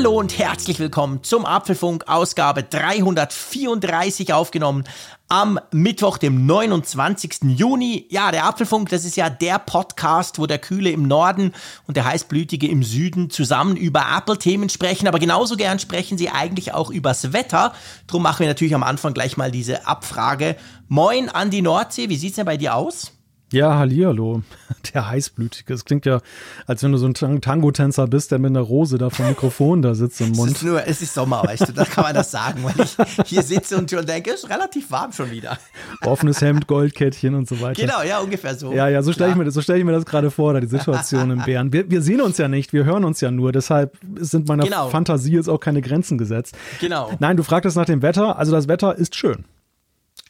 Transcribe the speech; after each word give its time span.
Hallo 0.00 0.18
und 0.18 0.38
herzlich 0.38 0.78
willkommen 0.78 1.22
zum 1.22 1.44
Apfelfunk 1.44 2.08
Ausgabe 2.08 2.62
334 2.62 4.32
aufgenommen 4.32 4.84
am 5.28 5.60
Mittwoch, 5.72 6.16
dem 6.16 6.46
29. 6.46 7.40
Juni. 7.42 8.06
Ja, 8.08 8.30
der 8.30 8.46
Apfelfunk, 8.46 8.88
das 8.88 9.04
ist 9.04 9.18
ja 9.18 9.28
der 9.28 9.58
Podcast, 9.58 10.38
wo 10.38 10.46
der 10.46 10.58
Kühle 10.58 10.90
im 10.90 11.02
Norden 11.02 11.52
und 11.86 11.98
der 11.98 12.06
Heißblütige 12.06 12.66
im 12.66 12.82
Süden 12.82 13.28
zusammen 13.28 13.76
über 13.76 14.06
Apple-Themen 14.16 14.70
sprechen. 14.70 15.06
Aber 15.06 15.18
genauso 15.18 15.56
gern 15.56 15.78
sprechen 15.78 16.16
sie 16.16 16.30
eigentlich 16.30 16.72
auch 16.72 16.88
übers 16.88 17.34
Wetter. 17.34 17.74
Drum 18.06 18.22
machen 18.22 18.40
wir 18.40 18.48
natürlich 18.48 18.74
am 18.74 18.82
Anfang 18.82 19.12
gleich 19.12 19.36
mal 19.36 19.50
diese 19.50 19.86
Abfrage. 19.86 20.56
Moin 20.88 21.28
an 21.28 21.50
die 21.50 21.60
Nordsee, 21.60 22.08
wie 22.08 22.16
sieht's 22.16 22.36
denn 22.36 22.46
bei 22.46 22.56
dir 22.56 22.74
aus? 22.74 23.12
Ja, 23.52 23.74
hallihallo. 23.76 24.42
Der 24.94 25.08
Heißblütige. 25.08 25.74
Es 25.74 25.84
klingt 25.84 26.06
ja, 26.06 26.20
als 26.66 26.82
wenn 26.82 26.92
du 26.92 26.98
so 26.98 27.06
ein 27.06 27.40
Tango-Tänzer 27.40 28.06
bist, 28.06 28.30
der 28.30 28.38
mit 28.38 28.50
einer 28.50 28.60
Rose 28.60 28.96
da 28.96 29.10
vom 29.10 29.26
Mikrofon 29.26 29.82
da 29.82 29.94
sitzt 29.94 30.20
im 30.20 30.30
Mund. 30.32 30.52
Es 30.52 30.56
ist 30.58 30.62
nur, 30.62 30.86
es 30.86 31.02
ist 31.02 31.14
Sommer, 31.14 31.42
weißt 31.42 31.68
du, 31.68 31.72
da 31.72 31.84
kann 31.84 32.04
man 32.04 32.14
das 32.14 32.30
sagen, 32.30 32.62
weil 32.62 32.74
ich 32.84 32.96
hier 33.28 33.42
sitze 33.42 33.76
und 33.76 33.90
schon 33.90 34.06
denke, 34.06 34.30
es 34.30 34.44
ist 34.44 34.50
relativ 34.50 34.90
warm 34.90 35.12
schon 35.12 35.30
wieder. 35.32 35.58
Offenes 36.02 36.40
Hemd, 36.40 36.68
Goldkettchen 36.68 37.34
und 37.34 37.48
so 37.48 37.60
weiter. 37.60 37.82
Genau, 37.82 38.02
ja, 38.02 38.20
ungefähr 38.20 38.54
so. 38.54 38.72
Ja, 38.72 38.88
ja, 38.88 39.02
so 39.02 39.12
stelle 39.12 39.32
ich, 39.32 39.36
mir, 39.36 39.50
so 39.50 39.60
stell 39.60 39.78
ich 39.78 39.84
mir 39.84 39.92
das 39.92 40.06
gerade 40.06 40.30
vor, 40.30 40.54
da 40.54 40.60
die 40.60 40.68
Situation 40.68 41.30
im 41.30 41.42
Bären. 41.42 41.72
Wir, 41.72 41.90
wir, 41.90 42.02
sehen 42.02 42.20
uns 42.20 42.38
ja 42.38 42.46
nicht, 42.46 42.72
wir 42.72 42.84
hören 42.84 43.04
uns 43.04 43.20
ja 43.20 43.30
nur, 43.30 43.50
deshalb 43.50 43.96
sind 44.16 44.46
meiner 44.46 44.64
genau. 44.64 44.90
Fantasie 44.90 45.32
jetzt 45.32 45.48
auch 45.48 45.58
keine 45.58 45.82
Grenzen 45.82 46.18
gesetzt. 46.18 46.56
Genau. 46.80 47.10
Nein, 47.18 47.36
du 47.36 47.42
fragtest 47.42 47.76
nach 47.76 47.86
dem 47.86 48.02
Wetter, 48.02 48.38
also 48.38 48.52
das 48.52 48.68
Wetter 48.68 48.96
ist 48.96 49.16
schön. 49.16 49.44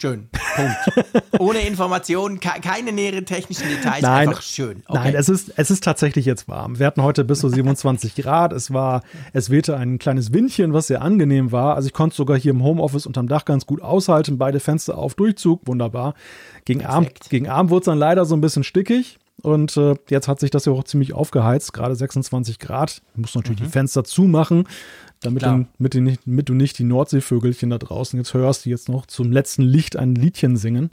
Schön. 0.01 0.29
Punkt. 0.57 1.23
Ohne 1.39 1.61
Informationen, 1.61 2.41
keine 2.41 2.91
näheren 2.91 3.27
technischen 3.27 3.69
Details, 3.69 4.01
nein, 4.01 4.29
einfach 4.29 4.41
schön. 4.41 4.83
Okay. 4.87 4.99
Nein, 4.99 5.15
es 5.15 5.29
ist, 5.29 5.53
es 5.57 5.71
ist 5.71 5.85
tatsächlich 5.85 6.25
jetzt 6.25 6.49
warm. 6.49 6.79
Wir 6.79 6.87
hatten 6.87 7.03
heute 7.03 7.23
bis 7.23 7.41
zu 7.41 7.51
27 7.51 8.15
Grad. 8.15 8.55
Es 8.55 8.73
war, 8.73 9.03
es 9.35 9.51
wehte 9.51 9.77
ein 9.77 9.99
kleines 9.99 10.33
Windchen, 10.33 10.73
was 10.73 10.87
sehr 10.87 11.03
angenehm 11.03 11.53
war. 11.53 11.75
Also 11.75 11.89
ich 11.89 11.93
konnte 11.93 12.17
sogar 12.17 12.39
hier 12.39 12.53
im 12.53 12.63
Homeoffice 12.63 13.05
unterm 13.05 13.29
Dach 13.29 13.45
ganz 13.45 13.67
gut 13.67 13.83
aushalten. 13.83 14.39
Beide 14.39 14.59
Fenster 14.59 14.97
auf 14.97 15.15
Durchzug, 15.15 15.67
wunderbar. 15.67 16.15
Gegen 16.65 16.87
Abend, 16.87 17.29
gegen 17.29 17.49
Abend 17.49 17.71
wurde 17.71 17.81
es 17.81 17.87
dann 17.87 17.99
leider 17.99 18.25
so 18.25 18.35
ein 18.35 18.41
bisschen 18.41 18.65
stickig. 18.65 19.19
Und 19.43 19.77
äh, 19.77 19.95
jetzt 20.09 20.29
hat 20.29 20.41
sich 20.41 20.51
das 20.51 20.65
ja 20.65 20.73
auch 20.73 20.85
ziemlich 20.85 21.13
aufgeheizt, 21.15 21.73
gerade 21.73 21.95
26 21.95 22.59
Grad. 22.59 23.03
Ich 23.13 23.21
muss 23.21 23.35
natürlich 23.35 23.61
mhm. 23.61 23.65
die 23.65 23.71
Fenster 23.71 24.05
zumachen, 24.05 24.67
damit, 25.21 25.43
du, 25.43 25.67
mit 25.79 25.95
den, 25.95 26.19
damit 26.25 26.49
du 26.49 26.55
nicht 26.55 26.79
die 26.79 26.85
Nordseevögelchen 26.85 27.71
da 27.71 27.79
draußen 27.79 28.19
jetzt 28.19 28.35
hörst, 28.35 28.65
die 28.65 28.71
jetzt 28.71 28.89
noch 28.89 29.07
zum 29.07 29.33
letzten 29.33 29.63
Licht 29.63 29.97
ein 29.97 30.15
Liedchen 30.15 30.57
singen. 30.57 30.91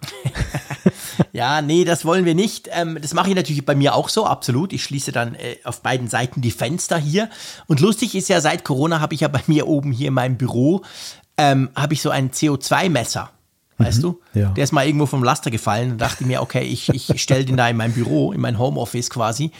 ja, 1.32 1.60
nee, 1.60 1.84
das 1.84 2.04
wollen 2.04 2.24
wir 2.24 2.34
nicht. 2.34 2.68
Ähm, 2.72 2.98
das 3.00 3.14
mache 3.14 3.30
ich 3.30 3.34
natürlich 3.34 3.64
bei 3.64 3.74
mir 3.74 3.94
auch 3.94 4.08
so, 4.08 4.26
absolut. 4.26 4.72
Ich 4.72 4.84
schließe 4.84 5.12
dann 5.12 5.34
äh, 5.34 5.56
auf 5.64 5.82
beiden 5.82 6.08
Seiten 6.08 6.40
die 6.40 6.50
Fenster 6.50 6.98
hier. 6.98 7.28
Und 7.66 7.80
lustig 7.80 8.14
ist 8.14 8.28
ja, 8.28 8.40
seit 8.40 8.64
Corona 8.64 9.00
habe 9.00 9.14
ich 9.14 9.20
ja 9.20 9.28
bei 9.28 9.42
mir 9.46 9.66
oben 9.66 9.92
hier 9.92 10.08
in 10.08 10.14
meinem 10.14 10.36
Büro, 10.36 10.82
ähm, 11.36 11.70
habe 11.74 11.94
ich 11.94 12.02
so 12.02 12.10
ein 12.10 12.30
CO2-Messer 12.30 13.30
weißt 13.78 13.98
mhm, 13.98 14.02
du? 14.02 14.20
Ja. 14.34 14.50
Der 14.50 14.64
ist 14.64 14.72
mal 14.72 14.86
irgendwo 14.86 15.06
vom 15.06 15.24
Laster 15.24 15.50
gefallen 15.50 15.92
und 15.92 16.00
dachte 16.00 16.24
mir, 16.24 16.42
okay, 16.42 16.62
ich, 16.62 16.88
ich 16.90 17.22
stelle 17.22 17.44
den 17.44 17.56
da 17.56 17.68
in 17.68 17.76
mein 17.76 17.92
Büro, 17.92 18.32
in 18.32 18.40
mein 18.40 18.58
Homeoffice 18.58 19.08
quasi. 19.08 19.52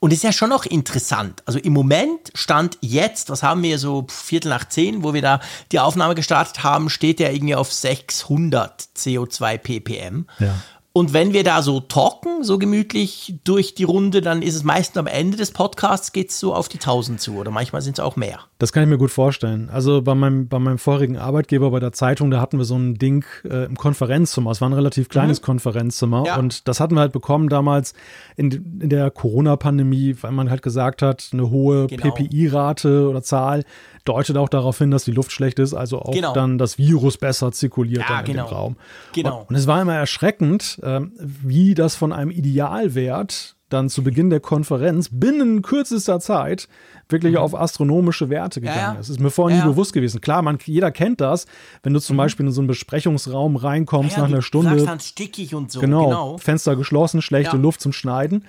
Und 0.00 0.14
ist 0.14 0.24
ja 0.24 0.32
schon 0.32 0.48
noch 0.48 0.64
interessant. 0.64 1.42
Also 1.44 1.58
im 1.58 1.74
Moment 1.74 2.32
stand 2.34 2.78
jetzt, 2.80 3.28
was 3.28 3.42
haben 3.42 3.62
wir 3.62 3.78
so 3.78 4.06
Viertel 4.08 4.48
nach 4.48 4.66
zehn, 4.66 5.02
wo 5.02 5.12
wir 5.12 5.20
da 5.20 5.40
die 5.72 5.78
Aufnahme 5.78 6.14
gestartet 6.14 6.64
haben, 6.64 6.88
steht 6.88 7.18
der 7.18 7.34
irgendwie 7.34 7.54
auf 7.54 7.70
600 7.70 8.88
CO2 8.96 9.58
ppm. 9.58 10.26
Ja. 10.38 10.54
Und 10.92 11.12
wenn 11.12 11.32
wir 11.32 11.44
da 11.44 11.62
so 11.62 11.78
talken, 11.78 12.42
so 12.42 12.58
gemütlich 12.58 13.36
durch 13.44 13.76
die 13.76 13.84
Runde, 13.84 14.20
dann 14.20 14.42
ist 14.42 14.56
es 14.56 14.64
meistens 14.64 14.96
am 14.96 15.06
Ende 15.06 15.36
des 15.36 15.52
Podcasts 15.52 16.10
geht 16.12 16.30
es 16.30 16.40
so 16.40 16.52
auf 16.52 16.68
die 16.68 16.78
1000 16.78 17.20
zu 17.20 17.36
oder 17.36 17.52
manchmal 17.52 17.80
sind 17.80 17.98
es 17.98 18.00
auch 18.00 18.16
mehr. 18.16 18.40
Das 18.58 18.72
kann 18.72 18.82
ich 18.82 18.88
mir 18.88 18.98
gut 18.98 19.12
vorstellen. 19.12 19.70
Also 19.70 20.02
bei 20.02 20.16
meinem, 20.16 20.48
bei 20.48 20.58
meinem 20.58 20.78
vorigen 20.78 21.16
Arbeitgeber 21.16 21.70
bei 21.70 21.78
der 21.78 21.92
Zeitung, 21.92 22.32
da 22.32 22.40
hatten 22.40 22.58
wir 22.58 22.64
so 22.64 22.76
ein 22.76 22.96
Ding 22.96 23.24
äh, 23.44 23.66
im 23.66 23.76
Konferenzzimmer. 23.76 24.50
Es 24.50 24.60
war 24.60 24.68
ein 24.68 24.72
relativ 24.72 25.08
kleines 25.08 25.40
mhm. 25.40 25.44
Konferenzzimmer 25.44 26.24
ja. 26.26 26.36
und 26.38 26.66
das 26.66 26.80
hatten 26.80 26.96
wir 26.96 27.02
halt 27.02 27.12
bekommen 27.12 27.48
damals 27.48 27.94
in, 28.36 28.80
in 28.80 28.88
der 28.88 29.12
Corona-Pandemie, 29.12 30.16
weil 30.22 30.32
man 30.32 30.50
halt 30.50 30.62
gesagt 30.62 31.02
hat, 31.02 31.28
eine 31.32 31.50
hohe 31.50 31.86
genau. 31.86 32.10
PPI-Rate 32.10 33.08
oder 33.08 33.22
Zahl 33.22 33.62
deutet 34.04 34.36
auch 34.36 34.48
darauf 34.48 34.78
hin, 34.78 34.90
dass 34.90 35.04
die 35.04 35.12
Luft 35.12 35.32
schlecht 35.32 35.58
ist, 35.58 35.74
also 35.74 36.00
auch 36.00 36.12
genau. 36.12 36.32
dann 36.32 36.58
das 36.58 36.78
Virus 36.78 37.18
besser 37.18 37.52
zirkuliert 37.52 38.04
ja, 38.08 38.20
in 38.20 38.26
genau. 38.26 38.46
dem 38.46 38.52
Raum. 38.52 38.76
Genau. 39.12 39.40
Und, 39.40 39.50
und, 39.50 39.56
es 39.56 39.66
war 39.66 39.80
immer 39.82 39.94
erschreckend, 39.94 40.78
äh, 40.82 41.00
wie 41.18 41.74
das 41.74 41.96
von 41.96 42.12
einem 42.12 42.30
Idealwert 42.30 43.56
dann 43.70 43.88
zu 43.88 44.02
Beginn 44.02 44.30
der 44.30 44.40
Konferenz 44.40 45.08
binnen 45.12 45.62
kürzester 45.62 46.20
Zeit 46.20 46.68
wirklich 47.08 47.32
mhm. 47.34 47.38
auf 47.38 47.54
astronomische 47.54 48.28
Werte 48.28 48.60
gegangen 48.60 48.78
ja, 48.78 48.92
ja. 48.94 49.00
ist. 49.00 49.08
Das 49.08 49.10
ist 49.10 49.20
mir 49.20 49.30
vorher 49.30 49.58
nie 49.58 49.68
bewusst 49.68 49.92
gewesen. 49.92 50.20
Klar, 50.20 50.42
man, 50.42 50.58
jeder 50.64 50.90
kennt 50.90 51.20
das, 51.20 51.46
wenn 51.82 51.92
du 51.92 52.00
zum 52.00 52.16
mhm. 52.16 52.18
Beispiel 52.18 52.46
in 52.46 52.52
so 52.52 52.60
einen 52.60 52.68
Besprechungsraum 52.68 53.56
reinkommst 53.56 54.18
nach 54.18 54.24
einer 54.24 54.42
Stunde. 54.42 54.76
Du 54.76 54.84
dann 54.84 55.00
stickig 55.00 55.54
und 55.54 55.70
so. 55.72 55.80
Genau, 55.80 56.04
genau. 56.04 56.38
Fenster 56.38 56.76
geschlossen, 56.76 57.22
schlechte 57.22 57.56
Luft 57.56 57.80
zum 57.80 57.92
Schneiden. 57.92 58.44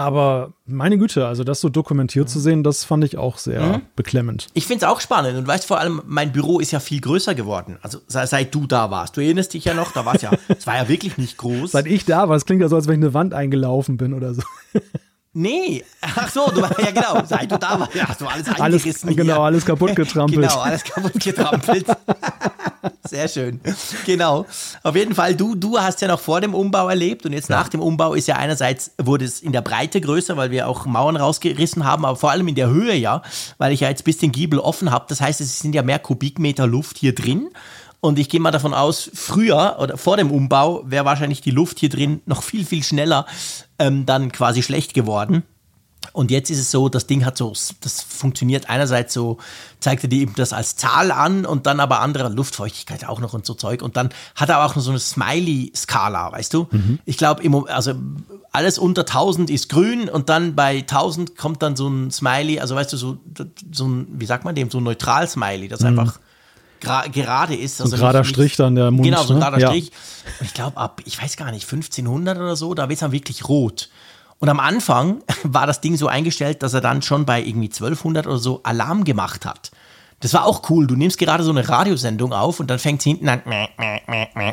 Aber 0.00 0.54
meine 0.64 0.96
Güte, 0.96 1.26
also 1.26 1.44
das 1.44 1.60
so 1.60 1.68
dokumentiert 1.68 2.28
mhm. 2.28 2.32
zu 2.32 2.40
sehen, 2.40 2.62
das 2.62 2.84
fand 2.84 3.04
ich 3.04 3.18
auch 3.18 3.36
sehr 3.36 3.60
mhm. 3.60 3.82
beklemmend. 3.96 4.46
Ich 4.54 4.66
finde 4.66 4.86
es 4.86 4.90
auch 4.90 4.98
spannend 4.98 5.36
und 5.36 5.46
weißt 5.46 5.66
vor 5.66 5.78
allem, 5.78 6.00
mein 6.06 6.32
Büro 6.32 6.58
ist 6.58 6.70
ja 6.70 6.80
viel 6.80 7.02
größer 7.02 7.34
geworden. 7.34 7.76
Also 7.82 7.98
seit 8.06 8.54
du 8.54 8.66
da 8.66 8.90
warst. 8.90 9.18
Du 9.18 9.20
erinnerst 9.20 9.52
dich 9.52 9.66
ja 9.66 9.74
noch, 9.74 9.92
da 9.92 10.06
war 10.06 10.14
es 10.14 10.22
ja, 10.22 10.30
es 10.48 10.66
war 10.66 10.76
ja 10.76 10.88
wirklich 10.88 11.18
nicht 11.18 11.36
groß. 11.36 11.72
Seit 11.72 11.86
ich 11.86 12.06
da 12.06 12.30
war, 12.30 12.36
es 12.36 12.46
klingt 12.46 12.62
ja 12.62 12.68
so, 12.68 12.76
als 12.76 12.88
wenn 12.88 12.94
ich 12.94 13.04
eine 13.04 13.12
Wand 13.12 13.34
eingelaufen 13.34 13.98
bin 13.98 14.14
oder 14.14 14.32
so. 14.32 14.42
Nee, 15.32 15.84
ach 16.00 16.28
so, 16.28 16.50
du, 16.50 16.60
ja 16.60 16.90
genau, 16.90 17.22
seit 17.24 17.52
du 17.52 17.56
da 17.56 17.78
warst, 17.78 17.94
hast 17.94 18.20
du 18.20 18.26
alles 18.26 18.48
eingerissen. 18.48 19.08
Alles, 19.08 19.16
genau, 19.16 19.42
alles 19.42 19.64
kaputt 19.64 19.94
getrampelt. 19.94 20.40
genau, 20.40 20.60
alles 20.60 20.82
kaputt 20.82 21.20
getrampelt. 21.20 21.86
Sehr 23.08 23.28
schön. 23.28 23.60
Genau. 24.06 24.44
Auf 24.82 24.96
jeden 24.96 25.14
Fall, 25.14 25.36
du, 25.36 25.54
du 25.54 25.78
hast 25.78 26.00
ja 26.00 26.08
noch 26.08 26.18
vor 26.18 26.40
dem 26.40 26.52
Umbau 26.52 26.88
erlebt 26.88 27.26
und 27.26 27.32
jetzt 27.32 27.48
ja. 27.48 27.58
nach 27.58 27.68
dem 27.68 27.80
Umbau 27.80 28.14
ist 28.14 28.26
ja 28.26 28.36
einerseits, 28.36 28.90
wurde 28.98 29.24
es 29.24 29.40
in 29.40 29.52
der 29.52 29.62
Breite 29.62 30.00
größer, 30.00 30.36
weil 30.36 30.50
wir 30.50 30.66
auch 30.66 30.84
Mauern 30.86 31.16
rausgerissen 31.16 31.84
haben, 31.84 32.04
aber 32.04 32.16
vor 32.16 32.32
allem 32.32 32.48
in 32.48 32.56
der 32.56 32.68
Höhe 32.68 32.94
ja, 32.96 33.22
weil 33.58 33.72
ich 33.72 33.80
ja 33.80 33.88
jetzt 33.88 34.00
ein 34.00 34.04
bisschen 34.04 34.32
Giebel 34.32 34.58
offen 34.58 34.90
habe. 34.90 35.04
Das 35.08 35.20
heißt, 35.20 35.40
es 35.40 35.60
sind 35.60 35.76
ja 35.76 35.82
mehr 35.82 36.00
Kubikmeter 36.00 36.66
Luft 36.66 36.98
hier 36.98 37.14
drin. 37.14 37.50
Und 38.00 38.18
ich 38.18 38.28
gehe 38.28 38.40
mal 38.40 38.50
davon 38.50 38.72
aus, 38.72 39.10
früher 39.12 39.76
oder 39.78 39.98
vor 39.98 40.16
dem 40.16 40.30
Umbau 40.30 40.82
wäre 40.86 41.04
wahrscheinlich 41.04 41.42
die 41.42 41.50
Luft 41.50 41.78
hier 41.78 41.90
drin 41.90 42.22
noch 42.24 42.42
viel, 42.42 42.64
viel 42.64 42.82
schneller 42.82 43.26
ähm, 43.78 44.06
dann 44.06 44.32
quasi 44.32 44.62
schlecht 44.62 44.94
geworden. 44.94 45.42
Und 46.12 46.30
jetzt 46.30 46.50
ist 46.50 46.58
es 46.58 46.70
so, 46.70 46.88
das 46.88 47.06
Ding 47.06 47.24
hat 47.24 47.36
so, 47.36 47.52
das 47.82 48.00
funktioniert 48.02 48.68
einerseits 48.68 49.14
so, 49.14 49.36
zeigt 49.80 50.02
er 50.02 50.08
dir 50.08 50.22
eben 50.22 50.34
das 50.34 50.52
als 50.52 50.74
Zahl 50.76 51.12
an 51.12 51.44
und 51.44 51.66
dann 51.66 51.78
aber 51.78 52.00
andere 52.00 52.30
Luftfeuchtigkeit 52.30 53.06
auch 53.06 53.20
noch 53.20 53.34
und 53.34 53.46
so 53.46 53.54
Zeug. 53.54 53.82
Und 53.82 53.96
dann 53.96 54.08
hat 54.34 54.48
er 54.48 54.64
auch 54.64 54.74
noch 54.74 54.82
so 54.82 54.90
eine 54.90 54.98
Smiley-Skala, 54.98 56.32
weißt 56.32 56.54
du? 56.54 56.66
Mhm. 56.70 56.98
Ich 57.04 57.16
glaube, 57.18 57.42
also 57.70 57.94
alles 58.50 58.78
unter 58.78 59.02
1000 59.02 59.50
ist 59.50 59.68
grün 59.68 60.08
und 60.08 60.30
dann 60.30 60.56
bei 60.56 60.78
1000 60.78 61.36
kommt 61.36 61.62
dann 61.62 61.76
so 61.76 61.88
ein 61.88 62.10
Smiley, 62.10 62.60
also 62.60 62.74
weißt 62.74 62.92
du, 62.92 62.96
so, 62.96 63.18
so 63.70 63.86
ein, 63.86 64.08
wie 64.18 64.26
sagt 64.26 64.44
man 64.44 64.54
dem, 64.54 64.70
so 64.70 64.78
ein 64.78 64.84
Neutral-Smiley, 64.84 65.68
das 65.68 65.80
mhm. 65.80 65.86
einfach 65.86 66.18
gerade 66.80 67.54
ist. 67.54 67.80
Also 67.80 67.96
ein 67.96 68.00
gerader 68.00 68.20
nicht, 68.20 68.30
Strich 68.30 68.56
dann 68.56 68.74
der 68.74 68.90
Mund. 68.90 69.04
Genau, 69.04 69.22
so 69.22 69.34
ein 69.34 69.38
ne? 69.38 69.44
gerader 69.44 69.58
ne? 69.58 69.66
Strich. 69.66 69.92
Und 70.40 70.46
ich 70.46 70.54
glaube, 70.54 70.76
ab, 70.76 71.00
ich 71.04 71.20
weiß 71.20 71.36
gar 71.36 71.50
nicht, 71.50 71.64
1500 71.64 72.38
oder 72.38 72.56
so, 72.56 72.74
da 72.74 72.88
wird 72.88 72.96
es 72.96 73.00
dann 73.00 73.12
wirklich 73.12 73.48
rot. 73.48 73.88
Und 74.38 74.48
am 74.48 74.58
Anfang 74.58 75.22
war 75.44 75.66
das 75.66 75.80
Ding 75.80 75.96
so 75.96 76.08
eingestellt, 76.08 76.62
dass 76.62 76.74
er 76.74 76.80
dann 76.80 77.02
schon 77.02 77.26
bei 77.26 77.40
irgendwie 77.40 77.68
1200 77.68 78.26
oder 78.26 78.38
so 78.38 78.60
Alarm 78.62 79.04
gemacht 79.04 79.46
hat. 79.46 79.70
Das 80.20 80.34
war 80.34 80.44
auch 80.44 80.68
cool. 80.68 80.86
Du 80.86 80.96
nimmst 80.96 81.16
gerade 81.16 81.42
so 81.42 81.50
eine 81.50 81.66
Radiosendung 81.66 82.34
auf 82.34 82.60
und 82.60 82.68
dann 82.68 82.78
fängt 82.78 83.00
es 83.00 83.04
hinten 83.04 83.28
an 83.28 83.42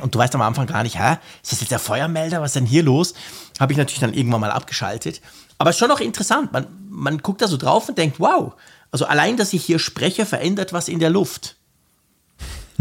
und 0.02 0.16
du 0.16 0.20
weißt 0.20 0.34
am 0.36 0.42
Anfang 0.42 0.66
gar 0.66 0.84
nicht, 0.84 0.98
hä, 0.98 1.18
ist 1.44 1.52
das 1.52 1.60
jetzt 1.60 1.72
der 1.72 1.80
Feuermelder? 1.80 2.42
Was 2.42 2.52
ist 2.52 2.56
denn 2.56 2.66
hier 2.66 2.84
los? 2.84 3.14
Habe 3.60 3.74
ich 3.74 3.78
natürlich 3.78 4.00
dann 4.00 4.14
irgendwann 4.14 4.40
mal 4.40 4.52
abgeschaltet. 4.52 5.22
Aber 5.58 5.70
es 5.70 5.76
ist 5.76 5.80
schon 5.80 5.90
noch 5.90 6.00
interessant. 6.00 6.54
Man, 6.54 6.68
man 6.90 7.18
guckt 7.18 7.42
da 7.42 7.48
so 7.48 7.58
drauf 7.58 7.90
und 7.90 7.98
denkt, 7.98 8.20
wow, 8.20 8.54
also 8.92 9.06
allein, 9.06 9.36
dass 9.36 9.52
ich 9.52 9.66
hier 9.66 9.80
spreche, 9.80 10.26
verändert 10.26 10.72
was 10.72 10.88
in 10.88 11.00
der 11.00 11.10
Luft 11.10 11.58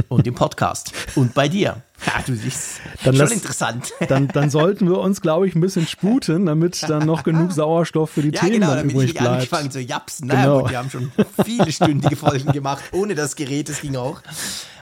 und 0.08 0.26
im 0.26 0.34
Podcast 0.34 0.93
und 1.14 1.34
bei 1.34 1.48
dir. 1.48 1.82
Ja, 2.06 2.22
du 2.26 2.34
siehst, 2.34 2.81
dann 3.04 3.14
schon 3.14 3.25
lass, 3.25 3.32
interessant. 3.32 3.93
Dann, 4.08 4.28
dann 4.28 4.50
sollten 4.50 4.88
wir 4.88 4.98
uns, 4.98 5.22
glaube 5.22 5.48
ich, 5.48 5.54
ein 5.54 5.60
bisschen 5.60 5.87
sputen, 5.87 6.46
damit 6.46 6.82
dann 6.88 7.06
noch 7.06 7.22
genug 7.22 7.52
Sauerstoff 7.52 8.10
für 8.10 8.22
die 8.22 8.31
ja, 8.31 8.40
Themen 8.40 8.60
genau, 8.60 8.75
dann 8.75 8.90
übrig 8.90 9.14
bleibt. 9.14 9.28
angefangen 9.28 9.70
zu 9.70 9.81
japsen. 9.81 10.28
Naja, 10.28 10.43
genau. 10.43 10.60
gut, 10.60 10.70
wir 10.70 10.78
haben 10.78 10.90
schon 10.90 11.12
viele 11.44 11.72
stündige 11.72 12.16
Folgen 12.16 12.52
gemacht, 12.52 12.84
ohne 12.93 13.14
das 13.14 13.34
Gerät, 13.34 13.69
das 13.69 13.81
ging 13.81 13.96
auch. 13.96 14.20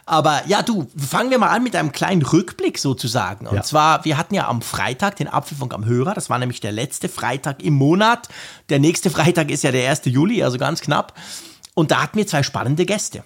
Aber 0.06 0.43
ja, 0.46 0.62
du, 0.62 0.87
fangen 0.96 1.31
wir 1.31 1.38
mal 1.38 1.49
an 1.49 1.62
mit 1.62 1.75
einem 1.76 1.93
kleinen 1.93 2.22
Rückblick 2.22 2.78
sozusagen. 2.78 3.46
Und 3.46 3.56
ja. 3.56 3.62
zwar, 3.62 4.05
wir 4.05 4.19
hatten 4.19 4.34
ja 4.34 4.49
am 4.49 4.60
Freitag 4.60 5.17
den 5.17 5.28
Apfelfunk 5.28 5.72
am 5.72 5.87
Hörer. 5.87 6.12
Das 6.12 6.28
war 6.28 6.38
nämlich 6.38 6.60
der 6.60 6.72
letzte 6.72 7.08
Freitag 7.08 7.62
im 7.62 7.75
Monat. 7.75 8.28
Der 8.69 8.81
nächste 8.81 9.08
Freitag 9.08 9.50
ist 9.50 9.64
ja 9.64 9.72
der 9.72 9.90
1. 9.90 10.02
Juli, 10.05 10.43
also 10.43 10.58
ganz 10.58 10.82
knapp. 10.82 11.14
Und 11.72 11.90
da 11.90 12.02
hatten 12.02 12.19
wir 12.19 12.26
zwei 12.26 12.43
spannende 12.43 12.84
Gäste. 12.84 13.25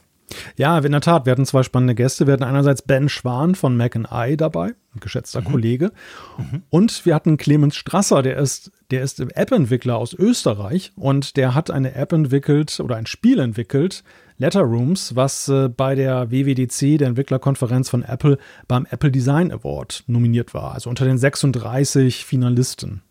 Ja, 0.57 0.79
in 0.79 0.93
der 0.93 1.01
Tat. 1.01 1.27
Wir 1.27 1.33
hatten 1.33 1.47
zwei 1.47 1.63
spannende 1.63 1.95
Gäste. 1.95 2.27
Wir 2.27 2.35
hatten 2.35 2.45
einerseits 2.45 2.83
Ben 2.83 3.09
Schwan 3.09 3.55
von 3.55 3.77
Mac 3.77 3.97
I 3.97 4.37
dabei, 4.37 4.75
ein 4.95 5.01
geschätzter 5.01 5.41
mhm. 5.41 5.45
Kollege. 5.45 5.93
Mhm. 6.37 6.63
Und 6.71 7.07
wir 7.07 7.15
hatten 7.15 7.37
Clemens 7.37 7.77
Strasser, 7.77 8.23
der 8.23 8.37
ist, 8.37 8.71
der 8.91 9.03
ist 9.03 9.21
App-Entwickler 9.21 9.97
aus 9.97 10.15
Österreich 10.15 10.93
und 10.97 11.37
der 11.37 11.55
hat 11.55 11.71
eine 11.71 11.95
App 11.95 12.13
entwickelt 12.13 12.81
oder 12.81 12.97
ein 12.97 13.07
Spiel 13.07 13.39
entwickelt, 13.39 14.03
Letter 14.39 14.61
Rooms, 14.61 15.17
was 15.17 15.49
äh, 15.49 15.69
bei 15.69 15.97
der 15.97 16.31
WWDC, 16.31 16.99
der 16.99 17.09
Entwicklerkonferenz 17.09 17.91
von 17.91 18.05
Apple, 18.05 18.39
beim 18.69 18.87
Apple 18.89 19.11
Design 19.11 19.51
Award 19.51 20.05
nominiert 20.07 20.55
war. 20.55 20.75
Also 20.75 20.89
unter 20.89 21.05
den 21.05 21.19
36 21.19 22.25
Finalisten. 22.25 23.03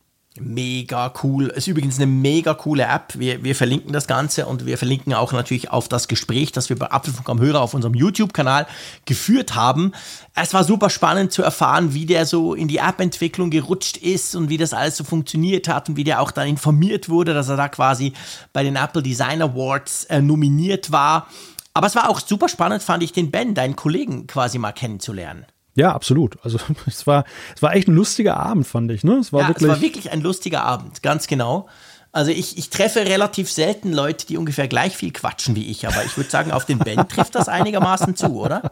Mega 0.42 1.14
cool. 1.24 1.48
Ist 1.48 1.68
übrigens 1.68 1.98
eine 1.98 2.08
mega 2.08 2.54
coole 2.54 2.84
App. 2.84 3.14
Wir, 3.18 3.44
wir 3.44 3.56
verlinken 3.56 3.94
das 3.94 4.08
Ganze 4.08 4.46
und 4.46 4.66
wir 4.66 4.78
verlinken 4.78 5.14
auch 5.14 5.34
natürlich 5.34 5.72
auf 5.72 5.88
das 5.88 6.08
Gespräch, 6.08 6.52
das 6.52 6.70
wir 6.70 6.78
bei 6.78 6.92
Apfelfunk 6.92 7.30
am 7.30 7.40
Hörer 7.40 7.62
auf 7.62 7.74
unserem 7.74 7.94
YouTube-Kanal 7.94 8.68
geführt 9.06 9.56
haben. 9.56 9.92
Es 10.36 10.54
war 10.54 10.64
super 10.64 10.90
spannend 10.90 11.32
zu 11.32 11.44
erfahren, 11.44 11.94
wie 11.94 12.06
der 12.06 12.26
so 12.26 12.54
in 12.54 12.68
die 12.68 12.78
App-Entwicklung 12.78 13.50
gerutscht 13.50 13.98
ist 13.98 14.36
und 14.36 14.50
wie 14.50 14.58
das 14.58 14.74
alles 14.74 14.98
so 14.98 15.04
funktioniert 15.04 15.68
hat 15.68 15.90
und 15.90 15.98
wie 15.98 16.04
der 16.04 16.22
auch 16.22 16.32
dann 16.32 16.48
informiert 16.48 17.10
wurde, 17.10 17.34
dass 17.34 17.50
er 17.50 17.58
da 17.58 17.70
quasi 17.70 18.14
bei 18.54 18.64
den 18.64 18.76
Apple 18.76 19.04
Design 19.04 19.42
Awards 19.42 20.06
äh, 20.06 20.22
nominiert 20.22 20.92
war. 20.92 21.28
Aber 21.74 21.88
es 21.88 21.96
war 21.96 22.10
auch 22.10 22.20
super 22.20 22.50
spannend, 22.50 22.82
fand 22.82 23.04
ich, 23.04 23.12
den 23.12 23.30
Ben, 23.30 23.54
deinen 23.54 23.76
Kollegen, 23.76 24.26
quasi 24.26 24.58
mal 24.58 24.72
kennenzulernen. 24.72 25.46
Ja, 25.78 25.94
absolut. 25.94 26.38
Also 26.44 26.58
es 26.88 27.08
war, 27.08 27.24
es 27.56 27.62
war 27.62 27.76
echt 27.76 27.88
ein 27.88 27.96
lustiger 27.96 28.38
Abend, 28.38 28.68
fand 28.68 28.92
ich. 28.92 29.04
Ne? 29.04 29.14
Es 29.14 29.32
war, 29.32 29.42
ja, 29.42 29.48
wirklich, 29.50 29.70
es 29.70 29.76
war 29.76 29.82
wirklich 29.82 30.12
ein 30.12 30.22
lustiger 30.22 30.64
Abend, 30.64 31.04
ganz 31.04 31.28
genau. 31.28 31.68
Also 32.12 32.32
ich, 32.32 32.58
ich 32.58 32.72
treffe 32.72 33.02
relativ 33.02 33.52
selten 33.52 33.94
Leute, 33.94 34.26
die 34.26 34.38
ungefähr 34.38 34.68
gleich 34.68 34.98
viel 34.98 35.12
quatschen 35.12 35.56
wie 35.56 35.70
ich, 35.70 35.88
aber 35.88 36.04
ich 36.04 36.18
würde 36.18 36.30
sagen, 36.32 36.52
auf 36.52 36.66
den 36.66 36.80
Ben 36.80 37.08
trifft 37.08 37.36
das 37.36 37.48
einigermaßen 37.48 38.16
zu, 38.16 38.42
oder? 38.42 38.72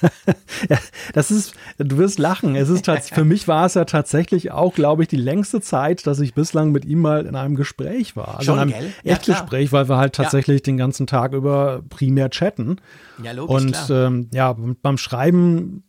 ja, 0.68 0.76
das 1.12 1.30
ist, 1.30 1.54
du 1.78 1.98
wirst 1.98 2.18
lachen. 2.18 2.56
Es 2.56 2.68
ist 2.68 2.90
für 3.12 3.24
mich 3.24 3.46
war 3.46 3.66
es 3.66 3.74
ja 3.74 3.84
tatsächlich 3.84 4.50
auch, 4.50 4.74
glaube 4.74 5.02
ich, 5.02 5.08
die 5.08 5.16
längste 5.16 5.60
Zeit, 5.60 6.04
dass 6.06 6.18
ich 6.18 6.34
bislang 6.34 6.72
mit 6.72 6.84
ihm 6.84 7.00
mal 7.00 7.26
in 7.26 7.36
einem 7.36 7.54
Gespräch 7.54 8.16
war. 8.16 8.38
Also 8.38 8.46
Schon, 8.46 8.54
in 8.54 8.60
einem 8.62 8.72
gell? 8.72 8.92
Ja, 9.04 9.12
Echtgespräch, 9.12 9.70
weil 9.70 9.88
wir 9.88 9.96
halt 9.96 10.14
tatsächlich 10.14 10.60
ja. 10.60 10.64
den 10.64 10.76
ganzen 10.76 11.06
Tag 11.06 11.32
über 11.32 11.82
primär 11.90 12.30
chatten. 12.30 12.80
Ja, 13.22 13.30
logisch, 13.32 13.54
Und 13.54 13.76
ähm, 13.90 14.30
ja, 14.32 14.56
beim 14.82 14.98
Schreiben 14.98 15.84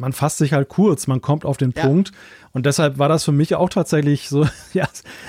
man 0.00 0.12
fasst 0.12 0.38
sich 0.38 0.52
halt 0.52 0.68
kurz, 0.68 1.06
man 1.06 1.20
kommt 1.20 1.44
auf 1.44 1.58
den 1.58 1.72
ja. 1.76 1.82
Punkt. 1.82 2.12
Und 2.52 2.66
deshalb 2.66 2.98
war 2.98 3.08
das 3.08 3.22
für 3.22 3.30
mich 3.30 3.54
auch 3.54 3.68
tatsächlich 3.68 4.28
so, 4.28 4.44
ja, 4.72 4.88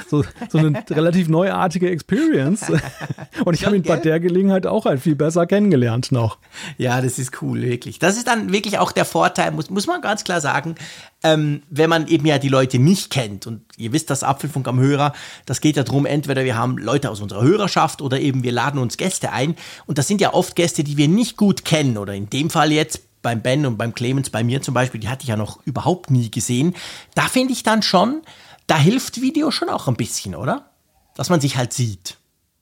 so, 0.09 0.23
so 0.49 0.57
eine 0.57 0.83
relativ 0.89 1.27
neuartige 1.27 1.89
Experience. 1.89 2.65
Und 3.45 3.53
ich 3.53 3.65
habe 3.65 3.75
ihn 3.75 3.83
bei 3.83 3.97
der 3.97 4.19
Gelegenheit 4.19 4.65
auch 4.65 4.85
halt 4.85 5.01
viel 5.01 5.15
besser 5.15 5.45
kennengelernt 5.45 6.11
noch. 6.11 6.39
Ja, 6.77 6.99
das 7.01 7.19
ist 7.19 7.41
cool, 7.41 7.61
wirklich. 7.61 7.99
Das 7.99 8.17
ist 8.17 8.27
dann 8.27 8.51
wirklich 8.51 8.79
auch 8.79 8.91
der 8.91 9.05
Vorteil, 9.05 9.51
muss, 9.51 9.69
muss 9.69 9.85
man 9.85 10.01
ganz 10.01 10.23
klar 10.23 10.41
sagen, 10.41 10.75
ähm, 11.21 11.61
wenn 11.69 11.89
man 11.89 12.07
eben 12.07 12.25
ja 12.25 12.39
die 12.39 12.49
Leute 12.49 12.79
nicht 12.79 13.11
kennt. 13.11 13.45
Und 13.45 13.61
ihr 13.77 13.91
wisst, 13.93 14.09
das 14.09 14.23
Apfelfunk 14.23 14.67
am 14.67 14.79
Hörer, 14.79 15.13
das 15.45 15.61
geht 15.61 15.75
ja 15.75 15.83
darum, 15.83 16.07
entweder 16.07 16.43
wir 16.43 16.57
haben 16.57 16.77
Leute 16.77 17.11
aus 17.11 17.21
unserer 17.21 17.43
Hörerschaft 17.43 18.01
oder 18.01 18.19
eben 18.19 18.43
wir 18.43 18.51
laden 18.51 18.79
uns 18.79 18.97
Gäste 18.97 19.31
ein. 19.31 19.55
Und 19.85 19.99
das 19.99 20.07
sind 20.07 20.21
ja 20.21 20.33
oft 20.33 20.55
Gäste, 20.55 20.83
die 20.83 20.97
wir 20.97 21.07
nicht 21.07 21.37
gut 21.37 21.65
kennen 21.65 21.97
oder 21.97 22.15
in 22.15 22.29
dem 22.29 22.49
Fall 22.49 22.71
jetzt 22.71 23.01
beim 23.21 23.41
Ben 23.41 23.65
und 23.65 23.77
beim 23.77 23.93
Clemens, 23.93 24.29
bei 24.29 24.43
mir 24.43 24.61
zum 24.61 24.73
Beispiel, 24.73 24.99
die 24.99 25.09
hatte 25.09 25.23
ich 25.23 25.29
ja 25.29 25.37
noch 25.37 25.65
überhaupt 25.65 26.11
nie 26.11 26.31
gesehen. 26.31 26.75
Da 27.15 27.23
finde 27.23 27.53
ich 27.53 27.63
dann 27.63 27.81
schon, 27.81 28.21
da 28.67 28.77
hilft 28.77 29.21
Video 29.21 29.51
schon 29.51 29.69
auch 29.69 29.87
ein 29.87 29.95
bisschen, 29.95 30.35
oder? 30.35 30.71
Dass 31.15 31.29
man 31.29 31.41
sich 31.41 31.57
halt 31.57 31.73
sieht. 31.73 32.17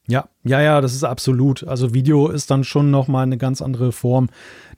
Ja, 0.08 0.28
ja, 0.44 0.60
ja, 0.60 0.82
das 0.82 0.96
ist 0.96 1.04
absolut. 1.04 1.64
Also 1.68 1.94
Video 1.94 2.30
ist 2.30 2.50
dann 2.50 2.64
schon 2.64 2.90
noch 2.90 3.08
mal 3.08 3.22
eine 3.22 3.38
ganz 3.38 3.62
andere 3.62 3.92
Form 3.92 4.30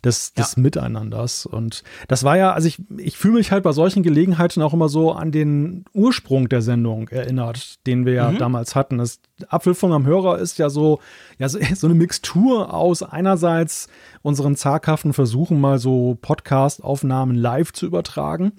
des, 0.03 0.33
des 0.33 0.55
ja. 0.55 0.61
Miteinanders. 0.61 1.45
Und 1.45 1.83
das 2.07 2.23
war 2.23 2.37
ja, 2.37 2.53
also 2.53 2.67
ich, 2.67 2.81
ich 2.97 3.17
fühle 3.17 3.35
mich 3.35 3.51
halt 3.51 3.63
bei 3.63 3.71
solchen 3.71 4.03
Gelegenheiten 4.03 4.61
auch 4.61 4.73
immer 4.73 4.89
so 4.89 5.11
an 5.11 5.31
den 5.31 5.85
Ursprung 5.93 6.49
der 6.49 6.61
Sendung 6.61 7.07
erinnert, 7.09 7.85
den 7.87 8.05
wir 8.05 8.13
ja 8.13 8.31
mhm. 8.31 8.37
damals 8.37 8.75
hatten. 8.75 8.97
Das 8.97 9.19
Apfelfunk 9.47 9.93
am 9.93 10.05
Hörer 10.05 10.39
ist 10.39 10.57
ja 10.57 10.69
so, 10.69 10.99
ja, 11.37 11.49
so, 11.49 11.59
so 11.75 11.87
eine 11.87 11.95
Mixtur 11.95 12.73
aus 12.73 13.03
einerseits 13.03 13.87
unseren 14.21 14.55
zaghaften 14.55 15.13
Versuchen, 15.13 15.59
mal 15.59 15.79
so 15.79 16.17
Podcast-Aufnahmen 16.21 17.35
live 17.35 17.73
zu 17.73 17.85
übertragen 17.85 18.53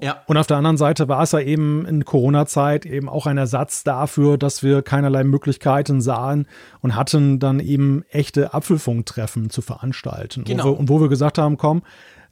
ja. 0.00 0.22
Und 0.26 0.36
auf 0.36 0.46
der 0.46 0.56
anderen 0.56 0.76
Seite 0.76 1.08
war 1.08 1.22
es 1.22 1.32
ja 1.32 1.40
eben 1.40 1.86
in 1.86 2.04
Corona-Zeit 2.04 2.86
eben 2.86 3.08
auch 3.08 3.26
ein 3.26 3.38
Ersatz 3.38 3.84
dafür, 3.84 4.38
dass 4.38 4.62
wir 4.62 4.82
keinerlei 4.82 5.24
Möglichkeiten 5.24 6.00
sahen 6.00 6.46
und 6.80 6.96
hatten 6.96 7.38
dann 7.38 7.60
eben 7.60 8.04
echte 8.10 8.54
Apfelfunktreffen 8.54 9.50
zu 9.50 9.62
veranstalten. 9.62 10.44
Genau. 10.44 10.64
Wo 10.64 10.68
wir, 10.68 10.78
und 10.78 10.88
wo 10.88 11.00
wir 11.00 11.08
gesagt 11.08 11.38
haben, 11.38 11.56
komm, 11.56 11.82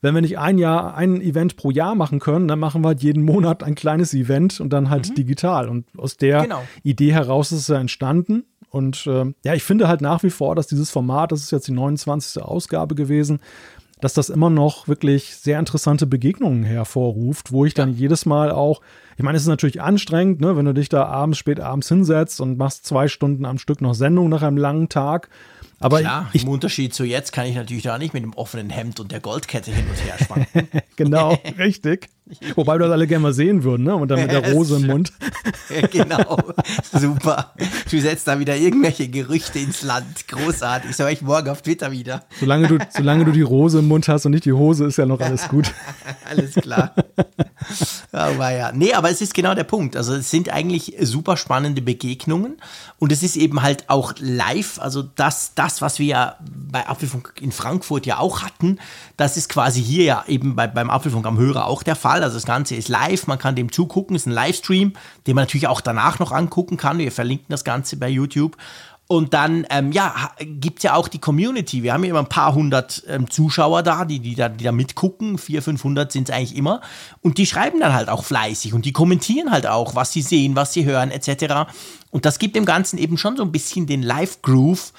wenn 0.00 0.15
wir 0.15 0.23
nicht 0.23 0.38
ein 0.38 0.59
Jahr, 0.59 0.94
ein 0.94 1.20
Event 1.20 1.56
pro 1.56 1.70
Jahr 1.70 1.94
machen 1.94 2.20
können, 2.20 2.49
dann 2.49 2.59
machen 2.59 2.82
wir 2.82 2.88
halt 2.88 3.03
jeden 3.03 3.25
Monat 3.25 3.62
ein 3.62 3.75
kleines 3.75 4.15
Event 4.15 4.61
und 4.61 4.73
dann 4.73 4.91
halt 4.91 5.11
mhm. 5.11 5.15
digital. 5.15 5.69
Und 5.69 5.87
aus 5.97 6.17
der 6.17 6.43
genau. 6.43 6.62
Idee 6.82 7.12
heraus 7.12 7.53
ist 7.53 7.61
es 7.61 7.69
ja 7.69 7.79
entstanden. 7.79 8.44
Und 8.70 9.06
äh, 9.06 9.32
ja, 9.44 9.55
ich 9.55 9.62
finde 9.62 9.88
halt 9.88 10.00
nach 10.00 10.23
wie 10.23 10.31
vor, 10.31 10.55
dass 10.55 10.67
dieses 10.67 10.91
Format, 10.91 11.32
das 11.32 11.41
ist 11.41 11.50
jetzt 11.50 11.69
die 11.69 11.73
29. 11.73 12.43
Ausgabe 12.43 12.94
gewesen, 12.94 13.41
dass 14.00 14.14
das 14.14 14.28
immer 14.28 14.50
noch 14.50 14.88
wirklich 14.88 15.36
sehr 15.36 15.58
interessante 15.58 16.06
Begegnungen 16.06 16.64
hervorruft, 16.64 17.52
wo 17.52 17.64
ich 17.64 17.74
dann 17.74 17.92
jedes 17.92 18.26
Mal 18.26 18.50
auch, 18.50 18.80
ich 19.16 19.24
meine, 19.24 19.36
es 19.36 19.42
ist 19.42 19.48
natürlich 19.48 19.80
anstrengend, 19.80 20.40
ne, 20.40 20.56
wenn 20.56 20.64
du 20.64 20.74
dich 20.74 20.88
da 20.88 21.06
abends, 21.06 21.38
spät 21.38 21.60
abends 21.60 21.88
hinsetzt 21.88 22.40
und 22.40 22.58
machst 22.58 22.86
zwei 22.86 23.08
Stunden 23.08 23.44
am 23.44 23.58
Stück 23.58 23.80
noch 23.80 23.94
Sendung 23.94 24.28
nach 24.28 24.42
einem 24.42 24.56
langen 24.56 24.88
Tag. 24.88 25.28
Aber 25.80 26.00
Klar, 26.00 26.28
ich, 26.32 26.42
im 26.42 26.48
Unterschied 26.48 26.92
zu 26.92 27.04
jetzt 27.04 27.32
kann 27.32 27.46
ich 27.46 27.54
natürlich 27.54 27.84
da 27.84 27.98
nicht 27.98 28.12
mit 28.12 28.22
dem 28.22 28.34
offenen 28.34 28.70
Hemd 28.70 28.98
und 28.98 29.12
der 29.12 29.20
Goldkette 29.20 29.70
hin 29.70 29.84
und 29.88 30.04
her 30.04 30.16
schwanken. 30.24 30.68
genau, 30.96 31.38
richtig. 31.58 32.08
Wobei 32.56 32.75
wir 32.75 32.80
das 32.80 32.92
alle 32.92 33.06
gerne 33.06 33.22
mal 33.22 33.32
sehen 33.32 33.62
würden, 33.64 33.84
ne? 33.84 33.94
Und 33.94 34.08
dann 34.08 34.20
mit 34.20 34.30
der 34.30 34.52
Rose 34.52 34.76
im 34.76 34.86
Mund. 34.86 35.12
genau, 35.90 36.38
super. 36.92 37.52
Du 37.90 38.00
setzt 38.00 38.28
da 38.28 38.38
wieder 38.38 38.56
irgendwelche 38.56 39.08
Gerüchte 39.08 39.58
ins 39.58 39.82
Land. 39.82 40.28
Großartig. 40.28 40.94
So 40.94 41.06
ich 41.06 41.22
morgen 41.22 41.48
auf 41.48 41.62
Twitter 41.62 41.90
wieder. 41.90 42.25
Solange 42.40 42.69
du, 42.69 42.78
solange 42.90 43.25
du 43.25 43.32
die 43.32 43.42
Rose 43.42 43.78
im 43.78 43.88
Mund 43.88 44.08
hast 44.08 44.26
und 44.26 44.32
nicht 44.32 44.44
die 44.44 44.52
Hose, 44.52 44.86
ist 44.86 44.98
ja 44.98 45.06
noch 45.06 45.20
alles 45.20 45.48
gut. 45.48 45.72
alles 46.28 46.54
klar. 46.54 46.94
Aber 48.12 48.50
ja. 48.50 48.72
Nee, 48.72 48.92
aber 48.94 49.10
es 49.10 49.20
ist 49.20 49.34
genau 49.34 49.54
der 49.54 49.64
Punkt. 49.64 49.96
Also 49.96 50.14
es 50.14 50.31
sind 50.31 50.50
eigentlich 50.50 50.96
super 51.00 51.36
spannende 51.36 51.82
Begegnungen 51.82 52.58
und 52.98 53.12
es 53.12 53.22
ist 53.22 53.36
eben 53.36 53.62
halt 53.62 53.88
auch 53.88 54.14
live. 54.19 54.78
Also 54.81 55.02
das, 55.02 55.54
das 55.54 55.81
was 55.81 55.98
wir 55.98 56.06
ja 56.06 56.36
bei 56.40 56.86
Apfelfunk 56.86 57.34
in 57.40 57.52
Frankfurt 57.52 58.06
ja 58.06 58.19
auch 58.19 58.43
hatten, 58.43 58.79
das 59.17 59.36
ist 59.36 59.48
quasi 59.48 59.82
hier 59.82 60.05
ja 60.05 60.24
eben 60.26 60.56
bei, 60.56 60.67
beim 60.67 60.91
Apfelfunk 60.91 61.26
am 61.26 61.38
Hörer 61.38 61.67
auch 61.67 61.82
der 61.82 61.96
Fall. 61.96 62.18
Also 62.22 62.37
das 62.37 62.46
Ganze 62.46 62.75
ist 62.75 62.89
live, 62.89 63.27
man 63.27 63.39
kann 63.39 63.56
dem 63.56 63.72
zugucken, 63.72 64.17
es 64.17 64.22
ist 64.22 64.27
ein 64.27 64.32
Livestream, 64.32 64.93
den 65.27 65.34
man 65.34 65.43
natürlich 65.43 65.69
auch 65.69 65.81
danach 65.81 66.19
noch 66.19 66.32
angucken 66.32 66.77
kann. 66.77 66.98
Wir 66.98 67.13
verlinken 67.13 67.46
das 67.48 67.65
Ganze 67.65 67.96
bei 67.96 68.08
YouTube. 68.08 68.56
Und 69.10 69.32
dann, 69.32 69.67
ähm, 69.70 69.91
ja, 69.91 70.32
gibt 70.39 70.81
es 70.81 70.82
ja 70.82 70.93
auch 70.93 71.08
die 71.08 71.19
Community. 71.19 71.82
Wir 71.82 71.94
haben 71.94 72.05
ja 72.05 72.10
immer 72.10 72.19
ein 72.19 72.29
paar 72.29 72.55
hundert 72.55 73.03
ähm, 73.08 73.31
Zuschauer 73.31 73.82
da 73.82 74.05
die, 74.05 74.20
die 74.20 74.34
da, 74.34 74.51
die 74.51 74.65
da 74.65 74.70
mitgucken. 74.70 75.39
400, 75.39 75.65
500 75.65 76.13
sind 76.13 76.29
es 76.29 76.34
eigentlich 76.34 76.55
immer. 76.55 76.82
Und 77.22 77.39
die 77.39 77.46
schreiben 77.46 77.81
dann 77.81 77.94
halt 77.94 78.10
auch 78.10 78.22
fleißig 78.22 78.75
und 78.75 78.84
die 78.84 78.93
kommentieren 78.93 79.51
halt 79.51 79.67
auch, 79.67 79.94
was 79.94 80.13
sie 80.13 80.20
sehen, 80.20 80.56
was 80.56 80.75
sie 80.75 80.84
hören, 80.84 81.10
etc. 81.10 81.70
Und 82.10 82.27
das 82.27 82.39
gibt 82.39 82.55
dem 82.55 82.67
Ganzen 82.67 82.98
eben 82.98 83.17
schon 83.17 83.39
so 83.39 83.44
ein 83.44 83.51
bisschen 83.51 83.87
den 83.87 84.03
Live-Groove. 84.03 84.93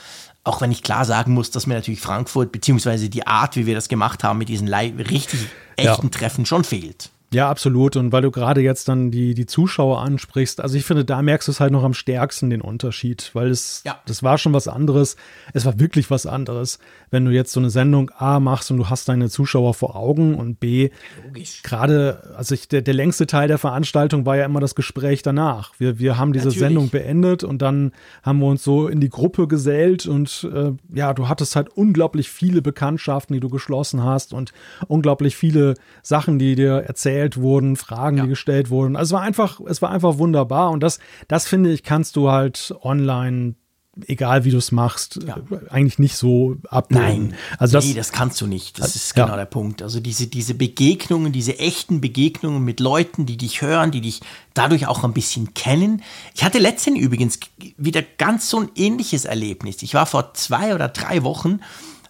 Auch 0.50 0.62
wenn 0.62 0.72
ich 0.72 0.82
klar 0.82 1.06
sagen 1.06 1.36
muss, 1.36 1.52
dass 1.52 1.68
mir 1.68 1.76
natürlich 1.76 2.02
Frankfurt, 2.02 2.52
beziehungsweise 2.52 3.08
die 3.08 3.28
Art, 3.28 3.56
wie 3.56 3.68
wir 3.68 3.76
das 3.76 3.88
gemacht 3.88 4.24
haben 4.24 4.40
mit 4.40 4.50
diesen 4.50 4.68
richtig 4.74 5.42
echten 5.76 6.08
ja. 6.08 6.10
Treffen 6.10 6.48
schon 6.48 6.64
fehlt. 6.64 7.12
Ja, 7.32 7.48
absolut. 7.50 7.96
Und 7.96 8.12
weil 8.12 8.24
du 8.24 8.32
gerade 8.32 8.62
jetzt 8.62 8.88
dann 8.88 9.12
die, 9.12 9.36
die 9.36 9.46
Zuschauer 9.46 10.02
ansprichst, 10.02 10.62
also 10.62 10.76
ich 10.76 10.84
finde, 10.84 11.06
da 11.06 11.22
merkst 11.22 11.48
du 11.48 11.52
es 11.52 11.60
halt 11.60 11.72
noch 11.72 11.84
am 11.84 11.94
stärksten 11.94 12.50
den 12.50 12.62
Unterschied, 12.62 13.30
weil 13.34 13.50
es, 13.50 13.84
ja. 13.86 14.00
das 14.08 14.24
war 14.24 14.40
schon 14.40 14.54
was 14.54 14.68
anderes. 14.68 15.16
Es 15.54 15.66
war 15.66 15.80
wirklich 15.80 16.10
was 16.10 16.26
anderes, 16.26 16.80
wenn 17.12 17.26
du 17.26 17.32
jetzt 17.32 17.52
so 17.52 17.60
eine 17.60 17.70
Sendung 17.70 18.10
A 18.18 18.40
machst 18.40 18.72
und 18.72 18.78
du 18.78 18.90
hast 18.90 19.10
deine 19.10 19.30
Zuschauer 19.30 19.76
vor 19.76 19.96
Augen 19.96 20.36
und 20.36 20.60
B, 20.60 20.90
gerade, 21.62 22.34
also 22.36 22.56
ich, 22.56 22.68
der, 22.68 22.82
der 22.82 22.96
längste 22.96 23.28
Teil 23.28 23.48
der 23.48 23.60
Veranstaltung 23.60 24.26
war 24.26 24.36
ja 24.36 24.46
immer 24.46 24.60
das 24.60 24.74
Gespräch 24.74 25.22
danach. 25.22 25.74
Wir, 25.78 26.00
wir 26.00 26.18
haben 26.18 26.34
diese 26.34 26.48
Natürlich. 26.48 26.68
Sendung 26.68 26.90
beendet 26.90 27.44
und 27.44 27.62
dann 27.62 27.92
haben 28.24 28.40
wir 28.40 28.48
uns 28.48 28.64
so 28.64 28.88
in 28.88 29.00
die 29.00 29.10
Gruppe 29.10 29.48
gesellt 29.48 30.08
und 30.08 30.50
äh, 30.52 30.72
ja, 30.96 31.14
du 31.14 31.28
hattest 31.28 31.56
halt 31.56 31.70
unglaublich 31.70 32.30
viele 32.32 32.64
Bekanntschaften, 32.64 33.36
die 33.36 33.40
du 33.40 33.50
geschlossen 33.50 34.04
hast 34.04 34.34
und 34.34 34.52
unglaublich 34.88 35.36
viele 35.36 35.76
Sachen, 36.02 36.40
die 36.40 36.56
dir 36.56 36.72
erzählt 36.88 37.19
erzählt 37.20 37.38
wurden, 37.38 37.76
Fragen, 37.76 38.18
ja. 38.18 38.24
die 38.24 38.30
gestellt 38.30 38.70
wurden. 38.70 38.96
Also 38.96 39.16
es 39.16 39.20
war 39.20 39.26
einfach, 39.26 39.60
es 39.68 39.82
war 39.82 39.92
einfach 39.92 40.18
wunderbar 40.18 40.72
und 40.72 40.82
das, 40.82 41.00
das 41.28 41.48
finde 41.48 41.72
ich, 41.72 41.84
kannst 41.84 42.16
du 42.16 42.32
halt 42.32 42.74
online 42.82 43.56
egal 44.08 44.46
wie 44.46 44.52
du 44.52 44.58
es 44.58 44.72
machst, 44.72 45.20
ja. 45.28 45.36
eigentlich 45.70 46.00
nicht 46.00 46.16
so 46.16 46.56
abbilden. 46.70 47.30
Nein, 47.30 47.36
also 47.58 47.74
das, 47.74 47.86
nee, 47.86 47.94
das 47.94 48.14
kannst 48.14 48.40
du 48.40 48.48
nicht. 48.48 48.80
Das 48.80 48.96
ist 48.96 49.14
genau 49.14 49.30
ja. 49.30 49.36
der 49.36 49.46
Punkt. 49.46 49.82
Also 49.82 50.00
diese, 50.00 50.28
diese 50.28 50.54
Begegnungen, 50.54 51.34
diese 51.34 51.60
echten 51.60 52.00
Begegnungen 52.00 52.64
mit 52.64 52.80
Leuten, 52.80 53.26
die 53.26 53.36
dich 53.36 53.62
hören, 53.62 53.92
die 53.92 54.00
dich 54.00 54.22
dadurch 54.54 54.88
auch 54.88 55.04
ein 55.04 55.12
bisschen 55.12 55.54
kennen. 55.54 56.02
Ich 56.34 56.46
hatte 56.46 56.60
letztens 56.60 56.98
übrigens 56.98 57.40
wieder 57.76 58.02
ganz 58.02 58.50
so 58.50 58.62
ein 58.62 58.70
ähnliches 58.76 59.26
Erlebnis. 59.26 59.82
Ich 59.82 59.94
war 59.96 60.06
vor 60.06 60.34
zwei 60.34 60.74
oder 60.74 60.88
drei 60.88 61.24
Wochen 61.24 61.60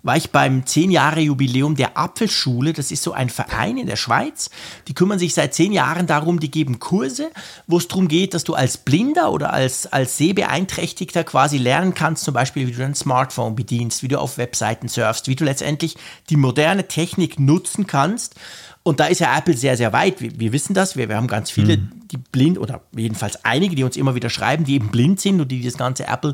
war 0.03 0.17
ich 0.17 0.31
beim 0.31 0.65
10 0.65 0.91
Jahre 0.91 1.19
Jubiläum 1.19 1.75
der 1.75 1.97
Apfelschule. 1.97 2.73
Das 2.73 2.91
ist 2.91 3.03
so 3.03 3.11
ein 3.11 3.29
Verein 3.29 3.77
in 3.77 3.87
der 3.87 3.95
Schweiz. 3.95 4.49
Die 4.87 4.93
kümmern 4.93 5.19
sich 5.19 5.33
seit 5.33 5.53
zehn 5.53 5.71
Jahren 5.71 6.07
darum, 6.07 6.39
die 6.39 6.51
geben 6.51 6.79
Kurse, 6.79 7.31
wo 7.67 7.77
es 7.77 7.87
darum 7.87 8.07
geht, 8.07 8.33
dass 8.33 8.43
du 8.43 8.53
als 8.53 8.77
Blinder 8.77 9.31
oder 9.31 9.53
als, 9.53 9.87
als 9.87 10.17
Sehbeeinträchtigter 10.17 11.23
quasi 11.23 11.57
lernen 11.57 11.93
kannst, 11.93 12.23
zum 12.23 12.33
Beispiel, 12.33 12.67
wie 12.67 12.71
du 12.71 12.79
dein 12.79 12.95
Smartphone 12.95 13.55
bedienst, 13.55 14.03
wie 14.03 14.07
du 14.07 14.19
auf 14.19 14.37
Webseiten 14.37 14.87
surfst, 14.87 15.27
wie 15.27 15.35
du 15.35 15.43
letztendlich 15.43 15.97
die 16.29 16.37
moderne 16.37 16.87
Technik 16.87 17.39
nutzen 17.39 17.87
kannst. 17.87 18.35
Und 18.83 18.99
da 18.99 19.05
ist 19.05 19.19
ja 19.19 19.37
Apple 19.37 19.55
sehr, 19.55 19.77
sehr 19.77 19.93
weit. 19.93 20.21
Wir, 20.21 20.39
wir 20.39 20.53
wissen 20.53 20.73
das. 20.73 20.95
Wir, 20.95 21.09
wir 21.09 21.17
haben 21.17 21.27
ganz 21.27 21.51
viele, 21.51 21.77
mhm. 21.77 21.91
die 22.11 22.17
blind 22.17 22.57
oder 22.57 22.81
jedenfalls 22.95 23.43
einige, 23.43 23.75
die 23.75 23.83
uns 23.83 23.97
immer 23.97 24.15
wieder 24.15 24.29
schreiben, 24.29 24.63
die 24.63 24.75
eben 24.75 24.89
blind 24.89 25.19
sind 25.19 25.41
und 25.41 25.51
die 25.51 25.61
das 25.61 25.77
ganze 25.77 26.07
Apple 26.07 26.33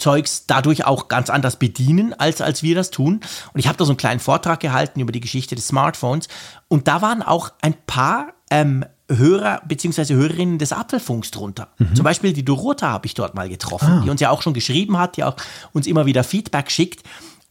Zeugs 0.00 0.46
dadurch 0.46 0.84
auch 0.84 1.08
ganz 1.08 1.30
anders 1.30 1.56
bedienen, 1.56 2.14
als, 2.14 2.40
als 2.40 2.62
wir 2.62 2.74
das 2.74 2.90
tun. 2.90 3.20
Und 3.52 3.60
ich 3.60 3.68
habe 3.68 3.78
da 3.78 3.84
so 3.84 3.92
einen 3.92 3.96
kleinen 3.96 4.20
Vortrag 4.20 4.60
gehalten 4.60 5.00
über 5.00 5.12
die 5.12 5.20
Geschichte 5.20 5.54
des 5.54 5.68
Smartphones. 5.68 6.28
Und 6.68 6.88
da 6.88 7.02
waren 7.02 7.22
auch 7.22 7.52
ein 7.62 7.74
paar 7.86 8.32
ähm, 8.50 8.84
Hörer 9.08 9.62
bzw. 9.66 10.14
Hörerinnen 10.14 10.58
des 10.58 10.72
Apfelfunks 10.72 11.30
drunter. 11.30 11.68
Mhm. 11.78 11.94
Zum 11.94 12.04
Beispiel 12.04 12.32
die 12.32 12.44
Dorota 12.44 12.88
habe 12.90 13.06
ich 13.06 13.14
dort 13.14 13.34
mal 13.34 13.48
getroffen, 13.48 13.98
ah. 13.98 14.00
die 14.04 14.10
uns 14.10 14.20
ja 14.20 14.30
auch 14.30 14.42
schon 14.42 14.54
geschrieben 14.54 14.98
hat, 14.98 15.16
die 15.16 15.24
auch 15.24 15.36
uns 15.72 15.86
immer 15.86 16.06
wieder 16.06 16.24
Feedback 16.24 16.70
schickt. 16.70 17.02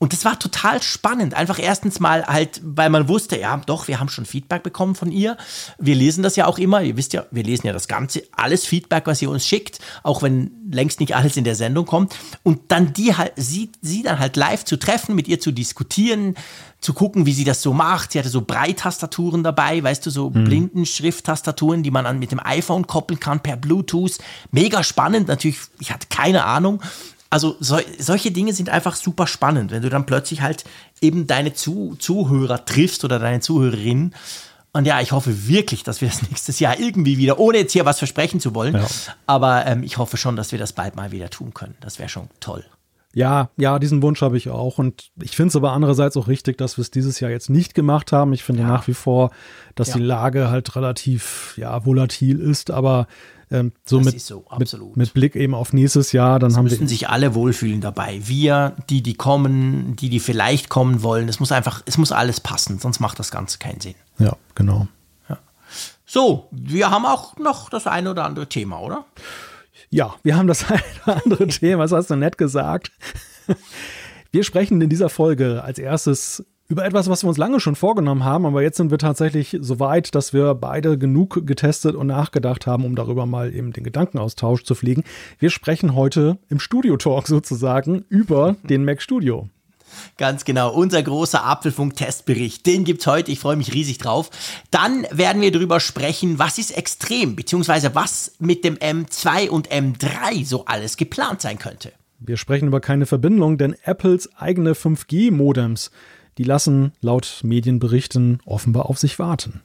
Und 0.02 0.14
das 0.14 0.24
war 0.24 0.38
total 0.38 0.82
spannend. 0.82 1.34
Einfach 1.34 1.58
erstens 1.58 2.00
mal 2.00 2.26
halt, 2.26 2.62
weil 2.64 2.88
man 2.88 3.06
wusste, 3.06 3.38
ja, 3.38 3.58
doch, 3.66 3.86
wir 3.86 4.00
haben 4.00 4.08
schon 4.08 4.24
Feedback 4.24 4.62
bekommen 4.62 4.94
von 4.94 5.12
ihr. 5.12 5.36
Wir 5.78 5.94
lesen 5.94 6.22
das 6.22 6.36
ja 6.36 6.46
auch 6.46 6.58
immer. 6.58 6.80
Ihr 6.80 6.96
wisst 6.96 7.12
ja, 7.12 7.26
wir 7.30 7.42
lesen 7.42 7.66
ja 7.66 7.74
das 7.74 7.86
Ganze, 7.86 8.22
alles 8.32 8.64
Feedback, 8.64 9.06
was 9.06 9.20
ihr 9.20 9.28
uns 9.28 9.46
schickt, 9.46 9.78
auch 10.02 10.22
wenn 10.22 10.52
längst 10.72 11.00
nicht 11.00 11.14
alles 11.14 11.36
in 11.36 11.44
der 11.44 11.54
Sendung 11.54 11.84
kommt. 11.84 12.16
Und 12.42 12.60
dann 12.68 12.94
die 12.94 13.14
halt, 13.14 13.32
sie, 13.36 13.70
sie 13.82 14.02
dann 14.02 14.18
halt 14.18 14.36
live 14.36 14.64
zu 14.64 14.78
treffen, 14.78 15.14
mit 15.14 15.28
ihr 15.28 15.38
zu 15.38 15.52
diskutieren, 15.52 16.34
zu 16.80 16.94
gucken, 16.94 17.26
wie 17.26 17.34
sie 17.34 17.44
das 17.44 17.60
so 17.60 17.74
macht. 17.74 18.12
Sie 18.12 18.18
hatte 18.18 18.30
so 18.30 18.40
Breittastaturen 18.40 19.42
dabei, 19.42 19.82
weißt 19.82 20.06
du, 20.06 20.08
so 20.08 20.30
mhm. 20.30 20.44
blinden 20.44 20.86
Schrifttastaturen, 20.86 21.82
die 21.82 21.90
man 21.90 22.06
dann 22.06 22.18
mit 22.18 22.32
dem 22.32 22.40
iPhone 22.42 22.86
koppeln 22.86 23.20
kann 23.20 23.40
per 23.40 23.58
Bluetooth. 23.58 24.16
Mega 24.50 24.82
spannend. 24.82 25.28
Natürlich, 25.28 25.58
ich 25.78 25.92
hatte 25.92 26.06
keine 26.08 26.46
Ahnung. 26.46 26.80
Also 27.30 27.56
so, 27.60 27.78
solche 27.98 28.32
Dinge 28.32 28.52
sind 28.52 28.68
einfach 28.68 28.96
super 28.96 29.28
spannend, 29.28 29.70
wenn 29.70 29.82
du 29.82 29.88
dann 29.88 30.04
plötzlich 30.04 30.42
halt 30.42 30.64
eben 31.00 31.28
deine 31.28 31.54
Zu 31.54 31.94
Zuhörer 31.98 32.64
triffst 32.64 33.04
oder 33.04 33.20
deine 33.20 33.40
Zuhörerinnen. 33.40 34.14
Und 34.72 34.84
ja, 34.84 35.00
ich 35.00 35.12
hoffe 35.12 35.48
wirklich, 35.48 35.84
dass 35.84 36.00
wir 36.00 36.08
das 36.08 36.22
nächstes 36.28 36.58
Jahr 36.58 36.78
irgendwie 36.78 37.18
wieder, 37.18 37.38
ohne 37.38 37.58
jetzt 37.58 37.72
hier 37.72 37.84
was 37.84 37.98
versprechen 37.98 38.40
zu 38.40 38.54
wollen, 38.54 38.74
ja. 38.74 38.86
aber 39.26 39.66
ähm, 39.66 39.82
ich 39.84 39.96
hoffe 39.96 40.16
schon, 40.16 40.36
dass 40.36 40.52
wir 40.52 40.58
das 40.58 40.72
bald 40.72 40.96
mal 40.96 41.12
wieder 41.12 41.30
tun 41.30 41.54
können. 41.54 41.76
Das 41.80 41.98
wäre 41.98 42.08
schon 42.08 42.28
toll. 42.40 42.64
Ja, 43.12 43.50
ja, 43.56 43.80
diesen 43.80 44.02
Wunsch 44.02 44.22
habe 44.22 44.36
ich 44.36 44.50
auch. 44.50 44.78
Und 44.78 45.10
ich 45.20 45.34
finde 45.34 45.48
es 45.48 45.56
aber 45.56 45.72
andererseits 45.72 46.16
auch 46.16 46.28
richtig, 46.28 46.58
dass 46.58 46.76
wir 46.76 46.82
es 46.82 46.92
dieses 46.92 47.18
Jahr 47.18 47.30
jetzt 47.30 47.50
nicht 47.50 47.74
gemacht 47.74 48.12
haben. 48.12 48.32
Ich 48.32 48.44
finde 48.44 48.62
ja. 48.62 48.68
nach 48.68 48.86
wie 48.86 48.94
vor, 48.94 49.30
dass 49.74 49.88
ja. 49.88 49.94
die 49.94 50.02
Lage 50.02 50.48
halt 50.48 50.76
relativ 50.76 51.54
ja, 51.56 51.84
volatil 51.84 52.38
ist, 52.38 52.70
aber 52.70 53.08
ähm, 53.50 53.72
so, 53.84 54.00
mit, 54.00 54.20
so 54.20 54.44
mit, 54.58 54.96
mit, 54.96 55.14
Blick 55.14 55.34
eben 55.34 55.54
auf 55.54 55.72
nächstes 55.72 56.12
Jahr, 56.12 56.38
dann 56.38 56.50
es 56.50 56.56
haben 56.56 56.64
müssen 56.64 56.80
wir 56.80 56.88
sich 56.88 57.08
alle 57.08 57.34
wohlfühlen 57.34 57.80
dabei. 57.80 58.20
Wir, 58.24 58.76
die, 58.88 59.02
die 59.02 59.14
kommen, 59.14 59.96
die, 59.96 60.08
die 60.08 60.20
vielleicht 60.20 60.68
kommen 60.68 61.02
wollen. 61.02 61.28
Es 61.28 61.40
muss 61.40 61.50
einfach, 61.50 61.82
es 61.86 61.98
muss 61.98 62.12
alles 62.12 62.40
passen, 62.40 62.78
sonst 62.78 63.00
macht 63.00 63.18
das 63.18 63.30
Ganze 63.30 63.58
keinen 63.58 63.80
Sinn. 63.80 63.96
Ja, 64.18 64.36
genau. 64.54 64.86
Ja. 65.28 65.38
So, 66.06 66.48
wir 66.52 66.90
haben 66.90 67.06
auch 67.06 67.36
noch 67.38 67.70
das 67.70 67.86
eine 67.86 68.12
oder 68.12 68.24
andere 68.24 68.48
Thema, 68.48 68.80
oder? 68.80 69.04
Ja, 69.90 70.14
wir 70.22 70.36
haben 70.36 70.46
das 70.46 70.64
eine 70.70 70.82
oder 71.04 71.22
andere 71.24 71.46
Thema, 71.48 71.82
das 71.82 71.92
hast 71.92 72.10
du 72.10 72.16
nett 72.16 72.38
gesagt. 72.38 72.92
Wir 74.30 74.44
sprechen 74.44 74.80
in 74.80 74.88
dieser 74.88 75.08
Folge 75.08 75.64
als 75.64 75.80
erstes 75.80 76.44
über 76.70 76.84
etwas, 76.84 77.10
was 77.10 77.24
wir 77.24 77.28
uns 77.28 77.36
lange 77.36 77.58
schon 77.58 77.74
vorgenommen 77.74 78.24
haben, 78.24 78.46
aber 78.46 78.62
jetzt 78.62 78.76
sind 78.76 78.92
wir 78.92 78.98
tatsächlich 78.98 79.58
so 79.60 79.80
weit, 79.80 80.14
dass 80.14 80.32
wir 80.32 80.54
beide 80.54 80.96
genug 80.96 81.44
getestet 81.44 81.96
und 81.96 82.06
nachgedacht 82.06 82.64
haben, 82.68 82.84
um 82.84 82.94
darüber 82.94 83.26
mal 83.26 83.52
eben 83.52 83.72
den 83.72 83.82
Gedankenaustausch 83.82 84.62
zu 84.62 84.76
pflegen. 84.76 85.02
Wir 85.40 85.50
sprechen 85.50 85.96
heute 85.96 86.38
im 86.48 86.60
Studio 86.60 86.96
Talk 86.96 87.26
sozusagen 87.26 88.04
über 88.08 88.54
den 88.62 88.84
Mac 88.84 89.02
Studio. 89.02 89.48
Ganz 90.16 90.44
genau, 90.44 90.72
unser 90.72 91.02
großer 91.02 91.44
Apfelfunk-Testbericht, 91.44 92.64
den 92.64 92.84
gibt 92.84 93.00
es 93.00 93.08
heute, 93.08 93.32
ich 93.32 93.40
freue 93.40 93.56
mich 93.56 93.74
riesig 93.74 93.98
drauf. 93.98 94.30
Dann 94.70 95.08
werden 95.10 95.42
wir 95.42 95.50
darüber 95.50 95.80
sprechen, 95.80 96.38
was 96.38 96.58
ist 96.58 96.70
extrem, 96.76 97.34
beziehungsweise 97.34 97.96
was 97.96 98.36
mit 98.38 98.62
dem 98.62 98.76
M2 98.76 99.48
und 99.48 99.68
M3 99.72 100.46
so 100.46 100.66
alles 100.66 100.96
geplant 100.96 101.40
sein 101.40 101.58
könnte. 101.58 101.90
Wir 102.20 102.36
sprechen 102.36 102.68
über 102.68 102.80
keine 102.80 103.06
Verbindung, 103.06 103.58
denn 103.58 103.74
Apples 103.82 104.28
eigene 104.36 104.74
5G-Modems 104.74 105.90
die 106.38 106.44
lassen 106.44 106.92
laut 107.00 107.40
Medienberichten 107.42 108.40
offenbar 108.44 108.86
auf 108.86 108.98
sich 108.98 109.18
warten. 109.18 109.60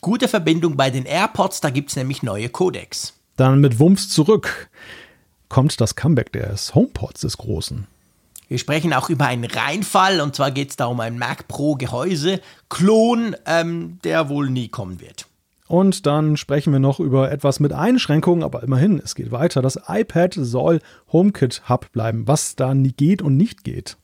Gute 0.00 0.28
Verbindung 0.28 0.76
bei 0.76 0.90
den 0.90 1.04
AirPods, 1.04 1.60
da 1.60 1.70
gibt 1.70 1.90
es 1.90 1.96
nämlich 1.96 2.22
neue 2.22 2.48
Codecs. 2.48 3.14
Dann 3.36 3.60
mit 3.60 3.78
Wumms 3.78 4.08
zurück 4.08 4.70
kommt 5.48 5.80
das 5.80 5.96
Comeback 5.96 6.32
des 6.32 6.74
HomePods 6.74 7.22
des 7.22 7.38
Großen. 7.38 7.86
Wir 8.48 8.58
sprechen 8.58 8.94
auch 8.94 9.10
über 9.10 9.26
einen 9.26 9.44
Reinfall 9.44 10.20
und 10.20 10.34
zwar 10.34 10.50
geht 10.50 10.70
es 10.70 10.76
da 10.76 10.86
um 10.86 11.00
ein 11.00 11.18
Mac 11.18 11.48
Pro 11.48 11.74
Gehäuse 11.74 12.40
Klon, 12.68 13.36
ähm, 13.46 13.98
der 14.04 14.28
wohl 14.28 14.48
nie 14.48 14.68
kommen 14.68 15.00
wird. 15.00 15.26
Und 15.66 16.06
dann 16.06 16.38
sprechen 16.38 16.72
wir 16.72 16.80
noch 16.80 16.98
über 16.98 17.30
etwas 17.30 17.60
mit 17.60 17.74
Einschränkungen, 17.74 18.42
aber 18.42 18.62
immerhin, 18.62 19.00
es 19.04 19.14
geht 19.14 19.30
weiter. 19.30 19.60
Das 19.60 19.78
iPad 19.86 20.34
soll 20.34 20.80
HomeKit 21.12 21.68
Hub 21.68 21.92
bleiben, 21.92 22.26
was 22.26 22.56
da 22.56 22.72
nie 22.72 22.92
geht 22.92 23.20
und 23.20 23.36
nicht 23.36 23.64
geht. 23.64 23.98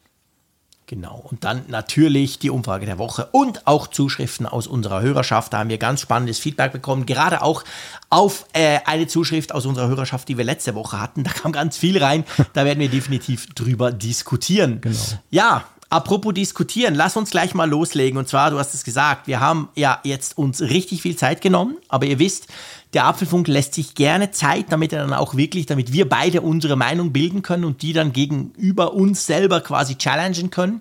Genau. 0.86 1.24
Und 1.30 1.44
dann 1.44 1.62
natürlich 1.68 2.38
die 2.38 2.50
Umfrage 2.50 2.84
der 2.84 2.98
Woche 2.98 3.28
und 3.32 3.66
auch 3.66 3.86
Zuschriften 3.86 4.46
aus 4.46 4.66
unserer 4.66 5.00
Hörerschaft. 5.00 5.52
Da 5.52 5.58
haben 5.58 5.70
wir 5.70 5.78
ganz 5.78 6.02
spannendes 6.02 6.38
Feedback 6.38 6.72
bekommen. 6.72 7.06
Gerade 7.06 7.40
auch 7.42 7.64
auf 8.10 8.44
äh, 8.52 8.80
eine 8.84 9.06
Zuschrift 9.06 9.52
aus 9.52 9.64
unserer 9.64 9.88
Hörerschaft, 9.88 10.28
die 10.28 10.36
wir 10.36 10.44
letzte 10.44 10.74
Woche 10.74 11.00
hatten. 11.00 11.24
Da 11.24 11.30
kam 11.30 11.52
ganz 11.52 11.78
viel 11.78 12.02
rein. 12.02 12.24
Da 12.52 12.66
werden 12.66 12.80
wir 12.80 12.90
definitiv 12.90 13.46
drüber 13.54 13.92
diskutieren. 13.92 14.82
Genau. 14.82 14.98
Ja, 15.30 15.64
Apropos 15.90 16.34
diskutieren, 16.34 16.96
lass 16.96 17.16
uns 17.16 17.30
gleich 17.30 17.54
mal 17.54 17.70
loslegen. 17.70 18.18
Und 18.18 18.28
zwar, 18.28 18.50
du 18.50 18.58
hast 18.58 18.74
es 18.74 18.82
gesagt, 18.82 19.28
wir 19.28 19.38
haben 19.38 19.68
ja 19.76 20.00
jetzt 20.02 20.36
uns 20.36 20.60
richtig 20.60 21.02
viel 21.02 21.14
Zeit 21.14 21.40
genommen, 21.40 21.76
aber 21.88 22.06
ihr 22.06 22.18
wisst, 22.18 22.48
der 22.94 23.06
Apfelfunk 23.06 23.48
lässt 23.48 23.74
sich 23.74 23.94
gerne 23.94 24.30
Zeit, 24.30 24.66
damit 24.70 24.92
er 24.92 25.00
dann 25.00 25.12
auch 25.12 25.34
wirklich, 25.34 25.66
damit 25.66 25.92
wir 25.92 26.08
beide 26.08 26.40
unsere 26.40 26.76
Meinung 26.76 27.12
bilden 27.12 27.42
können 27.42 27.64
und 27.64 27.82
die 27.82 27.92
dann 27.92 28.12
gegenüber 28.12 28.94
uns 28.94 29.26
selber 29.26 29.60
quasi 29.60 29.96
challengen 29.96 30.50
können. 30.50 30.80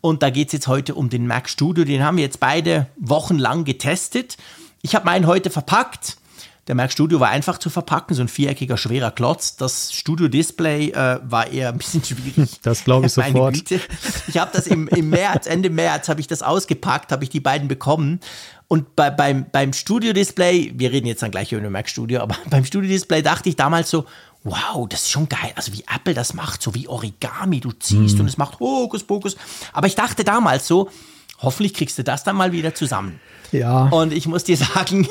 Und 0.00 0.22
da 0.22 0.30
geht 0.30 0.48
es 0.48 0.52
jetzt 0.52 0.68
heute 0.68 0.94
um 0.94 1.08
den 1.08 1.26
Mac 1.26 1.48
Studio. 1.48 1.84
Den 1.84 2.04
haben 2.04 2.18
wir 2.18 2.24
jetzt 2.24 2.40
beide 2.40 2.86
wochenlang 2.96 3.64
getestet. 3.64 4.36
Ich 4.82 4.94
habe 4.94 5.06
meinen 5.06 5.26
heute 5.26 5.50
verpackt. 5.50 6.18
Der 6.66 6.74
Mac 6.74 6.90
Studio 6.92 7.20
war 7.20 7.28
einfach 7.28 7.58
zu 7.58 7.68
verpacken, 7.68 8.14
so 8.14 8.22
ein 8.22 8.28
viereckiger, 8.28 8.78
schwerer 8.78 9.10
Klotz. 9.10 9.56
Das 9.56 9.92
Studio-Display 9.92 10.92
äh, 10.92 11.20
war 11.22 11.48
eher 11.48 11.68
ein 11.68 11.78
bisschen 11.78 12.02
schwierig. 12.02 12.50
Das 12.62 12.84
glaube 12.84 13.06
ich 13.06 13.12
sofort. 13.12 13.54
Güte. 13.54 13.80
Ich 14.28 14.38
habe 14.38 14.50
das 14.52 14.66
im, 14.66 14.88
im 14.88 15.10
März, 15.10 15.46
Ende 15.46 15.68
März, 15.68 16.08
habe 16.08 16.20
ich 16.20 16.26
das 16.26 16.42
ausgepackt, 16.42 17.12
habe 17.12 17.22
ich 17.22 17.28
die 17.28 17.40
beiden 17.40 17.68
bekommen. 17.68 18.20
Und 18.68 18.96
bei, 18.96 19.10
beim, 19.10 19.46
beim 19.50 19.72
Studio-Display, 19.72 20.72
wir 20.76 20.90
reden 20.90 21.06
jetzt 21.06 21.22
dann 21.22 21.30
gleich 21.30 21.52
über 21.52 21.60
den 21.60 21.72
Mac 21.72 21.88
Studio, 21.88 22.20
aber 22.20 22.36
beim 22.50 22.64
Studio-Display 22.64 23.22
dachte 23.22 23.48
ich 23.48 23.56
damals 23.56 23.90
so, 23.90 24.06
wow, 24.42 24.88
das 24.88 25.02
ist 25.02 25.10
schon 25.10 25.28
geil. 25.28 25.52
Also 25.54 25.72
wie 25.72 25.84
Apple 25.92 26.14
das 26.14 26.34
macht, 26.34 26.62
so 26.62 26.74
wie 26.74 26.88
Origami, 26.88 27.60
du 27.60 27.72
ziehst 27.72 28.14
mhm. 28.14 28.22
und 28.22 28.26
es 28.28 28.36
macht 28.36 28.60
Hokus 28.60 29.04
Pokus. 29.04 29.36
Aber 29.72 29.86
ich 29.86 29.94
dachte 29.94 30.24
damals 30.24 30.66
so, 30.66 30.90
hoffentlich 31.38 31.74
kriegst 31.74 31.98
du 31.98 32.04
das 32.04 32.24
dann 32.24 32.36
mal 32.36 32.52
wieder 32.52 32.74
zusammen. 32.74 33.20
Ja. 33.58 33.88
Und 33.88 34.12
ich 34.12 34.26
muss 34.26 34.44
dir 34.44 34.56
sagen, 34.74 35.08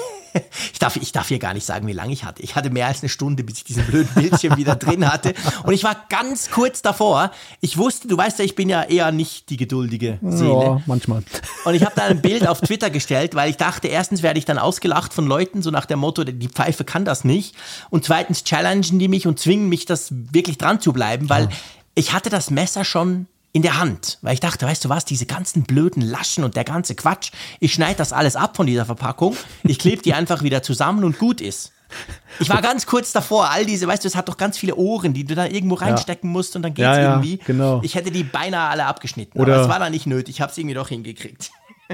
ich 0.72 0.80
darf, 0.80 0.96
ich 0.96 1.12
darf 1.12 1.28
hier 1.28 1.40
gar 1.40 1.54
nicht 1.54 1.66
sagen, 1.66 1.88
wie 1.88 1.94
lange 1.94 2.12
ich 2.12 2.24
hatte. 2.24 2.42
Ich 2.42 2.56
hatte 2.56 2.70
mehr 2.70 2.88
als 2.88 3.02
eine 3.02 3.10
Stunde, 3.10 3.44
bis 3.44 3.58
ich 3.58 3.64
diesen 3.64 3.86
blöden 3.86 4.10
Bildschirm 4.16 4.58
wieder 4.58 4.76
drin 4.76 5.12
hatte. 5.12 5.34
Und 5.64 5.74
ich 5.74 5.84
war 5.84 5.96
ganz 6.10 6.50
kurz 6.50 6.82
davor. 6.82 7.32
Ich 7.62 7.78
wusste, 7.78 8.08
du 8.08 8.18
weißt 8.18 8.40
ja, 8.40 8.46
ich 8.46 8.56
bin 8.56 8.70
ja 8.70 8.84
eher 8.84 9.12
nicht 9.12 9.50
die 9.50 9.58
geduldige 9.58 10.20
Seele. 10.22 10.64
Ja, 10.64 10.82
manchmal. 10.86 11.24
Und 11.66 11.76
ich 11.76 11.84
habe 11.84 11.94
da 11.96 12.06
ein 12.06 12.22
Bild 12.22 12.48
auf 12.48 12.62
Twitter 12.62 12.90
gestellt, 12.90 13.36
weil 13.36 13.50
ich 13.50 13.58
dachte, 13.58 13.88
erstens 13.88 14.24
werde 14.24 14.40
ich 14.40 14.46
dann 14.46 14.58
ausgelacht 14.58 15.14
von 15.14 15.28
Leuten, 15.28 15.62
so 15.62 15.72
nach 15.72 15.86
dem 15.86 16.00
Motto, 16.00 16.24
die 16.24 16.48
Pfeife 16.48 16.84
kann 16.84 17.06
das 17.06 17.24
nicht. 17.24 17.56
Und 17.90 18.06
zweitens 18.06 18.44
challengen 18.44 19.00
die 19.00 19.08
mich 19.08 19.28
und 19.28 19.40
zwingen 19.40 19.70
mich, 19.70 19.86
das 19.86 20.10
wirklich 20.12 20.58
dran 20.58 20.82
zu 20.82 20.94
bleiben, 20.94 21.30
weil 21.30 21.44
ja. 21.44 21.50
ich 21.96 22.14
hatte 22.14 22.30
das 22.30 22.50
Messer 22.50 22.84
schon 22.86 23.28
in 23.54 23.62
der 23.62 23.80
Hand, 23.80 24.18
weil 24.22 24.34
ich 24.34 24.40
dachte, 24.40 24.66
weißt 24.66 24.84
du 24.84 24.90
was, 24.90 25.06
diese 25.06 25.28
ganzen 25.28 25.64
blöden 25.64 26.02
Laschen 26.02 26.44
und 26.44 26.56
der 26.56 26.64
ganze 26.64 26.96
Quatsch, 26.96 27.32
ich 27.60 27.74
schneide 27.74 27.96
das 27.96 28.12
alles 28.12 28.36
ab 28.36 28.58
von 28.58 28.66
dieser 28.66 28.86
Verpackung, 28.86 29.38
ich 29.64 29.78
klebe 29.80 30.02
die 30.02 30.16
einfach 30.16 30.42
wieder 30.42 30.64
zusammen 30.64 31.04
und 31.04 31.20
gut 31.20 31.40
ist. 31.40 31.72
Ich 32.40 32.50
war 32.50 32.64
ganz 32.64 32.88
kurz 32.88 33.12
davor, 33.12 33.52
all 33.52 33.68
diese, 33.68 33.88
weißt 33.88 34.04
du, 34.04 34.08
es 34.08 34.16
hat 34.16 34.28
doch 34.28 34.38
ganz 34.38 34.58
viele 34.58 34.76
Ohren, 34.76 35.14
die 35.14 35.24
du 35.24 35.36
da 35.36 35.46
irgendwo 35.46 35.76
reinstecken 35.76 36.32
ja. 36.32 36.34
musst 36.34 36.56
und 36.56 36.64
dann 36.64 36.74
geht's 36.74 36.88
ja, 36.88 37.00
ja, 37.00 37.12
irgendwie. 37.12 37.38
Genau. 37.46 37.82
Ich 37.84 37.94
hätte 37.94 38.10
die 38.10 38.24
beinahe 38.24 38.70
alle 38.70 38.86
abgeschnitten, 38.86 39.40
Oder 39.40 39.54
aber 39.54 39.64
es 39.64 39.70
war 39.70 39.78
da 39.78 39.92
nicht 39.92 40.08
nötig, 40.08 40.36
ich 40.36 40.42
habe 40.42 40.52
es 40.52 40.58
irgendwie 40.58 40.74
doch 40.74 40.90
hingekriegt. 40.90 41.52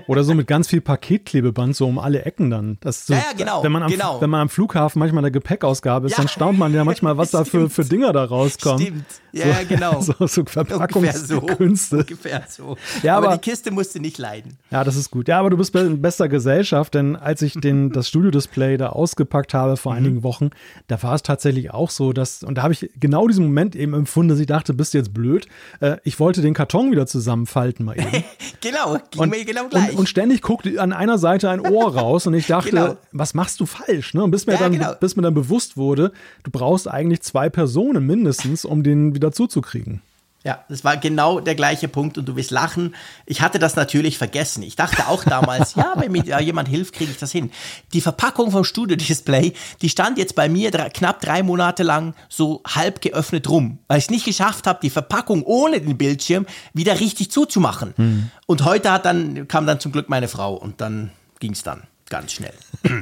Oder 0.08 0.24
so 0.24 0.34
mit 0.34 0.48
ganz 0.48 0.68
viel 0.68 0.82
Paketklebeband, 0.82 1.76
so 1.76 1.88
um 1.88 2.00
alle 2.00 2.24
Ecken 2.24 2.50
dann. 2.50 2.78
Das 2.82 3.06
so, 3.08 3.14
ja, 3.14 3.20
ja, 3.20 3.26
genau. 3.38 3.64
Wenn 3.64 3.72
man, 3.72 3.84
am, 3.84 3.92
genau. 3.92 4.22
wenn 4.22 4.30
man 4.30 4.42
am 4.42 4.50
Flughafen 4.50 5.00
manchmal 5.00 5.24
eine 5.24 5.32
Gepäckausgabe 5.32 6.08
ist, 6.08 6.12
Ja. 6.14 6.18
dann 6.20 6.28
staunt 6.28 6.58
man 6.60 6.74
ja 6.74 6.84
manchmal, 6.84 7.18
was 7.18 7.32
da 7.32 7.44
für, 7.44 7.70
für 7.70 7.84
Dinger 7.84 8.14
da 8.14 8.24
rauskommen. 8.24 8.82
Stimmt. 8.82 9.06
Ja, 9.34 9.46
genau. 9.68 10.02
So, 10.10 10.14
so 10.28 10.42
Ungefähr 10.42 10.64
so. 10.66 10.76
Verpackungskünste. 10.78 11.98
Ungefähr 11.98 12.44
so. 12.48 12.78
Ja, 13.04 13.18
aber, 13.18 13.28
aber- 13.30 13.38
die 13.38 13.50
Kiste 13.50 13.72
musste 13.72 14.00
nicht 14.00 14.18
leiden. 14.18 14.58
Ja, 14.72 14.84
das 14.84 14.96
ist 14.96 15.12
gut. 15.12 15.28
Ja, 15.28 15.40
aber 15.40 15.50
du 15.50 15.58
bist 15.58 15.76
in 15.76 16.02
bester 16.02 16.30
Gesellschaft, 16.30 16.94
denn 16.94 17.16
als 17.16 17.42
ich 17.42 17.54
den, 17.54 17.92
das 17.92 18.08
Studio-Display 18.08 18.78
da 18.78 18.90
ausgepackt 18.90 19.54
habe 19.54 19.72
Mhm. 19.72 19.78
vor 19.78 19.94
einigen 19.94 20.24
Wochen, 20.24 20.50
da 20.88 21.02
war 21.04 21.16
es 21.16 21.24
tatsächlich 21.24 21.72
auch 21.72 21.90
so, 21.90 22.14
dass, 22.14 22.44
und 22.44 22.56
da 22.58 22.64
habe 22.64 22.74
ich 22.74 22.90
genau 23.00 23.28
diesen 23.28 23.46
Moment 23.46 23.76
eben 23.76 23.94
empfunden, 23.94 24.30
dass 24.30 24.40
ich 24.40 24.48
dachte, 24.48 24.74
bist 24.74 24.94
du 24.94 24.98
jetzt 25.00 25.14
blöd? 25.14 25.48
Äh, 25.80 25.98
ich 26.04 26.20
wollte 26.20 26.42
den 26.42 26.54
Karton 26.54 26.92
wieder 26.92 27.06
zusammenfalten 27.08 27.86
mal 27.86 27.98
eben. 28.00 28.24
Genau, 28.62 28.98
ging 29.12 29.30
mir 29.30 29.44
genau 29.46 29.64
und, 29.64 29.70
gleich. 29.72 29.79
Und 29.96 30.08
ständig 30.10 30.42
guckte 30.42 30.82
an 30.82 30.94
einer 30.94 31.18
Seite 31.18 31.50
ein 31.50 31.60
Ohr 31.60 31.96
raus 31.98 32.28
und 32.28 32.34
ich 32.34 32.48
dachte, 32.48 32.70
Genau. 32.72 32.98
was 33.12 33.34
machst 33.34 33.60
du 33.60 33.66
falsch? 33.66 34.14
Ne? 34.14 34.24
Und 34.24 34.32
bis 34.32 34.46
mir, 34.46 34.54
Ja, 34.54 34.60
dann, 34.60 34.72
genau. 34.74 34.94
bis 35.00 35.16
mir 35.16 35.22
dann 35.24 35.34
bewusst 35.34 35.78
wurde, 35.78 36.12
du 36.44 36.52
brauchst 36.52 36.88
eigentlich 36.88 37.22
zwei 37.22 37.50
Personen 37.50 38.06
mindestens, 38.06 38.66
um 38.66 38.84
den 38.84 39.16
wieder 39.16 39.32
zuzukriegen. 39.32 40.02
Ja, 40.50 40.66
das 40.68 40.84
war 40.84 40.98
genau 40.98 41.40
der 41.40 41.54
gleiche 41.54 41.88
Punkt 41.88 42.18
und 42.18 42.28
du 42.28 42.36
wirst 42.36 42.50
lachen. 42.50 42.96
Ich 43.28 43.42
hatte 43.42 43.60
das 43.60 43.76
natürlich 43.76 44.18
vergessen. 44.18 44.64
Ich 44.64 44.76
dachte 44.76 45.08
auch 45.08 45.24
damals, 45.24 45.76
ja, 45.76 45.94
wenn 45.96 46.12
mir 46.12 46.24
jemand 46.42 46.68
hilft, 46.68 46.96
kriege 46.96 47.12
ich 47.12 47.20
das 47.20 47.32
hin. 47.32 47.52
Die 47.94 48.02
Verpackung 48.02 48.50
vom 48.50 48.64
Studio-Display, 48.64 49.54
die 49.84 49.90
stand 49.90 50.18
jetzt 50.18 50.34
bei 50.34 50.50
mir 50.50 50.72
drei, 50.72 50.90
knapp 50.90 51.22
drei 51.22 51.44
Monate 51.44 51.84
lang 51.84 52.16
so 52.30 52.64
halb 52.66 53.00
geöffnet 53.02 53.48
rum, 53.48 53.78
weil 53.88 54.00
ich 54.00 54.06
es 54.06 54.10
nicht 54.10 54.26
geschafft 54.26 54.66
habe, 54.66 54.80
die 54.82 54.90
Verpackung 54.90 55.44
ohne 55.44 55.80
den 55.82 56.00
Bildschirm 56.00 56.48
wieder 56.74 57.00
richtig 57.00 57.30
zuzumachen. 57.30 57.94
Hm. 57.96 58.32
Und 58.48 58.66
heute 58.66 58.92
hat 58.92 59.06
dann, 59.06 59.48
kam 59.48 59.68
dann 59.68 59.80
zum 59.80 59.92
Glück 59.92 60.10
meine 60.10 60.28
Frau 60.28 60.56
und 60.56 60.82
dann 60.82 61.12
ging 61.40 61.52
es 61.52 61.62
dann 61.62 61.84
ganz 62.10 62.32
schnell. 62.32 62.56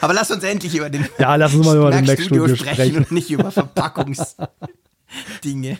Aber 0.00 0.14
lass 0.14 0.32
uns 0.32 0.42
endlich 0.42 0.74
über 0.74 0.90
den 0.90 1.06
Ja, 1.16 1.36
lass 1.36 1.54
uns 1.54 1.64
mal 1.64 1.76
über 1.76 1.92
den 1.92 2.08
Studio 2.08 2.56
sprechen. 2.56 2.96
und 2.96 3.12
nicht 3.12 3.30
über 3.30 3.52
Verpackungsdinge. 5.10 5.78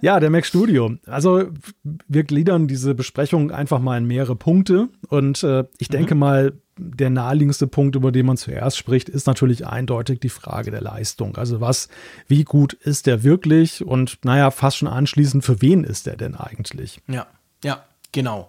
Ja, 0.00 0.20
der 0.20 0.30
Mac 0.30 0.44
Studio. 0.46 0.96
Also 1.06 1.44
wir 1.82 2.24
gliedern 2.24 2.66
diese 2.66 2.94
Besprechung 2.94 3.50
einfach 3.50 3.78
mal 3.80 3.98
in 3.98 4.06
mehrere 4.06 4.36
Punkte 4.36 4.88
und 5.08 5.42
äh, 5.42 5.64
ich 5.78 5.88
denke 5.88 6.14
mal, 6.14 6.52
der 6.76 7.10
naheliegendste 7.10 7.68
Punkt, 7.68 7.94
über 7.94 8.10
den 8.10 8.26
man 8.26 8.36
zuerst 8.36 8.76
spricht, 8.76 9.08
ist 9.08 9.28
natürlich 9.28 9.66
eindeutig 9.66 10.18
die 10.18 10.28
Frage 10.28 10.72
der 10.72 10.80
Leistung. 10.80 11.36
Also 11.36 11.60
was, 11.60 11.88
wie 12.26 12.42
gut 12.42 12.72
ist 12.72 13.06
der 13.06 13.22
wirklich 13.22 13.84
und 13.84 14.18
naja, 14.24 14.50
fast 14.50 14.78
schon 14.78 14.88
anschließend, 14.88 15.44
für 15.44 15.62
wen 15.62 15.84
ist 15.84 16.06
der 16.06 16.16
denn 16.16 16.34
eigentlich? 16.34 17.00
Ja, 17.06 17.26
ja, 17.62 17.84
genau. 18.10 18.48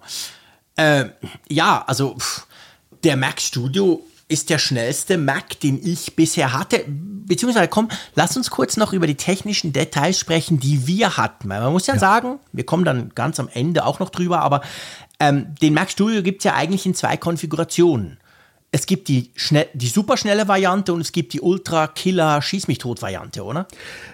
Äh, 0.74 1.06
ja, 1.48 1.84
also 1.86 2.16
pff, 2.16 2.46
der 3.04 3.16
Mac 3.16 3.40
Studio 3.40 4.02
ist 4.28 4.50
der 4.50 4.58
schnellste 4.58 5.18
Mac, 5.18 5.60
den 5.60 5.80
ich 5.84 6.16
bisher 6.16 6.52
hatte. 6.52 6.84
Beziehungsweise, 6.86 7.68
komm, 7.68 7.88
lass 8.14 8.36
uns 8.36 8.50
kurz 8.50 8.76
noch 8.76 8.92
über 8.92 9.06
die 9.06 9.14
technischen 9.14 9.72
Details 9.72 10.18
sprechen, 10.18 10.58
die 10.58 10.86
wir 10.86 11.16
hatten. 11.16 11.48
Weil 11.48 11.60
man 11.60 11.72
muss 11.72 11.86
ja, 11.86 11.98
sagen, 11.98 12.40
wir 12.52 12.66
kommen 12.66 12.84
dann 12.84 13.12
ganz 13.14 13.38
am 13.38 13.48
Ende 13.52 13.84
auch 13.84 14.00
noch 14.00 14.10
drüber, 14.10 14.40
aber 14.40 14.62
ähm, 15.20 15.54
den 15.62 15.74
Mac 15.74 15.90
Studio 15.90 16.22
gibt 16.22 16.40
es 16.40 16.44
ja 16.44 16.54
eigentlich 16.54 16.86
in 16.86 16.94
zwei 16.94 17.16
Konfigurationen. 17.16 18.18
Es 18.72 18.86
gibt 18.86 19.08
die, 19.08 19.30
schnell, 19.36 19.68
die 19.74 19.88
superschnelle 19.88 20.48
Variante 20.48 20.92
und 20.92 21.00
es 21.00 21.12
gibt 21.12 21.32
die 21.32 21.40
Ultra-Killer-Schieß-mich-tot-Variante, 21.40 23.44
oder? 23.44 23.68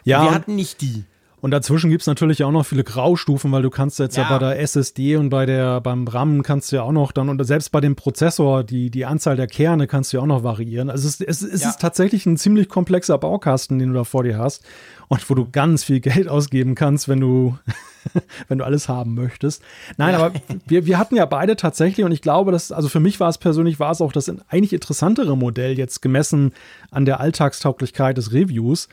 Ja, 0.04 0.24
Wir 0.24 0.34
hatten 0.34 0.54
nicht 0.54 0.82
die. 0.82 1.04
Und 1.42 1.50
dazwischen 1.50 1.90
gibt 1.90 2.02
es 2.02 2.06
natürlich 2.06 2.44
auch 2.44 2.52
noch 2.52 2.64
viele 2.64 2.84
Graustufen, 2.84 3.50
weil 3.50 3.62
du 3.62 3.68
kannst 3.68 3.98
jetzt 3.98 4.16
ja, 4.16 4.22
Ja. 4.22 4.28
bei 4.30 4.38
der 4.38 4.60
SSD 4.60 5.16
und 5.16 5.28
bei 5.28 5.44
der, 5.44 5.80
beim 5.80 6.06
RAM 6.06 6.44
kannst 6.44 6.70
du 6.70 6.76
ja 6.76 6.82
auch 6.84 6.92
noch 6.92 7.10
dann, 7.10 7.28
und 7.28 7.44
selbst 7.44 7.72
bei 7.72 7.80
dem 7.80 7.96
Prozessor, 7.96 8.62
die, 8.62 8.90
die 8.90 9.04
Anzahl 9.04 9.34
der 9.36 9.48
Kerne 9.48 9.88
kannst 9.88 10.12
du 10.12 10.18
ja 10.18 10.22
auch 10.22 10.26
noch 10.28 10.44
variieren. 10.44 10.88
Also 10.88 11.08
es, 11.08 11.20
es, 11.20 11.42
es 11.42 11.62
Ja. 11.62 11.70
ist 11.70 11.80
tatsächlich 11.80 12.26
ein 12.26 12.36
ziemlich 12.36 12.68
komplexer 12.68 13.18
Baukasten, 13.18 13.80
den 13.80 13.88
du 13.88 13.94
da 13.94 14.04
vor 14.04 14.22
dir 14.22 14.38
hast 14.38 14.64
und 15.08 15.28
wo 15.28 15.34
du 15.34 15.48
ganz 15.50 15.82
viel 15.82 15.98
Geld 15.98 16.28
ausgeben 16.28 16.76
kannst, 16.76 17.08
wenn 17.08 17.18
du, 17.20 17.58
wenn 18.48 18.58
du 18.58 18.64
alles 18.64 18.88
haben 18.88 19.14
möchtest. 19.16 19.62
Nein, 19.96 20.14
aber 20.14 20.32
wir, 20.68 20.86
wir 20.86 20.96
hatten 20.96 21.16
ja 21.16 21.26
beide 21.26 21.56
tatsächlich, 21.56 22.06
und 22.06 22.12
ich 22.12 22.22
glaube, 22.22 22.52
dass, 22.52 22.70
also 22.70 22.88
für 22.88 23.00
mich 23.00 23.18
war 23.18 23.28
es 23.28 23.38
persönlich, 23.38 23.80
war 23.80 23.90
es 23.90 24.00
auch 24.00 24.12
das 24.12 24.30
eigentlich 24.48 24.72
interessantere 24.72 25.36
Modell 25.36 25.76
jetzt 25.76 26.02
gemessen 26.02 26.52
an 26.92 27.04
der 27.04 27.18
Alltagstauglichkeit 27.18 28.16
des 28.16 28.32
Reviews. 28.32 28.88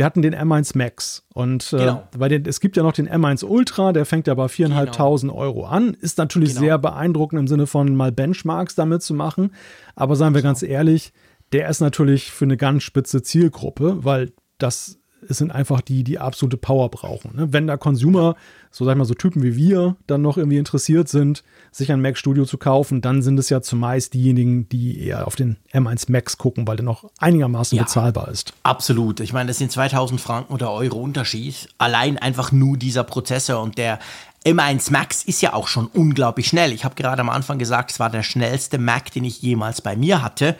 Wir 0.00 0.06
hatten 0.06 0.22
den 0.22 0.34
M1 0.34 0.78
Max 0.78 1.26
und 1.34 1.74
äh, 1.74 1.76
Genau. 1.76 2.08
bei 2.16 2.28
den, 2.30 2.46
es 2.46 2.60
gibt 2.60 2.78
ja 2.78 2.82
noch 2.82 2.94
den 2.94 3.06
M1 3.06 3.44
Ultra, 3.44 3.92
der 3.92 4.06
fängt 4.06 4.28
ja 4.28 4.34
bei 4.34 4.46
4.500 4.46 5.30
Euro 5.30 5.66
an. 5.66 5.92
Ist 5.92 6.16
natürlich 6.16 6.50
Genau. 6.54 6.60
sehr 6.60 6.78
beeindruckend 6.78 7.38
im 7.38 7.46
Sinne 7.46 7.66
von 7.66 7.94
mal 7.94 8.10
Benchmarks 8.10 8.74
damit 8.74 9.02
zu 9.02 9.12
machen. 9.12 9.52
Aber 9.96 10.16
seien 10.16 10.32
wir 10.34 10.40
ganz 10.40 10.62
ehrlich, 10.62 11.12
der 11.52 11.68
ist 11.68 11.80
natürlich 11.80 12.32
für 12.32 12.46
eine 12.46 12.56
ganz 12.56 12.82
spitze 12.82 13.20
Zielgruppe, 13.20 14.02
weil 14.02 14.32
das 14.56 14.99
es 15.28 15.38
sind 15.38 15.50
einfach 15.50 15.80
die, 15.80 16.02
die 16.04 16.18
absolute 16.18 16.56
Power 16.56 16.90
brauchen. 16.90 17.36
Ne? 17.36 17.52
Wenn 17.52 17.66
da 17.66 17.76
Consumer, 17.76 18.36
so 18.70 18.84
sag 18.84 18.92
ich 18.92 18.98
mal, 18.98 19.04
so 19.04 19.14
Typen 19.14 19.42
wie 19.42 19.56
wir, 19.56 19.96
dann 20.06 20.22
noch 20.22 20.36
irgendwie 20.36 20.58
interessiert 20.58 21.08
sind, 21.08 21.42
sich 21.72 21.92
ein 21.92 22.00
Mac 22.00 22.16
Studio 22.16 22.44
zu 22.44 22.58
kaufen, 22.58 23.00
dann 23.00 23.22
sind 23.22 23.38
es 23.38 23.48
ja 23.48 23.60
zumeist 23.62 24.14
diejenigen, 24.14 24.68
die 24.68 25.00
eher 25.04 25.26
auf 25.26 25.36
den 25.36 25.56
M1 25.72 26.10
Max 26.10 26.38
gucken, 26.38 26.66
weil 26.66 26.76
der 26.76 26.84
noch 26.84 27.10
einigermaßen 27.18 27.76
Ja. 27.76 27.84
bezahlbar 27.84 28.28
ist. 28.28 28.52
Absolut. 28.62 29.20
Ich 29.20 29.32
meine, 29.32 29.48
das 29.48 29.58
sind 29.58 29.70
2000 29.70 30.20
Franken 30.20 30.52
oder 30.52 30.72
Euro 30.72 30.98
Unterschied. 30.98 31.68
Allein 31.78 32.18
einfach 32.18 32.52
nur 32.52 32.76
dieser 32.76 33.04
Prozessor 33.04 33.62
und 33.62 33.78
der 33.78 33.98
M1 34.46 34.90
Max 34.90 35.22
ist 35.22 35.42
ja 35.42 35.52
auch 35.52 35.68
schon 35.68 35.86
unglaublich 35.86 36.48
schnell. 36.48 36.72
Ich 36.72 36.84
habe 36.84 36.94
gerade 36.94 37.20
am 37.20 37.28
Anfang 37.28 37.58
gesagt, 37.58 37.90
es 37.90 38.00
war 38.00 38.08
der 38.08 38.22
schnellste 38.22 38.78
Mac, 38.78 39.12
den 39.12 39.24
ich 39.24 39.42
jemals 39.42 39.82
bei 39.82 39.96
mir 39.96 40.22
hatte. 40.22 40.56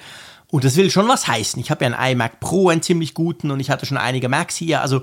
Und 0.50 0.64
das 0.64 0.76
will 0.76 0.90
schon 0.90 1.08
was 1.08 1.28
heißen. 1.28 1.60
Ich 1.60 1.70
habe 1.70 1.84
ja 1.84 1.92
einen 1.96 2.12
iMac 2.12 2.40
Pro, 2.40 2.68
einen 2.70 2.82
ziemlich 2.82 3.14
guten, 3.14 3.50
und 3.50 3.60
ich 3.60 3.70
hatte 3.70 3.86
schon 3.86 3.98
einige 3.98 4.28
Macs 4.28 4.56
hier. 4.56 4.80
Also, 4.82 5.02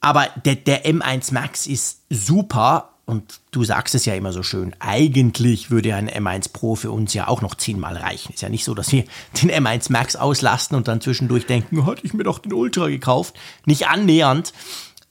aber 0.00 0.28
der, 0.44 0.56
der 0.56 0.84
M1 0.84 1.32
Max 1.32 1.66
ist 1.66 2.00
super. 2.10 2.88
Und 3.04 3.40
du 3.50 3.64
sagst 3.64 3.94
es 3.96 4.04
ja 4.04 4.14
immer 4.14 4.32
so 4.32 4.42
schön, 4.44 4.76
eigentlich 4.78 5.70
würde 5.70 5.94
ein 5.94 6.08
M1 6.08 6.52
Pro 6.52 6.76
für 6.76 6.92
uns 6.92 7.12
ja 7.14 7.26
auch 7.26 7.40
noch 7.42 7.56
zehnmal 7.56 7.96
reichen. 7.96 8.32
Ist 8.32 8.42
ja 8.42 8.48
nicht 8.48 8.64
so, 8.64 8.74
dass 8.74 8.92
wir 8.92 9.04
den 9.42 9.50
M1 9.50 9.90
Max 9.90 10.14
auslasten 10.14 10.76
und 10.76 10.86
dann 10.88 11.00
zwischendurch 11.00 11.46
denken, 11.46 11.80
oh, 11.80 11.86
hatte 11.86 12.02
ich 12.04 12.14
mir 12.14 12.22
doch 12.22 12.38
den 12.38 12.52
Ultra 12.52 12.86
gekauft. 12.88 13.34
Nicht 13.66 13.88
annähernd. 13.88 14.52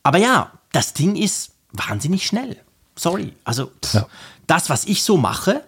Aber 0.03 0.17
ja, 0.19 0.51
das 0.71 0.93
Ding 0.93 1.15
ist 1.17 1.51
wahnsinnig 1.73 2.25
schnell. 2.25 2.57
Sorry. 2.95 3.33
Also 3.43 3.71
pff, 3.83 3.93
Ja. 3.93 4.07
das, 4.47 4.69
was 4.69 4.85
ich 4.85 5.03
so 5.03 5.17
mache, 5.17 5.61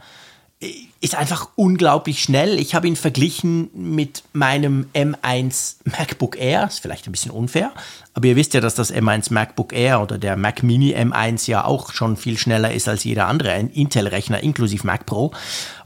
ist 1.04 1.16
einfach 1.16 1.50
unglaublich 1.56 2.24
schnell. 2.24 2.58
Ich 2.58 2.76
habe 2.76 2.88
ihn 2.88 2.96
verglichen 2.96 3.70
mit 3.74 4.24
meinem 4.32 4.86
M1 4.94 5.76
MacBook 5.84 6.40
Air. 6.40 6.68
Ist 6.68 6.80
vielleicht 6.80 7.10
ein 7.10 7.12
bisschen 7.12 7.32
unfair, 7.32 7.74
aber 8.14 8.28
ihr 8.28 8.38
wisst 8.38 8.54
ja, 8.54 8.62
dass 8.62 8.74
das 8.74 8.94
M1 8.94 9.34
MacBook 9.34 9.74
Air 9.74 10.02
oder 10.02 10.18
der 10.18 10.38
Mac 10.38 10.64
Mini 10.64 10.96
M1 10.96 11.50
ja 11.50 11.66
auch 11.66 11.92
schon 11.92 12.16
viel 12.16 12.38
schneller 12.38 12.72
ist 12.72 12.88
als 12.88 13.04
jeder 13.04 13.28
andere 13.28 13.54
Intel-Rechner 13.54 14.42
inklusive 14.42 14.88
Mac 14.88 15.06
Pro. 15.06 15.34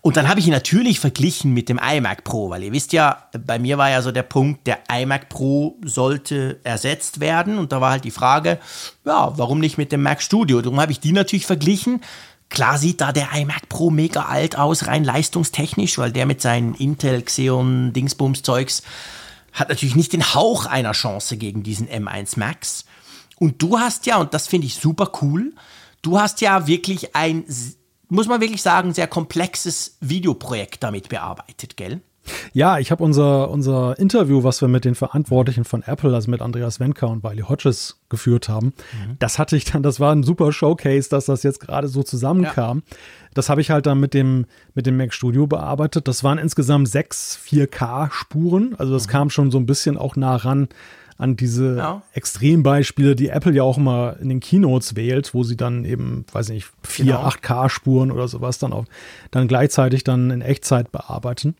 Und 0.02 0.18
dann 0.18 0.30
habe 0.30 0.40
ich 0.40 0.46
ihn 0.46 0.54
natürlich 0.54 1.00
verglichen 1.00 1.52
mit 1.52 1.68
dem 1.68 1.80
iMac 1.80 2.24
Pro, 2.24 2.52
weil 2.52 2.62
ihr 2.62 2.72
wisst 2.72 2.94
ja, 2.94 3.28
bei 3.44 3.58
mir 3.58 3.80
war 3.80 3.90
ja 3.90 4.04
so 4.04 4.12
der 4.12 4.22
Punkt, 4.22 4.68
der 4.68 4.78
iMac 4.88 5.30
Pro 5.30 5.80
sollte 5.84 6.60
ersetzt 6.64 7.20
werden. 7.20 7.58
Und 7.58 7.72
da 7.72 7.82
war 7.82 7.90
halt 7.90 8.04
die 8.04 8.12
Frage, 8.12 8.60
ja, 9.04 9.36
warum 9.36 9.60
nicht 9.60 9.80
mit 9.80 9.92
dem 9.92 10.04
Mac 10.04 10.22
Studio? 10.22 10.62
Darum 10.62 10.80
habe 10.80 10.92
ich 10.92 11.00
die 11.00 11.12
natürlich 11.12 11.48
verglichen. 11.48 12.02
Klar 12.50 12.78
sieht 12.78 13.02
da 13.02 13.12
der 13.12 13.34
iMac 13.34 13.68
Pro 13.70 13.90
mega 13.90 14.24
alt 14.24 14.58
aus, 14.58 14.88
rein 14.88 15.04
leistungstechnisch, 15.04 15.98
weil 15.98 16.12
der 16.12 16.26
mit 16.26 16.42
seinen 16.42 16.76
Intel 16.76 17.22
Xeon 17.22 17.94
Dingsbums 17.94 18.42
Zeugs 18.42 18.84
hat 19.54 19.70
natürlich 19.70 19.96
nicht 19.96 20.14
den 20.14 20.34
Hauch 20.34 20.66
einer 20.66 20.94
Chance 20.94 21.38
gegen 21.38 21.64
diesen 21.64 21.88
M1 21.88 22.40
Max. 22.40 22.86
Und 23.38 23.62
du 23.62 23.80
hast 23.80 24.06
ja, 24.06 24.18
und 24.18 24.34
das 24.34 24.48
finde 24.48 24.68
ich 24.68 24.76
super 24.76 25.12
cool, 25.22 25.54
du 26.02 26.20
hast 26.20 26.42
ja 26.42 26.68
wirklich 26.68 27.16
ein, 27.16 27.44
muss 28.08 28.28
man 28.28 28.40
wirklich 28.40 28.62
sagen, 28.62 28.94
sehr 28.94 29.08
komplexes 29.08 29.98
Videoprojekt 30.00 30.84
damit 30.84 31.10
bearbeitet, 31.10 31.76
gell? 31.76 32.02
Ja, 32.54 32.80
ich 32.80 32.92
habe 32.92 33.04
unser, 33.04 33.50
unser 33.50 33.98
Interview, 34.00 34.44
was 34.44 34.62
wir 34.62 34.68
mit 34.68 34.86
den 34.86 34.96
Verantwortlichen 34.96 35.64
von 35.64 35.84
Apple, 35.84 36.14
also 36.14 36.30
mit 36.32 36.42
Andreas 36.42 36.80
Wenker 36.80 37.08
und 37.10 37.24
Wiley 37.24 37.44
Hodges 37.44 38.00
geführt 38.10 38.50
haben, 38.50 38.74
das 39.20 39.40
hatte 39.40 39.56
ich 39.56 39.66
dann, 39.66 39.84
das 39.84 40.00
war 40.00 40.14
ein 40.14 40.24
super 40.24 40.52
Showcase, 40.52 41.10
dass 41.10 41.26
das 41.26 41.44
jetzt 41.44 41.60
gerade 41.60 41.88
so 41.88 42.04
zusammenkam. 42.04 42.84
Das 43.34 43.50
habe 43.50 43.62
ich 43.62 43.70
halt 43.70 43.86
dann 43.86 44.00
mit 44.00 44.14
dem, 44.14 44.46
mit 44.74 44.86
dem 44.88 44.98
Mac 44.98 45.14
Studio 45.14 45.46
bearbeitet. 45.48 46.08
Das 46.08 46.24
waren 46.24 46.38
insgesamt 46.38 46.88
sechs 46.90 47.38
4K-Spuren. 47.48 48.76
Also 48.78 48.94
das 48.94 49.08
kam 49.08 49.30
schon 49.30 49.52
so 49.52 49.58
ein 49.58 49.66
bisschen 49.66 49.98
auch 49.98 50.16
nah 50.16 50.36
ran 50.36 50.68
an 51.20 51.36
diese 51.36 51.78
Ja. 51.78 52.02
Extrembeispiele, 52.14 53.16
die 53.16 53.30
Apple 53.30 53.52
ja 53.54 53.64
auch 53.64 53.78
immer 53.78 54.18
in 54.22 54.30
den 54.30 54.40
Keynotes 54.40 54.96
wählt, 54.96 55.34
wo 55.34 55.44
sie 55.44 55.58
dann 55.58 55.84
eben, 55.84 56.26
weiß 56.32 56.50
nicht, 56.50 56.68
vier 56.84 57.06
Genau. 57.06 57.28
8K-Spuren 57.28 58.12
oder 58.12 58.28
sowas 58.28 58.60
dann 58.60 58.72
auch 58.72 58.86
dann 59.32 59.48
gleichzeitig 59.48 60.04
dann 60.04 60.30
in 60.30 60.42
Echtzeit 60.42 60.92
bearbeiten. 60.92 61.56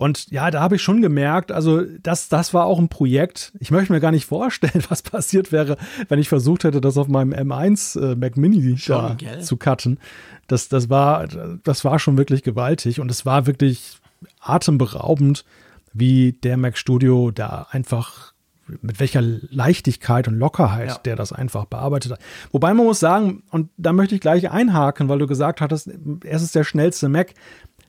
Und 0.00 0.30
ja, 0.30 0.50
da 0.50 0.62
habe 0.62 0.76
ich 0.76 0.82
schon 0.82 1.02
gemerkt, 1.02 1.52
also 1.52 1.82
das, 1.82 2.30
das 2.30 2.54
war 2.54 2.64
auch 2.64 2.78
ein 2.78 2.88
Projekt. 2.88 3.52
Ich 3.60 3.70
möchte 3.70 3.92
mir 3.92 4.00
gar 4.00 4.12
nicht 4.12 4.24
vorstellen, 4.24 4.82
was 4.88 5.02
passiert 5.02 5.52
wäre, 5.52 5.76
wenn 6.08 6.18
ich 6.18 6.30
versucht 6.30 6.64
hätte, 6.64 6.80
das 6.80 6.96
auf 6.96 7.06
meinem 7.06 7.34
M1 7.34 8.00
äh, 8.00 8.16
Mac 8.16 8.38
Mini 8.38 8.78
schon, 8.78 9.18
zu 9.42 9.58
cutten. 9.58 9.98
Das, 10.46 10.70
das, 10.70 10.88
war, 10.88 11.28
das 11.64 11.84
war 11.84 11.98
schon 11.98 12.16
wirklich 12.16 12.42
gewaltig 12.42 12.98
und 12.98 13.10
es 13.10 13.26
war 13.26 13.46
wirklich 13.46 13.98
atemberaubend, 14.40 15.44
wie 15.92 16.32
der 16.32 16.56
Mac 16.56 16.78
Studio 16.78 17.30
da 17.30 17.66
einfach 17.70 18.32
mit 18.80 19.00
welcher 19.00 19.20
Leichtigkeit 19.20 20.28
und 20.28 20.34
Lockerheit 20.34 20.88
ja. 20.88 20.98
der 21.04 21.16
das 21.16 21.32
einfach 21.32 21.64
bearbeitet 21.66 22.12
hat. 22.12 22.20
Wobei 22.52 22.72
man 22.72 22.86
muss 22.86 23.00
sagen, 23.00 23.42
und 23.50 23.70
da 23.76 23.92
möchte 23.92 24.14
ich 24.14 24.20
gleich 24.20 24.50
einhaken, 24.50 25.08
weil 25.08 25.18
du 25.18 25.26
gesagt 25.26 25.60
hattest, 25.60 25.90
es 26.24 26.42
ist 26.42 26.54
der 26.54 26.64
schnellste 26.64 27.08
Mac. 27.08 27.34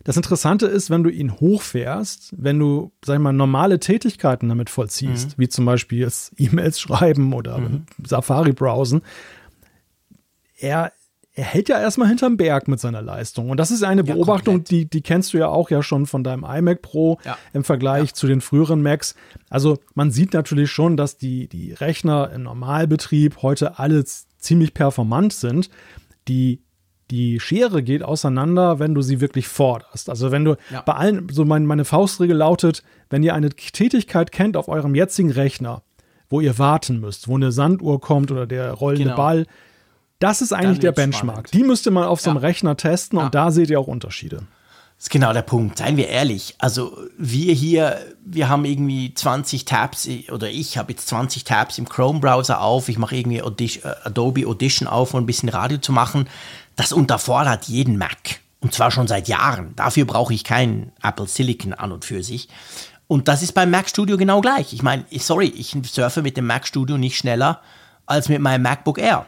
Das 0.03 0.17
Interessante 0.17 0.65
ist, 0.65 0.89
wenn 0.89 1.03
du 1.03 1.09
ihn 1.09 1.39
hochfährst, 1.39 2.33
wenn 2.37 2.59
du, 2.59 2.91
sag 3.05 3.15
ich 3.15 3.21
mal, 3.21 3.33
normale 3.33 3.79
Tätigkeiten 3.79 4.49
damit 4.49 4.69
vollziehst, 4.69 5.37
mhm. 5.37 5.41
wie 5.41 5.49
zum 5.49 5.65
Beispiel 5.65 6.09
E-Mails 6.37 6.79
schreiben 6.79 7.33
oder 7.33 7.59
mhm. 7.59 7.85
Safari 8.05 8.53
browsen, 8.53 9.01
er, 10.57 10.91
er 11.33 11.43
hält 11.43 11.69
ja 11.69 11.79
erstmal 11.79 12.07
hinterm 12.07 12.37
Berg 12.37 12.67
mit 12.67 12.79
seiner 12.79 13.01
Leistung. 13.01 13.49
Und 13.49 13.57
das 13.57 13.71
ist 13.71 13.83
eine 13.83 14.05
ja, 14.05 14.13
Beobachtung, 14.13 14.63
die, 14.63 14.85
die 14.85 15.01
kennst 15.01 15.33
du 15.33 15.37
ja 15.37 15.47
auch 15.47 15.69
ja 15.69 15.81
schon 15.81 16.05
von 16.05 16.23
deinem 16.23 16.43
iMac 16.43 16.81
Pro 16.81 17.19
ja. 17.23 17.37
im 17.53 17.63
Vergleich 17.63 18.09
ja. 18.09 18.13
zu 18.13 18.27
den 18.27 18.41
früheren 18.41 18.81
Macs. 18.81 19.15
Also 19.49 19.79
man 19.93 20.11
sieht 20.11 20.33
natürlich 20.33 20.71
schon, 20.71 20.97
dass 20.97 21.17
die, 21.17 21.47
die 21.47 21.73
Rechner 21.73 22.31
im 22.31 22.43
Normalbetrieb 22.43 23.41
heute 23.41 23.79
alle 23.79 24.03
ziemlich 24.05 24.73
performant 24.73 25.33
sind. 25.33 25.69
Die 26.27 26.61
die 27.11 27.39
Schere 27.39 27.83
geht 27.83 28.03
auseinander, 28.03 28.79
wenn 28.79 28.95
du 28.95 29.01
sie 29.01 29.19
wirklich 29.19 29.47
forderst. 29.47 30.09
Also 30.09 30.31
wenn 30.31 30.45
du 30.45 30.55
ja. 30.71 30.81
bei 30.81 30.93
allen, 30.93 31.27
so 31.29 31.45
mein, 31.45 31.65
meine 31.65 31.85
Faustregel 31.85 32.37
lautet, 32.37 32.83
wenn 33.09 33.21
ihr 33.21 33.35
eine 33.35 33.49
Tätigkeit 33.49 34.31
kennt 34.31 34.55
auf 34.55 34.69
eurem 34.69 34.95
jetzigen 34.95 35.31
Rechner, 35.31 35.83
wo 36.29 36.39
ihr 36.39 36.57
warten 36.57 37.01
müsst, 37.01 37.27
wo 37.27 37.35
eine 37.35 37.51
Sanduhr 37.51 37.99
kommt 37.99 38.31
oder 38.31 38.47
der 38.47 38.71
rollende 38.71 39.03
genau. 39.03 39.17
Ball, 39.17 39.45
das 40.19 40.41
ist 40.41 40.53
eigentlich 40.53 40.79
der 40.79 40.93
Benchmark. 40.93 41.49
Spannend. 41.49 41.53
Die 41.53 41.63
müsste 41.63 41.91
man 41.91 42.05
auf 42.05 42.21
so 42.21 42.29
einem 42.29 42.37
Rechner 42.37 42.77
testen 42.77 43.19
ja. 43.19 43.25
und 43.25 43.35
da 43.35 43.51
seht 43.51 43.69
ihr 43.69 43.79
auch 43.79 43.87
Unterschiede. 43.87 44.43
Das 45.01 45.07
ist 45.07 45.09
genau 45.09 45.33
der 45.33 45.41
Punkt. 45.41 45.79
Seien 45.79 45.97
wir 45.97 46.09
ehrlich. 46.09 46.53
Also 46.59 46.95
wir 47.17 47.53
hier, 47.53 47.97
wir 48.23 48.47
haben 48.49 48.65
irgendwie 48.65 49.15
20 49.15 49.65
Tabs 49.65 50.07
oder 50.31 50.47
ich 50.47 50.77
habe 50.77 50.91
jetzt 50.91 51.07
20 51.07 51.43
Tabs 51.43 51.79
im 51.79 51.89
Chrome-Browser 51.89 52.61
auf. 52.61 52.87
Ich 52.87 52.99
mache 52.99 53.15
irgendwie 53.15 53.41
Audition, 53.41 53.83
äh, 53.83 53.95
Adobe 54.03 54.45
Audition 54.45 54.87
auf, 54.87 55.15
um 55.15 55.23
ein 55.23 55.25
bisschen 55.25 55.49
Radio 55.49 55.79
zu 55.79 55.91
machen 55.91 56.27
das 56.75 56.93
unterfordert 56.93 57.65
jeden 57.65 57.97
Mac. 57.97 58.39
Und 58.59 58.73
zwar 58.73 58.91
schon 58.91 59.07
seit 59.07 59.27
Jahren. 59.27 59.75
Dafür 59.75 60.05
brauche 60.05 60.33
ich 60.33 60.43
keinen 60.43 60.91
Apple 61.01 61.27
Silicon 61.27 61.73
an 61.73 61.91
und 61.91 62.05
für 62.05 62.23
sich. 62.23 62.47
Und 63.07 63.27
das 63.27 63.41
ist 63.41 63.53
beim 63.53 63.71
Mac 63.71 63.89
Studio 63.89 64.17
genau 64.17 64.39
gleich. 64.39 64.71
Ich 64.71 64.83
meine, 64.83 65.03
sorry, 65.17 65.47
ich 65.47 65.75
surfe 65.85 66.21
mit 66.21 66.37
dem 66.37 66.45
Mac 66.45 66.67
Studio 66.67 66.97
nicht 66.97 67.17
schneller 67.17 67.59
als 68.05 68.29
mit 68.29 68.39
meinem 68.39 68.61
MacBook 68.61 68.99
Air. 68.99 69.25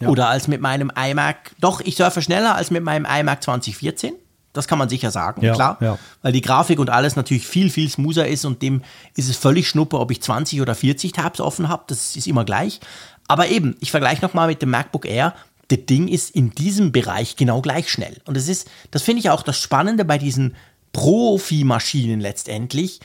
Ja. 0.00 0.08
Oder 0.08 0.28
als 0.28 0.48
mit 0.48 0.60
meinem 0.60 0.90
iMac. 0.94 1.54
Doch, 1.60 1.80
ich 1.80 1.96
surfe 1.96 2.22
schneller 2.22 2.54
als 2.54 2.70
mit 2.70 2.82
meinem 2.82 3.06
iMac 3.06 3.42
2014. 3.42 4.14
Das 4.52 4.66
kann 4.66 4.78
man 4.78 4.88
sicher 4.88 5.10
sagen, 5.10 5.42
ja, 5.42 5.54
klar. 5.54 5.76
Ja. 5.80 5.98
Weil 6.22 6.32
die 6.32 6.40
Grafik 6.40 6.78
und 6.78 6.88
alles 6.88 7.14
natürlich 7.14 7.46
viel, 7.46 7.70
viel 7.70 7.90
smoother 7.90 8.26
ist 8.26 8.46
und 8.46 8.62
dem 8.62 8.82
ist 9.14 9.28
es 9.28 9.36
völlig 9.36 9.68
schnuppe, 9.68 10.00
ob 10.00 10.10
ich 10.10 10.22
20 10.22 10.62
oder 10.62 10.74
40 10.74 11.12
Tabs 11.12 11.40
offen 11.40 11.68
habe. 11.68 11.84
Das 11.88 12.16
ist 12.16 12.26
immer 12.26 12.44
gleich. 12.44 12.80
Aber 13.28 13.48
eben, 13.48 13.76
ich 13.80 13.90
vergleiche 13.90 14.22
nochmal 14.22 14.48
mit 14.48 14.62
dem 14.62 14.70
MacBook 14.70 15.04
Air 15.04 15.34
das 15.68 15.80
Ding 15.86 16.08
ist 16.08 16.30
in 16.30 16.50
diesem 16.50 16.92
Bereich 16.92 17.36
genau 17.36 17.60
gleich 17.60 17.90
schnell. 17.90 18.20
Und 18.24 18.36
das 18.36 18.48
ist, 18.48 18.68
das 18.90 19.02
finde 19.02 19.20
ich 19.20 19.30
auch 19.30 19.42
das 19.42 19.58
Spannende 19.58 20.04
bei 20.04 20.18
diesen 20.18 20.54
Profi-Maschinen 20.92 22.20
letztendlich. 22.20 23.00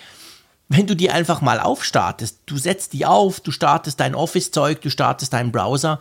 Wenn 0.70 0.88
du 0.88 0.96
die 0.96 1.10
einfach 1.10 1.42
mal 1.42 1.60
aufstartest, 1.60 2.40
du 2.46 2.58
setzt 2.58 2.94
die 2.94 3.06
auf, 3.06 3.42
du 3.42 3.52
startest 3.52 4.00
dein 4.00 4.16
Office-Zeug, 4.16 4.82
du 4.82 4.90
startest 4.90 5.34
deinen 5.34 5.52
Browser, 5.52 6.00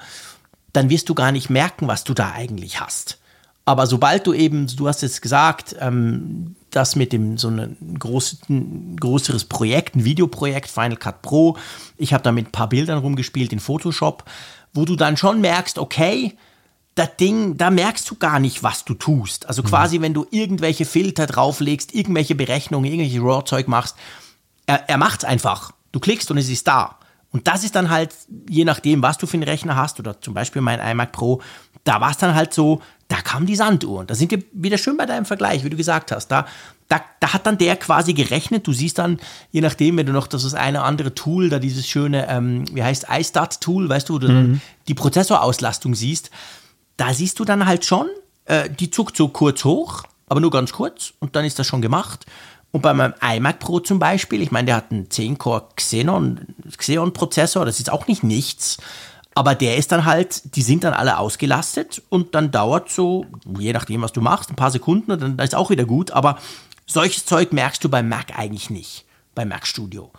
dann 0.73 0.91
wirst 0.91 1.09
du 1.09 1.15
gar 1.15 1.33
nicht 1.33 1.51
merken, 1.51 1.89
was 1.89 2.05
du 2.05 2.15
da 2.15 2.33
eigentlich 2.33 2.81
hast. 2.81 3.19
Aber 3.65 3.87
sobald 3.87 4.27
du 4.27 4.33
eben, 4.33 4.67
du 4.67 4.89
hast 4.89 5.03
jetzt 5.03 5.23
gesagt, 5.23 5.77
ähm, 5.81 6.57
das 6.71 6.97
mit 6.97 7.13
dem 7.13 7.39
so 7.39 7.49
ein, 7.49 7.77
groß, 7.99 8.39
größeres 8.99 9.45
Projekt, 9.45 9.97
ein 9.97 10.05
Videoprojekt, 10.05 10.71
Final 10.71 10.97
Cut 10.97 11.23
Pro, 11.23 11.57
ich 11.97 12.13
habe 12.13 12.23
da 12.23 12.33
mit 12.33 12.49
ein 12.49 12.53
paar 12.53 12.69
Bildern 12.69 12.99
rumgespielt 12.99 13.53
in 13.53 13.61
Photoshop, 13.61 14.25
wo 14.73 14.85
du 14.85 14.97
dann 14.97 15.17
schon 15.17 15.41
merkst, 15.41 15.79
okay, 15.79 16.37
das 16.95 17.17
Ding, 17.17 17.57
da 17.57 17.71
merkst 17.71 18.11
du 18.11 18.17
gar 18.17 18.41
nicht, 18.41 18.63
was 18.63 18.85
du 18.85 18.95
tust. 18.95 19.47
Also 19.47 19.63
quasi, 19.63 19.99
mhm. 19.99 20.03
wenn 20.03 20.15
du 20.15 20.27
irgendwelche 20.31 20.85
Filter 20.85 21.27
drauflegst, 21.27 21.95
irgendwelche 21.95 22.35
Berechnungen, 22.35 22.91
irgendwelche 22.91 23.21
RAW-Zeug 23.21 23.69
machst, 23.69 23.97
er, 24.67 24.89
er 24.89 24.99
macht's 24.99 25.25
einfach. 25.25 25.73
Du 25.93 26.01
klickst 26.01 26.31
und 26.31 26.39
es 26.39 26.49
ist 26.49 26.67
da. 26.67 26.97
Und 27.33 27.47
das 27.47 27.63
ist 27.63 27.77
dann 27.77 27.91
halt, 27.91 28.15
je 28.49 28.65
nachdem, 28.65 29.03
was 29.03 29.19
du 29.19 29.27
für 29.27 29.35
einen 29.35 29.45
Rechner 29.45 29.77
hast, 29.77 30.01
oder 30.01 30.21
zum 30.21 30.35
Beispiel 30.35 30.63
mein 30.63 30.81
iMac 30.81 31.13
Pro, 31.13 31.41
da 31.85 32.01
war 32.01 32.11
es 32.11 32.19
dann 32.19 32.35
halt 32.35 32.53
so, 32.53 32.83
da 33.09 33.17
kam 33.17 33.47
die 33.47 33.57
Sanduhr. 33.57 34.01
Und 34.01 34.11
da 34.11 34.15
sind 34.15 34.31
wir 34.31 34.43
wieder 34.53 34.79
schön 34.79 34.97
bei 34.97 35.07
deinem 35.07 35.25
Vergleich, 35.25 35.65
wie 35.65 35.71
du 35.71 35.77
gesagt 35.77 36.13
hast. 36.13 36.29
Da, 36.29 36.47
da, 36.89 37.01
da 37.21 37.33
hat 37.33 37.47
dann 37.47 37.59
der 37.59 37.77
quasi 37.77 38.15
gerechnet. 38.15 38.67
Du 38.67 38.73
siehst 38.73 38.99
dann, 38.99 39.21
je 39.53 39.61
nachdem, 39.61 39.97
wenn 39.97 40.07
du 40.07 40.13
noch 40.13 40.27
das 40.27 40.55
eine 40.55 40.83
andere 40.83 41.15
Tool, 41.15 41.49
da 41.49 41.59
dieses 41.59 41.87
schöne, 41.87 42.29
ähm, 42.29 42.65
wie 42.75 42.83
heißt 42.83 43.07
iStart-Tool, 43.11 43.89
weißt 43.89 44.09
du, 44.09 44.15
wo 44.15 44.19
du 44.19 44.29
mhm. 44.29 44.61
die 44.89 44.95
Prozessorauslastung 44.95 45.95
siehst, 45.95 46.31
da 47.01 47.15
siehst 47.15 47.39
du 47.39 47.47
dann 47.47 47.65
halt 47.65 47.87
schon, 47.87 48.09
äh, 48.45 48.69
die 48.69 48.91
zuckt 48.91 49.17
so 49.17 49.29
kurz 49.29 49.65
hoch, 49.65 50.05
aber 50.29 50.41
nur 50.41 50.51
ganz 50.51 50.73
kurz 50.73 51.15
und 51.19 51.35
dann 51.35 51.47
ist 51.47 51.59
das 51.59 51.67
schon 51.67 51.81
gemacht. 51.81 52.27
Und 52.73 52.83
bei 52.83 52.93
meinem 52.93 53.15
iMac 53.21 53.59
Pro 53.59 53.81
zum 53.81 53.99
Beispiel, 53.99 54.43
ich 54.43 54.51
meine, 54.51 54.67
der 54.67 54.77
hat 54.77 54.93
einen 54.93 55.09
10-Core 55.09 55.69
Xenon, 55.77 56.47
Xeon-Prozessor, 56.77 57.65
das 57.65 57.81
ist 57.81 57.91
auch 57.91 58.07
nicht 58.07 58.23
nichts. 58.23 58.77
Aber 59.35 59.55
der 59.55 59.77
ist 59.77 59.93
dann 59.93 60.05
halt, 60.05 60.57
die 60.57 60.63
sind 60.63 60.85
dann 60.85 60.93
alle 60.93 61.19
ausgelastet 61.19 62.03
und 62.11 62.35
dann 62.35 62.51
dauert 62.51 62.91
so, 62.91 63.25
je 63.59 63.73
nachdem, 63.73 64.03
was 64.03 64.13
du 64.13 64.21
machst, 64.21 64.51
ein 64.51 64.57
paar 64.57 64.71
Sekunden 64.71 65.11
und 65.11 65.21
dann 65.21 65.39
ist 65.39 65.55
auch 65.55 65.71
wieder 65.71 65.87
gut. 65.87 66.11
Aber 66.11 66.39
solches 66.87 67.25
Zeug 67.25 67.53
merkst 67.53 67.83
du 67.83 67.89
beim 67.89 68.09
Mac 68.09 68.39
eigentlich 68.39 68.69
nicht, 68.69 69.07
beim 69.35 69.49
Mac 69.49 69.67
Studio. 69.67 70.13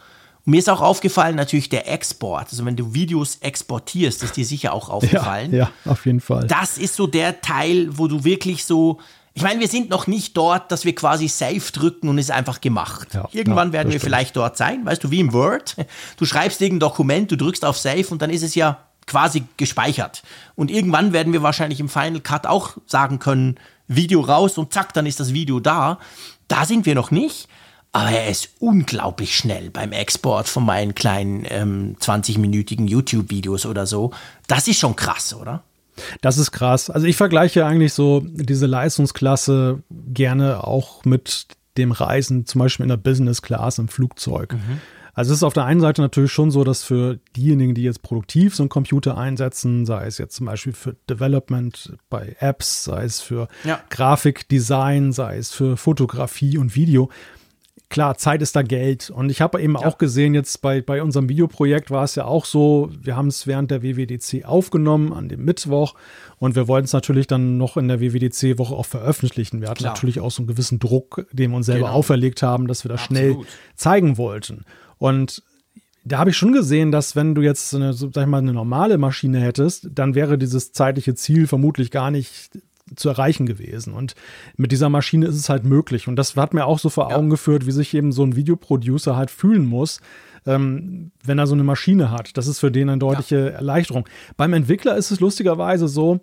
Und 0.45 0.51
mir 0.51 0.60
ist 0.60 0.69
auch 0.69 0.82
aufgefallen, 0.82 1.36
natürlich 1.36 1.69
der 1.69 1.91
Export. 1.91 2.47
Also 2.49 2.65
wenn 2.65 2.75
du 2.75 2.93
Videos 2.93 3.38
exportierst, 3.41 4.23
ist 4.23 4.38
dir 4.38 4.45
sicher 4.45 4.73
auch 4.73 4.89
aufgefallen. 4.89 5.54
Ja, 5.54 5.71
ja, 5.86 5.91
auf 5.91 6.06
jeden 6.06 6.19
Fall. 6.19 6.47
Das 6.47 6.77
ist 6.77 6.95
so 6.95 7.06
der 7.08 7.41
Teil, 7.41 7.89
wo 7.91 8.08
du 8.08 8.23
wirklich 8.23 8.65
so. 8.65 8.99
Ich 9.34 9.43
meine, 9.43 9.62
wir 9.62 9.69
sind 9.69 9.89
noch 9.89 10.08
nicht 10.08 10.36
dort, 10.36 10.71
dass 10.71 10.84
wir 10.84 10.93
quasi 10.93 11.30
Save 11.30 11.62
drücken 11.71 12.10
und 12.10 12.17
es 12.17 12.25
ist 12.25 12.32
einfach 12.32 12.60
gemacht. 12.60 13.13
Ja, 13.13 13.30
Irgendwann 13.32 13.69
ja, 13.69 13.73
werden 13.73 13.88
wir 13.91 13.99
stimmt. 13.99 14.04
vielleicht 14.10 14.36
dort 14.36 14.58
sein, 14.58 14.86
weißt 14.86 15.04
du, 15.04 15.12
wie 15.12 15.21
im 15.21 15.32
Word. 15.32 15.77
Du 16.17 16.25
schreibst 16.25 16.60
irgendein 16.60 16.89
Dokument, 16.89 17.32
du 17.32 17.38
drückst 17.38 17.63
auf 17.63 17.77
Save 17.77 18.08
und 18.10 18.21
dann 18.21 18.30
ist 18.30 18.43
es 18.43 18.56
ja 18.56 18.80
quasi 19.08 19.43
gespeichert. 19.56 20.23
Und 20.56 20.69
irgendwann 20.69 21.13
werden 21.13 21.32
wir 21.32 21.43
wahrscheinlich 21.43 21.80
im 21.80 21.88
Final 21.88 22.19
Cut 22.19 22.45
auch 22.45 22.77
sagen 22.88 23.19
können, 23.19 23.58
Video 23.88 24.21
raus 24.21 24.58
und 24.58 24.73
zack, 24.73 24.93
dann 24.93 25.06
ist 25.06 25.19
das 25.19 25.34
Video 25.34 25.60
da. 25.60 25.97
Da 26.47 26.65
sind 26.65 26.86
wir 26.86 26.95
noch 26.95 27.12
nicht. 27.12 27.47
Aber 27.93 28.10
er 28.10 28.30
ist 28.30 28.51
unglaublich 28.60 29.36
schnell 29.36 29.69
beim 29.69 29.91
Export 29.91 30.47
von 30.47 30.65
meinen 30.65 30.95
kleinen 30.95 31.45
ähm, 31.49 31.95
20-minütigen 31.99 32.88
YouTube-Videos 32.88 33.65
oder 33.65 33.86
so. 33.86 34.12
Das 34.47 34.67
ist 34.67 34.80
schon 34.80 34.95
krass, 34.95 35.34
oder? 35.34 35.63
Das 36.21 36.38
ist 36.38 36.51
krass. 36.51 36.89
Also 36.89 37.08
ich 37.08 37.17
vergleiche 37.17 37.65
eigentlich 37.65 37.93
so 37.93 38.21
diese 38.25 38.65
Leistungsklasse 38.65 39.84
gerne 39.89 40.65
auch 40.65 41.04
mit 41.04 41.47
dem 41.77 41.91
Reisen, 41.91 42.45
zum 42.45 42.60
Beispiel 42.60 42.84
in 42.84 42.89
der 42.89 42.97
Business 42.97 43.41
Class 43.41 43.77
im 43.77 43.89
Flugzeug. 43.89 44.54
Mhm. 44.54 44.82
Also 45.13 45.34
es 45.34 45.39
ist 45.39 45.43
auf 45.43 45.54
der 45.54 45.65
einen 45.65 45.82
Seite 45.82 46.01
natürlich 46.01 46.32
schon 46.32 46.51
so, 46.51 46.63
dass 46.63 46.84
für 46.84 47.19
diejenigen, 47.36 47.75
die 47.75 47.84
jetzt 47.84 48.01
produktiv 48.01 48.56
so 48.56 48.63
einen 48.63 48.69
Computer 48.69 49.17
einsetzen, 49.17 49.86
sei 49.86 50.06
es 50.06 50.17
jetzt 50.17 50.36
zum 50.36 50.45
Beispiel 50.45 50.71
für 50.71 50.95
Development 51.10 51.97
bei 52.10 52.38
Apps, 52.39 52.86
sei 52.86 53.04
es 53.04 53.19
für 53.19 53.49
ja. 53.65 53.82
Grafikdesign, 53.89 55.12
sei 55.12 55.38
es 55.38 55.51
für 55.51 55.75
Fotografie 55.75 56.58
und 56.58 56.75
Video, 56.75 57.10
klar, 57.91 58.17
Zeit 58.17 58.41
ist 58.41 58.56
da 58.56 58.63
Geld. 58.63 59.12
Und 59.12 59.30
ich 59.30 59.41
habe 59.41 59.62
eben 59.62 59.75
ja. 59.75 59.86
auch 59.86 59.99
gesehen, 59.99 60.34
jetzt 60.34 60.62
bei, 60.62 60.82
bei 60.82 61.04
unserem 61.04 61.30
Videoprojekt 61.30 61.91
war 61.91 62.04
es 62.04 62.15
ja 62.15 62.25
auch 62.25 62.45
so, 62.45 62.89
wir 62.99 63.15
haben 63.15 63.27
es 63.27 63.45
während 63.45 63.69
der 63.69 63.84
WWDC 63.84 64.45
aufgenommen 64.45 65.13
an 65.13 65.30
dem 65.30 65.45
Mittwoch 65.45 65.93
und 66.39 66.56
wir 66.56 66.67
wollten 66.67 66.86
es 66.86 66.93
natürlich 66.93 67.27
dann 67.27 67.58
noch 67.58 67.77
in 67.77 67.88
der 67.88 68.01
WWDC-Woche 68.01 68.73
auch 68.73 68.88
veröffentlichen. 68.88 69.62
Wir 69.62 69.69
hatten 69.69 69.80
klar. 69.80 69.93
natürlich 69.93 70.19
auch 70.19 70.32
so 70.32 70.41
einen 70.41 70.47
gewissen 70.47 70.80
Druck, 70.80 71.27
den 71.32 71.51
wir 71.51 71.58
uns 71.58 71.67
selber 71.67 71.88
genau. 71.88 71.97
auferlegt 71.97 72.41
haben, 72.41 72.67
dass 72.67 72.84
wir 72.84 72.89
das 72.89 73.04
Absolut. 73.04 73.21
schnell 73.21 73.45
zeigen 73.75 74.17
wollten. 74.17 74.65
Und 74.97 75.43
da 76.04 76.17
habe 76.17 76.32
ich 76.32 76.38
schon 76.38 76.54
gesehen, 76.54 76.91
dass 76.91 77.15
wenn 77.15 77.36
du 77.36 77.41
jetzt 77.41 77.75
eine, 77.75 77.93
sag 77.93 78.15
ich 78.15 78.25
mal, 78.25 78.39
eine 78.39 78.54
normale 78.54 78.97
Maschine 78.97 79.39
hättest, 79.39 79.89
dann 79.93 80.15
wäre 80.15 80.38
dieses 80.38 80.71
zeitliche 80.71 81.13
Ziel 81.13 81.45
vermutlich 81.45 81.91
gar 81.91 82.10
nicht 82.10 82.58
zu 82.95 83.10
erreichen 83.10 83.45
gewesen. 83.45 83.93
Und 83.93 84.15
mit 84.58 84.71
dieser 84.71 84.89
Maschine 84.89 85.27
ist 85.27 85.36
es 85.36 85.49
halt 85.49 85.63
möglich. 85.63 86.08
Und 86.08 86.15
das 86.15 86.36
hat 86.36 86.54
mir 86.54 86.65
auch 86.65 86.80
so 86.80 86.89
vor 86.89 87.08
Augen 87.08 87.27
ja. 87.27 87.32
geführt, 87.32 87.65
wie 87.65 87.71
sich 87.71 87.93
eben 87.93 88.12
so 88.12 88.23
ein 88.23 88.36
Videoproducer 88.36 89.15
halt 89.15 89.32
fühlen 89.32 89.65
muss, 89.65 90.01
ähm, 90.45 91.12
wenn 91.23 91.39
er 91.39 91.47
so 91.47 91.54
eine 91.54 91.63
Maschine 91.63 92.12
hat. 92.12 92.38
Das 92.38 92.47
ist 92.47 92.60
für 92.60 92.71
den 92.71 92.89
eine 92.89 92.99
deutliche 92.99 93.38
ja. 93.38 93.47
Erleichterung. 93.47 94.08
Beim 94.38 94.54
Entwickler 94.54 94.97
ist 94.97 95.12
es 95.12 95.19
lustigerweise 95.19 95.88
so, 95.88 96.21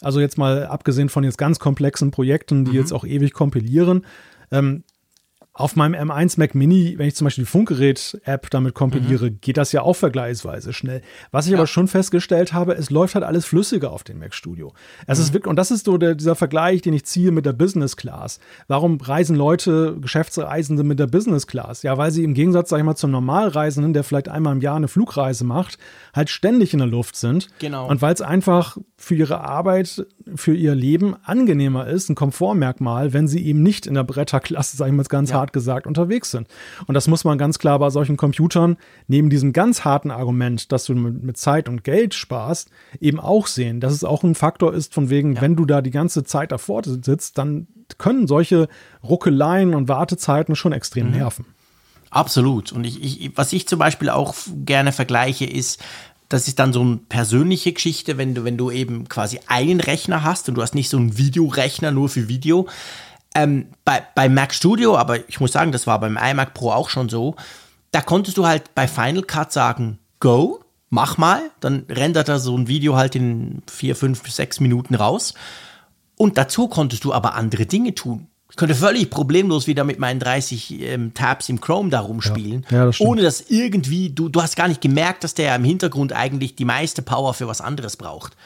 also 0.00 0.20
jetzt 0.20 0.38
mal 0.38 0.66
abgesehen 0.66 1.08
von 1.08 1.24
jetzt 1.24 1.38
ganz 1.38 1.58
komplexen 1.58 2.10
Projekten, 2.10 2.64
die 2.64 2.72
mhm. 2.72 2.76
jetzt 2.78 2.92
auch 2.92 3.04
ewig 3.04 3.32
kompilieren, 3.32 4.04
ähm, 4.50 4.84
auf 5.62 5.76
meinem 5.76 6.10
M1 6.10 6.40
Mac 6.40 6.56
Mini, 6.56 6.94
wenn 6.98 7.06
ich 7.06 7.14
zum 7.14 7.26
Beispiel 7.26 7.44
die 7.44 7.50
Funkgerät-App 7.50 8.50
damit 8.50 8.74
kompiliere, 8.74 9.30
mhm. 9.30 9.38
geht 9.40 9.56
das 9.56 9.70
ja 9.70 9.82
auch 9.82 9.94
vergleichsweise 9.94 10.72
schnell. 10.72 11.02
Was 11.30 11.46
ich 11.46 11.52
ja. 11.52 11.58
aber 11.58 11.68
schon 11.68 11.86
festgestellt 11.86 12.52
habe, 12.52 12.74
es 12.74 12.90
läuft 12.90 13.14
halt 13.14 13.24
alles 13.24 13.46
flüssiger 13.46 13.92
auf 13.92 14.02
dem 14.02 14.18
Mac 14.18 14.34
Studio. 14.34 14.72
Es 15.06 15.18
mhm. 15.18 15.24
ist 15.24 15.34
wirklich, 15.34 15.48
und 15.48 15.54
das 15.54 15.70
ist 15.70 15.84
so 15.84 15.98
der, 15.98 16.16
dieser 16.16 16.34
Vergleich, 16.34 16.82
den 16.82 16.94
ich 16.94 17.04
ziehe 17.04 17.30
mit 17.30 17.46
der 17.46 17.52
Business 17.52 17.96
Class. 17.96 18.40
Warum 18.66 19.00
reisen 19.00 19.36
Leute, 19.36 19.96
Geschäftsreisende 20.00 20.82
mit 20.82 20.98
der 20.98 21.06
Business 21.06 21.46
Class? 21.46 21.84
Ja, 21.84 21.96
weil 21.96 22.10
sie 22.10 22.24
im 22.24 22.34
Gegensatz, 22.34 22.70
sag 22.70 22.78
ich 22.78 22.84
mal, 22.84 22.96
zum 22.96 23.12
Normalreisenden, 23.12 23.92
der 23.92 24.02
vielleicht 24.02 24.28
einmal 24.28 24.56
im 24.56 24.62
Jahr 24.62 24.76
eine 24.76 24.88
Flugreise 24.88 25.44
macht, 25.44 25.78
halt 26.12 26.28
ständig 26.28 26.72
in 26.72 26.80
der 26.80 26.88
Luft 26.88 27.14
sind. 27.14 27.46
Genau. 27.60 27.88
Und 27.88 28.02
weil 28.02 28.14
es 28.14 28.20
einfach 28.20 28.78
für 28.96 29.14
ihre 29.14 29.42
Arbeit, 29.42 30.06
für 30.34 30.54
ihr 30.54 30.74
Leben 30.74 31.14
angenehmer 31.22 31.86
ist, 31.86 32.08
ein 32.08 32.16
Komfortmerkmal, 32.16 33.12
wenn 33.12 33.28
sie 33.28 33.44
eben 33.44 33.62
nicht 33.62 33.86
in 33.86 33.94
der 33.94 34.04
Bretterklasse, 34.04 34.76
sag 34.76 34.88
ich 34.88 34.92
mal 34.92 35.04
ganz 35.04 35.30
ja. 35.30 35.36
hart 35.36 35.51
gesagt, 35.52 35.86
unterwegs 35.86 36.30
sind. 36.30 36.48
Und 36.86 36.94
das 36.94 37.08
muss 37.08 37.24
man 37.24 37.38
ganz 37.38 37.58
klar 37.58 37.78
bei 37.78 37.90
solchen 37.90 38.16
Computern 38.16 38.76
neben 39.08 39.30
diesem 39.30 39.52
ganz 39.52 39.84
harten 39.84 40.10
Argument, 40.10 40.72
dass 40.72 40.84
du 40.84 40.94
mit 40.94 41.36
Zeit 41.36 41.68
und 41.68 41.84
Geld 41.84 42.14
sparst, 42.14 42.70
eben 43.00 43.20
auch 43.20 43.46
sehen, 43.46 43.80
dass 43.80 43.92
es 43.92 44.04
auch 44.04 44.22
ein 44.22 44.34
Faktor 44.34 44.74
ist, 44.74 44.94
von 44.94 45.10
wegen, 45.10 45.34
ja. 45.34 45.42
wenn 45.42 45.56
du 45.56 45.64
da 45.64 45.82
die 45.82 45.90
ganze 45.90 46.24
Zeit 46.24 46.52
davor 46.52 46.82
sitzt, 46.84 47.38
dann 47.38 47.66
können 47.98 48.26
solche 48.26 48.68
Ruckeleien 49.02 49.74
und 49.74 49.88
Wartezeiten 49.88 50.56
schon 50.56 50.72
extrem 50.72 51.08
mhm. 51.08 51.16
nerven. 51.16 51.46
Absolut. 52.10 52.72
Und 52.72 52.84
ich, 52.84 53.02
ich, 53.02 53.36
was 53.36 53.52
ich 53.52 53.66
zum 53.66 53.78
Beispiel 53.78 54.10
auch 54.10 54.34
gerne 54.64 54.92
vergleiche, 54.92 55.46
ist, 55.46 55.80
das 56.28 56.48
ist 56.48 56.58
dann 56.58 56.72
so 56.72 56.80
eine 56.80 56.96
persönliche 56.96 57.72
Geschichte, 57.72 58.16
wenn 58.18 58.34
du, 58.34 58.44
wenn 58.44 58.56
du 58.56 58.70
eben 58.70 59.08
quasi 59.08 59.40
einen 59.46 59.80
Rechner 59.80 60.22
hast 60.22 60.48
und 60.48 60.54
du 60.54 60.62
hast 60.62 60.74
nicht 60.74 60.88
so 60.88 60.96
einen 60.96 61.18
Videorechner 61.18 61.90
nur 61.90 62.08
für 62.08 62.28
Video, 62.28 62.68
ähm, 63.34 63.66
bei, 63.84 64.02
bei 64.14 64.28
Mac 64.28 64.54
Studio, 64.54 64.96
aber 64.96 65.28
ich 65.28 65.40
muss 65.40 65.52
sagen, 65.52 65.72
das 65.72 65.86
war 65.86 66.00
beim 66.00 66.16
iMac 66.16 66.54
Pro 66.54 66.70
auch 66.70 66.88
schon 66.88 67.08
so, 67.08 67.36
da 67.90 68.00
konntest 68.00 68.36
du 68.38 68.46
halt 68.46 68.74
bei 68.74 68.88
Final 68.88 69.22
Cut 69.22 69.52
sagen, 69.52 69.98
go, 70.20 70.60
mach 70.90 71.18
mal, 71.18 71.42
dann 71.60 71.84
rendert 71.88 72.28
er 72.28 72.38
so 72.38 72.56
ein 72.56 72.68
Video 72.68 72.96
halt 72.96 73.14
in 73.14 73.62
vier, 73.70 73.96
fünf, 73.96 74.30
sechs 74.30 74.60
Minuten 74.60 74.94
raus. 74.94 75.34
Und 76.16 76.38
dazu 76.38 76.68
konntest 76.68 77.04
du 77.04 77.12
aber 77.12 77.34
andere 77.34 77.66
Dinge 77.66 77.94
tun. 77.94 78.28
Ich 78.50 78.56
könnte 78.56 78.74
völlig 78.74 79.08
problemlos 79.08 79.66
wieder 79.66 79.82
mit 79.82 79.98
meinen 79.98 80.20
30 80.20 80.82
ähm, 80.82 81.14
Tabs 81.14 81.48
im 81.48 81.62
Chrome 81.62 81.88
da 81.88 82.00
rumspielen, 82.00 82.66
ja, 82.68 82.76
ja, 82.76 82.84
das 82.84 83.00
ohne 83.00 83.22
dass 83.22 83.40
irgendwie, 83.40 84.10
du, 84.10 84.28
du 84.28 84.42
hast 84.42 84.56
gar 84.56 84.68
nicht 84.68 84.82
gemerkt, 84.82 85.24
dass 85.24 85.32
der 85.32 85.56
im 85.56 85.64
Hintergrund 85.64 86.12
eigentlich 86.12 86.54
die 86.54 86.66
meiste 86.66 87.00
Power 87.00 87.32
für 87.32 87.48
was 87.48 87.62
anderes 87.62 87.96
braucht. 87.96 88.36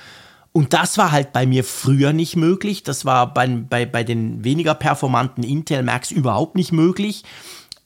Und 0.56 0.72
das 0.72 0.96
war 0.96 1.12
halt 1.12 1.34
bei 1.34 1.44
mir 1.44 1.64
früher 1.64 2.14
nicht 2.14 2.34
möglich. 2.34 2.82
Das 2.82 3.04
war 3.04 3.34
bei, 3.34 3.46
bei, 3.46 3.84
bei 3.84 4.04
den 4.04 4.42
weniger 4.42 4.74
performanten 4.74 5.42
Intel 5.42 5.82
Macs 5.82 6.10
überhaupt 6.10 6.56
nicht 6.56 6.72
möglich. 6.72 7.24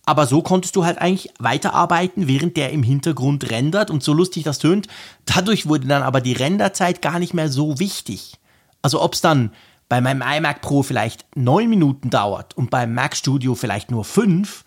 Aber 0.07 0.25
so 0.29 0.41
konntest 0.41 0.77
du 0.77 0.85
halt 0.85 0.99
eigentlich 0.99 1.33
weiterarbeiten, 1.41 2.29
während 2.29 2.57
der 2.57 2.71
im 2.71 2.85
Hintergrund 2.85 3.51
rendert. 3.51 3.91
Und 3.91 4.05
so 4.05 4.13
lustig 4.13 4.45
das 4.45 4.61
tönt, 4.61 4.87
dadurch 5.25 5.67
wurde 5.67 5.89
dann 5.89 6.05
aber 6.05 6.21
die 6.21 6.33
Renderzeit 6.33 7.03
gar 7.03 7.19
nicht 7.19 7.35
mehr 7.35 7.49
so 7.49 7.81
wichtig. 7.81 8.35
Also 8.83 9.03
ob 9.03 9.15
es 9.15 9.21
dann 9.21 9.51
bei 9.89 10.01
meinem 10.01 10.23
iMac 10.23 10.61
Pro 10.61 10.85
vielleicht 10.85 11.27
neun 11.35 11.69
Minuten 11.69 12.09
dauert 12.09 12.57
und 12.57 12.71
beim 12.71 12.95
Mac 12.95 13.17
Studio 13.17 13.57
vielleicht 13.57 13.91
nur 13.91 14.05
fünf, 14.05 14.65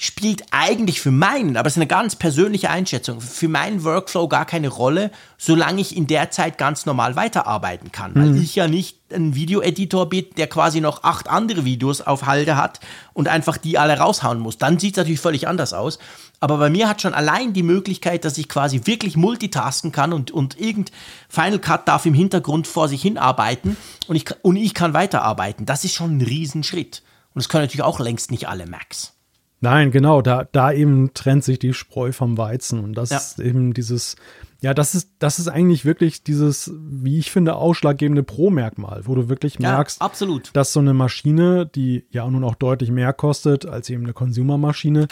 spielt 0.00 0.44
eigentlich 0.52 1.00
für 1.00 1.10
meinen, 1.10 1.56
aber 1.56 1.66
es 1.66 1.72
ist 1.72 1.78
eine 1.78 1.88
ganz 1.88 2.14
persönliche 2.14 2.70
Einschätzung, 2.70 3.20
für 3.20 3.48
meinen 3.48 3.82
Workflow 3.82 4.28
gar 4.28 4.46
keine 4.46 4.68
Rolle, 4.68 5.10
solange 5.38 5.80
ich 5.80 5.96
in 5.96 6.06
der 6.06 6.30
Zeit 6.30 6.56
ganz 6.56 6.86
normal 6.86 7.16
weiterarbeiten 7.16 7.90
kann. 7.90 8.14
Weil 8.14 8.30
mhm. 8.30 8.40
ich 8.40 8.54
ja 8.54 8.68
nicht 8.68 8.96
ein 9.12 9.34
Videoeditor 9.34 10.08
bin, 10.08 10.26
der 10.36 10.46
quasi 10.46 10.80
noch 10.80 11.02
acht 11.02 11.28
andere 11.28 11.64
Videos 11.64 12.00
auf 12.00 12.26
Halde 12.26 12.56
hat 12.56 12.78
und 13.12 13.26
einfach 13.26 13.56
die 13.56 13.76
alle 13.76 13.98
raushauen 13.98 14.38
muss. 14.38 14.56
Dann 14.56 14.78
sieht 14.78 14.92
es 14.92 14.98
natürlich 14.98 15.20
völlig 15.20 15.48
anders 15.48 15.72
aus. 15.72 15.98
Aber 16.38 16.58
bei 16.58 16.70
mir 16.70 16.88
hat 16.88 17.02
schon 17.02 17.12
allein 17.12 17.52
die 17.52 17.64
Möglichkeit, 17.64 18.24
dass 18.24 18.38
ich 18.38 18.48
quasi 18.48 18.82
wirklich 18.84 19.16
multitasken 19.16 19.90
kann 19.90 20.12
und, 20.12 20.30
und 20.30 20.60
irgend 20.60 20.92
Final 21.28 21.58
Cut 21.58 21.88
darf 21.88 22.06
im 22.06 22.14
Hintergrund 22.14 22.68
vor 22.68 22.86
sich 22.86 23.02
hinarbeiten 23.02 23.76
und 24.06 24.14
ich, 24.14 24.26
und 24.42 24.54
ich 24.54 24.74
kann 24.74 24.94
weiterarbeiten. 24.94 25.66
Das 25.66 25.82
ist 25.82 25.94
schon 25.94 26.18
ein 26.18 26.22
Riesenschritt. 26.22 27.02
Und 27.34 27.42
das 27.42 27.48
können 27.48 27.64
natürlich 27.64 27.82
auch 27.82 27.98
längst 27.98 28.30
nicht 28.30 28.48
alle 28.48 28.66
Macs. 28.66 29.17
Nein, 29.60 29.90
genau, 29.90 30.22
da, 30.22 30.46
da 30.50 30.72
eben 30.72 31.12
trennt 31.14 31.42
sich 31.42 31.58
die 31.58 31.74
Spreu 31.74 32.12
vom 32.12 32.38
Weizen. 32.38 32.78
Und 32.80 32.94
das 32.94 33.10
ja. 33.10 33.16
ist 33.16 33.40
eben 33.40 33.74
dieses, 33.74 34.14
ja, 34.60 34.72
das 34.72 34.94
ist, 34.94 35.10
das 35.18 35.38
ist 35.38 35.48
eigentlich 35.48 35.84
wirklich 35.84 36.22
dieses, 36.22 36.72
wie 36.78 37.18
ich 37.18 37.30
finde, 37.30 37.56
ausschlaggebende 37.56 38.22
Pro-Merkmal, 38.22 39.02
wo 39.04 39.14
du 39.14 39.28
wirklich 39.28 39.58
merkst, 39.58 40.00
ja, 40.00 40.06
absolut. 40.06 40.50
dass 40.52 40.72
so 40.72 40.80
eine 40.80 40.94
Maschine, 40.94 41.66
die 41.66 42.04
ja 42.10 42.28
nun 42.28 42.44
auch 42.44 42.54
deutlich 42.54 42.90
mehr 42.90 43.12
kostet 43.12 43.66
als 43.66 43.90
eben 43.90 44.04
eine 44.04 44.12
Consumer-Maschine, 44.12 45.08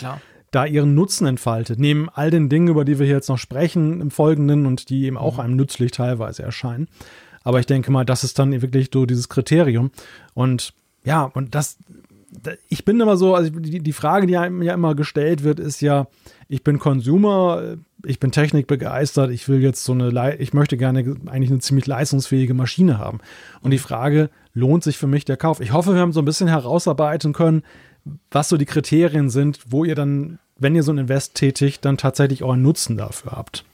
da 0.53 0.65
ihren 0.65 0.95
Nutzen 0.95 1.27
entfaltet. 1.27 1.79
Neben 1.81 2.09
all 2.09 2.31
den 2.31 2.49
Dingen, 2.49 2.69
über 2.69 2.85
die 2.85 2.99
wir 2.99 3.07
hier 3.07 3.17
jetzt 3.17 3.29
noch 3.29 3.39
sprechen 3.39 4.01
im 4.01 4.11
Folgenden 4.11 4.67
und 4.67 4.91
die 4.91 5.05
eben 5.05 5.19
auch 5.19 5.35
mhm. 5.35 5.41
einem 5.41 5.57
nützlich 5.57 5.91
teilweise 5.91 6.45
erscheinen. 6.45 6.89
Aber 7.43 7.61
ich 7.61 7.67
denke 7.67 7.91
mal, 7.91 8.05
das 8.05 8.25
ist 8.25 8.39
dann 8.39 8.61
wirklich 8.63 8.91
so 8.93 9.07
dieses 9.07 9.29
Kriterium. 9.29 9.91
Und 10.35 10.73
ja, 11.05 11.23
und 11.23 11.55
das, 11.55 11.79
ich 12.69 12.85
bin 12.85 13.01
immer 13.01 13.17
so, 13.17 13.35
also 13.35 13.51
die, 13.51 13.93
Frage, 13.93 14.27
die 14.27 14.37
einem 14.37 14.63
ja 14.63 14.75
immer 14.75 14.95
gestellt 14.95 15.43
wird, 15.43 15.61
ist 15.61 15.81
ja, 15.81 16.07
ich 16.49 16.63
bin 16.63 16.79
Consumer, 16.79 17.77
ich 18.05 18.21
bin 18.21 18.33
technikbegeistert, 18.33 19.31
ich 19.31 19.49
will 19.49 19.61
jetzt 19.61 19.85
so 19.85 19.93
eine, 19.93 20.37
ich 20.39 20.53
möchte 20.53 20.77
gerne 20.77 21.17
eigentlich 21.27 21.51
eine 21.51 21.61
ziemlich 21.61 21.87
leistungsfähige 21.87 22.55
Maschine 22.55 22.99
haben. 22.99 23.19
Und 23.63 23.73
die 23.73 23.79
Frage, 23.79 24.31
lohnt 24.55 24.85
sich 24.85 24.99
für 24.99 25.07
mich 25.07 25.25
der 25.25 25.37
Kauf? 25.37 25.61
Ich 25.61 25.73
hoffe, 25.73 25.95
wir 25.95 26.01
haben 26.01 26.13
so 26.13 26.21
ein 26.21 26.27
bisschen 26.27 26.49
herausarbeiten 26.49 27.33
können, 27.33 27.63
was 28.31 28.49
so 28.49 28.57
die 28.57 28.67
Kriterien 28.67 29.31
sind, 29.31 29.61
wo 29.69 29.85
ihr 29.85 29.95
dann, 29.95 30.39
wenn 30.59 30.75
ihr 30.75 30.83
so 30.83 30.93
ein 30.93 30.99
Invest 30.99 31.35
tätigt, 31.35 31.85
dann 31.85 31.97
tatsächlich 31.97 32.45
einen 32.45 32.63
Nutzen 32.63 32.97
dafür 32.97 33.33
habt. 33.33 33.65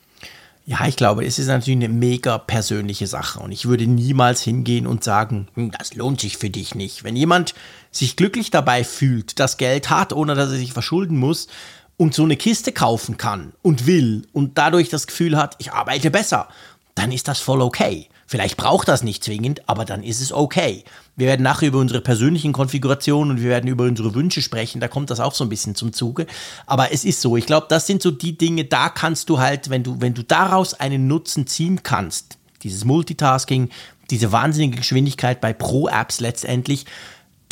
Ja, 0.65 0.87
ich 0.87 0.97
glaube, 0.97 1.25
es 1.25 1.41
ist 1.41 1.49
natürlich 1.49 1.85
eine 1.85 1.89
mega 1.89 2.39
persönliche 2.39 3.09
Sache 3.09 3.41
und 3.41 3.51
ich 3.51 3.67
würde 3.67 3.87
niemals 3.87 4.43
hingehen 4.43 4.87
und 4.87 5.03
sagen, 5.03 5.49
hm, 5.55 5.73
das 5.77 5.95
lohnt 5.95 6.21
sich 6.21 6.37
für 6.37 6.51
dich 6.51 6.77
nicht. 6.77 7.03
Wenn 7.03 7.17
jemand 7.17 7.55
sich 7.91 8.15
glücklich 8.17 8.51
dabei 8.51 8.85
fühlt, 8.85 9.41
das 9.41 9.57
Geld 9.57 9.91
hat, 9.91 10.13
ohne 10.13 10.37
dass 10.37 10.51
er 10.51 10.59
sich 10.59 10.73
verschulden 10.73 11.17
muss 11.17 11.49
und 11.97 12.15
so 12.15 12.23
eine 12.23 12.37
Kiste 12.37 12.71
kaufen 12.71 13.17
kann 13.17 13.53
und 13.63 13.87
will 13.87 14.29
und 14.33 14.57
dadurch 14.57 14.89
das 14.89 15.09
Gefühl 15.09 15.37
hat, 15.37 15.57
ich 15.59 15.73
arbeite 15.73 16.13
besser, 16.13 16.49
dann 16.95 17.11
ist 17.11 17.27
das 17.27 17.41
voll 17.41 17.61
okay. 17.61 18.09
Vielleicht 18.33 18.57
braucht 18.57 18.89
das 18.89 19.03
nicht 19.03 19.23
zwingend, 19.23 19.69
aber 19.69 19.85
dann 19.85 20.03
ist 20.03 20.23
es 20.23 20.33
okay. 20.33 20.85
Wir 21.17 21.27
werden 21.27 21.43
nachher 21.43 21.69
über 21.69 21.81
unsere 21.81 22.01
persönlichen 22.01 22.55
Konfigurationen 22.55 23.33
und 23.33 23.43
wir 23.43 23.51
werden 23.51 23.69
über 23.69 23.85
unsere 23.85 24.15
Wünsche 24.15 24.41
sprechen. 24.41 24.81
Da 24.81 24.89
kommt 24.89 25.11
das 25.11 25.21
auch 25.21 25.35
so 25.35 25.45
ein 25.45 25.51
bisschen 25.51 25.75
zum 25.75 25.93
Zuge. 25.93 26.27
Aber 26.65 26.93
es 26.93 27.05
ist 27.05 27.21
so. 27.21 27.37
Ich 27.37 27.45
glaube, 27.45 27.67
das 27.69 27.87
sind 27.87 28.01
so 28.01 28.11
die 28.11 28.39
Dinge, 28.39 28.65
da 28.65 28.89
kannst 28.89 29.29
du 29.29 29.39
halt, 29.39 29.69
wenn 29.69 29.83
du, 29.83 30.01
wenn 30.01 30.15
du 30.15 30.25
daraus 30.25 30.73
einen 30.73 31.09
Nutzen 31.09 31.47
ziehen 31.47 31.83
kannst, 31.83 32.39
dieses 32.63 32.87
Multitasking, 32.87 33.69
diese 34.09 34.33
wahnsinnige 34.33 34.79
Geschwindigkeit 34.79 35.43
bei 35.43 35.53
Pro-Apps 35.53 36.21
letztendlich, 36.21 36.87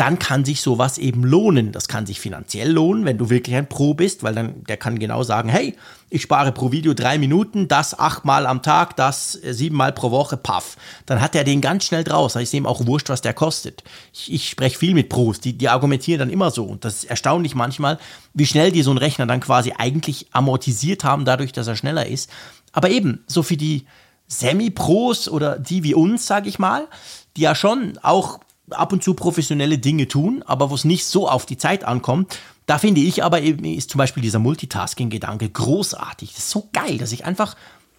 dann 0.01 0.19
kann 0.19 0.47
sich 0.47 0.63
sowas 0.63 0.97
eben 0.97 1.25
lohnen. 1.25 1.73
Das 1.73 1.87
kann 1.87 2.07
sich 2.07 2.21
finanziell 2.21 2.73
lohnen, 2.73 3.05
wenn 3.05 3.19
du 3.19 3.29
wirklich 3.29 3.55
ein 3.55 3.69
Pro 3.69 3.93
bist, 3.93 4.23
weil 4.23 4.35
dann 4.35 4.65
der 4.65 4.79
kann 4.79 4.99
genau 4.99 5.23
sagen, 5.25 5.51
hey, 5.51 5.77
ich 6.09 6.23
spare 6.23 6.53
pro 6.53 6.73
Video 6.73 6.95
drei 6.95 7.19
Minuten, 7.19 7.69
das 7.69 7.99
achtmal 7.99 8.47
am 8.47 8.63
Tag, 8.63 8.97
das 8.97 9.39
äh, 9.45 9.53
siebenmal 9.53 9.93
pro 9.93 10.11
Woche, 10.11 10.39
paff. 10.39 10.79
Dann 11.05 11.21
hat 11.21 11.35
er 11.35 11.45
den 11.45 11.61
ganz 11.61 11.85
schnell 11.85 12.03
draus. 12.03 12.33
Da 12.33 12.41
ist 12.41 12.55
ihm 12.55 12.65
auch 12.65 12.87
wurscht, 12.87 13.11
was 13.11 13.21
der 13.21 13.35
kostet. 13.35 13.85
Ich, 14.15 14.33
ich 14.33 14.49
spreche 14.49 14.79
viel 14.79 14.95
mit 14.95 15.11
Pros, 15.11 15.39
die, 15.39 15.53
die 15.53 15.69
argumentieren 15.69 16.21
dann 16.21 16.31
immer 16.31 16.51
so. 16.51 16.65
Und 16.65 16.87
das 16.87 16.95
ist 16.95 17.05
erstaunlich 17.05 17.55
manchmal, 17.55 17.99
wie 18.33 18.47
schnell 18.47 18.73
die 18.73 18.83
so 18.83 18.91
einen 18.91 18.99
Rechner 18.99 19.27
dann 19.27 19.41
quasi 19.41 19.75
eigentlich 19.77 20.29
amortisiert 20.33 21.05
haben, 21.05 21.27
dadurch, 21.27 21.53
dass 21.53 21.67
er 21.67 21.77
schneller 21.77 22.07
ist. 22.07 22.31
Aber 22.73 22.89
eben, 22.89 23.23
so 23.27 23.43
für 23.43 23.59
die 23.59 23.85
Semi-Pros 24.29 25.29
oder 25.29 25.59
die 25.59 25.83
wie 25.83 25.93
uns, 25.93 26.27
sage 26.27 26.49
ich 26.49 26.59
mal, 26.59 26.89
die 27.37 27.43
ja 27.43 27.55
schon 27.55 27.99
auch 28.03 28.41
ab 28.73 28.93
und 28.93 29.03
zu 29.03 29.15
professionelle 29.15 29.79
Dinge 29.79 30.09
tun, 30.09 30.43
aber 30.47 30.71
wo 30.71 30.75
es 30.75 30.85
nicht 30.85 31.07
so 31.07 31.29
auf 31.29 31.47
die 31.47 31.59
Zeit 31.59 31.85
ankommt. 31.85 32.39
Da 32.67 32.79
finde 32.79 33.01
ich 33.01 33.25
aber 33.25 33.41
eben, 33.41 33.65
ist 33.65 33.91
zum 33.91 33.99
Beispiel 33.99 34.23
dieser 34.23 34.39
Multitasking-Gedanke 34.39 35.49
großartig. 35.49 36.31
Das 36.31 36.45
ist 36.45 36.51
so 36.51 36.69
geil, 36.73 36.99
dass 36.99 37.13
ich 37.13 37.25
einfach 37.25 37.57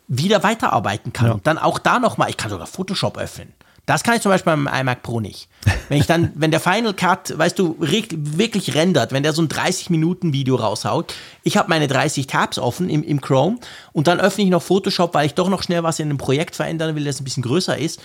wieder 0.07 0.43
weiterarbeiten 0.43 1.13
kann. 1.13 1.27
Ja. 1.27 1.33
Und 1.33 1.47
dann 1.47 1.57
auch 1.57 1.79
da 1.79 1.99
nochmal, 1.99 2.29
ich 2.29 2.37
kann 2.37 2.49
sogar 2.49 2.67
Photoshop 2.67 3.17
öffnen. 3.17 3.53
Das 3.85 4.03
kann 4.03 4.15
ich 4.15 4.21
zum 4.21 4.31
Beispiel 4.31 4.53
beim 4.55 4.67
iMac 4.67 5.01
Pro 5.01 5.19
nicht. 5.19 5.49
Wenn 5.89 5.97
ich 5.99 6.05
dann, 6.05 6.31
wenn 6.35 6.51
der 6.51 6.59
Final 6.59 6.93
Cut, 6.93 7.37
weißt 7.37 7.57
du, 7.57 7.75
wirklich 7.79 8.75
rendert, 8.75 9.11
wenn 9.11 9.23
der 9.23 9.33
so 9.33 9.41
ein 9.41 9.49
30-Minuten-Video 9.49 10.55
raushaut, 10.55 11.13
ich 11.43 11.57
habe 11.57 11.69
meine 11.69 11.87
30 11.87 12.27
Tabs 12.27 12.59
offen 12.59 12.89
im, 12.89 13.03
im 13.03 13.19
Chrome 13.21 13.57
und 13.91 14.07
dann 14.07 14.19
öffne 14.19 14.43
ich 14.43 14.49
noch 14.49 14.61
Photoshop, 14.61 15.13
weil 15.13 15.25
ich 15.25 15.33
doch 15.33 15.49
noch 15.49 15.63
schnell 15.63 15.83
was 15.83 15.99
in 15.99 16.09
einem 16.09 16.17
Projekt 16.17 16.55
verändern 16.55 16.95
will, 16.95 17.03
das 17.03 17.19
ein 17.19 17.23
bisschen 17.23 17.43
größer 17.43 17.77
ist 17.77 17.99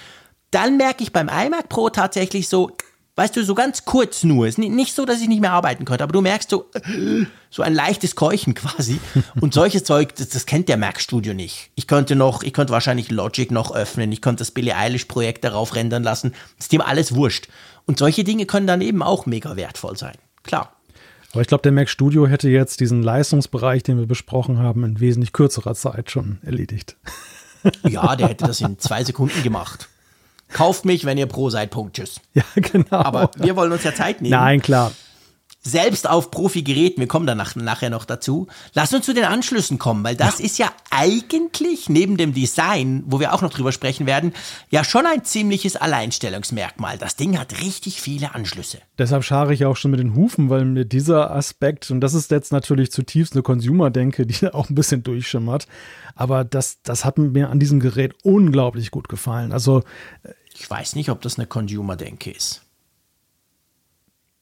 dann 0.51 0.77
merke 0.77 1.03
ich 1.03 1.13
beim 1.13 1.29
iMac 1.29 1.69
Pro 1.69 1.91
tatsächlich 1.91 2.49
so, 2.49 2.77
weißt 3.17 3.35
du, 3.37 3.45
so 3.45 3.55
ganz 3.55 3.85
kurz 3.85 4.23
nur. 4.25 4.47
Ist 4.47 4.59
nicht 4.59 4.95
so, 4.95 5.05
dass 5.05 5.21
ich 5.21 5.29
nicht 5.29 5.41
mehr 5.41 5.53
arbeiten 5.53 5.85
könnte, 5.85 6.05
aber 6.05 6.13
du 6.13 6.21
merkst 6.21 6.51
so, 6.51 6.71
so 7.51 7.63
ein 7.63 7.75
leichtes 7.75 8.15
Keuchen 8.15 8.55
quasi. 8.55 9.01
Und 9.41 9.55
solches 9.55 9.85
Zeug, 9.85 10.15
das, 10.17 10.29
das, 10.29 10.47
kennt 10.47 10.69
der 10.69 10.77
Mac 10.77 11.01
Studio 11.01 11.35
nicht. 11.35 11.71
Ich 11.75 11.87
könnte 11.87 12.15
noch, 12.15 12.43
ich 12.43 12.53
könnte 12.53 12.73
wahrscheinlich 12.73 13.11
Logic 13.11 13.51
noch 13.51 13.75
öffnen, 13.75 14.13
ich 14.13 14.21
könnte 14.21 14.41
das 14.41 14.51
Billie 14.51 14.77
Eilish 14.77 15.07
Projekt 15.07 15.45
darauf 15.45 15.75
rendern 15.75 16.03
lassen. 16.03 16.33
Das 16.57 16.67
ist 16.67 16.73
dem 16.73 16.81
alles 16.81 17.15
wurscht. 17.15 17.49
Und 17.87 17.99
solche 17.99 18.25
Dinge 18.25 18.47
können 18.47 18.67
dann 18.67 18.81
eben 18.81 19.03
auch 19.03 19.27
mega 19.27 19.57
wertvoll 19.57 19.97
sein. 19.97 20.17
Klar. 20.43 20.73
Aber 21.33 21.41
ich 21.43 21.49
glaube, 21.49 21.63
der 21.63 21.73
Mac 21.73 21.89
Studio 21.89 22.27
hätte 22.27 22.49
jetzt 22.49 22.81
diesen 22.81 23.03
Leistungsbereich, 23.03 23.83
den 23.83 23.99
wir 23.99 24.07
besprochen 24.07 24.59
haben, 24.59 24.85
in 24.85 25.01
wesentlich 25.01 25.33
kürzerer 25.33 25.75
Zeit 25.75 26.11
schon 26.11 26.39
erledigt. 26.43 26.97
Ja, 27.87 28.15
der 28.15 28.29
hätte 28.29 28.47
das 28.47 28.61
in 28.61 28.79
zwei 28.79 29.03
Sekunden 29.03 29.43
gemacht. 29.43 29.89
Kauft 30.49 30.85
mich, 30.85 31.05
wenn 31.05 31.19
ihr 31.19 31.27
pro 31.27 31.51
seid. 31.51 31.71
Punkt. 31.71 31.97
Tschüss. 31.97 32.21
Ja, 32.35 32.43
genau. 32.57 32.99
Aber 32.99 33.31
wir 33.37 33.57
wollen 33.57 33.73
uns 33.73 33.85
ja 33.85 33.95
Zeit 33.95 34.21
nehmen. 34.23 34.31
Nein, 34.31 34.63
klar 34.63 34.93
selbst 35.67 36.09
auf 36.09 36.31
Profi-Geräten, 36.31 37.01
wir 37.01 37.09
kommen 37.09 37.27
danach 37.27 37.57
nachher 37.57 37.91
noch 37.91 38.05
dazu. 38.05 38.47
Lass 38.75 38.95
uns 38.95 39.05
zu 39.05 39.13
den 39.13 39.25
Anschlüssen 39.25 39.79
kommen, 39.79 40.05
weil 40.05 40.17
das 40.17 40.39
ja. 40.39 40.45
ist 40.45 40.59
ja 40.59 40.73
eigentlich 40.91 41.89
neben 41.89 42.17
dem 42.17 42.33
Design, 42.33 43.05
wo 43.07 43.21
wir 43.21 43.35
auch 43.35 43.43
noch 43.43 43.51
drüber 43.51 43.73
sprechen 43.73 44.07
werden, 44.07 44.33
ja 44.71 44.85
schon 44.85 45.07
ein 45.07 45.25
ziemliches 45.25 45.77
Alleinstellungsmerkmal. 45.77 46.99
Das 46.99 47.17
Ding 47.17 47.39
hat 47.39 47.61
richtig 47.61 48.01
viele 48.01 48.35
Anschlüsse. 48.35 48.79
Deshalb 48.99 49.25
schare 49.25 49.53
ich 49.53 49.65
auch 49.65 49.77
schon 49.77 49.91
mit 49.91 50.01
den 50.01 50.15
Hufen, 50.15 50.51
weil 50.51 50.65
mir 50.65 50.85
dieser 50.85 51.31
Aspekt, 51.33 51.91
und 51.91 52.01
das 52.01 52.15
ist 52.15 52.31
jetzt 52.31 52.53
natürlich 52.53 52.93
zutiefst 52.93 53.35
eine 53.35 53.43
Consumer-Denke, 53.43 54.27
die 54.27 54.53
auch 54.53 54.71
ein 54.71 54.75
bisschen 54.75 55.03
durchschimmert, 55.03 55.67
aber 56.15 56.45
das, 56.45 56.79
das 56.83 57.05
hat 57.05 57.19
mir 57.19 57.51
an 57.51 57.61
diesem 57.61 57.81
Gerät 57.81 58.15
unglaublich 58.23 58.91
gut 58.91 59.09
gefallen. 59.09 59.53
Also 59.53 59.83
ich 60.55 60.69
weiß 60.69 60.95
nicht, 60.95 61.11
ob 61.11 61.21
das 61.21 61.39
eine 61.39 61.47
Consumer-Denke 61.47 62.31
ist 62.31 62.66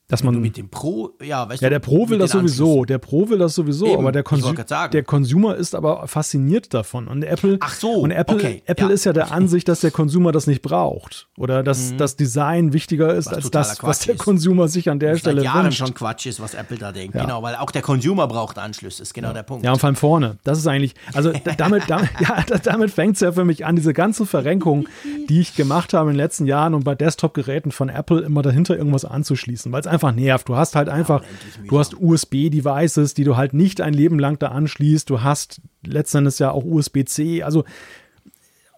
dass 0.09 0.23
man 0.23 0.39
mit 0.39 0.59
dem 0.59 0.69
Pro, 0.69 1.13
ja, 1.23 1.49
weißt 1.49 1.63
ja, 1.63 1.71
der 1.71 1.79
Pro 1.79 2.11
will 2.11 2.19
das 2.19 2.33
sowieso, 2.33 2.85
der 2.85 2.99
Pro 2.99 3.31
will 3.31 3.39
das 3.39 3.55
sowieso, 3.55 3.87
Eben, 3.87 4.01
aber 4.01 4.13
der, 4.13 4.23
Konsum, 4.23 4.55
der 4.93 5.03
Consumer 5.03 5.57
ist 5.57 5.75
aber 5.75 6.07
fasziniert 6.07 6.75
davon 6.75 7.09
und 7.09 7.23
Apple, 7.25 7.57
Ach 7.61 7.75
so, 7.75 7.91
und 7.91 8.11
Apple, 8.11 8.37
okay, 8.37 8.63
Apple 8.67 8.89
ja. 8.89 8.93
ist 8.93 9.05
ja 9.05 9.15
der 9.15 9.33
Ansicht, 9.33 9.67
dass 9.67 9.81
der 9.81 9.91
Consumer 9.91 10.31
das 10.31 10.47
nicht 10.47 10.61
braucht 10.61 11.29
oder 11.39 11.63
dass 11.63 11.93
mhm. 11.93 11.97
das 11.99 12.17
Design 12.17 12.75
wichtiger 12.75 13.15
ist 13.15 13.29
was 13.29 13.35
als 13.35 13.51
das, 13.51 13.79
Quatsch 13.79 13.89
was 13.89 13.99
der 14.01 14.17
Consumer 14.17 14.69
sich 14.69 14.91
an 14.91 14.99
der 14.99 15.13
was 15.13 15.21
Stelle 15.21 15.37
seit 15.37 15.45
Jahren 15.47 15.65
wünscht. 15.65 15.79
schon 15.79 15.95
Quatsch 15.95 16.27
ist, 16.27 16.39
was 16.39 16.53
Apple 16.53 16.77
da 16.77 16.93
denkt, 16.93 17.15
ja. 17.15 17.23
genau, 17.23 17.43
weil 17.43 17.57
auch 17.57 17.71
der 17.71 17.83
Consumer 17.83 18.29
braucht 18.29 18.59
Anschlüsse, 18.59 19.03
ist 19.03 19.15
genau 19.15 19.29
ja. 19.29 19.35
der 19.35 19.43
Punkt. 19.43 19.65
Ja, 19.65 19.73
und 19.73 19.79
vor 19.79 19.87
allem 19.87 19.97
vorne, 19.97 20.37
das 20.45 20.59
ist 20.59 20.67
eigentlich, 20.67 20.95
also 21.15 21.33
damit, 21.57 21.85
damit, 21.89 22.11
ja, 22.21 22.45
damit 22.63 22.91
fängt 22.91 23.15
es 23.15 23.21
ja 23.21 23.33
für 23.33 23.47
mich 23.47 23.65
an, 23.65 23.75
diese 23.75 23.95
ganze 23.95 24.27
Verrenkung, 24.27 24.87
die 25.31 25.41
ich 25.41 25.57
gemacht 25.57 25.95
habe 25.95 26.11
in 26.11 26.15
den 26.15 26.23
letzten 26.23 26.45
Jahren 26.45 26.75
und 26.75 26.85
bei 26.85 26.95
Desktop-Geräten 26.95 27.73
von 27.73 27.89
Apple 27.89 28.21
immer 28.21 28.43
dahinter 28.43 28.77
irgendwas 28.77 29.07
anzuschließen, 29.07 29.73
weil 29.73 29.81
es 29.81 29.94
einfach 29.95 30.15
nervt. 30.15 30.49
Du 30.49 30.57
hast 30.57 30.77
halt 30.77 30.89
einfach, 30.89 31.23
du 31.69 31.79
hast 31.79 31.95
USB-Devices, 31.99 33.15
die 33.15 33.25
du 33.25 33.37
halt 33.37 33.55
nicht 33.55 33.81
ein 33.81 33.95
Leben 33.95 34.19
lang 34.19 34.39
da 34.39 34.49
anschließt. 34.49 35.09
Du 35.09 35.23
hast 35.23 35.61
letztendlich 35.87 36.39
ja 36.39 36.51
auch 36.51 36.65
USB-C. 36.65 37.43
Also, 37.43 37.65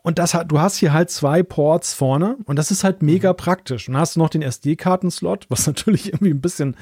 und 0.02 0.20
das 0.20 0.34
hat, 0.34 0.52
du 0.52 0.60
hast 0.60 0.76
hier 0.76 0.92
halt 0.92 1.10
zwei 1.10 1.42
Ports 1.42 1.92
vorne 1.92 2.36
und 2.44 2.54
das 2.54 2.70
ist 2.70 2.84
halt 2.84 3.02
mega 3.02 3.32
mhm. 3.32 3.36
praktisch. 3.38 3.88
Und 3.88 3.94
dann 3.94 4.02
hast 4.02 4.14
du 4.14 4.20
noch 4.20 4.28
den 4.28 4.42
SD-Karten-Slot, 4.42 5.46
was 5.48 5.66
natürlich 5.66 6.12
irgendwie 6.12 6.30
ein 6.30 6.40
bisschen 6.40 6.76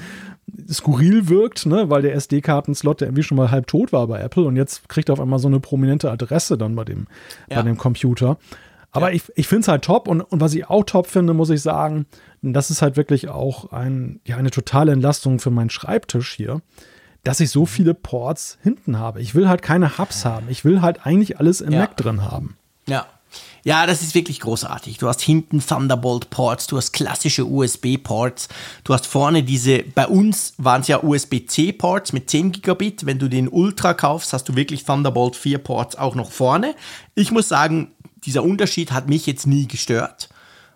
skurril 0.70 1.28
wirkt, 1.30 1.64
ne, 1.64 1.88
weil 1.88 2.02
der 2.02 2.14
SD-Karten-Slot, 2.16 3.00
der 3.00 3.08
irgendwie 3.08 3.22
schon 3.22 3.38
mal 3.38 3.50
halb 3.50 3.66
tot 3.66 3.94
war 3.94 4.06
bei 4.08 4.20
Apple 4.20 4.44
und 4.44 4.56
jetzt 4.56 4.90
kriegt 4.90 5.08
er 5.08 5.14
auf 5.14 5.20
einmal 5.20 5.38
so 5.38 5.48
eine 5.48 5.58
prominente 5.58 6.10
Adresse 6.10 6.58
dann 6.58 6.76
bei 6.76 6.84
dem, 6.84 7.06
ja. 7.48 7.56
bei 7.56 7.62
dem 7.62 7.78
Computer. 7.78 8.36
Aber 8.94 9.10
ja. 9.10 9.16
ich, 9.16 9.24
ich 9.34 9.48
finde 9.48 9.62
es 9.62 9.68
halt 9.68 9.84
top 9.84 10.08
und, 10.08 10.20
und 10.20 10.40
was 10.40 10.54
ich 10.54 10.70
auch 10.70 10.84
top 10.84 11.08
finde, 11.08 11.34
muss 11.34 11.50
ich 11.50 11.60
sagen, 11.60 12.06
das 12.42 12.70
ist 12.70 12.80
halt 12.80 12.96
wirklich 12.96 13.28
auch 13.28 13.72
ein, 13.72 14.20
ja, 14.24 14.36
eine 14.36 14.50
totale 14.50 14.92
Entlastung 14.92 15.40
für 15.40 15.50
meinen 15.50 15.70
Schreibtisch 15.70 16.34
hier, 16.34 16.62
dass 17.24 17.40
ich 17.40 17.50
so 17.50 17.62
mhm. 17.62 17.66
viele 17.66 17.94
Ports 17.94 18.56
hinten 18.62 18.98
habe. 18.98 19.20
Ich 19.20 19.34
will 19.34 19.48
halt 19.48 19.62
keine 19.62 19.98
Hubs 19.98 20.24
haben. 20.24 20.46
Ich 20.48 20.64
will 20.64 20.80
halt 20.80 21.04
eigentlich 21.04 21.38
alles 21.38 21.60
im 21.60 21.72
ja. 21.72 21.80
Mac 21.80 21.96
drin 21.96 22.22
haben. 22.22 22.56
Ja. 22.86 23.06
Ja, 23.64 23.86
das 23.86 24.02
ist 24.02 24.14
wirklich 24.14 24.40
großartig. 24.40 24.98
Du 24.98 25.08
hast 25.08 25.22
hinten 25.22 25.58
Thunderbolt-Ports, 25.66 26.66
du 26.68 26.76
hast 26.76 26.92
klassische 26.92 27.46
USB-Ports, 27.46 28.48
du 28.84 28.94
hast 28.94 29.06
vorne 29.06 29.42
diese, 29.42 29.82
bei 29.82 30.06
uns 30.06 30.52
waren 30.58 30.82
es 30.82 30.88
ja 30.88 31.02
USB-C-Ports 31.02 32.12
mit 32.12 32.30
10 32.30 32.52
Gigabit. 32.52 33.06
Wenn 33.06 33.18
du 33.18 33.28
den 33.28 33.48
Ultra 33.48 33.94
kaufst, 33.94 34.34
hast 34.34 34.48
du 34.48 34.54
wirklich 34.54 34.84
Thunderbolt 34.84 35.34
4 35.34 35.58
Ports 35.58 35.96
auch 35.96 36.14
noch 36.14 36.30
vorne. 36.30 36.76
Ich 37.14 37.32
muss 37.32 37.48
sagen, 37.48 37.93
dieser 38.26 38.42
Unterschied 38.42 38.92
hat 38.92 39.08
mich 39.08 39.26
jetzt 39.26 39.46
nie 39.46 39.66
gestört. 39.66 40.28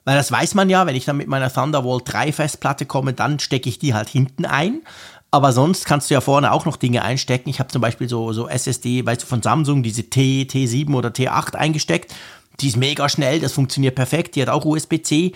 Weil 0.05 0.17
das 0.17 0.33
weiß 0.33 0.55
man 0.55 0.71
ja, 0.71 0.87
wenn 0.87 0.97
ich 0.97 1.05
dann 1.05 1.19
mit 1.19 1.29
meiner 1.29 1.53
Thunderbolt 1.53 2.05
3 2.07 2.33
Festplatte 2.33 2.87
komme, 2.87 3.13
dann 3.13 3.39
stecke 3.39 3.69
ich 3.69 3.79
die 3.79 3.95
halt 3.95 4.09
hinten 4.09 4.47
ein. 4.47 4.83
Aber 5.31 5.53
sonst 5.53 5.85
kannst 5.85 6.09
du 6.09 6.15
ja 6.15 6.23
vorne 6.23 6.53
auch 6.53 6.65
noch 6.65 6.77
Dinge 6.77 7.03
einstecken. 7.03 7.51
Ich 7.51 7.61
habe 7.61 7.69
zum 7.69 7.83
Beispiel 7.83 8.09
so, 8.09 8.33
so 8.33 8.49
SSD, 8.49 9.05
weißt 9.05 9.23
du, 9.23 9.27
von 9.27 9.43
Samsung, 9.43 9.83
diese 9.83 10.05
T, 10.05 10.47
T7 10.51 10.95
oder 10.95 11.11
T8 11.11 11.55
eingesteckt. 11.55 12.15
Die 12.61 12.69
ist 12.69 12.77
mega 12.77 13.09
schnell, 13.09 13.41
das 13.41 13.53
funktioniert 13.53 13.95
perfekt. 13.95 14.35
Die 14.37 14.43
hat 14.43 14.49
auch 14.49 14.65
USB-C. 14.65 15.33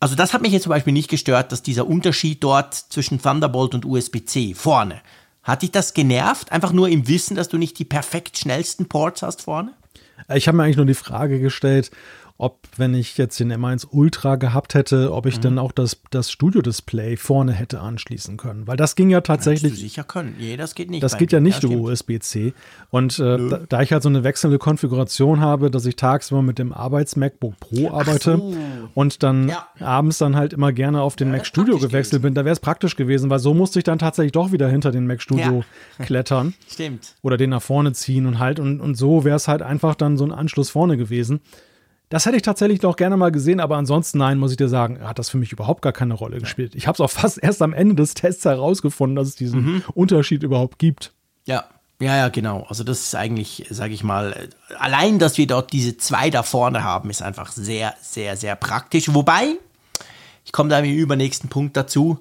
Also 0.00 0.16
das 0.16 0.32
hat 0.32 0.42
mich 0.42 0.52
jetzt 0.52 0.64
zum 0.64 0.70
Beispiel 0.70 0.92
nicht 0.92 1.08
gestört, 1.08 1.52
dass 1.52 1.62
dieser 1.62 1.86
Unterschied 1.86 2.42
dort 2.42 2.74
zwischen 2.74 3.22
Thunderbolt 3.22 3.74
und 3.74 3.84
USB-C 3.84 4.54
vorne. 4.54 5.00
Hat 5.42 5.62
dich 5.62 5.70
das 5.70 5.94
genervt? 5.94 6.52
Einfach 6.52 6.72
nur 6.72 6.88
im 6.88 7.08
Wissen, 7.08 7.36
dass 7.36 7.48
du 7.48 7.56
nicht 7.56 7.78
die 7.78 7.84
perfekt 7.84 8.36
schnellsten 8.38 8.88
Ports 8.88 9.22
hast 9.22 9.42
vorne? 9.42 9.72
Ich 10.34 10.48
habe 10.48 10.56
mir 10.56 10.64
eigentlich 10.64 10.76
nur 10.76 10.86
die 10.86 10.94
Frage 10.94 11.40
gestellt, 11.40 11.90
ob, 12.40 12.60
wenn 12.76 12.94
ich 12.94 13.18
jetzt 13.18 13.40
den 13.40 13.52
M1 13.52 13.88
Ultra 13.90 14.36
gehabt 14.36 14.74
hätte, 14.74 15.12
ob 15.12 15.26
ich 15.26 15.38
mhm. 15.38 15.42
dann 15.42 15.58
auch 15.58 15.72
das, 15.72 16.00
das 16.12 16.30
Studio-Display 16.30 17.16
vorne 17.16 17.52
hätte 17.52 17.80
anschließen 17.80 18.36
können. 18.36 18.68
Weil 18.68 18.76
das 18.76 18.94
ging 18.94 19.10
ja 19.10 19.22
tatsächlich. 19.22 19.72
Das 19.72 19.80
sicher 19.80 20.04
können. 20.04 20.36
Nee, 20.38 20.56
das 20.56 20.76
geht 20.76 20.88
nicht. 20.88 21.02
Das 21.02 21.18
geht 21.18 21.32
ja 21.32 21.40
nicht 21.40 21.64
über 21.64 21.74
USB-C. 21.74 22.54
Und 22.90 23.18
äh, 23.18 23.48
da, 23.48 23.60
da, 23.68 23.82
ich 23.82 23.92
halt 23.92 24.04
so 24.04 24.08
eine 24.08 24.22
wechselnde 24.22 24.58
Konfiguration 24.58 25.40
habe, 25.40 25.68
dass 25.68 25.84
ich 25.84 25.96
tagsüber 25.96 26.42
mit 26.42 26.60
dem 26.60 26.72
Arbeits-MacBook 26.72 27.58
Pro 27.58 27.90
arbeite 27.90 28.36
so. 28.36 28.56
und 28.94 29.24
dann 29.24 29.48
ja. 29.48 29.66
abends 29.80 30.18
dann 30.18 30.36
halt 30.36 30.52
immer 30.52 30.72
gerne 30.72 31.02
auf 31.02 31.16
den 31.16 31.28
ja, 31.28 31.38
Mac 31.38 31.46
Studio 31.46 31.78
gewechselt 31.78 32.22
gewesen. 32.22 32.22
bin, 32.22 32.34
da 32.34 32.44
wäre 32.44 32.52
es 32.52 32.60
praktisch 32.60 32.94
gewesen, 32.94 33.30
weil 33.30 33.40
so 33.40 33.52
musste 33.52 33.80
ich 33.80 33.84
dann 33.84 33.98
tatsächlich 33.98 34.32
doch 34.32 34.52
wieder 34.52 34.68
hinter 34.68 34.92
den 34.92 35.08
Mac 35.08 35.20
Studio 35.20 35.64
ja. 35.98 36.04
klettern. 36.04 36.54
Stimmt. 36.68 37.16
Oder 37.22 37.36
den 37.36 37.50
nach 37.50 37.62
vorne 37.62 37.94
ziehen 37.94 38.26
und 38.26 38.38
halt, 38.38 38.60
und, 38.60 38.80
und 38.80 38.94
so 38.94 39.24
wäre 39.24 39.34
es 39.34 39.48
halt 39.48 39.62
einfach 39.62 39.96
dann 39.96 40.16
so 40.16 40.24
ein 40.24 40.30
Anschluss 40.30 40.70
vorne 40.70 40.96
gewesen. 40.96 41.40
Das 42.08 42.24
hätte 42.24 42.36
ich 42.36 42.42
tatsächlich 42.42 42.80
noch 42.80 42.96
gerne 42.96 43.16
mal 43.16 43.30
gesehen, 43.30 43.60
aber 43.60 43.76
ansonsten 43.76 44.18
nein, 44.18 44.38
muss 44.38 44.50
ich 44.50 44.56
dir 44.56 44.68
sagen, 44.68 45.06
hat 45.06 45.18
das 45.18 45.28
für 45.28 45.36
mich 45.36 45.52
überhaupt 45.52 45.82
gar 45.82 45.92
keine 45.92 46.14
Rolle 46.14 46.38
gespielt. 46.38 46.74
Ich 46.74 46.86
habe 46.86 46.94
es 46.94 47.00
auch 47.00 47.10
fast 47.20 47.42
erst 47.42 47.60
am 47.60 47.72
Ende 47.72 47.96
des 47.96 48.14
Tests 48.14 48.44
herausgefunden, 48.44 49.16
dass 49.16 49.28
es 49.28 49.34
diesen 49.36 49.64
mhm. 49.64 49.84
Unterschied 49.94 50.42
überhaupt 50.42 50.78
gibt. 50.78 51.12
Ja, 51.44 51.64
ja, 52.00 52.16
ja, 52.16 52.28
genau. 52.28 52.64
Also 52.68 52.84
das 52.84 53.00
ist 53.00 53.14
eigentlich, 53.14 53.66
sage 53.70 53.92
ich 53.92 54.04
mal, 54.04 54.48
allein, 54.78 55.18
dass 55.18 55.36
wir 55.36 55.46
dort 55.46 55.72
diese 55.72 55.96
zwei 55.96 56.30
da 56.30 56.44
vorne 56.44 56.84
haben, 56.84 57.10
ist 57.10 57.22
einfach 57.22 57.50
sehr, 57.50 57.94
sehr, 58.00 58.36
sehr 58.36 58.54
praktisch. 58.54 59.12
Wobei, 59.12 59.56
ich 60.44 60.52
komme 60.52 60.70
da 60.70 60.78
im 60.78 60.84
übernächsten 60.84 61.50
Punkt 61.50 61.76
dazu, 61.76 62.20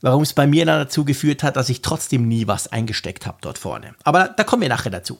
warum 0.00 0.22
es 0.22 0.32
bei 0.32 0.46
mir 0.46 0.64
dann 0.64 0.80
dazu 0.80 1.04
geführt 1.04 1.42
hat, 1.42 1.56
dass 1.56 1.68
ich 1.68 1.82
trotzdem 1.82 2.26
nie 2.26 2.46
was 2.46 2.72
eingesteckt 2.72 3.26
habe 3.26 3.38
dort 3.42 3.58
vorne. 3.58 3.94
Aber 4.02 4.28
da 4.28 4.44
kommen 4.44 4.62
wir 4.62 4.68
nachher 4.70 4.90
dazu. 4.90 5.18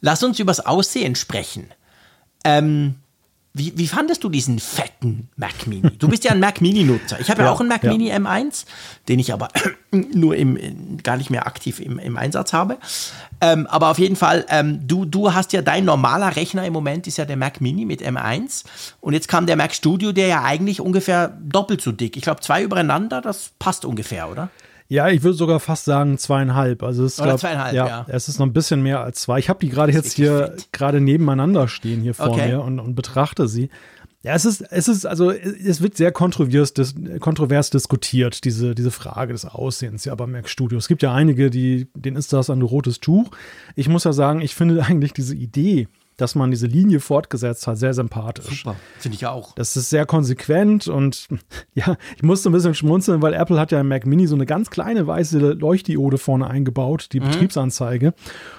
Lass 0.00 0.22
uns 0.22 0.38
übers 0.38 0.60
Aussehen 0.60 1.16
sprechen. 1.16 1.66
Ähm, 2.44 2.94
wie, 3.54 3.72
wie 3.76 3.88
fandest 3.88 4.22
du 4.22 4.28
diesen 4.28 4.58
fetten 4.58 5.28
Mac 5.36 5.66
Mini? 5.66 5.90
Du 5.98 6.08
bist 6.08 6.24
ja 6.24 6.32
ein 6.32 6.40
Mac 6.40 6.60
Mini-Nutzer. 6.60 7.18
Ich 7.18 7.30
habe 7.30 7.40
ja, 7.40 7.46
ja, 7.46 7.52
auch 7.52 7.60
einen 7.60 7.68
Mac 7.68 7.82
ja. 7.82 7.90
Mini 7.90 8.12
M1, 8.12 8.66
den 9.08 9.18
ich 9.18 9.32
aber 9.32 9.48
nur 9.90 10.36
im, 10.36 10.98
gar 11.02 11.16
nicht 11.16 11.30
mehr 11.30 11.46
aktiv 11.46 11.80
im, 11.80 11.98
im 11.98 12.16
Einsatz 12.16 12.52
habe. 12.52 12.78
Ähm, 13.40 13.66
aber 13.66 13.90
auf 13.90 13.98
jeden 13.98 14.16
Fall, 14.16 14.44
ähm, 14.48 14.86
du, 14.86 15.04
du 15.04 15.34
hast 15.34 15.52
ja 15.52 15.62
dein 15.62 15.84
normaler 15.84 16.36
Rechner 16.36 16.64
im 16.66 16.72
Moment, 16.72 17.06
ist 17.06 17.18
ja 17.18 17.24
der 17.24 17.36
Mac 17.36 17.60
Mini 17.60 17.84
mit 17.84 18.02
M1. 18.02 18.64
Und 19.00 19.14
jetzt 19.14 19.28
kam 19.28 19.46
der 19.46 19.56
Mac 19.56 19.74
Studio, 19.74 20.12
der 20.12 20.28
ja 20.28 20.44
eigentlich 20.44 20.80
ungefähr 20.80 21.36
doppelt 21.40 21.80
so 21.80 21.90
dick. 21.90 22.16
Ich 22.16 22.22
glaube, 22.22 22.40
zwei 22.40 22.62
übereinander, 22.62 23.20
das 23.20 23.52
passt 23.58 23.84
ungefähr, 23.84 24.30
oder? 24.30 24.50
Ja, 24.90 25.10
ich 25.10 25.22
würde 25.22 25.36
sogar 25.36 25.60
fast 25.60 25.84
sagen 25.84 26.16
zweieinhalb. 26.16 26.82
Also 26.82 27.04
es 27.04 27.18
Oder 27.18 27.28
glaub, 27.28 27.40
zweieinhalb, 27.40 27.74
ja, 27.74 27.86
ja, 27.86 28.06
Es 28.08 28.28
ist 28.28 28.38
noch 28.38 28.46
ein 28.46 28.54
bisschen 28.54 28.82
mehr 28.82 29.00
als 29.00 29.20
zwei. 29.20 29.38
Ich 29.38 29.50
habe 29.50 29.60
die 29.60 29.68
gerade 29.68 29.92
jetzt 29.92 30.14
hier 30.14 30.56
gerade 30.72 31.00
nebeneinander 31.00 31.68
stehen 31.68 32.00
hier 32.00 32.14
vor 32.14 32.30
okay. 32.30 32.48
mir 32.48 32.62
und, 32.62 32.80
und 32.80 32.94
betrachte 32.94 33.48
sie. 33.48 33.68
Ja, 34.22 34.34
es 34.34 34.44
ist, 34.44 34.62
es 34.62 34.88
ist, 34.88 35.06
also 35.06 35.30
es 35.30 35.80
wird 35.80 35.96
sehr 35.96 36.10
kontrovers, 36.10 36.74
dis, 36.74 36.94
kontrovers 37.20 37.70
diskutiert, 37.70 38.44
diese, 38.44 38.74
diese 38.74 38.90
Frage 38.90 39.32
des 39.32 39.44
Aussehens 39.44 40.04
ja 40.06 40.14
beim 40.14 40.32
Mac 40.32 40.48
Studio. 40.48 40.76
Es 40.76 40.88
gibt 40.88 41.02
ja 41.02 41.14
einige, 41.14 41.50
die, 41.50 41.86
denen 41.94 42.16
ist 42.16 42.32
das 42.32 42.50
ein 42.50 42.62
rotes 42.62 42.98
Tuch. 42.98 43.30
Ich 43.76 43.88
muss 43.88 44.04
ja 44.04 44.12
sagen, 44.12 44.40
ich 44.40 44.54
finde 44.54 44.82
eigentlich 44.86 45.12
diese 45.12 45.36
Idee, 45.36 45.86
dass 46.18 46.34
man 46.34 46.50
diese 46.50 46.66
Linie 46.66 47.00
fortgesetzt 47.00 47.66
hat, 47.66 47.78
sehr 47.78 47.94
sympathisch. 47.94 48.62
Super, 48.62 48.76
finde 48.98 49.16
ich 49.16 49.26
auch. 49.26 49.54
Das 49.54 49.76
ist 49.76 49.88
sehr 49.88 50.04
konsequent 50.04 50.88
und 50.88 51.28
ja, 51.74 51.96
ich 52.16 52.22
musste 52.22 52.50
ein 52.50 52.52
bisschen 52.52 52.74
schmunzeln, 52.74 53.22
weil 53.22 53.32
Apple 53.32 53.58
hat 53.58 53.72
ja 53.72 53.80
im 53.80 53.88
Mac 53.88 54.04
Mini 54.04 54.26
so 54.26 54.34
eine 54.34 54.44
ganz 54.44 54.68
kleine 54.68 55.06
weiße 55.06 55.38
Leuchtdiode 55.38 56.18
vorne 56.18 56.48
eingebaut, 56.50 57.08
die 57.12 57.20
mhm. 57.20 57.26
Betriebsanzeige. 57.26 58.14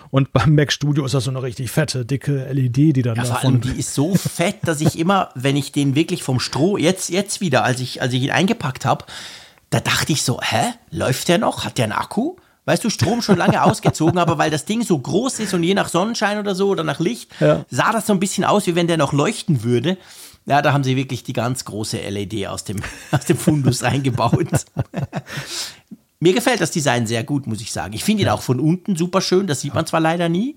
Und 0.10 0.32
beim 0.32 0.56
Mac 0.56 0.72
Studio 0.72 1.06
ist 1.06 1.14
das 1.14 1.26
so 1.26 1.32
eine 1.32 1.44
richtig 1.44 1.70
fette, 1.70 2.06
dicke 2.06 2.52
LED, 2.52 2.78
die 2.78 3.02
dann 3.02 3.18
ja, 3.18 3.24
davon. 3.24 3.36
Vor 3.36 3.50
allem, 3.50 3.62
die 3.62 3.80
ist 3.80 3.94
so 3.94 4.16
fett, 4.16 4.58
dass 4.64 4.80
ich 4.80 4.98
immer, 4.98 5.30
wenn 5.36 5.58
ich 5.58 5.74
den 5.74 5.96
wirklich 5.96 6.24
vom 6.24 6.40
Stroh, 6.40 6.78
jetzt, 6.78 7.10
jetzt 7.10 7.42
wieder, 7.42 7.66
als 7.66 7.82
ich, 7.82 8.02
als 8.02 8.14
ich 8.14 8.24
ihn 8.24 8.32
eingepackt 8.32 8.86
habe, 8.86 9.06
da 9.70 9.82
dachte 9.82 10.14
ich 10.14 10.24
so, 10.24 10.40
hä, 10.42 10.74
läuft 10.90 11.28
der 11.28 11.38
noch? 11.38 11.66
Hat 11.66 11.78
der 11.78 11.86
einen 11.86 11.94
Akku? 11.94 12.38
Weißt 12.70 12.84
du, 12.84 12.90
Strom 12.92 13.24
schon 13.24 13.38
lange 13.38 13.64
ausgezogen, 13.64 14.20
aber 14.20 14.38
weil 14.38 14.52
das 14.52 14.66
Ding 14.66 14.84
so 14.84 14.98
groß 14.98 15.40
ist 15.40 15.54
und 15.56 15.64
je 15.64 15.74
nach 15.74 15.90
Sonnenschein 15.90 16.38
oder 16.38 16.54
so 16.54 16.70
oder 16.70 16.84
nach 16.84 17.00
Licht, 17.00 17.32
ja. 17.40 17.66
sah 17.70 17.92
das 17.92 18.06
so 18.06 18.14
ein 18.14 18.20
bisschen 18.20 18.44
aus, 18.44 18.68
wie 18.68 18.76
wenn 18.76 18.88
der 18.88 18.98
noch 18.98 19.12
leuchten 19.12 19.64
würde. 19.64 19.98
Ja, 20.46 20.62
da 20.62 20.72
haben 20.72 20.84
sie 20.84 20.96
wirklich 20.96 21.24
die 21.24 21.34
ganz 21.34 21.66
große 21.66 21.98
LED 21.98 22.48
aus 22.48 22.64
dem, 22.64 22.78
aus 23.12 23.26
dem 23.26 23.38
Fundus 23.38 23.84
reingebaut. 23.84 24.48
mir 26.20 26.34
gefällt 26.34 26.62
das 26.62 26.72
Design 26.72 27.08
sehr 27.08 27.24
gut, 27.24 27.48
muss 27.48 27.62
ich 27.62 27.72
sagen. 27.72 27.94
Ich 27.94 28.04
finde 28.04 28.24
ihn 28.24 28.30
auch 28.30 28.42
von 28.42 28.60
unten 28.60 28.96
super 28.96 29.22
schön, 29.22 29.48
das 29.48 29.62
sieht 29.62 29.74
man 29.74 29.88
zwar 29.88 30.00
leider 30.00 30.30
nie, 30.30 30.56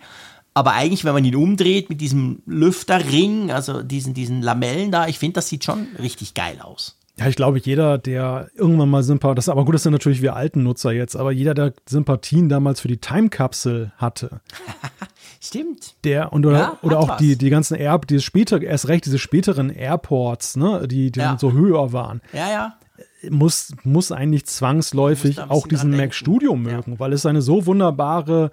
aber 0.55 0.73
eigentlich, 0.73 1.05
wenn 1.05 1.15
man 1.15 1.25
ihn 1.25 1.37
umdreht 1.37 1.89
mit 1.89 2.03
diesem 2.03 2.43
Lüfterring, 2.45 3.51
also 3.51 3.83
diesen, 3.83 4.13
diesen 4.13 4.43
Lamellen 4.43 4.93
da, 4.93 5.09
ich 5.09 5.19
finde, 5.19 5.35
das 5.35 5.49
sieht 5.49 5.65
schon 5.65 5.89
richtig 5.99 6.35
geil 6.35 6.61
aus. 6.61 6.99
Ja, 7.19 7.29
ich 7.29 7.37
glaube, 7.37 7.59
jeder, 7.59 7.99
der 7.99 8.49
irgendwann 8.55 8.89
mal 8.89 9.03
Sympathie, 9.03 9.35
das 9.35 9.49
aber 9.49 9.65
gut, 9.65 9.75
das 9.75 9.83
sind 9.83 9.93
natürlich 9.93 10.23
wir 10.23 10.35
alten 10.35 10.63
Nutzer 10.63 10.93
jetzt, 10.93 11.15
aber 11.15 11.31
jeder, 11.31 11.53
der 11.53 11.75
Sympathien 11.87 12.49
damals 12.49 12.81
für 12.81 12.89
die 12.89 12.97
Time-Kapsel 12.97 13.93
hatte. 13.99 14.41
Stimmt. 15.41 15.95
Der 16.05 16.33
und 16.33 16.47
oder, 16.47 16.59
ja, 16.59 16.79
oder 16.83 16.99
auch 16.99 17.17
die, 17.19 17.37
die 17.37 17.51
ganzen 17.51 17.77
Air, 17.77 17.99
die 17.99 18.21
später, 18.21 18.63
erst 18.63 18.89
recht 18.89 19.05
diese 19.05 19.19
späteren 19.19 19.69
Airports, 19.69 20.57
ne, 20.57 20.89
die, 20.89 21.13
die 21.13 21.21
ja. 21.21 21.37
so 21.39 21.53
höher 21.53 21.93
waren. 21.93 22.23
Ja, 22.33 22.51
ja. 22.51 22.77
Muss, 23.29 23.75
muss 23.85 24.11
eigentlich 24.11 24.47
zwangsläufig 24.47 25.41
auch 25.41 25.67
diesen 25.67 25.97
Mac 25.97 26.15
Studio 26.15 26.57
mögen, 26.57 26.99
weil 26.99 27.13
es 27.13 27.27
eine 27.27 27.43
so 27.43 27.67
wunderbare 27.67 28.51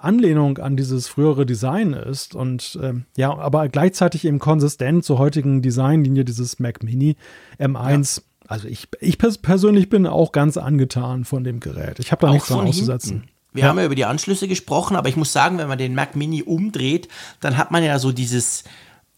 Anlehnung 0.00 0.58
an 0.58 0.76
dieses 0.76 1.08
frühere 1.08 1.46
Design 1.46 1.92
ist 1.92 2.34
und 2.34 2.78
ähm, 2.82 3.04
ja, 3.16 3.36
aber 3.36 3.68
gleichzeitig 3.68 4.24
eben 4.24 4.38
konsistent 4.38 5.04
zur 5.04 5.18
heutigen 5.18 5.62
Designlinie 5.62 6.24
dieses 6.24 6.58
Mac 6.58 6.82
Mini 6.82 7.16
M1. 7.58 8.18
Ja. 8.18 8.22
Also 8.48 8.68
ich, 8.68 8.88
ich 9.00 9.18
persönlich 9.18 9.90
bin 9.90 10.06
auch 10.06 10.32
ganz 10.32 10.56
angetan 10.56 11.24
von 11.24 11.44
dem 11.44 11.60
Gerät. 11.60 11.98
Ich 11.98 12.12
habe 12.12 12.22
da 12.22 12.28
auch 12.28 12.32
nichts 12.32 12.48
dran 12.48 12.66
auszusetzen. 12.66 13.10
Hinten. 13.10 13.28
Wir 13.52 13.64
ja. 13.64 13.68
haben 13.68 13.78
ja 13.78 13.84
über 13.84 13.94
die 13.94 14.04
Anschlüsse 14.04 14.48
gesprochen, 14.48 14.96
aber 14.96 15.08
ich 15.08 15.16
muss 15.16 15.32
sagen, 15.32 15.58
wenn 15.58 15.68
man 15.68 15.78
den 15.78 15.94
Mac 15.94 16.16
Mini 16.16 16.42
umdreht, 16.42 17.08
dann 17.40 17.56
hat 17.56 17.70
man 17.70 17.82
ja 17.82 17.98
so 17.98 18.12
dieses, 18.12 18.64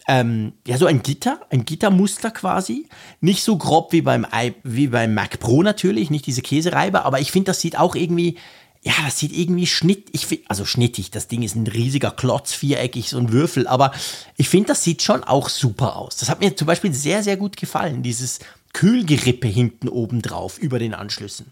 ähm, 0.07 0.53
ja, 0.65 0.77
so 0.77 0.85
ein 0.85 1.03
Gitter, 1.03 1.41
ein 1.49 1.65
Gittermuster 1.65 2.31
quasi. 2.31 2.87
Nicht 3.19 3.43
so 3.43 3.57
grob 3.57 3.91
wie 3.91 4.01
beim, 4.01 4.25
wie 4.63 4.87
beim 4.87 5.13
Mac 5.13 5.39
Pro 5.39 5.63
natürlich, 5.63 6.09
nicht 6.09 6.25
diese 6.25 6.41
Käsereibe, 6.41 7.05
aber 7.05 7.19
ich 7.19 7.31
finde, 7.31 7.47
das 7.47 7.61
sieht 7.61 7.77
auch 7.77 7.95
irgendwie, 7.95 8.37
ja, 8.83 8.93
das 9.05 9.19
sieht 9.19 9.31
irgendwie 9.31 9.67
schnitt, 9.67 10.09
ich 10.11 10.43
also 10.47 10.65
schnittig, 10.65 11.11
das 11.11 11.27
Ding 11.27 11.43
ist 11.43 11.55
ein 11.55 11.67
riesiger 11.67 12.09
Klotz, 12.09 12.53
viereckig, 12.53 13.09
so 13.09 13.19
ein 13.19 13.31
Würfel, 13.31 13.67
aber 13.67 13.91
ich 14.37 14.49
finde, 14.49 14.69
das 14.69 14.83
sieht 14.83 15.03
schon 15.03 15.23
auch 15.23 15.49
super 15.49 15.95
aus. 15.95 16.17
Das 16.17 16.29
hat 16.29 16.39
mir 16.39 16.55
zum 16.55 16.65
Beispiel 16.65 16.91
sehr, 16.93 17.21
sehr 17.21 17.37
gut 17.37 17.57
gefallen, 17.57 18.01
dieses 18.01 18.39
Kühlgerippe 18.73 19.47
hinten 19.47 19.87
oben 19.87 20.21
drauf 20.23 20.57
über 20.57 20.79
den 20.79 20.95
Anschlüssen. 20.95 21.51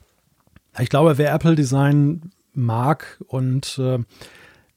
Ich 0.79 0.89
glaube, 0.89 1.17
wer 1.17 1.33
Apple 1.33 1.55
Design 1.55 2.31
mag 2.53 3.19
und 3.27 3.77
äh, 3.77 3.99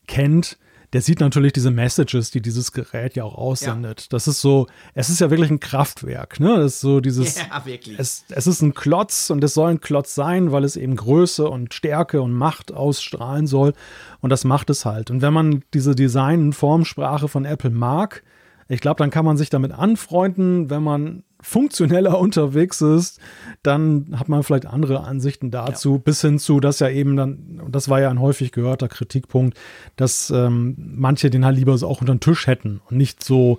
kennt, 0.07 0.59
der 0.93 1.01
sieht 1.01 1.21
natürlich 1.21 1.53
diese 1.55 1.71
Messages, 1.71 2.31
die 2.31 2.43
dieses 2.43 2.73
Gerät 2.73 3.17
ja 3.17 3.25
auch 3.25 3.37
aussendet. 3.37 4.03
Ja. 4.03 4.07
Das 4.11 4.29
ist 4.29 4.41
so, 4.41 4.67
es 4.95 5.09
ist 5.09 5.21
ja 5.21 5.31
wirklich 5.31 5.51
ein 5.51 5.61
Kraftwerk, 5.61 6.39
ne? 6.39 6.59
Das 6.59 6.75
ist 6.75 6.81
so 6.81 7.01
dieses, 7.01 7.39
ja, 7.39 7.65
wirklich. 7.65 7.99
Es, 7.99 8.25
es 8.29 8.47
ist 8.47 8.61
ein 8.61 8.75
Klotz 8.75 9.31
und 9.31 9.43
es 9.43 9.55
soll 9.55 9.71
ein 9.71 9.81
Klotz 9.81 10.15
sein, 10.15 10.53
weil 10.53 10.65
es 10.65 10.77
eben 10.77 10.97
Größe 10.97 11.49
und 11.49 11.73
Stärke 11.73 12.21
und 12.21 12.33
Macht 12.33 12.73
ausstrahlen 12.73 13.47
soll. 13.47 13.73
Und 14.21 14.31
das 14.31 14.45
macht 14.45 14.69
es 14.69 14.85
halt. 14.85 15.11
Und 15.11 15.23
wenn 15.23 15.33
man 15.33 15.65
diese 15.73 15.95
Design- 15.95 16.41
und 16.41 16.53
Formsprache 16.53 17.29
von 17.29 17.45
Apple 17.47 17.71
mag, 17.71 18.23
ich 18.69 18.81
glaube, 18.81 18.99
dann 18.99 19.11
kann 19.11 19.25
man 19.25 19.37
sich 19.37 19.51
damit 19.51 19.73
anfreunden, 19.73 20.71
wenn 20.71 20.83
man 20.83 21.25
funktioneller 21.43 22.19
unterwegs 22.21 22.81
ist, 22.81 23.21
dann 23.63 24.15
hat 24.19 24.29
man 24.29 24.43
vielleicht 24.43 24.67
andere 24.67 25.05
Ansichten 25.05 25.51
dazu, 25.51 25.95
ja. 25.95 25.99
bis 25.99 26.21
hin 26.23 26.39
zu, 26.39 26.61
dass 26.61 26.79
ja 26.79 26.89
eben 26.89 27.17
dann, 27.17 27.61
und 27.63 27.75
das 27.75 27.89
war 27.89 28.01
ja 28.01 28.11
ein 28.11 28.21
häufig 28.21 28.53
gehörter 28.53 28.89
Kritikpunkt, 28.89 29.59
dass 29.97 30.31
ähm, 30.31 30.75
manche 30.79 31.29
den 31.29 31.45
halt 31.45 31.57
lieber 31.57 31.77
so 31.77 31.89
auch 31.89 32.01
unter 32.01 32.15
den 32.15 32.21
Tisch 32.21 32.47
hätten 32.47 32.81
und 32.89 32.97
nicht 32.97 33.23
so 33.23 33.59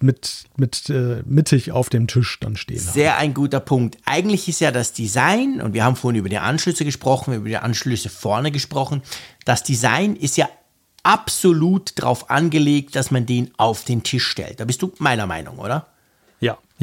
mit, 0.00 0.44
mit 0.56 0.88
äh, 0.90 1.22
mittig 1.26 1.72
auf 1.72 1.88
dem 1.88 2.06
Tisch 2.06 2.38
dann 2.40 2.56
stehen. 2.56 2.78
Sehr 2.78 3.14
haben. 3.14 3.22
ein 3.22 3.34
guter 3.34 3.60
Punkt. 3.60 3.98
Eigentlich 4.04 4.48
ist 4.48 4.60
ja 4.60 4.70
das 4.70 4.92
Design, 4.92 5.60
und 5.60 5.74
wir 5.74 5.84
haben 5.84 5.96
vorhin 5.96 6.18
über 6.18 6.28
die 6.28 6.38
Anschlüsse 6.38 6.84
gesprochen, 6.84 7.34
über 7.34 7.48
die 7.48 7.56
Anschlüsse 7.56 8.08
vorne 8.08 8.50
gesprochen, 8.50 9.02
das 9.44 9.62
Design 9.62 10.16
ist 10.16 10.36
ja 10.36 10.48
absolut 11.02 11.98
darauf 11.98 12.30
angelegt, 12.30 12.96
dass 12.96 13.10
man 13.10 13.26
den 13.26 13.50
auf 13.56 13.84
den 13.84 14.02
Tisch 14.02 14.26
stellt. 14.26 14.60
Da 14.60 14.64
bist 14.64 14.82
du 14.82 14.92
meiner 14.98 15.26
Meinung, 15.26 15.58
oder? 15.58 15.86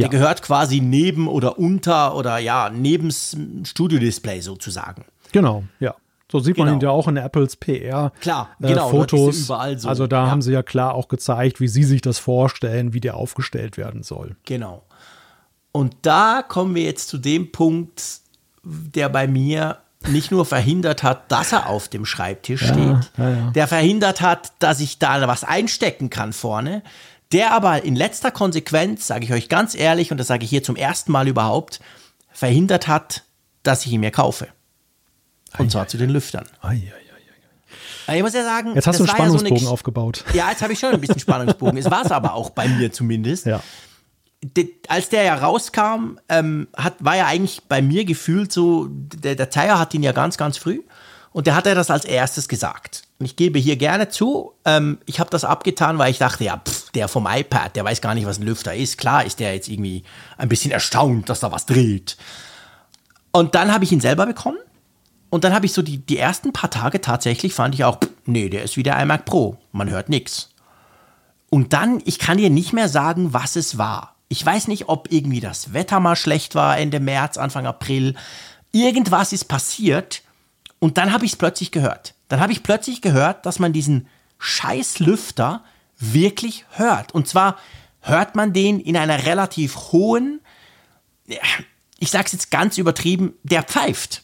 Ja. 0.02 0.08
Der 0.08 0.20
gehört 0.20 0.42
quasi 0.42 0.82
neben 0.82 1.28
oder 1.28 1.60
unter 1.60 2.16
oder 2.16 2.38
ja, 2.38 2.70
neben 2.70 3.12
Studio-Display 3.12 4.42
sozusagen. 4.42 5.06
Genau, 5.32 5.64
ja. 5.80 5.96
So 6.32 6.40
sieht 6.40 6.58
man 6.58 6.68
genau. 6.68 6.78
ihn 6.78 6.82
ja 6.82 6.90
auch 6.92 7.10
in 7.10 7.18
Apples 7.18 7.58
PR. 7.58 8.14
Klar, 8.22 8.52
äh, 8.62 8.68
genau, 8.68 8.90
Fotos. 8.90 9.46
Überall 9.46 9.78
so. 9.78 9.90
Also 9.90 10.08
da 10.08 10.24
ja. 10.24 10.32
haben 10.32 10.42
sie 10.42 10.54
ja 10.54 10.64
klar 10.64 10.94
auch 10.94 11.10
gezeigt, 11.10 11.60
wie 11.60 11.68
sie 11.68 11.84
sich 11.84 12.02
das 12.02 12.20
vorstellen, 12.20 12.94
wie 12.94 13.02
der 13.02 13.16
aufgestellt 13.16 13.76
werden 13.76 14.04
soll. 14.04 14.38
Genau. 14.46 14.84
Und 15.74 15.96
da 16.04 16.42
kommen 16.48 16.74
wir 16.76 16.84
jetzt 16.84 17.10
zu 17.10 17.18
dem 17.18 17.52
Punkt, 17.52 18.22
der 18.64 19.10
bei 19.10 19.28
mir 19.28 19.78
nicht 20.08 20.32
nur 20.32 20.46
verhindert 20.46 21.04
hat, 21.04 21.32
dass 21.32 21.52
er 21.52 21.68
auf 21.68 21.88
dem 21.88 22.06
Schreibtisch 22.06 22.62
ja, 22.64 22.74
steht, 22.74 23.12
ja, 23.18 23.52
der 23.52 23.68
verhindert 23.68 24.22
hat, 24.22 24.54
dass 24.60 24.80
ich 24.80 25.00
da 25.00 25.28
was 25.28 25.44
einstecken 25.44 26.10
kann 26.10 26.34
vorne, 26.34 26.82
der 27.32 27.52
aber 27.52 27.84
in 27.84 27.96
letzter 27.96 28.32
Konsequenz, 28.32 29.08
sage 29.08 29.26
ich 29.26 29.34
euch 29.34 29.50
ganz 29.50 29.76
ehrlich, 29.76 30.12
und 30.12 30.18
das 30.18 30.28
sage 30.28 30.44
ich 30.44 30.50
hier 30.50 30.64
zum 30.64 30.76
ersten 30.76 31.12
Mal 31.12 31.28
überhaupt, 31.28 31.80
verhindert 32.32 32.88
hat, 32.88 33.24
dass 33.64 33.86
ich 33.86 33.92
ihn 33.92 34.02
mir 34.02 34.12
kaufe. 34.12 34.48
Und 35.58 35.68
ei, 35.68 35.70
zwar 35.70 35.84
ei, 35.84 35.86
zu 35.86 35.98
den 35.98 36.10
Lüftern. 36.10 36.46
Ei, 38.08 38.18
ich 38.18 38.24
muss 38.24 38.34
ja 38.34 38.44
sagen, 38.44 38.74
jetzt 38.76 38.88
hast 38.88 39.00
du 39.00 39.04
einen 39.04 39.10
Spannungsbogen 39.10 39.56
ja 39.56 39.60
so 39.60 39.66
eine, 39.68 39.74
aufgebaut. 39.74 40.26
Ja, 40.34 40.50
jetzt 40.50 40.62
habe 40.62 40.74
ich 40.74 40.80
schon 40.80 40.92
ein 40.92 41.00
bisschen 41.00 41.20
Spannungsbogen. 41.20 41.78
es 41.78 41.90
war 41.90 42.04
es 42.06 42.12
aber 42.12 42.34
auch 42.34 42.50
bei 42.50 42.68
mir 42.68 42.92
zumindest. 42.92 43.46
Ja. 43.46 43.62
De, 44.44 44.70
als 44.88 45.10
der 45.10 45.24
ja 45.24 45.36
rauskam, 45.36 46.18
ähm, 46.28 46.68
hat, 46.76 46.96
war 47.00 47.16
ja 47.16 47.28
eigentlich 47.28 47.62
bei 47.70 47.82
mir 47.82 48.06
gefühlt 48.06 48.52
so, 48.52 48.88
der, 48.90 49.36
der 49.36 49.50
Zeier 49.52 49.80
hat 49.80 49.94
ihn 49.94 50.04
ja 50.04 50.14
ganz, 50.14 50.38
ganz 50.38 50.58
früh 50.58 50.82
und 51.32 51.48
der 51.48 51.56
hat 51.56 51.68
er 51.68 51.76
das 51.76 51.92
als 51.92 52.06
erstes 52.06 52.50
gesagt. 52.50 53.04
Und 53.20 53.26
ich 53.26 53.36
gebe 53.36 53.60
hier 53.60 53.78
gerne 53.78 54.10
zu, 54.10 54.54
ähm, 54.66 54.98
ich 55.06 55.20
habe 55.20 55.30
das 55.30 55.46
abgetan, 55.46 56.00
weil 56.00 56.10
ich 56.10 56.18
dachte, 56.18 56.44
ja, 56.44 56.58
pff, 56.58 56.81
der 56.96 57.08
vom 57.08 57.28
iPad, 57.30 57.76
der 57.76 57.86
weiß 57.86 58.02
gar 58.02 58.14
nicht, 58.16 58.26
was 58.26 58.40
ein 58.40 58.46
Lüfter 58.46 58.76
ist. 58.76 58.98
Klar 58.98 59.26
ist 59.26 59.40
der 59.40 59.54
jetzt 59.54 59.70
irgendwie 59.70 60.04
ein 60.38 60.50
bisschen 60.50 60.72
erstaunt, 60.72 61.30
dass 61.30 61.40
da 61.40 61.52
was 61.52 61.66
dreht. 61.66 62.18
Und 63.32 63.56
dann 63.56 63.74
habe 63.74 63.84
ich 63.84 63.92
ihn 63.92 64.02
selber 64.02 64.26
bekommen. 64.26 64.58
Und 65.30 65.46
dann 65.46 65.54
habe 65.54 65.66
ich 65.66 65.74
so 65.74 65.82
die, 65.82 66.00
die 66.00 66.18
ersten 66.18 66.52
paar 66.52 66.70
Tage 66.70 67.00
tatsächlich, 67.00 67.54
fand 67.54 67.74
ich 67.74 67.86
auch, 67.86 68.00
nee, 68.26 68.50
der 68.50 68.64
ist 68.64 68.76
wie 68.76 68.84
der 68.84 69.00
iMac 69.02 69.26
Pro. 69.26 69.58
Man 69.72 69.90
hört 69.90 70.10
nichts. 70.10 70.50
Und 71.50 71.74
dann, 71.74 72.02
ich 72.06 72.20
kann 72.20 72.38
dir 72.38 72.50
nicht 72.50 72.74
mehr 72.74 72.90
sagen, 72.90 73.34
was 73.34 73.56
es 73.56 73.78
war. 73.78 74.16
Ich 74.28 74.46
weiß 74.46 74.68
nicht, 74.68 74.90
ob 74.90 75.12
irgendwie 75.12 75.40
das 75.40 75.74
Wetter 75.74 76.00
mal 76.00 76.16
schlecht 76.16 76.56
war, 76.56 76.78
Ende 76.78 77.00
März, 77.00 77.38
Anfang 77.38 77.66
April. 77.66 78.16
Irgendwas 78.72 79.34
ist 79.34 79.46
passiert 79.46 80.22
und 80.80 80.98
dann 80.98 81.12
habe 81.12 81.26
ich 81.26 81.34
es 81.34 81.38
plötzlich 81.38 81.72
gehört. 81.72 82.14
Dann 82.30 82.40
habe 82.40 82.54
ich 82.54 82.64
plötzlich 82.64 83.02
gehört, 83.02 83.46
dass 83.46 83.60
man 83.60 83.74
diesen 83.74 84.08
scheiß 84.40 85.00
Lüfter 85.00 85.64
wirklich 86.02 86.66
hört. 86.72 87.14
Und 87.14 87.28
zwar 87.28 87.58
hört 88.02 88.36
man 88.36 88.54
den 88.54 88.80
in 88.80 88.98
einer 88.98 89.26
relativ 89.26 89.76
hohen, 89.92 90.42
ich 92.00 92.12
sage 92.12 92.26
es 92.26 92.32
jetzt 92.34 92.52
ganz 92.52 92.78
übertrieben, 92.78 93.34
der 93.44 93.64
pfeift. 93.64 94.24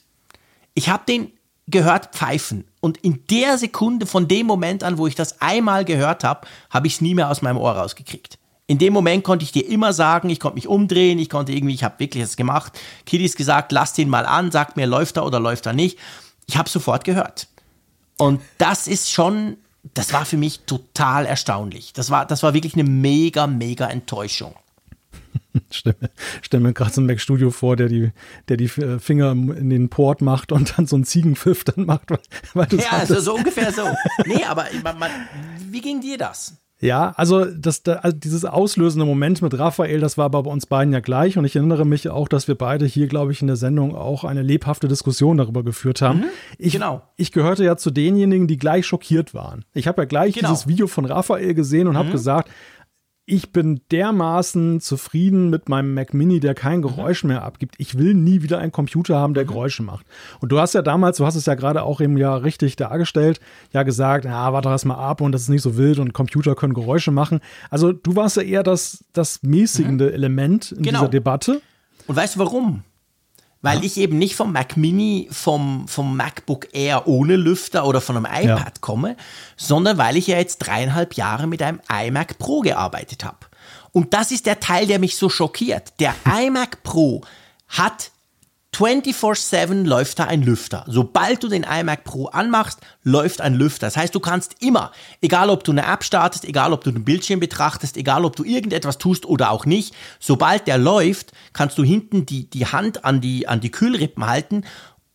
Ich 0.73 0.89
habe 0.89 1.03
den 1.07 1.31
gehört 1.67 2.15
pfeifen. 2.15 2.65
Und 2.79 2.97
in 2.97 3.25
der 3.29 3.57
Sekunde, 3.57 4.05
von 4.05 4.27
dem 4.27 4.47
Moment 4.47 4.83
an, 4.83 4.97
wo 4.97 5.07
ich 5.07 5.15
das 5.15 5.41
einmal 5.41 5.85
gehört 5.85 6.23
habe, 6.23 6.47
habe 6.69 6.87
ich 6.87 6.95
es 6.95 7.01
nie 7.01 7.13
mehr 7.13 7.29
aus 7.29 7.41
meinem 7.41 7.57
Ohr 7.57 7.73
rausgekriegt. 7.73 8.39
In 8.67 8.77
dem 8.77 8.93
Moment 8.93 9.23
konnte 9.23 9.43
ich 9.43 9.51
dir 9.51 9.67
immer 9.67 9.93
sagen, 9.93 10.29
ich 10.29 10.39
konnte 10.39 10.55
mich 10.55 10.67
umdrehen, 10.67 11.19
ich 11.19 11.29
konnte 11.29 11.53
irgendwie, 11.53 11.73
ich 11.73 11.83
habe 11.83 11.99
wirklich 11.99 12.23
das 12.23 12.35
gemacht. 12.35 12.77
Kiddies 13.05 13.35
gesagt, 13.35 13.71
lass 13.71 13.93
den 13.93 14.09
mal 14.09 14.25
an, 14.25 14.51
sagt 14.51 14.75
mir, 14.75 14.87
läuft 14.87 15.17
er 15.17 15.25
oder 15.25 15.39
läuft 15.39 15.65
er 15.65 15.73
nicht 15.73 15.97
ich 16.47 16.57
habe 16.57 16.69
sofort 16.69 17.03
gehört. 17.03 17.47
Und 18.17 18.41
das 18.57 18.87
ist 18.87 19.11
schon, 19.11 19.57
das 19.93 20.13
war 20.13 20.25
für 20.25 20.37
mich 20.37 20.61
total 20.61 21.25
erstaunlich. 21.25 21.93
Das 21.93 22.09
war, 22.09 22.25
das 22.25 22.43
war 22.43 22.53
wirklich 22.53 22.73
eine 22.73 22.83
mega, 22.83 23.47
mega 23.47 23.87
Enttäuschung. 23.87 24.55
Stell 25.71 25.95
mir, 25.99 26.09
stell 26.41 26.59
mir 26.59 26.73
gerade 26.73 26.93
so 26.93 27.01
ein 27.01 27.07
Mac 27.07 27.19
Studio 27.19 27.49
vor, 27.49 27.75
der 27.75 27.87
die, 27.87 28.11
der 28.47 28.57
die 28.57 28.65
äh, 28.65 28.99
Finger 28.99 29.31
in 29.31 29.69
den 29.69 29.89
Port 29.89 30.21
macht 30.21 30.51
und 30.51 30.77
dann 30.77 30.85
so 30.85 30.95
einen 30.95 31.05
Ziegenpfiff 31.05 31.63
dann 31.63 31.85
macht. 31.85 32.11
Weil, 32.11 32.19
weil 32.53 32.79
ja, 32.79 32.91
also 32.91 33.19
so 33.19 33.35
ungefähr 33.35 33.71
so. 33.73 33.83
Nee, 34.25 34.43
aber 34.45 34.67
man, 34.83 34.99
man, 34.99 35.11
wie 35.69 35.81
ging 35.81 35.99
dir 35.99 36.17
das? 36.17 36.57
Ja, 36.79 37.13
also, 37.17 37.45
das, 37.45 37.83
also 37.85 38.15
dieses 38.15 38.45
auslösende 38.45 39.05
Moment 39.05 39.41
mit 39.41 39.57
Raphael, 39.57 39.99
das 39.99 40.17
war 40.17 40.25
aber 40.25 40.43
bei 40.43 40.51
uns 40.51 40.67
beiden 40.67 40.93
ja 40.93 40.99
gleich. 40.99 41.37
Und 41.37 41.45
ich 41.45 41.55
erinnere 41.55 41.85
mich 41.85 42.07
auch, 42.07 42.27
dass 42.27 42.47
wir 42.47 42.55
beide 42.55 42.85
hier, 42.85 43.07
glaube 43.07 43.31
ich, 43.31 43.41
in 43.41 43.47
der 43.47 43.55
Sendung 43.55 43.95
auch 43.95 44.23
eine 44.23 44.43
lebhafte 44.43 44.87
Diskussion 44.87 45.37
darüber 45.37 45.63
geführt 45.63 46.01
haben. 46.01 46.19
Mhm, 46.19 46.25
ich, 46.59 46.73
genau. 46.73 47.01
Ich 47.15 47.31
gehörte 47.31 47.63
ja 47.63 47.77
zu 47.77 47.89
denjenigen, 47.89 48.47
die 48.47 48.57
gleich 48.57 48.85
schockiert 48.85 49.33
waren. 49.33 49.65
Ich 49.73 49.87
habe 49.87 50.03
ja 50.03 50.05
gleich 50.05 50.35
genau. 50.35 50.49
dieses 50.49 50.67
Video 50.67 50.85
von 50.85 51.05
Raphael 51.05 51.55
gesehen 51.55 51.87
und 51.87 51.93
mhm. 51.93 51.99
habe 51.99 52.11
gesagt, 52.11 52.51
ich 53.29 53.51
bin 53.51 53.81
dermaßen 53.91 54.79
zufrieden 54.79 55.49
mit 55.49 55.67
meinem 55.67 55.93
Mac 55.93 56.13
Mini, 56.13 56.39
der 56.39 56.55
kein 56.55 56.81
Geräusch 56.81 57.25
mehr 57.25 57.43
abgibt. 57.43 57.75
Ich 57.77 57.97
will 57.97 58.13
nie 58.13 58.41
wieder 58.41 58.59
einen 58.59 58.71
Computer 58.71 59.17
haben, 59.17 59.33
der 59.33 59.43
mhm. 59.43 59.49
Geräusche 59.49 59.83
macht. 59.83 60.05
Und 60.39 60.53
du 60.53 60.59
hast 60.59 60.73
ja 60.73 60.81
damals, 60.81 61.17
du 61.17 61.25
hast 61.25 61.35
es 61.35 61.45
ja 61.45 61.55
gerade 61.55 61.83
auch 61.83 61.99
eben 61.99 62.15
ja 62.17 62.33
richtig 62.37 62.77
dargestellt, 62.77 63.41
ja 63.73 63.83
gesagt, 63.83 64.23
ja, 64.23 64.53
warte 64.53 64.69
erst 64.69 64.85
mal 64.85 64.95
ab 64.95 65.19
und 65.19 65.33
das 65.33 65.41
ist 65.41 65.49
nicht 65.49 65.61
so 65.61 65.75
wild 65.75 65.99
und 65.99 66.13
Computer 66.13 66.55
können 66.55 66.73
Geräusche 66.73 67.11
machen. 67.11 67.41
Also 67.69 67.91
du 67.91 68.15
warst 68.15 68.37
ja 68.37 68.43
eher 68.43 68.63
das, 68.63 69.03
das 69.11 69.43
mäßigende 69.43 70.05
mhm. 70.05 70.13
Element 70.13 70.71
in 70.71 70.83
genau. 70.83 70.99
dieser 70.99 71.09
Debatte. 71.09 71.61
Und 72.07 72.15
weißt 72.15 72.37
du 72.37 72.39
warum? 72.39 72.83
Weil 73.67 73.79
ja. 73.79 73.83
ich 73.83 73.97
eben 73.97 74.17
nicht 74.17 74.35
vom 74.35 74.53
Mac 74.53 74.77
Mini, 74.77 75.27
vom, 75.29 75.87
vom 75.87 76.15
MacBook 76.15 76.69
Air 76.73 77.05
ohne 77.07 77.35
Lüfter 77.35 77.85
oder 77.85 77.99
von 77.99 78.15
einem 78.15 78.25
iPad 78.25 78.59
ja. 78.59 78.71
komme, 78.79 79.17
sondern 79.57 79.97
weil 79.97 80.15
ich 80.15 80.27
ja 80.27 80.37
jetzt 80.37 80.59
dreieinhalb 80.59 81.15
Jahre 81.15 81.47
mit 81.47 81.61
einem 81.61 81.81
iMac 81.91 82.37
Pro 82.37 82.61
gearbeitet 82.61 83.25
habe. 83.25 83.37
Und 83.91 84.13
das 84.13 84.31
ist 84.31 84.45
der 84.45 84.61
Teil, 84.61 84.87
der 84.87 84.99
mich 84.99 85.17
so 85.17 85.27
schockiert. 85.27 85.99
Der 85.99 86.15
iMac 86.25 86.81
Pro 86.83 87.21
hat 87.67 88.11
24-7 88.77 89.87
läuft 89.87 90.19
da 90.19 90.25
ein 90.25 90.43
Lüfter. 90.43 90.85
Sobald 90.87 91.41
du 91.43 91.47
den 91.47 91.63
iMac 91.63 92.03
Pro 92.03 92.27
anmachst, 92.27 92.79
läuft 93.01 93.41
ein 93.41 93.55
Lüfter. 93.55 93.87
Das 93.87 93.97
heißt, 93.97 94.13
du 94.13 94.19
kannst 94.19 94.61
immer, 94.61 94.91
egal 95.19 95.49
ob 95.49 95.63
du 95.63 95.71
eine 95.71 95.83
App 95.83 96.03
startest, 96.03 96.45
egal 96.45 96.73
ob 96.73 96.83
du 96.83 96.91
den 96.91 97.03
Bildschirm 97.03 97.39
betrachtest, 97.39 97.97
egal 97.97 98.23
ob 98.23 98.35
du 98.35 98.43
irgendetwas 98.43 98.99
tust 98.99 99.25
oder 99.25 99.49
auch 99.49 99.65
nicht, 99.65 99.95
sobald 100.19 100.67
der 100.67 100.77
läuft, 100.77 101.31
kannst 101.53 101.79
du 101.79 101.83
hinten 101.83 102.27
die, 102.27 102.47
die 102.51 102.67
Hand 102.67 103.03
an 103.03 103.19
die, 103.19 103.47
an 103.47 103.61
die 103.61 103.71
Kühlrippen 103.71 104.27
halten 104.27 104.63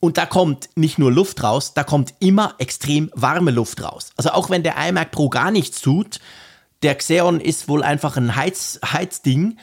und 0.00 0.18
da 0.18 0.26
kommt 0.26 0.70
nicht 0.74 0.98
nur 0.98 1.12
Luft 1.12 1.44
raus, 1.44 1.72
da 1.72 1.84
kommt 1.84 2.14
immer 2.18 2.56
extrem 2.58 3.10
warme 3.14 3.52
Luft 3.52 3.80
raus. 3.80 4.10
Also 4.16 4.30
auch 4.30 4.50
wenn 4.50 4.64
der 4.64 4.74
iMac 4.76 5.12
Pro 5.12 5.28
gar 5.28 5.52
nichts 5.52 5.80
tut, 5.80 6.18
der 6.82 6.96
Xeon 6.96 7.40
ist 7.40 7.68
wohl 7.68 7.84
einfach 7.84 8.16
ein 8.16 8.34
Heiz, 8.34 8.80
Heizding, 8.84 9.56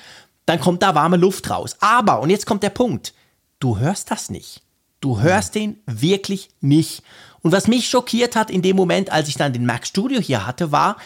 dann 0.46 0.62
kommt 0.62 0.84
da 0.84 0.96
warme 0.96 1.18
Luft 1.18 1.50
raus. 1.50 1.76
Aber, 1.82 2.22
und 2.22 2.30
jetzt 2.30 2.46
kommt 2.46 2.64
der 2.64 2.70
Punkt, 2.70 3.14
du 3.60 3.78
hörst 3.78 4.12
das 4.12 4.30
nicht. 4.30 4.62
Du 5.02 5.22
hörst 5.22 5.56
den 5.56 5.78
wirklich 5.86 6.50
nicht. 6.60 7.04
Und 7.42 7.52
was 7.52 7.68
mich 7.68 7.90
schockiert 7.90 8.36
hat 8.36 8.50
in 8.50 8.62
dem 8.62 8.76
Moment, 8.76 9.12
als 9.12 9.30
ich 9.30 9.36
dann 9.36 9.54
den 9.54 9.66
Mac 9.66 9.88
Studio 9.88 10.20
hier 10.20 10.46
hatte, 10.46 10.72
war, 10.72 10.98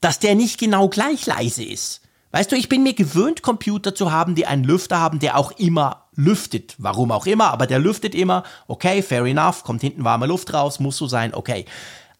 dass 0.00 0.18
der 0.18 0.34
nicht 0.34 0.58
genau 0.58 0.88
gleich 0.88 1.26
leise 1.26 1.64
ist. 1.64 2.00
Weißt 2.32 2.52
du, 2.52 2.56
ich 2.56 2.68
bin 2.68 2.84
mir 2.84 2.94
gewöhnt, 2.94 3.42
Computer 3.42 3.92
zu 3.92 4.12
haben, 4.12 4.36
die 4.36 4.46
einen 4.46 4.62
Lüfter 4.62 5.00
haben, 5.00 5.18
der 5.18 5.36
auch 5.36 5.50
immer 5.52 6.06
lüftet. 6.14 6.76
Warum 6.78 7.10
auch 7.10 7.26
immer, 7.26 7.50
aber 7.50 7.66
der 7.66 7.80
lüftet 7.80 8.14
immer. 8.14 8.44
Okay, 8.68 9.02
fair 9.02 9.24
enough, 9.24 9.64
kommt 9.64 9.80
hinten 9.80 10.04
warme 10.04 10.26
Luft 10.26 10.54
raus, 10.54 10.78
muss 10.78 10.96
so 10.96 11.08
sein, 11.08 11.34
okay. 11.34 11.64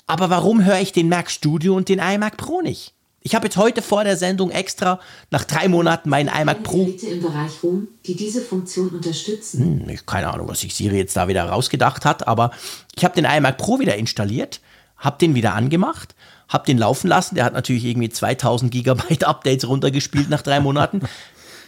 Aber 0.09 0.28
warum 0.28 0.64
höre 0.64 0.80
ich 0.80 0.91
den 0.91 1.09
Mac 1.09 1.30
Studio 1.30 1.76
und 1.76 1.88
den 1.88 2.01
iMac 2.01 2.36
Pro 2.36 2.61
nicht? 2.61 2.95
Ich 3.23 3.35
habe 3.35 3.47
jetzt 3.47 3.59
heute 3.59 3.83
vor 3.83 4.05
der 4.05 4.16
Sendung 4.16 4.51
extra 4.51 4.99
nach 5.31 5.45
drei 5.45 5.68
Monaten 5.68 6.09
meinen 6.09 6.29
iMac 6.29 6.62
Pro. 6.62 6.87
im 6.87 7.23
Bereich 7.23 7.62
Rom, 7.62 7.89
die 8.07 8.16
diese 8.16 8.41
Funktion 8.41 8.89
unterstützen. 8.89 9.87
Hm, 9.87 9.99
keine 10.07 10.33
Ahnung, 10.33 10.49
was 10.49 10.61
sich 10.61 10.75
Siri 10.75 10.97
jetzt 10.97 11.16
da 11.16 11.29
wieder 11.29 11.45
rausgedacht 11.45 12.07
hat, 12.07 12.27
aber 12.27 12.51
ich 12.97 13.05
habe 13.05 13.14
den 13.14 13.27
iMac 13.27 13.59
Pro 13.59 13.79
wieder 13.79 13.97
installiert, 13.97 14.61
habe 14.97 15.18
den 15.18 15.35
wieder 15.35 15.55
angemacht, 15.55 16.14
habe 16.49 16.64
den 16.64 16.79
laufen 16.79 17.09
lassen. 17.09 17.35
Der 17.35 17.45
hat 17.45 17.53
natürlich 17.53 17.85
irgendwie 17.85 18.09
2000 18.09 18.73
Gigabyte 18.73 19.25
Updates 19.25 19.68
runtergespielt 19.68 20.31
nach 20.31 20.43
drei 20.43 20.61
Monaten. 20.61 21.03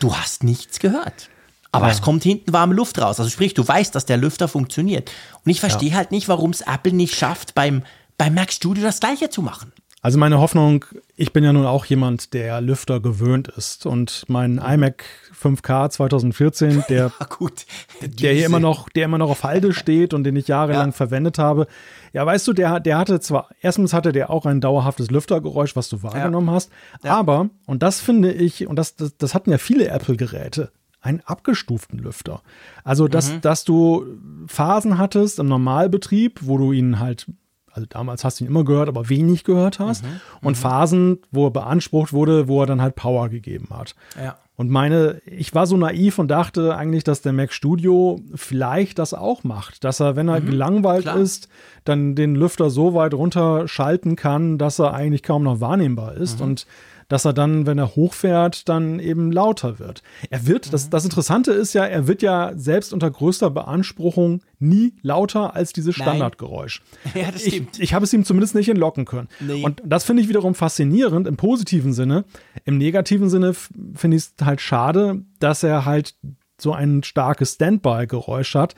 Du 0.00 0.16
hast 0.16 0.44
nichts 0.44 0.80
gehört. 0.80 1.28
Aber 1.70 1.86
ja. 1.86 1.92
es 1.92 2.02
kommt 2.02 2.22
hinten 2.22 2.52
warme 2.52 2.74
Luft 2.74 2.98
raus. 2.98 3.18
Also 3.18 3.30
sprich, 3.30 3.54
du 3.54 3.66
weißt, 3.66 3.94
dass 3.94 4.04
der 4.06 4.16
Lüfter 4.16 4.48
funktioniert. 4.48 5.10
Und 5.44 5.50
ich 5.50 5.60
verstehe 5.60 5.90
ja. 5.90 5.96
halt 5.96 6.12
nicht, 6.12 6.28
warum 6.28 6.50
es 6.50 6.62
Apple 6.62 6.92
nicht 6.92 7.14
schafft, 7.14 7.54
beim, 7.54 7.82
beim 8.18 8.34
Mac 8.34 8.52
Studio 8.52 8.84
das 8.84 9.00
gleiche 9.00 9.30
zu 9.30 9.42
machen. 9.42 9.72
Also 10.04 10.18
meine 10.18 10.40
Hoffnung, 10.40 10.84
ich 11.14 11.32
bin 11.32 11.44
ja 11.44 11.52
nun 11.52 11.64
auch 11.64 11.84
jemand, 11.84 12.34
der 12.34 12.60
Lüfter 12.60 12.98
gewöhnt 12.98 13.46
ist 13.46 13.86
und 13.86 14.24
mein 14.26 14.58
iMac 14.58 15.04
5K 15.40 15.90
2014, 15.90 16.82
der, 16.88 17.12
gut, 17.38 17.64
der 18.02 18.34
hier 18.34 18.46
immer 18.46 18.58
noch, 18.58 18.88
der 18.88 19.04
immer 19.04 19.18
noch 19.18 19.30
auf 19.30 19.44
Halde 19.44 19.72
steht 19.72 20.12
und 20.12 20.24
den 20.24 20.34
ich 20.34 20.48
jahrelang 20.48 20.88
ja. 20.88 20.92
verwendet 20.92 21.38
habe. 21.38 21.68
Ja, 22.12 22.26
weißt 22.26 22.48
du, 22.48 22.52
der, 22.52 22.80
der 22.80 22.98
hatte 22.98 23.20
zwar, 23.20 23.50
erstens 23.60 23.92
hatte 23.92 24.10
der 24.10 24.30
auch 24.30 24.44
ein 24.44 24.60
dauerhaftes 24.60 25.08
Lüftergeräusch, 25.08 25.76
was 25.76 25.88
du 25.88 26.02
wahrgenommen 26.02 26.48
ja. 26.48 26.54
hast, 26.54 26.72
ja. 27.04 27.16
aber, 27.16 27.50
und 27.66 27.84
das 27.84 28.00
finde 28.00 28.32
ich, 28.32 28.66
und 28.66 28.74
das, 28.74 28.96
das, 28.96 29.16
das 29.16 29.36
hatten 29.36 29.52
ja 29.52 29.58
viele 29.58 29.86
Apple-Geräte, 29.86 30.72
einen 31.00 31.20
abgestuften 31.20 32.00
Lüfter. 32.00 32.42
Also, 32.82 33.06
dass, 33.06 33.34
mhm. 33.34 33.40
dass 33.40 33.62
du 33.64 34.04
Phasen 34.48 34.98
hattest 34.98 35.38
im 35.38 35.46
Normalbetrieb, 35.46 36.40
wo 36.42 36.58
du 36.58 36.72
ihn 36.72 36.98
halt 36.98 37.26
also 37.72 37.86
damals 37.88 38.24
hast 38.24 38.40
du 38.40 38.44
ihn 38.44 38.50
immer 38.50 38.64
gehört, 38.64 38.88
aber 38.88 39.08
wenig 39.08 39.44
gehört 39.44 39.78
hast. 39.78 40.04
Mhm, 40.04 40.20
und 40.42 40.52
mhm. 40.52 40.60
Phasen, 40.60 41.18
wo 41.30 41.46
er 41.46 41.50
beansprucht 41.50 42.12
wurde, 42.12 42.48
wo 42.48 42.60
er 42.60 42.66
dann 42.66 42.82
halt 42.82 42.94
Power 42.94 43.28
gegeben 43.28 43.68
hat. 43.70 43.94
Ja. 44.16 44.36
Und 44.54 44.70
meine, 44.70 45.20
ich 45.24 45.54
war 45.54 45.66
so 45.66 45.76
naiv 45.76 46.18
und 46.18 46.28
dachte 46.28 46.76
eigentlich, 46.76 47.04
dass 47.04 47.22
der 47.22 47.32
Mac 47.32 47.52
Studio 47.52 48.20
vielleicht 48.34 48.98
das 48.98 49.14
auch 49.14 49.44
macht, 49.44 49.82
dass 49.82 49.98
er, 49.98 50.14
wenn 50.14 50.28
er 50.28 50.40
mhm, 50.40 50.46
gelangweilt 50.46 51.04
klar. 51.04 51.16
ist, 51.16 51.48
dann 51.84 52.14
den 52.14 52.34
Lüfter 52.34 52.68
so 52.70 52.94
weit 52.94 53.14
runterschalten 53.14 54.14
kann, 54.14 54.58
dass 54.58 54.78
er 54.78 54.92
eigentlich 54.92 55.22
kaum 55.22 55.42
noch 55.42 55.60
wahrnehmbar 55.60 56.14
ist. 56.14 56.38
Mhm. 56.38 56.46
Und 56.46 56.66
dass 57.12 57.26
er 57.26 57.34
dann, 57.34 57.66
wenn 57.66 57.76
er 57.76 57.94
hochfährt, 57.94 58.70
dann 58.70 58.98
eben 58.98 59.32
lauter 59.32 59.78
wird. 59.78 60.02
Er 60.30 60.46
wird, 60.46 60.72
das, 60.72 60.88
das 60.88 61.04
Interessante 61.04 61.52
ist 61.52 61.74
ja, 61.74 61.84
er 61.84 62.06
wird 62.06 62.22
ja 62.22 62.52
selbst 62.56 62.90
unter 62.94 63.10
größter 63.10 63.50
Beanspruchung 63.50 64.40
nie 64.58 64.94
lauter 65.02 65.54
als 65.54 65.74
dieses 65.74 65.94
Standardgeräusch. 65.94 66.80
Ja. 67.14 67.28
Ich, 67.34 67.62
ich 67.78 67.92
habe 67.92 68.06
es 68.06 68.12
ihm 68.14 68.24
zumindest 68.24 68.54
nicht 68.54 68.70
entlocken 68.70 69.04
können. 69.04 69.28
Nee. 69.40 69.62
Und 69.62 69.82
das 69.84 70.04
finde 70.04 70.22
ich 70.22 70.30
wiederum 70.30 70.54
faszinierend 70.54 71.26
im 71.26 71.36
positiven 71.36 71.92
Sinne. 71.92 72.24
Im 72.64 72.78
negativen 72.78 73.28
Sinne 73.28 73.52
finde 73.52 74.16
ich 74.16 74.22
es 74.22 74.34
halt 74.42 74.62
schade, 74.62 75.22
dass 75.38 75.62
er 75.62 75.84
halt 75.84 76.14
so 76.58 76.72
ein 76.72 77.02
starkes 77.02 77.54
Standby-Geräusch 77.54 78.54
hat. 78.54 78.74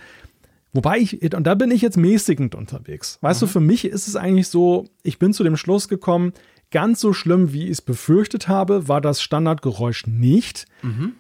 Wobei 0.73 0.99
ich, 0.99 1.23
und 1.35 1.45
da 1.45 1.55
bin 1.55 1.71
ich 1.71 1.83
jetzt 1.83 1.97
mäßigend 1.97 2.57
unterwegs. 2.57 3.19
Weißt 3.21 3.41
mhm. 3.41 3.47
du, 3.47 3.53
für 3.53 3.61
mich 3.61 3.85
ist 3.85 4.09
es 4.09 4.17
eigentlich 4.17 4.49
so, 4.49 4.87
ich 5.05 5.21
bin 5.21 5.33
zu 5.33 5.45
dem 5.45 5.57
Schluss 5.57 5.89
gekommen, 5.89 6.33
Ganz 6.75 7.01
so 7.01 7.13
schlimm, 7.13 7.53
wie 7.53 7.67
ich 7.67 7.71
es 7.71 7.83
befürchtet 7.83 8.49
habe, 8.49 8.89
war 8.89 9.01
das 9.01 9.23
Standardgeräusch 9.23 10.09
nicht. 10.09 10.67
Mhm. 10.83 11.13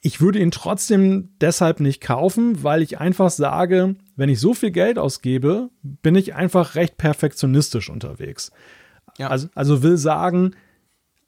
Ich 0.00 0.22
würde 0.22 0.38
ihn 0.38 0.50
trotzdem 0.50 1.28
deshalb 1.38 1.80
nicht 1.80 2.00
kaufen, 2.00 2.64
weil 2.64 2.80
ich 2.80 2.98
einfach 2.98 3.28
sage, 3.28 3.96
wenn 4.16 4.30
ich 4.30 4.40
so 4.40 4.54
viel 4.54 4.70
Geld 4.70 4.98
ausgebe, 4.98 5.68
bin 5.82 6.14
ich 6.14 6.34
einfach 6.34 6.76
recht 6.76 6.96
perfektionistisch 6.96 7.90
unterwegs. 7.90 8.52
Ja. 9.18 9.28
Also, 9.28 9.48
also 9.54 9.82
will 9.82 9.98
sagen, 9.98 10.52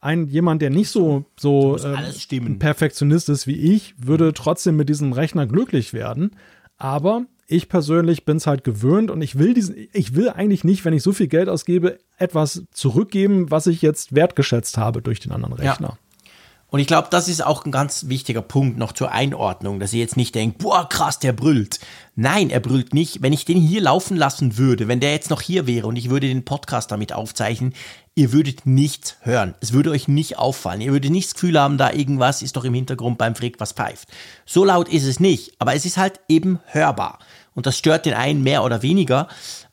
ein 0.00 0.28
jemand, 0.28 0.62
der 0.62 0.70
nicht 0.70 0.88
so, 0.88 1.26
so 1.38 1.76
äh, 1.76 2.58
Perfektionist 2.58 3.28
ist 3.28 3.46
wie 3.46 3.74
ich, 3.74 3.94
würde 3.98 4.32
trotzdem 4.32 4.76
mit 4.76 4.88
diesem 4.88 5.12
Rechner 5.12 5.46
glücklich 5.46 5.92
werden. 5.92 6.30
Aber 6.78 7.26
ich 7.46 7.68
persönlich 7.68 8.24
bin 8.24 8.38
es 8.38 8.46
halt 8.46 8.64
gewöhnt 8.64 9.10
und 9.10 9.22
ich 9.22 9.38
will 9.38 9.54
diesen, 9.54 9.76
ich 9.92 10.14
will 10.14 10.30
eigentlich 10.30 10.64
nicht, 10.64 10.84
wenn 10.84 10.94
ich 10.94 11.02
so 11.02 11.12
viel 11.12 11.28
Geld 11.28 11.48
ausgebe, 11.48 11.98
etwas 12.16 12.64
zurückgeben, 12.72 13.50
was 13.50 13.66
ich 13.66 13.82
jetzt 13.82 14.14
wertgeschätzt 14.14 14.78
habe 14.78 15.02
durch 15.02 15.20
den 15.20 15.32
anderen 15.32 15.54
Rechner. 15.54 15.88
Ja. 15.88 15.98
Und 16.74 16.80
ich 16.80 16.88
glaube, 16.88 17.06
das 17.08 17.28
ist 17.28 17.44
auch 17.44 17.64
ein 17.64 17.70
ganz 17.70 18.08
wichtiger 18.08 18.42
Punkt 18.42 18.78
noch 18.78 18.90
zur 18.90 19.12
Einordnung, 19.12 19.78
dass 19.78 19.92
ihr 19.92 20.00
jetzt 20.00 20.16
nicht 20.16 20.34
denkt, 20.34 20.58
boah, 20.58 20.88
krass, 20.88 21.20
der 21.20 21.32
brüllt. 21.32 21.78
Nein, 22.16 22.50
er 22.50 22.58
brüllt 22.58 22.94
nicht. 22.94 23.22
Wenn 23.22 23.32
ich 23.32 23.44
den 23.44 23.58
hier 23.58 23.80
laufen 23.80 24.16
lassen 24.16 24.58
würde, 24.58 24.88
wenn 24.88 24.98
der 24.98 25.12
jetzt 25.12 25.30
noch 25.30 25.40
hier 25.40 25.68
wäre 25.68 25.86
und 25.86 25.94
ich 25.94 26.10
würde 26.10 26.26
den 26.26 26.44
Podcast 26.44 26.90
damit 26.90 27.12
aufzeichnen, 27.12 27.74
ihr 28.14 28.32
würdet 28.32 28.66
nichts 28.66 29.16
hören. 29.22 29.54
Es 29.60 29.72
würde 29.72 29.90
euch 29.90 30.08
nicht 30.08 30.38
auffallen. 30.38 30.80
Ihr 30.80 30.92
würdet 30.92 31.10
nicht 31.10 31.28
das 31.28 31.34
Gefühl 31.34 31.58
haben, 31.58 31.78
da 31.78 31.92
irgendwas 31.92 32.42
ist 32.42 32.56
doch 32.56 32.64
im 32.64 32.74
Hintergrund 32.74 33.18
beim 33.18 33.34
Frick, 33.34 33.58
was 33.58 33.72
pfeift. 33.72 34.08
So 34.46 34.64
laut 34.64 34.88
ist 34.88 35.04
es 35.04 35.20
nicht, 35.20 35.54
aber 35.58 35.74
es 35.74 35.84
ist 35.84 35.96
halt 35.96 36.20
eben 36.28 36.60
hörbar. 36.66 37.18
Und 37.54 37.66
das 37.66 37.78
stört 37.78 38.06
den 38.06 38.14
einen 38.14 38.42
mehr 38.42 38.62
oder 38.62 38.82
weniger. 38.82 39.28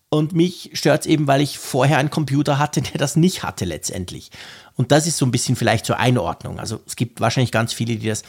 Und 0.10 0.34
mich 0.34 0.72
stört 0.74 1.02
es 1.02 1.08
eben, 1.08 1.28
weil 1.28 1.42
ich 1.42 1.58
vorher 1.58 1.98
einen 1.98 2.10
Computer 2.10 2.58
hatte, 2.58 2.82
der 2.82 2.98
das 2.98 3.16
nicht 3.16 3.44
hatte 3.44 3.66
letztendlich. 3.66 4.32
Und 4.76 4.92
das 4.92 5.08
ist 5.08 5.18
so 5.18 5.26
ein 5.26 5.32
bisschen 5.32 5.56
vielleicht 5.56 5.86
zur 5.86 6.00
Einordnung. 6.00 6.60
Also 6.60 6.82
es 6.88 6.96
gibt 6.96 7.22
wahrscheinlich 7.22 7.52
ganz 7.52 7.74
viele, 7.74 7.96
die 7.96 8.08
das. 8.08 8.24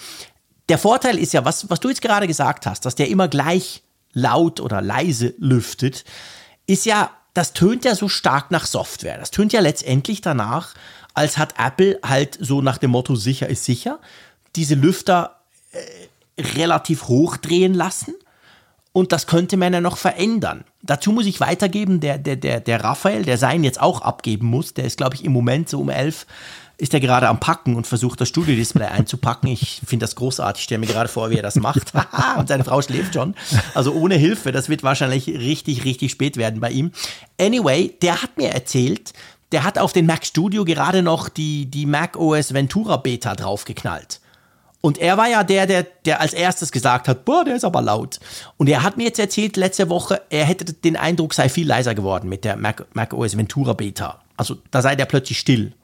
Der 0.68 0.78
Vorteil 0.78 1.18
ist 1.18 1.32
ja, 1.32 1.44
was, 1.44 1.70
was 1.70 1.80
du 1.80 1.88
jetzt 1.88 2.02
gerade 2.02 2.26
gesagt 2.26 2.66
hast, 2.66 2.84
dass 2.84 2.94
der 2.94 3.08
immer 3.08 3.28
gleich 3.28 3.82
laut 4.12 4.60
oder 4.60 4.80
leise 4.80 5.34
lüftet, 5.38 6.04
ist 6.66 6.86
ja, 6.86 7.10
das 7.34 7.52
tönt 7.52 7.84
ja 7.84 7.94
so 7.94 8.08
stark 8.08 8.50
nach 8.50 8.66
Software. 8.66 9.18
Das 9.18 9.30
tönt 9.30 9.52
ja 9.52 9.60
letztendlich 9.60 10.20
danach, 10.20 10.74
als 11.14 11.38
hat 11.38 11.54
Apple 11.58 11.98
halt 12.04 12.38
so 12.40 12.62
nach 12.62 12.78
dem 12.78 12.90
Motto 12.90 13.14
sicher 13.14 13.48
ist 13.48 13.64
sicher, 13.64 14.00
diese 14.56 14.74
Lüfter 14.74 15.40
äh, 15.72 16.42
relativ 16.42 17.08
hoch 17.08 17.36
drehen 17.36 17.74
lassen 17.74 18.14
und 18.92 19.12
das 19.12 19.26
könnte 19.26 19.56
man 19.56 19.72
ja 19.72 19.80
noch 19.80 19.96
verändern. 19.96 20.64
Dazu 20.82 21.12
muss 21.12 21.26
ich 21.26 21.40
weitergeben, 21.40 22.00
der, 22.00 22.18
der, 22.18 22.36
der, 22.36 22.60
der 22.60 22.84
Raphael, 22.84 23.24
der 23.24 23.38
sein 23.38 23.64
jetzt 23.64 23.80
auch 23.80 24.02
abgeben 24.02 24.46
muss, 24.46 24.74
der 24.74 24.84
ist, 24.84 24.98
glaube 24.98 25.14
ich, 25.14 25.24
im 25.24 25.32
Moment 25.32 25.68
so 25.68 25.80
um 25.80 25.88
elf, 25.88 26.26
ist 26.82 26.92
er 26.92 26.98
gerade 26.98 27.28
am 27.28 27.38
Packen 27.38 27.76
und 27.76 27.86
versucht, 27.86 28.20
das 28.20 28.28
Studio-Display 28.28 28.86
einzupacken. 28.92 29.48
Ich 29.48 29.80
finde 29.86 30.02
das 30.02 30.16
großartig. 30.16 30.62
Ich 30.62 30.64
stelle 30.64 30.80
mir 30.80 30.88
gerade 30.88 31.08
vor, 31.08 31.30
wie 31.30 31.36
er 31.36 31.42
das 31.42 31.54
macht. 31.54 31.92
und 32.38 32.48
seine 32.48 32.64
Frau 32.64 32.82
schläft 32.82 33.14
schon. 33.14 33.36
Also 33.74 33.92
ohne 33.92 34.16
Hilfe. 34.16 34.50
Das 34.50 34.68
wird 34.68 34.82
wahrscheinlich 34.82 35.28
richtig, 35.28 35.84
richtig 35.84 36.10
spät 36.10 36.36
werden 36.36 36.60
bei 36.60 36.72
ihm. 36.72 36.90
Anyway, 37.40 37.94
der 38.02 38.20
hat 38.20 38.36
mir 38.36 38.50
erzählt, 38.50 39.12
der 39.52 39.62
hat 39.62 39.78
auf 39.78 39.92
den 39.92 40.06
Mac 40.06 40.26
Studio 40.26 40.64
gerade 40.64 41.02
noch 41.02 41.28
die, 41.28 41.66
die 41.66 41.86
Mac 41.86 42.16
OS 42.16 42.52
Ventura 42.52 42.96
Beta 42.96 43.36
draufgeknallt. 43.36 44.20
Und 44.80 44.98
er 44.98 45.16
war 45.16 45.28
ja 45.28 45.44
der, 45.44 45.68
der, 45.68 45.86
der 46.04 46.20
als 46.20 46.32
erstes 46.32 46.72
gesagt 46.72 47.06
hat, 47.06 47.24
boah, 47.24 47.44
der 47.44 47.54
ist 47.54 47.64
aber 47.64 47.80
laut. 47.80 48.18
Und 48.56 48.68
er 48.68 48.82
hat 48.82 48.96
mir 48.96 49.04
jetzt 49.04 49.20
erzählt 49.20 49.56
letzte 49.56 49.88
Woche, 49.88 50.20
er 50.30 50.44
hätte 50.46 50.64
den 50.64 50.96
Eindruck, 50.96 51.32
sei 51.32 51.48
viel 51.48 51.68
leiser 51.68 51.94
geworden 51.94 52.28
mit 52.28 52.44
der 52.44 52.56
Mac, 52.56 52.86
Mac 52.92 53.12
OS 53.12 53.36
Ventura 53.36 53.74
Beta. 53.74 54.20
Also 54.36 54.56
da 54.72 54.82
sei 54.82 54.96
der 54.96 55.04
plötzlich 55.04 55.38
still. 55.38 55.74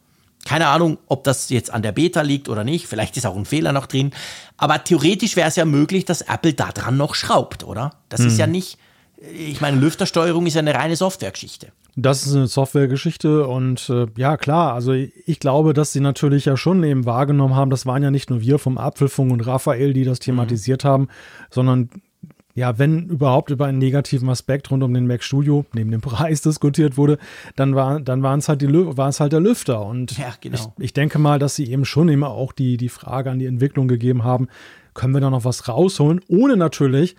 Keine 0.44 0.68
Ahnung, 0.68 0.98
ob 1.06 1.24
das 1.24 1.50
jetzt 1.50 1.72
an 1.72 1.82
der 1.82 1.92
Beta 1.92 2.22
liegt 2.22 2.48
oder 2.48 2.64
nicht. 2.64 2.86
Vielleicht 2.86 3.16
ist 3.16 3.26
auch 3.26 3.36
ein 3.36 3.44
Fehler 3.44 3.72
noch 3.72 3.86
drin. 3.86 4.12
Aber 4.56 4.82
theoretisch 4.82 5.36
wäre 5.36 5.48
es 5.48 5.56
ja 5.56 5.64
möglich, 5.64 6.04
dass 6.04 6.22
Apple 6.22 6.54
da 6.54 6.70
dran 6.72 6.96
noch 6.96 7.14
schraubt, 7.14 7.64
oder? 7.64 7.94
Das 8.08 8.20
hm. 8.20 8.28
ist 8.28 8.38
ja 8.38 8.46
nicht, 8.46 8.78
ich 9.20 9.60
meine, 9.60 9.78
Lüftersteuerung 9.78 10.46
ist 10.46 10.54
ja 10.54 10.60
eine 10.60 10.74
reine 10.74 10.96
Softwaregeschichte. 10.96 11.72
Das 12.00 12.24
ist 12.24 12.34
eine 12.36 12.46
Softwaregeschichte 12.46 13.44
und 13.48 13.90
äh, 13.90 14.06
ja 14.16 14.36
klar, 14.36 14.72
also 14.74 14.92
ich 14.92 15.40
glaube, 15.40 15.74
dass 15.74 15.92
sie 15.92 15.98
natürlich 15.98 16.44
ja 16.44 16.56
schon 16.56 16.84
eben 16.84 17.06
wahrgenommen 17.06 17.56
haben, 17.56 17.70
das 17.70 17.86
waren 17.86 18.04
ja 18.04 18.12
nicht 18.12 18.30
nur 18.30 18.40
wir 18.40 18.60
vom 18.60 18.78
Apfelfunk 18.78 19.32
und 19.32 19.40
Raphael, 19.40 19.92
die 19.92 20.04
das 20.04 20.20
thematisiert 20.20 20.84
mhm. 20.84 20.88
haben, 20.88 21.08
sondern 21.50 21.90
ja, 22.54 22.78
wenn 22.78 23.06
überhaupt 23.06 23.50
über 23.50 23.66
einen 23.66 23.78
negativen 23.78 24.28
Aspekt 24.28 24.70
rund 24.70 24.82
um 24.82 24.92
den 24.92 25.06
Mac 25.06 25.22
Studio 25.22 25.64
neben 25.74 25.90
dem 25.90 26.00
Preis 26.02 26.42
diskutiert 26.42 26.96
wurde, 26.96 27.18
dann 27.56 27.74
war 27.74 28.00
dann 28.00 28.22
waren 28.22 28.40
es 28.40 28.48
halt 28.48 28.62
die 28.62 28.72
war 28.72 29.08
es 29.08 29.20
halt 29.20 29.32
der 29.32 29.40
Lüfter 29.40 29.84
und 29.84 30.16
ja, 30.18 30.32
genau. 30.40 30.74
ich, 30.78 30.84
ich 30.84 30.92
denke 30.92 31.18
mal, 31.18 31.38
dass 31.38 31.54
sie 31.56 31.70
eben 31.70 31.84
schon 31.84 32.08
immer 32.08 32.30
auch 32.30 32.52
die 32.52 32.76
die 32.76 32.88
Frage 32.88 33.30
an 33.30 33.38
die 33.38 33.46
Entwicklung 33.46 33.88
gegeben 33.88 34.24
haben, 34.24 34.48
können 34.94 35.14
wir 35.14 35.20
da 35.20 35.30
noch 35.30 35.44
was 35.44 35.68
rausholen, 35.68 36.20
ohne 36.28 36.56
natürlich 36.56 37.16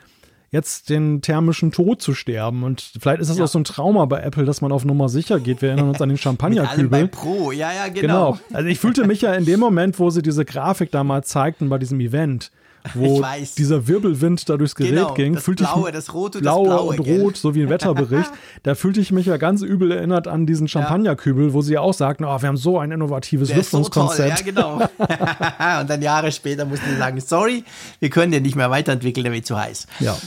jetzt 0.52 0.90
den 0.90 1.22
thermischen 1.22 1.72
Tod 1.72 2.02
zu 2.02 2.14
sterben. 2.14 2.64
Und 2.64 2.82
vielleicht 3.00 3.22
ist 3.22 3.30
das 3.30 3.38
ja. 3.38 3.44
auch 3.44 3.48
so 3.48 3.60
ein 3.60 3.64
Trauma 3.64 4.06
bei 4.06 4.20
Apple, 4.22 4.46
dass 4.46 4.62
man 4.62 4.72
auf 4.72 4.84
Nummer 4.84 5.10
sicher 5.10 5.40
geht. 5.40 5.62
Wir 5.62 5.70
erinnern 5.70 5.90
uns 5.90 6.02
an 6.02 6.10
den 6.10 6.18
Champagnerkübel. 6.20 7.08
Pro, 7.08 7.52
ja, 7.52 7.72
ja, 7.72 7.88
genau. 7.88 8.34
Genau. 8.34 8.40
Also 8.54 8.68
ich 8.68 8.80
fühlte 8.80 9.06
mich 9.06 9.22
ja 9.22 9.34
in 9.34 9.46
dem 9.46 9.60
Moment, 9.60 10.00
wo 10.00 10.10
sie 10.10 10.22
diese 10.22 10.46
Grafik 10.46 10.92
damals 10.92 11.30
zeigten 11.30 11.70
bei 11.70 11.78
diesem 11.78 12.00
Event, 12.00 12.52
wo 12.94 13.24
dieser 13.58 13.88
Wirbelwind 13.88 14.50
da 14.50 14.58
durchs 14.58 14.76
Gerät 14.76 14.92
genau, 14.92 15.14
ging, 15.14 15.34
das 15.34 15.44
fühlte 15.44 15.64
Blaue, 15.64 15.90
ich 15.90 15.96
das 15.96 16.14
Rote, 16.14 16.40
Blaue 16.40 16.68
das 16.68 16.76
Blaue, 16.78 16.90
und 16.90 17.04
gell? 17.04 17.22
Rot, 17.22 17.38
so 17.38 17.56
wie 17.56 17.64
ein 17.64 17.70
Wetterbericht. 17.70 18.32
da 18.64 18.76
fühlte 18.76 19.00
ich 19.02 19.12
mich 19.12 19.26
ja 19.26 19.38
ganz 19.38 19.62
übel 19.62 19.92
erinnert 19.92 20.28
an 20.28 20.46
diesen 20.46 20.68
Champagnerkübel, 20.68 21.54
wo 21.54 21.62
sie 21.62 21.74
ja 21.74 21.82
auch 21.82 21.94
sagten, 21.94 22.26
oh, 22.26 22.42
wir 22.42 22.48
haben 22.48 22.58
so 22.58 22.80
ein 22.80 22.92
innovatives 22.92 23.54
Lüftungskonzept. 23.54 24.40
So 24.40 24.46
ja, 24.46 24.52
genau. 24.52 24.76
und 25.82 25.90
dann 25.90 26.02
Jahre 26.02 26.32
später 26.32 26.66
mussten 26.66 26.90
sie 26.90 26.98
sagen, 26.98 27.20
sorry, 27.20 27.64
wir 28.00 28.10
können 28.10 28.32
den 28.32 28.44
nicht 28.44 28.56
mehr 28.56 28.70
weiterentwickeln, 28.70 29.24
der 29.24 29.34
wird 29.34 29.46
zu 29.46 29.58
heiß. 29.58 29.88
Ja. 30.00 30.18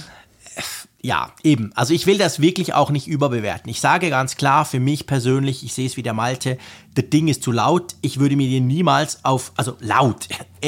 Ja, 1.05 1.33
eben. 1.43 1.73
Also 1.75 1.95
ich 1.95 2.07
will 2.07 2.17
das 2.17 2.41
wirklich 2.41 2.75
auch 2.75 2.91
nicht 2.91 3.09
überbewerten. 3.09 3.69
Ich 3.69 3.81
sage 3.81 4.09
ganz 4.09 4.37
klar, 4.37 4.65
für 4.65 4.79
mich 4.79 5.07
persönlich, 5.07 5.65
ich 5.65 5.75
sehe 5.75 5.87
es 5.87 5.97
wie 5.97 6.05
der 6.05 6.13
Malte, 6.13 6.59
das 6.95 7.07
Ding 7.11 7.27
ist 7.27 7.43
zu 7.43 7.51
laut. 7.51 7.97
Ich 8.03 8.21
würde 8.21 8.37
mir 8.37 8.49
den 8.49 8.69
niemals 8.69 9.25
auf, 9.25 9.53
also 9.57 9.77
laut. 9.81 10.29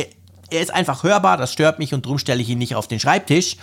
er 0.51 0.63
ist 0.63 0.73
einfach 0.73 1.03
hörbar, 1.03 1.37
das 1.37 1.53
stört 1.53 1.79
mich 1.79 1.95
und 1.95 2.07
darum 2.07 2.19
stelle 2.19 2.43
ich 2.43 2.49
ihn 2.49 2.59
nicht 2.59 2.75
auf 2.75 2.89
den 2.89 3.01
Schreibtisch. 3.01 3.57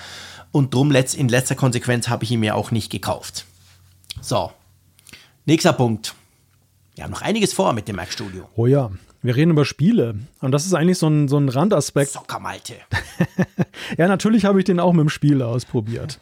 Und 0.51 0.73
drum 0.73 0.91
in 0.91 1.29
letzter 1.29 1.55
Konsequenz 1.55 2.09
habe 2.09 2.25
ich 2.25 2.31
ihn 2.31 2.41
mir 2.41 2.55
auch 2.55 2.71
nicht 2.71 2.91
gekauft. 2.91 3.45
So, 4.21 4.51
nächster 5.45 5.73
Punkt. 5.73 6.13
Wir 6.95 7.05
haben 7.05 7.11
noch 7.11 7.21
einiges 7.21 7.53
vor 7.53 7.71
mit 7.73 7.87
dem 7.87 7.95
Mac 7.95 8.11
Studio. 8.11 8.49
Oh 8.55 8.65
ja, 8.65 8.91
wir 9.23 9.35
reden 9.35 9.51
über 9.51 9.65
Spiele. 9.65 10.15
Und 10.41 10.51
das 10.51 10.65
ist 10.65 10.73
eigentlich 10.73 10.97
so 10.97 11.07
ein, 11.07 11.27
so 11.27 11.37
ein 11.37 11.47
Randaspekt. 11.47 12.11
Soccermalte. 12.11 12.73
ja, 13.97 14.07
natürlich 14.07 14.45
habe 14.45 14.59
ich 14.59 14.65
den 14.65 14.79
auch 14.79 14.93
mit 14.93 15.01
dem 15.01 15.09
Spiel 15.09 15.41
ausprobiert. 15.41 16.19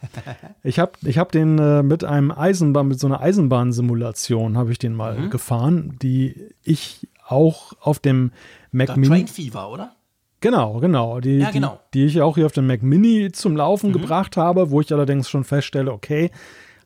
Ich 0.63 0.79
habe 0.79 0.91
ich 1.03 1.17
hab 1.17 1.31
den 1.31 1.57
äh, 1.57 1.81
mit 1.81 2.03
einem 2.03 2.31
Eisenbahn, 2.31 2.87
mit 2.87 2.99
so 2.99 3.07
einer 3.07 3.21
Eisenbahnsimulation 3.21 4.57
habe 4.57 4.71
ich 4.71 4.79
den 4.79 4.93
mal 4.93 5.17
mhm. 5.17 5.29
gefahren, 5.29 5.97
die 6.01 6.35
ich 6.63 7.07
auch 7.25 7.73
auf 7.79 7.99
dem 7.99 8.31
Mac 8.71 8.97
Mini. 8.97 9.07
Train 9.07 9.27
Fever, 9.27 9.69
oder? 9.69 9.95
Genau, 10.41 10.79
genau. 10.79 11.19
Die, 11.19 11.37
ja, 11.37 11.51
genau. 11.51 11.79
Die, 11.93 11.99
die, 11.99 12.05
ich 12.05 12.21
auch 12.21 12.35
hier 12.35 12.45
auf 12.45 12.51
dem 12.51 12.67
Mac 12.67 12.81
Mini 12.81 13.31
zum 13.31 13.55
Laufen 13.57 13.89
mhm. 13.89 13.93
gebracht 13.93 14.37
habe, 14.37 14.71
wo 14.71 14.81
ich 14.81 14.91
allerdings 14.93 15.29
schon 15.29 15.43
feststelle, 15.43 15.91
okay, 15.91 16.31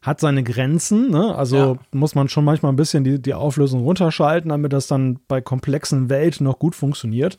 hat 0.02 0.20
seine 0.20 0.44
Grenzen. 0.44 1.12
Ne? 1.12 1.34
Also 1.36 1.58
ja. 1.58 1.76
muss 1.92 2.16
man 2.16 2.30
schon 2.30 2.46
manchmal 2.46 2.72
ein 2.74 2.76
bisschen 2.76 3.04
die, 3.04 3.22
die 3.22 3.34
Auflösung 3.34 3.84
runterschalten, 3.84 4.50
damit 4.50 4.74
das 4.74 4.88
dann 4.88 5.20
bei 5.28 5.42
komplexen 5.42 6.10
Welten 6.10 6.46
noch 6.46 6.60
gut 6.60 6.76
funktioniert. 6.76 7.38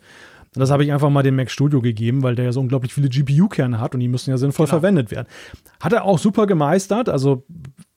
Und 0.55 0.61
das 0.61 0.71
habe 0.71 0.85
ich 0.85 0.93
einfach 0.93 1.11
mal 1.11 1.23
dem 1.23 1.37
Mac 1.37 1.51
Studio 1.51 1.81
gegeben, 1.81 2.23
weil 2.23 2.37
der 2.37 2.47
ja 2.47 2.53
so 2.53 2.61
unglaublich 2.61 2.95
viele 2.95 3.09
GPU-Kerne 3.09 3.81
hat 3.81 3.95
und 3.95 4.01
die 4.01 4.09
müssen 4.09 4.31
ja 4.31 4.39
sinnvoll 4.39 4.67
genau. 4.67 4.79
verwendet 4.79 5.11
werden. 5.11 5.27
Hat 5.81 5.93
er 5.93 6.05
auch 6.05 6.19
super 6.19 6.47
gemeistert. 6.47 7.09
Also 7.09 7.45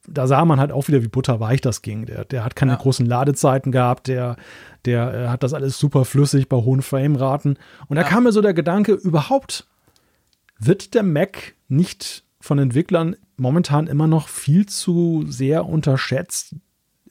da 0.07 0.25
sah 0.25 0.43
man 0.43 0.59
halt 0.59 0.71
auch 0.71 0.87
wieder, 0.87 1.03
wie 1.03 1.07
butterweich 1.07 1.61
das 1.61 1.81
ging. 1.81 2.05
Der, 2.05 2.25
der 2.25 2.43
hat 2.43 2.55
keine 2.55 2.71
ja. 2.71 2.77
großen 2.77 3.05
Ladezeiten 3.05 3.71
gehabt, 3.71 4.07
der, 4.07 4.37
der 4.87 5.13
äh, 5.13 5.27
hat 5.27 5.43
das 5.43 5.53
alles 5.53 5.77
super 5.77 6.05
flüssig 6.05 6.49
bei 6.49 6.57
hohen 6.57 6.81
Frameraten. 6.81 7.57
Und 7.87 7.97
da 7.97 8.01
ja. 8.01 8.07
kam 8.07 8.23
mir 8.23 8.31
so 8.31 8.41
der 8.41 8.53
Gedanke, 8.53 8.93
überhaupt 8.93 9.67
wird 10.59 10.95
der 10.95 11.03
Mac 11.03 11.53
nicht 11.67 12.23
von 12.39 12.57
Entwicklern 12.57 13.15
momentan 13.35 13.87
immer 13.87 14.07
noch 14.07 14.29
viel 14.29 14.65
zu 14.65 15.23
sehr 15.27 15.65
unterschätzt 15.65 16.55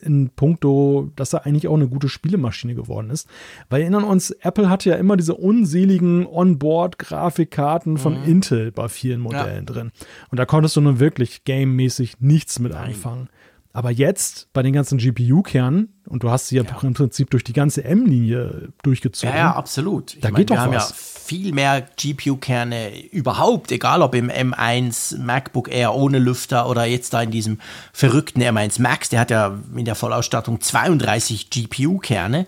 in 0.00 0.30
puncto, 0.30 1.10
dass 1.16 1.32
er 1.32 1.46
eigentlich 1.46 1.68
auch 1.68 1.74
eine 1.74 1.88
gute 1.88 2.08
Spielemaschine 2.08 2.74
geworden 2.74 3.10
ist. 3.10 3.28
Weil 3.70 3.82
erinnern 3.82 4.04
uns, 4.04 4.30
Apple 4.30 4.68
hatte 4.68 4.90
ja 4.90 4.96
immer 4.96 5.16
diese 5.16 5.34
unseligen 5.34 6.26
Onboard-Grafikkarten 6.26 7.96
von 7.96 8.20
mhm. 8.20 8.28
Intel 8.28 8.72
bei 8.72 8.88
vielen 8.88 9.20
Modellen 9.20 9.66
ja. 9.66 9.72
drin. 9.72 9.92
Und 10.30 10.38
da 10.38 10.44
konntest 10.44 10.76
du 10.76 10.80
nun 10.80 11.00
wirklich 11.00 11.44
gamemäßig 11.44 12.20
nichts 12.20 12.58
mit 12.58 12.72
Nein. 12.72 12.88
anfangen. 12.88 13.28
Aber 13.76 13.90
jetzt 13.90 14.48
bei 14.54 14.62
den 14.62 14.72
ganzen 14.72 14.96
GPU-Kernen, 14.96 15.92
und 16.08 16.22
du 16.22 16.30
hast 16.30 16.48
sie 16.48 16.56
ja, 16.56 16.62
ja, 16.62 16.78
im 16.80 16.94
Prinzip 16.94 17.28
durch 17.28 17.44
die 17.44 17.52
ganze 17.52 17.84
M-Linie 17.84 18.72
durchgezogen. 18.82 19.36
Ja, 19.36 19.42
ja, 19.42 19.54
absolut. 19.54 20.14
Ich 20.14 20.22
da 20.22 20.28
meine, 20.30 20.38
geht 20.38 20.48
doch 20.48 20.54
wir 20.54 20.60
was. 20.60 20.64
haben 20.64 20.72
ja 20.72 20.94
viel 20.94 21.52
mehr 21.52 21.86
GPU-Kerne 21.94 23.06
überhaupt, 23.10 23.70
egal 23.72 24.00
ob 24.00 24.14
im 24.14 24.30
M1 24.30 25.18
MacBook 25.18 25.70
Air 25.70 25.94
ohne 25.94 26.18
Lüfter 26.18 26.70
oder 26.70 26.86
jetzt 26.86 27.12
da 27.12 27.20
in 27.20 27.30
diesem 27.30 27.58
verrückten 27.92 28.40
M1 28.40 28.80
Max, 28.80 29.10
der 29.10 29.20
hat 29.20 29.30
ja 29.30 29.58
in 29.76 29.84
der 29.84 29.94
Vollausstattung 29.94 30.62
32 30.62 31.50
GPU-Kerne. 31.50 32.46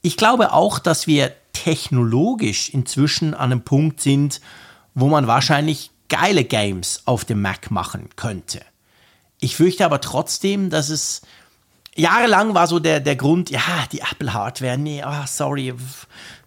Ich 0.00 0.16
glaube 0.16 0.54
auch, 0.54 0.78
dass 0.78 1.06
wir 1.06 1.32
technologisch 1.52 2.70
inzwischen 2.70 3.34
an 3.34 3.52
einem 3.52 3.60
Punkt 3.64 4.00
sind, 4.00 4.40
wo 4.94 5.08
man 5.08 5.26
wahrscheinlich 5.26 5.90
geile 6.08 6.44
Games 6.44 7.02
auf 7.04 7.26
dem 7.26 7.42
Mac 7.42 7.70
machen 7.70 8.08
könnte. 8.16 8.62
Ich 9.40 9.56
fürchte 9.56 9.84
aber 9.84 10.00
trotzdem, 10.00 10.70
dass 10.70 10.88
es 10.88 11.22
jahrelang 11.94 12.54
war 12.54 12.66
so 12.66 12.78
der, 12.78 13.00
der 13.00 13.16
Grund, 13.16 13.50
ja, 13.50 13.60
die 13.92 14.00
Apple-Hardware, 14.00 14.78
nee, 14.78 15.02
oh, 15.06 15.26
sorry, 15.26 15.74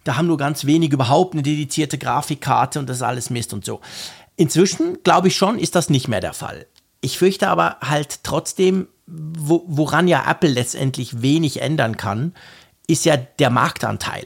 da 0.04 0.16
haben 0.16 0.26
nur 0.26 0.36
ganz 0.36 0.64
wenig 0.64 0.92
überhaupt 0.92 1.34
eine 1.34 1.42
dedizierte 1.42 1.98
Grafikkarte 1.98 2.78
und 2.78 2.88
das 2.88 2.98
ist 2.98 3.02
alles 3.02 3.30
Mist 3.30 3.52
und 3.52 3.64
so. 3.64 3.80
Inzwischen, 4.36 4.98
glaube 5.02 5.28
ich 5.28 5.36
schon, 5.36 5.58
ist 5.58 5.74
das 5.74 5.90
nicht 5.90 6.08
mehr 6.08 6.20
der 6.20 6.32
Fall. 6.32 6.66
Ich 7.00 7.18
fürchte 7.18 7.48
aber 7.48 7.76
halt 7.80 8.24
trotzdem, 8.24 8.88
wo, 9.06 9.64
woran 9.66 10.08
ja 10.08 10.28
Apple 10.28 10.50
letztendlich 10.50 11.22
wenig 11.22 11.60
ändern 11.60 11.96
kann, 11.96 12.34
ist 12.86 13.04
ja 13.04 13.16
der 13.16 13.50
Marktanteil. 13.50 14.24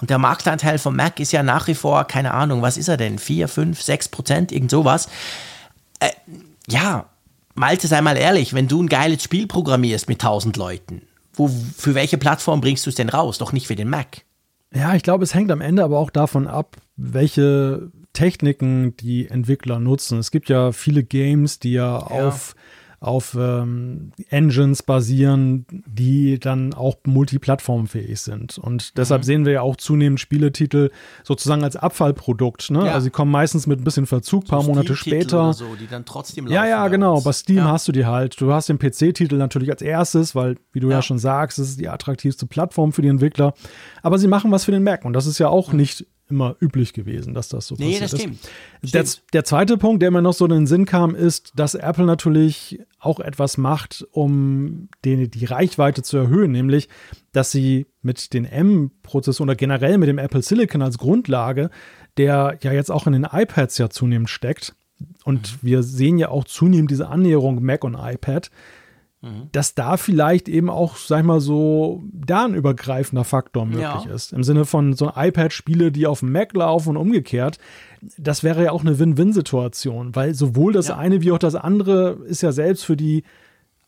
Und 0.00 0.10
der 0.10 0.18
Marktanteil 0.18 0.78
vom 0.78 0.96
Mac 0.96 1.20
ist 1.20 1.32
ja 1.32 1.42
nach 1.42 1.66
wie 1.68 1.74
vor, 1.74 2.04
keine 2.04 2.34
Ahnung, 2.34 2.62
was 2.62 2.76
ist 2.76 2.88
er 2.88 2.96
denn? 2.96 3.18
4, 3.18 3.48
5, 3.48 3.80
6 3.80 4.08
Prozent, 4.08 4.52
irgend 4.52 4.70
sowas. 4.70 5.08
Äh, 6.00 6.10
ja, 6.68 7.06
Malte, 7.54 7.86
sei 7.86 8.00
mal 8.00 8.16
ehrlich, 8.16 8.54
wenn 8.54 8.68
du 8.68 8.82
ein 8.82 8.88
geiles 8.88 9.22
Spiel 9.22 9.46
programmierst 9.46 10.08
mit 10.08 10.22
1000 10.22 10.56
Leuten, 10.56 11.02
wo, 11.32 11.48
für 11.48 11.94
welche 11.94 12.18
Plattform 12.18 12.60
bringst 12.60 12.86
du 12.86 12.90
es 12.90 12.96
denn 12.96 13.08
raus? 13.08 13.38
Doch 13.38 13.52
nicht 13.52 13.66
für 13.66 13.76
den 13.76 13.88
Mac. 13.88 14.22
Ja, 14.74 14.94
ich 14.94 15.02
glaube, 15.02 15.24
es 15.24 15.34
hängt 15.34 15.52
am 15.52 15.60
Ende 15.60 15.84
aber 15.84 15.98
auch 15.98 16.10
davon 16.10 16.48
ab, 16.48 16.76
welche 16.96 17.92
Techniken 18.12 18.96
die 18.96 19.28
Entwickler 19.28 19.78
nutzen. 19.78 20.18
Es 20.18 20.30
gibt 20.30 20.48
ja 20.48 20.72
viele 20.72 21.04
Games, 21.04 21.60
die 21.60 21.72
ja, 21.72 21.98
ja. 21.98 22.26
auf 22.26 22.56
auf 23.04 23.36
ähm, 23.38 24.12
Engines 24.30 24.82
basieren, 24.82 25.66
die 25.86 26.38
dann 26.38 26.72
auch 26.72 26.96
multiplattformfähig 27.04 28.20
sind. 28.20 28.56
Und 28.58 28.96
deshalb 28.96 29.22
mhm. 29.22 29.24
sehen 29.24 29.44
wir 29.44 29.52
ja 29.52 29.60
auch 29.60 29.76
zunehmend 29.76 30.20
Spieletitel 30.20 30.90
sozusagen 31.22 31.62
als 31.62 31.76
Abfallprodukt. 31.76 32.70
Ne? 32.70 32.86
Ja. 32.86 32.94
Also 32.94 33.04
sie 33.04 33.10
kommen 33.10 33.30
meistens 33.30 33.66
mit 33.66 33.80
ein 33.80 33.84
bisschen 33.84 34.06
Verzug, 34.06 34.46
paar 34.46 34.62
so 34.62 34.68
Monate 34.68 34.96
später. 34.96 35.52
So, 35.52 35.74
die 35.78 35.86
dann 35.86 36.04
trotzdem 36.04 36.46
ja, 36.48 36.66
ja, 36.66 36.88
genau. 36.88 37.20
Bei 37.20 37.32
Steam 37.32 37.58
ja. 37.58 37.72
hast 37.72 37.86
du 37.88 37.92
die 37.92 38.06
halt. 38.06 38.40
Du 38.40 38.52
hast 38.52 38.68
den 38.68 38.78
PC-Titel 38.78 39.36
natürlich 39.36 39.70
als 39.70 39.82
erstes, 39.82 40.34
weil, 40.34 40.56
wie 40.72 40.80
du 40.80 40.88
ja. 40.88 40.96
ja. 40.96 41.02
schon 41.02 41.18
sagst, 41.18 41.58
es 41.58 41.68
ist 41.70 41.80
die 41.80 41.88
attraktivste 41.88 42.46
Plattform 42.46 42.92
für 42.92 43.02
die 43.02 43.08
Entwickler. 43.08 43.52
Aber 44.02 44.18
sie 44.18 44.28
machen 44.28 44.50
was 44.50 44.64
für 44.64 44.72
den 44.72 44.82
Mac 44.82 45.04
und 45.04 45.12
das 45.12 45.26
ist 45.26 45.38
ja 45.38 45.48
auch 45.48 45.72
mhm. 45.72 45.78
nicht 45.78 46.06
immer 46.28 46.56
üblich 46.60 46.92
gewesen, 46.92 47.34
dass 47.34 47.48
das 47.48 47.66
so 47.66 47.74
nee, 47.78 47.98
passiert 47.98 48.12
das 48.12 48.20
stimmt. 48.20 48.38
ist. 48.82 48.94
Der, 48.94 49.04
der, 49.32 49.44
zweite 49.44 49.76
Punkt, 49.76 50.02
der 50.02 50.10
mir 50.10 50.22
noch 50.22 50.32
so 50.32 50.46
in 50.46 50.50
den 50.50 50.66
Sinn 50.66 50.86
kam, 50.86 51.14
ist, 51.14 51.52
dass 51.56 51.74
Apple 51.74 52.06
natürlich 52.06 52.80
auch 52.98 53.20
etwas 53.20 53.58
macht, 53.58 54.06
um 54.10 54.88
den, 55.04 55.30
die 55.30 55.44
Reichweite 55.44 56.02
zu 56.02 56.16
erhöhen, 56.16 56.52
nämlich, 56.52 56.88
dass 57.32 57.50
sie 57.50 57.86
mit 58.00 58.32
den 58.32 58.46
M-Prozessoren 58.46 59.50
oder 59.50 59.56
generell 59.56 59.98
mit 59.98 60.08
dem 60.08 60.18
Apple 60.18 60.42
Silicon 60.42 60.82
als 60.82 60.98
Grundlage, 60.98 61.70
der 62.16 62.58
ja 62.62 62.72
jetzt 62.72 62.90
auch 62.90 63.06
in 63.06 63.12
den 63.12 63.26
iPads 63.30 63.78
ja 63.78 63.90
zunehmend 63.90 64.30
steckt, 64.30 64.74
und 65.24 65.62
wir 65.62 65.82
sehen 65.82 66.18
ja 66.18 66.28
auch 66.28 66.44
zunehmend 66.44 66.90
diese 66.90 67.08
Annäherung 67.08 67.62
Mac 67.62 67.84
und 67.84 67.94
iPad, 67.94 68.50
Mhm. 69.24 69.48
dass 69.52 69.74
da 69.74 69.96
vielleicht 69.96 70.50
eben 70.50 70.68
auch, 70.68 70.96
sag 70.96 71.20
ich 71.20 71.24
mal, 71.24 71.40
so 71.40 72.02
da 72.12 72.44
ein 72.44 72.54
übergreifender 72.54 73.24
Faktor 73.24 73.64
möglich 73.64 74.04
ja. 74.04 74.14
ist. 74.14 74.34
Im 74.34 74.44
Sinne 74.44 74.66
von 74.66 74.92
so 74.92 75.12
iPad-Spiele, 75.16 75.90
die 75.90 76.06
auf 76.06 76.20
dem 76.20 76.30
Mac 76.30 76.52
laufen 76.52 76.90
und 76.90 76.96
umgekehrt. 76.98 77.58
Das 78.18 78.42
wäre 78.42 78.64
ja 78.64 78.72
auch 78.72 78.82
eine 78.82 78.98
Win-Win-Situation, 78.98 80.14
weil 80.14 80.34
sowohl 80.34 80.74
das 80.74 80.88
ja. 80.88 80.98
eine 80.98 81.22
wie 81.22 81.32
auch 81.32 81.38
das 81.38 81.54
andere 81.54 82.18
ist 82.26 82.42
ja 82.42 82.52
selbst 82.52 82.84
für 82.84 82.98
die 82.98 83.24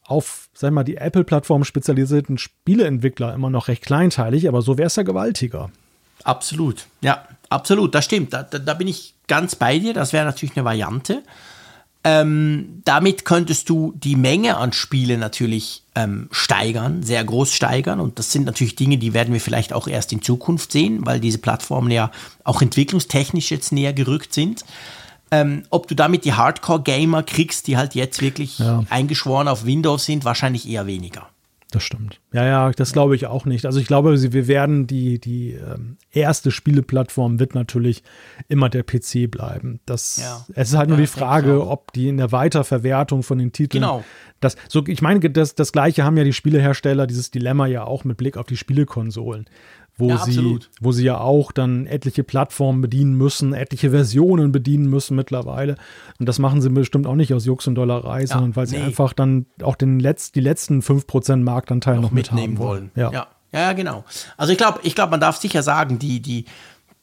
auf, 0.06 0.48
sag 0.54 0.72
mal, 0.72 0.84
die 0.84 0.96
Apple-Plattform 0.96 1.64
spezialisierten 1.64 2.38
Spieleentwickler 2.38 3.34
immer 3.34 3.50
noch 3.50 3.68
recht 3.68 3.84
kleinteilig, 3.84 4.48
aber 4.48 4.62
so 4.62 4.78
wäre 4.78 4.86
es 4.86 4.96
ja 4.96 5.02
gewaltiger. 5.02 5.70
Absolut, 6.24 6.86
ja, 7.02 7.26
absolut, 7.50 7.94
das 7.94 8.06
stimmt. 8.06 8.32
Da, 8.32 8.42
da, 8.42 8.58
da 8.58 8.72
bin 8.72 8.88
ich 8.88 9.14
ganz 9.26 9.54
bei 9.54 9.78
dir. 9.78 9.92
Das 9.92 10.14
wäre 10.14 10.24
natürlich 10.24 10.56
eine 10.56 10.64
Variante. 10.64 11.22
Ähm, 12.08 12.82
damit 12.84 13.24
könntest 13.24 13.68
du 13.68 13.92
die 13.96 14.14
Menge 14.14 14.58
an 14.58 14.72
Spielen 14.72 15.18
natürlich 15.18 15.82
ähm, 15.96 16.28
steigern, 16.30 17.02
sehr 17.02 17.24
groß 17.24 17.52
steigern. 17.52 17.98
Und 17.98 18.20
das 18.20 18.30
sind 18.30 18.44
natürlich 18.44 18.76
Dinge, 18.76 18.96
die 18.96 19.12
werden 19.12 19.34
wir 19.34 19.40
vielleicht 19.40 19.72
auch 19.72 19.88
erst 19.88 20.12
in 20.12 20.22
Zukunft 20.22 20.70
sehen, 20.70 21.04
weil 21.04 21.18
diese 21.18 21.38
Plattformen 21.38 21.90
ja 21.90 22.12
auch 22.44 22.62
entwicklungstechnisch 22.62 23.50
jetzt 23.50 23.72
näher 23.72 23.92
gerückt 23.92 24.34
sind. 24.34 24.64
Ähm, 25.32 25.64
ob 25.70 25.88
du 25.88 25.96
damit 25.96 26.24
die 26.24 26.34
Hardcore-Gamer 26.34 27.24
kriegst, 27.24 27.66
die 27.66 27.76
halt 27.76 27.96
jetzt 27.96 28.22
wirklich 28.22 28.60
ja. 28.60 28.84
eingeschworen 28.88 29.48
auf 29.48 29.64
Windows 29.64 30.04
sind, 30.04 30.24
wahrscheinlich 30.24 30.68
eher 30.68 30.86
weniger. 30.86 31.28
Das 31.76 31.82
stimmt. 31.82 32.22
Ja, 32.32 32.46
ja, 32.46 32.70
das 32.70 32.94
glaube 32.94 33.16
ich 33.16 33.26
auch 33.26 33.44
nicht. 33.44 33.66
Also 33.66 33.78
ich 33.80 33.86
glaube, 33.86 34.32
wir 34.32 34.48
werden 34.48 34.86
die, 34.86 35.18
die 35.18 35.50
ähm, 35.50 35.98
erste 36.10 36.50
Spieleplattform 36.50 37.38
wird 37.38 37.54
natürlich 37.54 38.02
immer 38.48 38.70
der 38.70 38.82
PC 38.82 39.30
bleiben. 39.30 39.80
Das, 39.84 40.16
ja. 40.16 40.46
Es 40.54 40.70
ist 40.70 40.76
halt 40.78 40.88
nur 40.88 40.96
ja, 40.96 41.02
die 41.02 41.06
Frage, 41.06 41.68
ob 41.68 41.92
die 41.92 42.08
in 42.08 42.16
der 42.16 42.32
Weiterverwertung 42.32 43.22
von 43.22 43.36
den 43.36 43.52
Titeln. 43.52 43.82
Genau. 43.82 44.04
Das, 44.40 44.56
so, 44.70 44.86
ich 44.86 45.02
meine, 45.02 45.20
das, 45.28 45.54
das 45.54 45.70
gleiche 45.70 46.02
haben 46.02 46.16
ja 46.16 46.24
die 46.24 46.32
Spielehersteller, 46.32 47.06
dieses 47.06 47.30
Dilemma 47.30 47.66
ja 47.66 47.84
auch 47.84 48.04
mit 48.04 48.16
Blick 48.16 48.38
auf 48.38 48.46
die 48.46 48.56
Spielekonsolen 48.56 49.44
wo, 49.98 50.08
ja, 50.10 50.18
sie, 50.18 50.58
wo 50.80 50.92
sie 50.92 51.04
ja 51.04 51.18
auch 51.18 51.52
dann 51.52 51.86
etliche 51.86 52.22
Plattformen 52.22 52.82
bedienen 52.82 53.14
müssen, 53.14 53.54
etliche 53.54 53.90
Versionen 53.90 54.52
bedienen 54.52 54.90
müssen 54.90 55.16
mittlerweile. 55.16 55.76
Und 56.18 56.28
das 56.28 56.38
machen 56.38 56.60
sie 56.60 56.70
bestimmt 56.70 57.06
auch 57.06 57.14
nicht 57.14 57.32
aus 57.32 57.46
Jux 57.46 57.66
und 57.66 57.76
Dollerei, 57.76 58.20
ja, 58.22 58.26
sondern 58.26 58.56
weil 58.56 58.66
nee. 58.66 58.76
sie 58.76 58.82
einfach 58.82 59.14
dann 59.14 59.46
auch 59.62 59.76
den 59.76 59.98
Letz-, 60.00 60.32
die 60.32 60.40
letzten 60.40 60.80
5% 60.80 61.36
Marktanteil 61.36 61.96
noch, 61.96 62.02
noch 62.02 62.10
mitnehmen 62.10 62.58
wollen. 62.58 62.90
wollen. 62.94 63.12
Ja. 63.12 63.12
ja. 63.12 63.26
Ja, 63.52 63.72
genau. 63.72 64.04
Also 64.36 64.52
ich 64.52 64.58
glaube, 64.58 64.80
ich 64.82 64.94
glaube, 64.94 65.12
man 65.12 65.20
darf 65.20 65.36
sicher 65.36 65.62
sagen, 65.62 65.98
die, 65.98 66.20
die, 66.20 66.44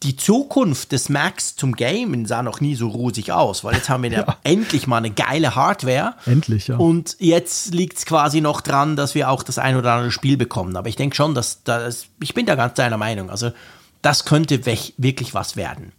die 0.02 0.16
Zukunft 0.16 0.92
des 0.92 1.08
Macs 1.08 1.56
zum 1.56 1.74
Gamen 1.74 2.26
sah 2.26 2.42
noch 2.42 2.60
nie 2.60 2.74
so 2.74 2.88
rosig 2.88 3.32
aus, 3.32 3.64
weil 3.64 3.74
jetzt 3.74 3.88
haben 3.88 4.02
wir 4.02 4.10
ja. 4.12 4.36
endlich 4.42 4.86
mal 4.86 4.98
eine 4.98 5.10
geile 5.10 5.54
Hardware. 5.54 6.14
Endlich, 6.26 6.68
ja. 6.68 6.76
Und 6.76 7.16
jetzt 7.20 7.72
liegt 7.72 7.98
es 7.98 8.06
quasi 8.06 8.40
noch 8.40 8.60
dran, 8.60 8.96
dass 8.96 9.14
wir 9.14 9.30
auch 9.30 9.42
das 9.42 9.58
ein 9.58 9.76
oder 9.76 9.92
andere 9.92 10.10
Spiel 10.10 10.36
bekommen. 10.36 10.76
Aber 10.76 10.88
ich 10.88 10.96
denke 10.96 11.16
schon, 11.16 11.34
dass 11.34 11.62
das, 11.64 12.06
ich 12.22 12.34
bin 12.34 12.44
da 12.44 12.54
ganz 12.54 12.74
deiner 12.74 12.98
Meinung. 12.98 13.30
Also 13.30 13.50
das 14.02 14.26
könnte 14.26 14.66
wirklich 14.66 15.32
was 15.32 15.56
werden. 15.56 15.92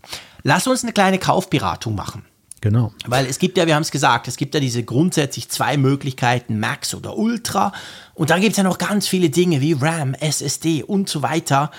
Lass 0.43 0.67
uns 0.67 0.83
eine 0.83 0.93
kleine 0.93 1.17
Kaufberatung 1.17 1.95
machen. 1.95 2.23
Genau. 2.61 2.93
Weil 3.05 3.25
es 3.25 3.39
gibt 3.39 3.57
ja, 3.57 3.67
wir 3.67 3.75
haben 3.75 3.83
es 3.83 3.91
gesagt, 3.91 4.27
es 4.27 4.37
gibt 4.37 4.53
ja 4.53 4.59
diese 4.59 4.83
grundsätzlich 4.83 5.49
zwei 5.49 5.77
Möglichkeiten, 5.77 6.59
Max 6.59 6.95
oder 6.95 7.17
Ultra. 7.17 7.73
Und 8.13 8.29
dann 8.29 8.41
gibt 8.41 8.53
es 8.53 8.57
ja 8.57 8.63
noch 8.63 8.77
ganz 8.77 9.07
viele 9.07 9.29
Dinge 9.29 9.61
wie 9.61 9.73
RAM, 9.73 10.13
SSD 10.15 10.83
und 10.83 11.09
so 11.09 11.21
weiter. 11.21 11.71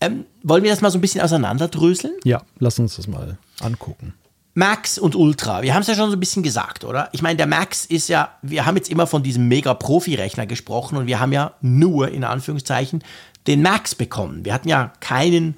Ähm, 0.00 0.26
wollen 0.42 0.62
wir 0.62 0.70
das 0.70 0.80
mal 0.80 0.90
so 0.90 0.98
ein 0.98 1.00
bisschen 1.00 1.20
auseinanderdröseln? 1.20 2.14
Ja, 2.24 2.42
lass 2.58 2.78
uns 2.78 2.96
das 2.96 3.08
mal 3.08 3.38
angucken. 3.60 4.14
Max 4.54 4.98
und 4.98 5.14
Ultra, 5.14 5.62
wir 5.62 5.72
haben 5.72 5.82
es 5.82 5.88
ja 5.88 5.94
schon 5.94 6.10
so 6.10 6.16
ein 6.16 6.20
bisschen 6.20 6.42
gesagt, 6.42 6.84
oder? 6.84 7.08
Ich 7.12 7.22
meine, 7.22 7.36
der 7.36 7.46
Max 7.46 7.84
ist 7.84 8.08
ja, 8.08 8.32
wir 8.42 8.66
haben 8.66 8.76
jetzt 8.76 8.90
immer 8.90 9.06
von 9.06 9.22
diesem 9.22 9.46
Mega-Profi-Rechner 9.46 10.46
gesprochen 10.46 10.98
und 10.98 11.06
wir 11.06 11.20
haben 11.20 11.32
ja 11.32 11.52
nur, 11.60 12.08
in 12.08 12.24
Anführungszeichen, 12.24 13.04
den 13.46 13.62
Max 13.62 13.94
bekommen. 13.94 14.44
Wir 14.44 14.52
hatten 14.52 14.68
ja 14.68 14.92
keinen, 14.98 15.56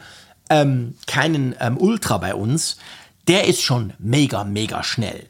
ähm, 0.51 0.97
keinen 1.07 1.55
ähm, 1.61 1.79
Ultra 1.79 2.19
bei 2.19 2.35
uns. 2.35 2.77
Der 3.27 3.47
ist 3.47 3.63
schon 3.63 3.95
mega, 3.99 4.45
mega 4.45 4.83
schnell. 4.83 5.29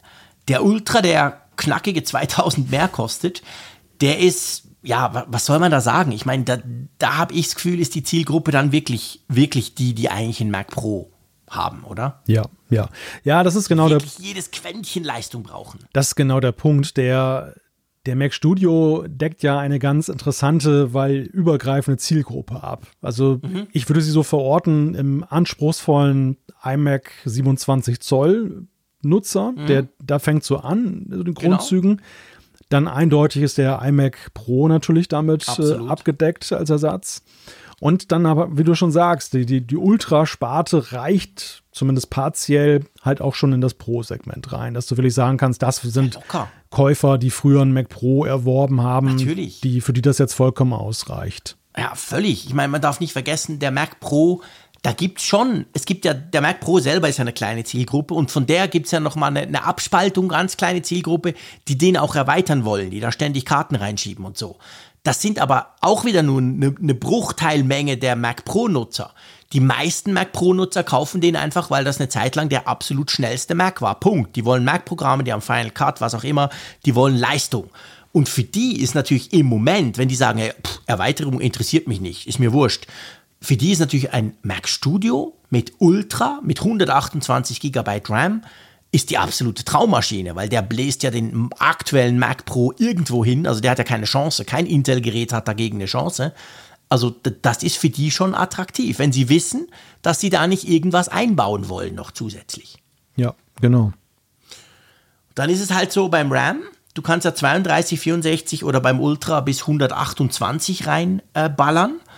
Der 0.49 0.65
Ultra, 0.65 1.01
der 1.01 1.41
knackige 1.57 2.03
2000 2.03 2.73
mehr 2.73 2.89
kostet, 2.89 3.43
der 4.01 4.19
ist 4.19 4.65
ja, 4.83 5.27
was 5.29 5.47
soll 5.47 5.59
man 5.59 5.71
da 5.71 5.81
sagen? 5.81 6.13
Ich 6.13 6.27
meine, 6.27 6.45
da, 6.45 6.59
da 6.99 7.17
habe 7.19 7.35
ich 7.35 7.47
das 7.47 7.55
Gefühl, 7.57 7.81
ist 7.81 7.95
die 7.95 8.03
Zielgruppe 8.03 8.51
dann 8.51 8.73
wirklich, 8.73 9.25
wirklich 9.29 9.75
die, 9.75 9.95
die 9.95 10.09
eigentlich 10.09 10.41
einen 10.41 10.51
Mac 10.51 10.69
Pro 10.69 11.11
haben, 11.49 11.85
oder? 11.85 12.23
Ja, 12.27 12.45
ja. 12.71 12.89
Ja, 13.25 13.43
das 13.43 13.57
ist 13.57 13.69
genau 13.69 13.89
der. 13.89 14.01
jedes 14.19 14.51
Quäntchen 14.51 15.05
Leistung 15.05 15.43
brauchen. 15.43 15.81
Das 15.93 16.09
ist 16.09 16.15
genau 16.15 16.41
der 16.41 16.53
Punkt. 16.53 16.97
Der, 16.97 17.55
der 18.07 18.17
Mac 18.17 18.33
Studio 18.33 19.05
deckt 19.07 19.43
ja 19.43 19.59
eine 19.59 19.79
ganz 19.79 20.09
interessante, 20.09 20.95
weil 20.95 21.19
übergreifende 21.19 21.99
Zielgruppe 21.99 22.63
ab. 22.63 22.87
Also 23.03 23.41
mhm. 23.43 23.67
ich 23.73 23.89
würde 23.89 24.01
sie 24.01 24.13
so 24.13 24.23
verorten 24.23 24.95
im 24.95 25.25
anspruchsvollen 25.29 26.39
iMac 26.65 27.11
27 27.25 28.01
Zoll 28.01 28.67
Nutzer, 29.03 29.53
mhm. 29.53 29.67
der 29.67 29.89
da 30.03 30.19
fängt 30.19 30.45
so 30.45 30.59
an, 30.59 31.07
so 31.11 31.23
den 31.23 31.35
genau. 31.35 31.57
Grundzügen. 31.57 31.97
Genau. 31.97 32.09
Dann 32.71 32.89
eindeutig 32.89 33.43
ist 33.43 33.59
der 33.59 33.83
iMac 33.83 34.33
Pro 34.33 34.67
natürlich 34.69 35.09
damit 35.09 35.47
äh, 35.59 35.75
abgedeckt 35.89 36.51
als 36.53 36.71
Ersatz. 36.71 37.23
Und 37.81 38.13
dann 38.13 38.27
aber, 38.27 38.57
wie 38.59 38.65
du 38.65 38.75
schon 38.75 38.93
sagst, 38.93 39.33
die, 39.33 39.47
die, 39.47 39.61
die 39.63 39.77
Ultra-Sparte 39.77 40.93
reicht 40.93 41.63
zumindest 41.73 42.11
partiell 42.11 42.85
halt 43.03 43.21
auch 43.21 43.35
schon 43.35 43.53
in 43.53 43.61
das 43.61 43.75
Pro-Segment 43.75 44.53
rein, 44.53 44.75
dass 44.75 44.87
du 44.87 44.97
wirklich 44.97 45.15
sagen 45.15 45.39
kannst, 45.39 45.63
das 45.63 45.81
sind 45.81 46.19
ja, 46.33 46.49
Käufer, 46.69 47.17
die 47.17 47.31
früher 47.31 47.63
einen 47.63 47.73
Mac 47.73 47.89
Pro 47.89 48.25
erworben 48.25 48.83
haben, 48.83 49.17
Natürlich. 49.17 49.61
Die, 49.61 49.81
für 49.81 49.93
die 49.93 50.03
das 50.03 50.19
jetzt 50.19 50.35
vollkommen 50.35 50.73
ausreicht. 50.73 51.57
Ja, 51.77 51.95
völlig. 51.95 52.47
Ich 52.47 52.55
meine, 52.55 52.69
man 52.69 52.83
darf 52.83 53.01
nicht 53.01 53.13
vergessen, 53.13 53.61
der 53.61 53.71
Mac 53.71 54.01
Pro 54.01 54.43
da 54.83 54.93
gibt's 54.93 55.25
schon, 55.25 55.67
es 55.75 55.85
gibt 55.85 56.05
ja, 56.05 56.15
der 56.15 56.41
Mac 56.41 56.61
Pro 56.61 56.79
selber 56.79 57.09
ist 57.09 57.19
ja 57.19 57.23
eine 57.23 57.33
kleine 57.33 57.65
Zielgruppe 57.65 58.15
und 58.15 58.31
von 58.31 58.47
der 58.47 58.67
gibt's 58.69 58.91
ja 58.91 59.01
nochmal 59.01 59.31
eine, 59.31 59.41
eine 59.41 59.65
Abspaltung, 59.65 60.29
ganz 60.29 60.57
kleine 60.57 60.81
Zielgruppe, 60.83 61.35
die 61.69 61.77
den 61.77 61.99
auch 61.99 62.15
erweitern 62.15 62.65
wollen, 62.65 62.91
die 62.91 63.01
da 63.01 63.13
ständig 63.13 63.45
Karten 63.45 63.77
reinschieben 63.77 64.25
und 64.25 64.39
so. 64.39 64.57
Das 65.03 65.21
sind 65.21 65.39
aber 65.39 65.75
auch 65.81 66.05
wieder 66.05 66.23
nur 66.23 66.39
eine, 66.39 66.75
eine 66.79 66.95
Bruchteilmenge 66.95 67.97
der 67.99 68.17
Mac 68.17 68.45
Pro-Nutzer. 68.45 69.13
Die 69.53 69.61
meisten 69.61 70.13
Mac 70.13 70.33
Pro-Nutzer 70.33 70.85
kaufen 70.85 71.21
den 71.21 71.37
einfach, 71.37 71.71
weil 71.71 71.85
das 71.85 71.99
eine 71.99 72.09
Zeit 72.09 72.37
lang 72.37 72.49
der 72.49 72.69
absolut 72.69 73.11
schnellste 73.11 73.55
Mac 73.55 73.83
war. 73.83 73.99
Punkt. 73.99 74.37
Die 74.37 74.45
wollen 74.45 74.65
Mac-Programme, 74.65 75.25
die 75.25 75.33
haben 75.33 75.43
Final 75.43 75.71
Cut, 75.71 76.01
was 76.01 76.15
auch 76.15 76.25
immer, 76.25 76.51
die 76.87 76.95
wollen 76.95 77.17
Leistung. 77.17 77.71
Und 78.13 78.29
für 78.29 78.43
die 78.43 78.81
ist 78.81 78.95
natürlich 78.95 79.33
im 79.33 79.47
Moment, 79.47 79.99
wenn 79.99 80.09
die 80.09 80.17
sagen, 80.17 80.39
hey, 80.39 80.53
pff, 80.53 80.81
Erweiterung 80.87 81.41
interessiert 81.41 81.87
mich 81.87 82.01
nicht, 82.01 82.27
ist 82.27 82.41
mir 82.41 82.53
wurscht, 82.53 82.87
für 83.43 83.57
die 83.57 83.73
ist 83.73 83.79
natürlich 83.79 84.13
ein 84.13 84.35
Mac 84.43 84.69
Studio 84.69 85.37
mit 85.49 85.73
Ultra, 85.79 86.41
mit 86.43 86.61
128 86.61 87.61
GB 87.61 88.03
RAM, 88.09 88.43
ist 88.93 89.11
die 89.11 89.19
absolute 89.19 89.65
Traummaschine, 89.65 90.35
weil 90.35 90.49
der 90.49 90.63
bläst 90.63 91.03
ja 91.03 91.11
den 91.11 91.49
aktuellen 91.59 92.19
Mac 92.19 92.45
Pro 92.45 92.73
irgendwo 92.77 93.25
hin. 93.25 93.47
Also 93.47 93.61
der 93.61 93.73
hat 93.73 93.79
ja 93.79 93.85
keine 93.85 94.05
Chance. 94.05 94.45
Kein 94.45 94.67
Intel-Gerät 94.67 95.33
hat 95.33 95.47
dagegen 95.47 95.77
eine 95.77 95.87
Chance. 95.87 96.35
Also 96.89 97.11
das 97.11 97.63
ist 97.63 97.77
für 97.77 97.89
die 97.89 98.11
schon 98.11 98.35
attraktiv, 98.35 98.99
wenn 98.99 99.13
sie 99.13 99.29
wissen, 99.29 99.69
dass 100.03 100.19
sie 100.19 100.29
da 100.29 100.49
nicht 100.49 100.69
irgendwas 100.69 101.09
einbauen 101.09 101.69
wollen 101.69 101.95
noch 101.95 102.11
zusätzlich. 102.11 102.79
Ja, 103.15 103.35
genau. 103.61 103.93
Dann 105.37 105.51
ist 105.51 105.61
es 105.61 105.73
halt 105.73 105.93
so 105.93 106.09
beim 106.09 106.33
RAM, 106.33 106.63
du 106.95 107.03
kannst 107.03 107.25
ja 107.25 107.33
32, 107.33 108.01
64 108.01 108.65
oder 108.65 108.81
beim 108.81 109.01
Ultra 109.01 109.41
bis 109.41 109.61
128 109.61 110.89
reinballern. 110.89 111.93
Äh, 111.93 112.10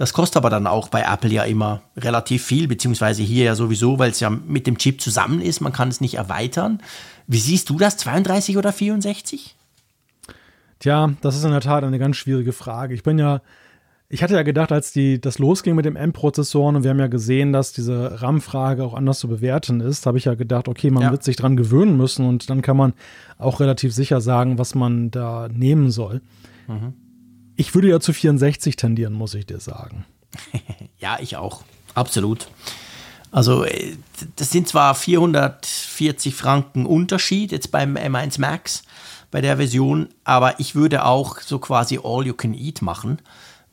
das 0.00 0.14
kostet 0.14 0.38
aber 0.38 0.48
dann 0.48 0.66
auch 0.66 0.88
bei 0.88 1.02
Apple 1.02 1.28
ja 1.28 1.42
immer 1.42 1.82
relativ 1.94 2.42
viel, 2.42 2.66
beziehungsweise 2.66 3.22
hier 3.22 3.44
ja 3.44 3.54
sowieso, 3.54 3.98
weil 3.98 4.10
es 4.10 4.18
ja 4.18 4.30
mit 4.30 4.66
dem 4.66 4.78
Chip 4.78 4.98
zusammen 4.98 5.42
ist. 5.42 5.60
Man 5.60 5.74
kann 5.74 5.90
es 5.90 6.00
nicht 6.00 6.14
erweitern. 6.14 6.80
Wie 7.26 7.36
siehst 7.36 7.68
du 7.68 7.76
das, 7.76 7.98
32 7.98 8.56
oder 8.56 8.72
64? 8.72 9.54
Tja, 10.78 11.12
das 11.20 11.36
ist 11.36 11.44
in 11.44 11.50
der 11.50 11.60
Tat 11.60 11.84
eine 11.84 11.98
ganz 11.98 12.16
schwierige 12.16 12.54
Frage. 12.54 12.94
Ich 12.94 13.02
bin 13.02 13.18
ja, 13.18 13.42
ich 14.08 14.22
hatte 14.22 14.32
ja 14.32 14.42
gedacht, 14.42 14.72
als 14.72 14.90
die, 14.90 15.20
das 15.20 15.38
losging 15.38 15.74
mit 15.74 15.84
dem 15.84 15.96
M-Prozessoren 15.96 16.76
und 16.76 16.82
wir 16.82 16.92
haben 16.92 16.98
ja 16.98 17.08
gesehen, 17.08 17.52
dass 17.52 17.74
diese 17.74 18.22
RAM-Frage 18.22 18.82
auch 18.82 18.94
anders 18.94 19.18
zu 19.18 19.28
bewerten 19.28 19.80
ist, 19.80 20.06
habe 20.06 20.16
ich 20.16 20.24
ja 20.24 20.34
gedacht, 20.34 20.66
okay, 20.66 20.90
man 20.90 21.02
ja. 21.02 21.10
wird 21.10 21.24
sich 21.24 21.36
dran 21.36 21.58
gewöhnen 21.58 21.98
müssen 21.98 22.24
und 22.24 22.48
dann 22.48 22.62
kann 22.62 22.78
man 22.78 22.94
auch 23.36 23.60
relativ 23.60 23.92
sicher 23.92 24.22
sagen, 24.22 24.56
was 24.56 24.74
man 24.74 25.10
da 25.10 25.48
nehmen 25.52 25.90
soll. 25.90 26.22
Mhm. 26.68 26.94
Ich 27.60 27.74
würde 27.74 27.90
ja 27.90 28.00
zu 28.00 28.14
64 28.14 28.74
tendieren, 28.76 29.12
muss 29.12 29.34
ich 29.34 29.44
dir 29.44 29.60
sagen. 29.60 30.06
ja, 30.98 31.18
ich 31.20 31.36
auch. 31.36 31.62
Absolut. 31.92 32.48
Also, 33.32 33.64
äh, 33.64 33.96
das 34.36 34.50
sind 34.50 34.66
zwar 34.66 34.94
440 34.94 36.34
Franken 36.34 36.86
Unterschied 36.86 37.52
jetzt 37.52 37.70
beim 37.70 37.98
M1 37.98 38.40
Max 38.40 38.82
bei 39.30 39.42
der 39.42 39.58
Version, 39.58 40.08
aber 40.24 40.58
ich 40.58 40.74
würde 40.74 41.04
auch 41.04 41.38
so 41.42 41.58
quasi 41.58 42.00
All 42.02 42.26
You 42.26 42.32
Can 42.32 42.54
Eat 42.54 42.80
machen, 42.80 43.18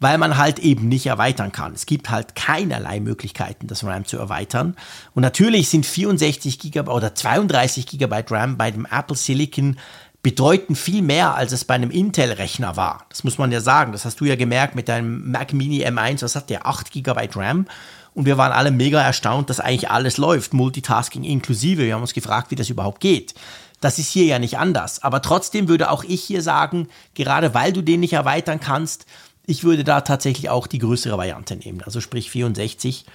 weil 0.02 0.18
man 0.18 0.36
halt 0.36 0.60
eben 0.60 0.90
nicht 0.90 1.06
erweitern 1.06 1.54
kann. 1.54 1.74
Es 1.74 1.86
gibt 1.86 2.10
halt 2.10 2.36
keinerlei 2.36 3.00
Möglichkeiten, 3.00 3.68
das 3.68 3.86
RAM 3.86 4.04
zu 4.04 4.18
erweitern. 4.18 4.76
Und 5.16 5.22
natürlich 5.22 5.70
sind 5.70 5.86
64 5.86 6.60
GB 6.60 6.92
oder 6.92 7.16
32 7.16 7.88
GB 7.88 8.24
RAM 8.30 8.58
bei 8.58 8.70
dem 8.70 8.86
Apple 8.86 9.16
Silicon 9.16 9.78
bedeuten 10.24 10.76
viel 10.76 11.02
mehr, 11.02 11.36
als 11.36 11.52
es 11.52 11.66
bei 11.66 11.76
einem 11.76 11.92
Intel-Rechner 11.92 12.76
war. 12.76 13.06
Das 13.10 13.24
muss 13.24 13.38
man 13.38 13.52
ja 13.52 13.62
sagen. 13.62 13.92
Das 13.92 14.06
hast 14.06 14.20
du 14.20 14.26
ja 14.26 14.36
gemerkt 14.36 14.76
mit 14.76 14.90
deinem 14.90 15.32
Mac 15.32 15.54
Mini 15.54 15.86
M1, 15.86 16.22
was 16.22 16.36
hat 16.36 16.50
der? 16.50 16.68
8 16.68 16.92
GB 16.92 17.30
RAM. 17.36 17.66
Und 18.14 18.26
wir 18.26 18.38
waren 18.38 18.52
alle 18.52 18.72
mega 18.72 19.00
erstaunt, 19.00 19.50
dass 19.50 19.60
eigentlich 19.60 19.92
alles 19.92 20.18
läuft, 20.18 20.54
Multitasking 20.54 21.24
inklusive. 21.24 21.86
Wir 21.86 21.94
haben 21.94 22.02
uns 22.02 22.16
gefragt, 22.16 22.50
wie 22.50 22.56
das 22.56 22.70
überhaupt 22.70 23.00
geht. 23.00 23.36
Das 23.80 24.00
ist 24.00 24.10
hier 24.10 24.26
ja 24.26 24.40
nicht 24.40 24.58
anders. 24.58 25.04
Aber 25.04 25.22
trotzdem 25.22 25.68
würde 25.68 25.92
auch 25.92 26.04
ich 26.04 26.24
hier 26.24 26.42
sagen, 26.42 26.90
gerade 27.14 27.54
weil 27.54 27.72
du 27.72 27.82
den 27.84 28.00
nicht 28.00 28.14
erweitern 28.14 28.60
kannst, 28.60 29.06
ich 29.46 29.64
würde 29.64 29.84
da 29.84 30.02
tatsächlich 30.02 30.50
auch 30.50 30.68
die 30.68 30.80
größere 30.80 31.18
Variante 31.18 31.56
nehmen. 31.56 31.82
Also 31.84 32.02
sprich 32.02 32.30
64. 32.32 33.06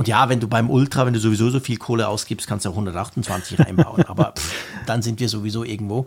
Und 0.00 0.08
ja, 0.08 0.30
wenn 0.30 0.40
du 0.40 0.48
beim 0.48 0.70
Ultra, 0.70 1.04
wenn 1.04 1.12
du 1.12 1.20
sowieso 1.20 1.50
so 1.50 1.60
viel 1.60 1.76
Kohle 1.76 2.08
ausgibst, 2.08 2.46
kannst 2.46 2.64
du 2.64 2.70
auch 2.70 2.72
128 2.72 3.60
reinbauen. 3.60 4.02
Aber 4.06 4.32
pff, 4.34 4.50
dann 4.86 5.02
sind 5.02 5.20
wir 5.20 5.28
sowieso 5.28 5.62
irgendwo. 5.62 6.06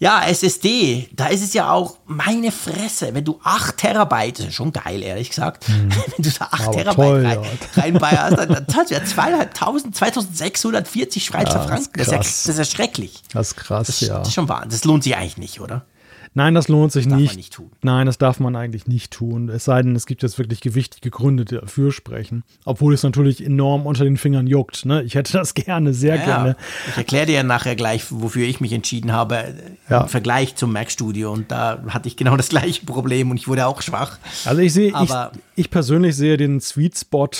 Ja, 0.00 0.24
SSD, 0.24 1.08
da 1.12 1.28
ist 1.28 1.40
es 1.40 1.54
ja 1.54 1.70
auch 1.70 1.98
meine 2.06 2.50
Fresse, 2.50 3.14
wenn 3.14 3.24
du 3.24 3.38
8 3.44 3.76
Terabyte, 3.76 4.40
das 4.40 4.46
ist 4.46 4.54
schon 4.54 4.72
geil, 4.72 5.00
ehrlich 5.04 5.28
gesagt, 5.28 5.68
mhm. 5.68 5.90
wenn 6.16 6.24
du 6.24 6.30
da 6.36 6.48
8 6.50 6.60
Aber 6.60 6.72
Terabyte 6.72 6.96
toll, 6.96 7.24
rein, 7.24 7.38
reinbayerst, 7.76 8.36
dann, 8.36 8.48
dann 8.48 8.66
zahlst 8.68 8.90
du 8.90 8.94
ja 8.96 9.04
2500, 9.04 9.94
2640 9.94 11.24
Schweizer 11.24 11.52
ja, 11.52 11.62
Franken. 11.68 11.92
Das 11.98 12.08
ist, 12.08 12.12
ja, 12.12 12.18
das 12.18 12.46
ist 12.48 12.58
ja 12.58 12.64
schrecklich. 12.64 13.22
Das 13.32 13.52
ist 13.52 13.56
krass, 13.58 13.86
das, 13.86 14.00
ja. 14.00 14.18
Das 14.18 14.26
ist 14.26 14.34
schon 14.34 14.48
wahr. 14.48 14.66
Das 14.68 14.82
lohnt 14.82 15.04
sich 15.04 15.14
eigentlich 15.14 15.36
nicht, 15.36 15.60
oder? 15.60 15.84
Nein, 16.32 16.54
das 16.54 16.68
lohnt 16.68 16.92
sich 16.92 17.08
das 17.08 17.18
nicht. 17.18 17.36
nicht 17.36 17.60
Nein, 17.82 18.06
das 18.06 18.16
darf 18.16 18.38
man 18.38 18.54
eigentlich 18.54 18.86
nicht 18.86 19.12
tun. 19.12 19.48
Es 19.48 19.64
sei 19.64 19.82
denn, 19.82 19.96
es 19.96 20.06
gibt 20.06 20.22
jetzt 20.22 20.38
wirklich 20.38 20.60
gewichtige 20.60 21.10
Gründe, 21.10 21.44
die 21.44 21.56
dafür 21.56 21.90
sprechen. 21.90 22.44
Obwohl 22.64 22.94
es 22.94 23.02
natürlich 23.02 23.44
enorm 23.44 23.84
unter 23.84 24.04
den 24.04 24.16
Fingern 24.16 24.46
juckt. 24.46 24.86
Ne? 24.86 25.02
Ich 25.02 25.16
hätte 25.16 25.32
das 25.32 25.54
gerne, 25.54 25.92
sehr 25.92 26.16
ja, 26.16 26.24
gerne. 26.24 26.56
Ich 26.88 26.96
erkläre 26.96 27.26
dir 27.26 27.34
ja 27.34 27.42
nachher 27.42 27.74
gleich, 27.74 28.04
wofür 28.10 28.46
ich 28.46 28.60
mich 28.60 28.72
entschieden 28.72 29.12
habe 29.12 29.54
ja. 29.88 30.02
im 30.02 30.08
Vergleich 30.08 30.54
zum 30.54 30.72
Mac 30.72 30.90
Studio. 30.92 31.32
Und 31.32 31.50
da 31.50 31.82
hatte 31.88 32.06
ich 32.06 32.16
genau 32.16 32.36
das 32.36 32.50
gleiche 32.50 32.86
Problem 32.86 33.30
und 33.32 33.36
ich 33.36 33.48
wurde 33.48 33.66
auch 33.66 33.82
schwach. 33.82 34.18
Also 34.44 34.60
ich 34.60 34.72
sehe, 34.72 34.92
ich, 35.02 35.10
ich 35.56 35.70
persönlich 35.70 36.14
sehe 36.14 36.36
den 36.36 36.60
Sweet 36.60 36.96
Spot 36.96 37.30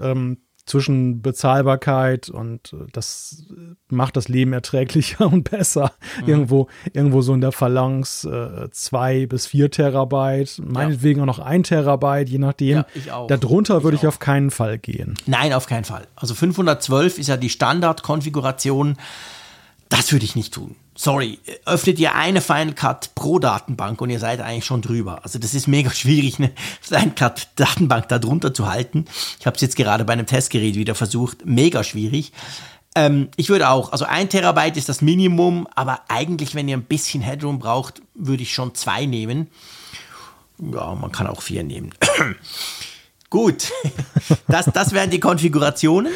ähm, 0.00 0.38
zwischen 0.68 1.22
Bezahlbarkeit 1.22 2.28
und 2.28 2.72
äh, 2.72 2.86
das 2.92 3.44
macht 3.88 4.16
das 4.16 4.28
Leben 4.28 4.52
erträglicher 4.52 5.26
und 5.32 5.50
besser. 5.50 5.92
Mhm. 6.22 6.28
Irgendwo, 6.28 6.68
irgendwo 6.92 7.22
so 7.22 7.34
in 7.34 7.40
der 7.40 7.52
Phalanx 7.52 8.24
äh, 8.24 8.68
zwei 8.70 9.26
bis 9.26 9.46
vier 9.46 9.70
Terabyte, 9.70 10.60
meinetwegen 10.64 11.18
ja. 11.18 11.22
auch 11.22 11.26
noch 11.26 11.38
ein 11.38 11.62
Terabyte, 11.62 12.28
je 12.28 12.38
nachdem. 12.38 12.78
Ja, 12.78 12.86
ich 12.94 13.10
auch. 13.12 13.26
Darunter 13.26 13.78
ich 13.78 13.84
würde 13.84 13.96
ich 13.96 14.06
auf 14.06 14.18
keinen 14.18 14.50
Fall 14.50 14.78
gehen. 14.78 15.14
Nein, 15.26 15.52
auf 15.52 15.66
keinen 15.66 15.84
Fall. 15.84 16.06
Also 16.16 16.34
512 16.34 17.18
ist 17.18 17.26
ja 17.28 17.36
die 17.36 17.50
Standardkonfiguration. 17.50 18.96
Das 19.88 20.12
würde 20.12 20.24
ich 20.24 20.36
nicht 20.36 20.52
tun 20.52 20.76
sorry, 20.98 21.38
öffnet 21.64 21.98
ihr 22.00 22.14
eine 22.14 22.40
Final 22.40 22.74
Cut 22.74 23.14
pro 23.14 23.38
Datenbank 23.38 24.00
und 24.00 24.10
ihr 24.10 24.18
seid 24.18 24.40
eigentlich 24.40 24.64
schon 24.64 24.82
drüber. 24.82 25.20
Also 25.22 25.38
das 25.38 25.54
ist 25.54 25.68
mega 25.68 25.90
schwierig, 25.90 26.38
eine 26.38 26.50
Final 26.80 27.12
Cut 27.14 27.48
Datenbank 27.54 28.08
da 28.08 28.18
drunter 28.18 28.52
zu 28.52 28.68
halten. 28.68 29.04
Ich 29.38 29.46
habe 29.46 29.54
es 29.54 29.62
jetzt 29.62 29.76
gerade 29.76 30.04
bei 30.04 30.12
einem 30.12 30.26
Testgerät 30.26 30.74
wieder 30.74 30.96
versucht, 30.96 31.46
mega 31.46 31.84
schwierig. 31.84 32.32
Ähm, 32.96 33.28
ich 33.36 33.48
würde 33.48 33.68
auch, 33.68 33.92
also 33.92 34.06
ein 34.06 34.28
Terabyte 34.28 34.76
ist 34.76 34.88
das 34.88 35.00
Minimum, 35.00 35.68
aber 35.74 36.00
eigentlich, 36.08 36.56
wenn 36.56 36.68
ihr 36.68 36.76
ein 36.76 36.84
bisschen 36.84 37.22
Headroom 37.22 37.60
braucht, 37.60 38.02
würde 38.14 38.42
ich 38.42 38.52
schon 38.52 38.74
zwei 38.74 39.06
nehmen. 39.06 39.48
Ja, 40.58 40.96
man 40.96 41.12
kann 41.12 41.28
auch 41.28 41.42
vier 41.42 41.62
nehmen. 41.62 41.94
Gut, 43.30 43.70
das, 44.48 44.66
das 44.66 44.92
wären 44.92 45.10
die 45.10 45.20
Konfigurationen. 45.20 46.12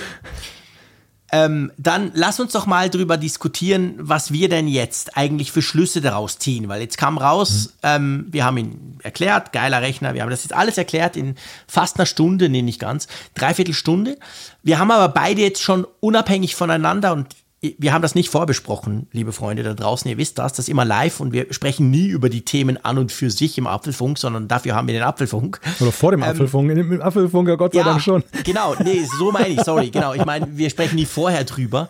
Ähm, 1.35 1.73
dann 1.79 2.11
lass 2.15 2.41
uns 2.41 2.53
doch 2.53 2.67
mal 2.67 2.91
drüber 2.91 3.17
diskutieren, 3.17 3.95
was 3.97 4.33
wir 4.33 4.51
denn 4.51 4.69
jetzt 4.69 5.17
eigentlich 5.17 5.51
für 5.51 5.63
Schlüsse 5.63 6.03
daraus 6.03 6.39
ziehen. 6.39 6.69
Weil 6.69 6.83
jetzt 6.83 6.99
kam 6.99 7.17
raus, 7.17 7.71
mhm. 7.77 7.79
ähm, 7.83 8.27
wir 8.31 8.45
haben 8.45 8.59
ihn 8.59 8.99
erklärt, 9.03 9.53
geiler 9.53 9.81
Rechner, 9.81 10.13
wir 10.13 10.23
haben 10.23 10.31
das 10.31 10.45
jetzt 10.45 10.53
alles 10.53 10.77
erklärt 10.77 11.17
in 11.17 11.37
fast 11.67 11.97
einer 11.97 12.05
Stunde, 12.07 12.51
nee, 12.51 12.61
nicht 12.61 12.81
ganz, 12.81 13.09
dreiviertel 13.35 13.73
Stunde. 13.73 14.19
Wir 14.63 14.79
haben 14.79 14.91
aber 14.91 15.09
beide 15.09 15.41
jetzt 15.41 15.63
schon 15.63 15.87
unabhängig 16.01 16.55
voneinander 16.55 17.15
und 17.15 17.29
wir 17.79 17.93
haben 17.93 18.03
das 18.03 18.17
nicht 18.17 18.29
vorbesprochen, 18.29 19.07
liebe 19.13 19.33
Freunde 19.33 19.63
da 19.63 19.75
draußen. 19.75 20.11
Ihr 20.11 20.19
wisst 20.19 20.39
das, 20.39 20.53
das 20.53 20.67
ist 20.67 20.69
immer 20.69 20.85
live 20.85 21.21
und 21.21 21.33
wir 21.33 21.53
sprechen 21.53 21.91
nie 21.91 22.09
über 22.09 22.29
die 22.29 22.45
Themen 22.45 22.77
an 22.85 22.99
und 22.99 23.13
für 23.13 23.31
sich 23.31 23.57
im 23.57 23.69
Apfelfunk, 23.69 24.19
sondern 24.19 24.49
dafür 24.49 24.75
haben 24.75 24.89
wir 24.89 24.95
den 24.95 25.05
Apfelfunk. 25.05 25.61
Oder 25.79 25.93
vor 25.93 26.11
dem 26.11 26.23
ähm, 26.23 26.29
Apfelfunk, 26.29 26.71
im 26.73 27.01
Apfelfunk 27.01 27.49
ja 27.49 27.55
Gott 27.55 27.73
sei 27.73 27.79
ja, 27.79 27.85
Dank 27.85 28.01
schon. 28.01 28.25
Genau, 28.43 28.75
nee, 28.83 29.05
so 29.19 29.31
meine 29.31 29.51
ich, 29.51 29.61
sorry, 29.61 29.91
genau. 29.91 30.13
Ich 30.13 30.25
meine, 30.25 30.49
wir 30.57 30.71
sprechen 30.71 30.97
nie 30.97 31.07
vorher 31.07 31.45
drüber. 31.45 31.89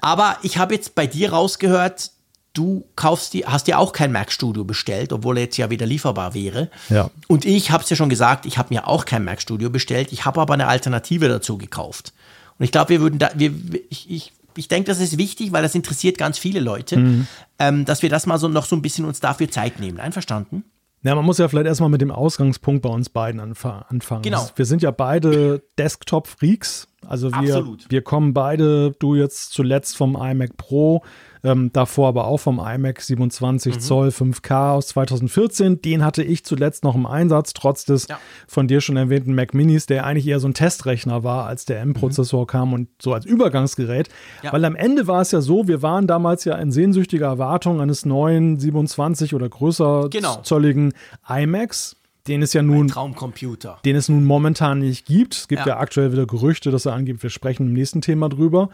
Aber 0.00 0.36
ich 0.42 0.56
habe 0.56 0.74
jetzt 0.74 0.94
bei 0.94 1.08
dir 1.08 1.32
rausgehört, 1.32 2.12
du 2.54 2.84
kaufst 2.94 3.34
die, 3.34 3.44
hast 3.44 3.66
dir 3.66 3.80
auch 3.80 3.92
kein 3.92 4.12
Mac 4.12 4.30
Studio 4.30 4.62
bestellt, 4.62 5.12
obwohl 5.12 5.38
er 5.38 5.44
jetzt 5.44 5.56
ja 5.56 5.68
wieder 5.68 5.86
lieferbar 5.86 6.34
wäre. 6.34 6.70
Ja. 6.90 7.10
Und 7.26 7.44
ich 7.44 7.72
habe 7.72 7.82
es 7.82 7.90
ja 7.90 7.96
schon 7.96 8.08
gesagt, 8.08 8.46
ich 8.46 8.56
habe 8.56 8.72
mir 8.72 8.86
auch 8.86 9.04
kein 9.04 9.24
Mac 9.24 9.42
Studio 9.42 9.68
bestellt, 9.68 10.12
ich 10.12 10.24
habe 10.24 10.40
aber 10.40 10.54
eine 10.54 10.68
Alternative 10.68 11.28
dazu 11.28 11.58
gekauft. 11.58 12.12
Und 12.58 12.64
ich 12.64 12.72
glaube, 12.72 12.90
wir 12.90 13.00
würden 13.00 13.18
da, 13.18 13.30
wir, 13.34 13.52
ich, 13.90 14.10
ich 14.10 14.32
ich 14.58 14.68
denke, 14.68 14.88
das 14.88 15.00
ist 15.00 15.16
wichtig, 15.18 15.52
weil 15.52 15.62
das 15.62 15.74
interessiert 15.74 16.18
ganz 16.18 16.38
viele 16.38 16.60
Leute, 16.60 16.96
mhm. 16.96 17.26
ähm, 17.58 17.84
dass 17.84 18.02
wir 18.02 18.10
das 18.10 18.26
mal 18.26 18.38
so 18.38 18.48
noch 18.48 18.66
so 18.66 18.76
ein 18.76 18.82
bisschen 18.82 19.04
uns 19.04 19.20
dafür 19.20 19.50
Zeit 19.50 19.78
nehmen. 19.78 20.00
Einverstanden? 20.00 20.64
Ja, 21.02 21.14
man 21.14 21.24
muss 21.24 21.38
ja 21.38 21.46
vielleicht 21.46 21.68
erstmal 21.68 21.90
mit 21.90 22.00
dem 22.00 22.10
Ausgangspunkt 22.10 22.82
bei 22.82 22.88
uns 22.88 23.08
beiden 23.08 23.40
anfangen. 23.40 24.22
Genau. 24.22 24.48
Wir 24.56 24.64
sind 24.64 24.82
ja 24.82 24.90
beide 24.90 25.62
Desktop-Freaks. 25.78 26.88
Also 27.06 27.30
wir, 27.32 27.76
wir 27.88 28.02
kommen 28.02 28.34
beide, 28.34 28.90
du 28.98 29.14
jetzt 29.14 29.52
zuletzt 29.52 29.96
vom 29.96 30.16
iMac 30.16 30.56
Pro, 30.56 31.04
ähm, 31.44 31.70
davor 31.72 32.08
aber 32.08 32.26
auch 32.26 32.38
vom 32.38 32.58
iMac 32.58 33.00
27 33.00 33.74
mhm. 33.74 33.80
Zoll 33.80 34.08
5K 34.08 34.72
aus 34.72 34.88
2014. 34.88 35.82
Den 35.82 36.04
hatte 36.04 36.22
ich 36.22 36.44
zuletzt 36.44 36.84
noch 36.84 36.94
im 36.94 37.06
Einsatz, 37.06 37.52
trotz 37.52 37.84
des 37.84 38.08
ja. 38.08 38.18
von 38.46 38.68
dir 38.68 38.80
schon 38.80 38.96
erwähnten 38.96 39.34
Mac 39.34 39.54
Minis, 39.54 39.86
der 39.86 40.04
eigentlich 40.04 40.26
eher 40.26 40.40
so 40.40 40.48
ein 40.48 40.54
Testrechner 40.54 41.24
war, 41.24 41.46
als 41.46 41.64
der 41.64 41.80
M-Prozessor 41.80 42.42
mhm. 42.42 42.46
kam 42.46 42.72
und 42.72 42.88
so 43.00 43.12
als 43.12 43.26
Übergangsgerät. 43.26 44.08
Ja. 44.42 44.52
Weil 44.52 44.64
am 44.64 44.76
Ende 44.76 45.06
war 45.06 45.22
es 45.22 45.32
ja 45.32 45.40
so, 45.40 45.68
wir 45.68 45.82
waren 45.82 46.06
damals 46.06 46.44
ja 46.44 46.56
in 46.56 46.72
sehnsüchtiger 46.72 47.26
Erwartung 47.26 47.80
eines 47.80 48.04
neuen 48.04 48.58
27 48.58 49.34
oder 49.34 49.48
größer 49.48 50.08
genau. 50.10 50.40
zolligen 50.42 50.92
iMacs 51.28 51.96
den 52.28 52.42
es 52.42 52.52
ja 52.52 52.62
nun 52.62 52.88
Traumcomputer, 52.88 53.78
den 53.84 53.96
es 53.96 54.08
nun 54.08 54.24
momentan 54.24 54.80
nicht 54.80 55.06
gibt. 55.06 55.34
Es 55.34 55.48
gibt 55.48 55.60
ja. 55.60 55.68
ja 55.68 55.78
aktuell 55.78 56.12
wieder 56.12 56.26
Gerüchte, 56.26 56.70
dass 56.70 56.86
er 56.86 56.92
angibt, 56.92 57.22
wir 57.22 57.30
sprechen 57.30 57.68
im 57.68 57.72
nächsten 57.72 58.02
Thema 58.02 58.28
drüber. 58.28 58.68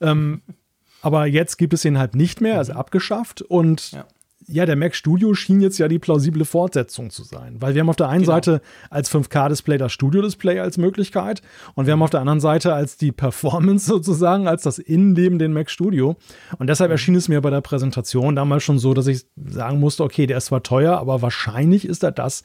Ähm, 0.00 0.42
aber 1.06 1.26
jetzt 1.26 1.56
gibt 1.56 1.72
es 1.72 1.84
ihn 1.84 1.98
halt 1.98 2.16
nicht 2.16 2.40
mehr, 2.40 2.58
also 2.58 2.72
abgeschafft. 2.72 3.40
Und 3.40 3.92
ja. 3.92 4.04
ja. 4.48 4.66
der 4.66 4.74
Mac 4.74 4.96
Studio 4.96 5.34
schien 5.34 5.60
jetzt 5.60 5.78
ja 5.78 5.86
die 5.86 6.00
plausible 6.00 6.44
Fortsetzung 6.44 7.10
zu 7.10 7.22
sein. 7.22 7.58
Weil 7.60 7.74
wir 7.74 7.82
haben 7.82 7.88
auf 7.88 7.94
der 7.94 8.08
einen 8.08 8.22
genau. 8.22 8.32
Seite 8.32 8.60
als 8.90 9.08
5K-Display 9.12 9.78
das 9.78 9.92
Studio-Display 9.92 10.58
als 10.58 10.78
Möglichkeit 10.78 11.42
und 11.76 11.86
wir 11.86 11.92
haben 11.92 12.02
auf 12.02 12.10
der 12.10 12.18
anderen 12.18 12.40
Seite 12.40 12.74
als 12.74 12.96
die 12.96 13.12
Performance 13.12 13.86
sozusagen, 13.92 14.48
als 14.48 14.64
das 14.64 14.80
Innenleben 14.80 15.38
den 15.38 15.52
Mac 15.52 15.70
Studio. 15.70 16.16
Und 16.58 16.66
deshalb 16.66 16.90
mhm. 16.90 16.94
erschien 16.94 17.14
es 17.14 17.28
mir 17.28 17.40
bei 17.40 17.50
der 17.50 17.60
Präsentation 17.60 18.34
damals 18.34 18.64
schon 18.64 18.80
so, 18.80 18.92
dass 18.92 19.06
ich 19.06 19.26
sagen 19.36 19.78
musste, 19.78 20.02
okay, 20.02 20.26
der 20.26 20.38
ist 20.38 20.46
zwar 20.46 20.64
teuer, 20.64 20.98
aber 20.98 21.22
wahrscheinlich 21.22 21.84
ist 21.84 22.02
er 22.02 22.10
das, 22.10 22.42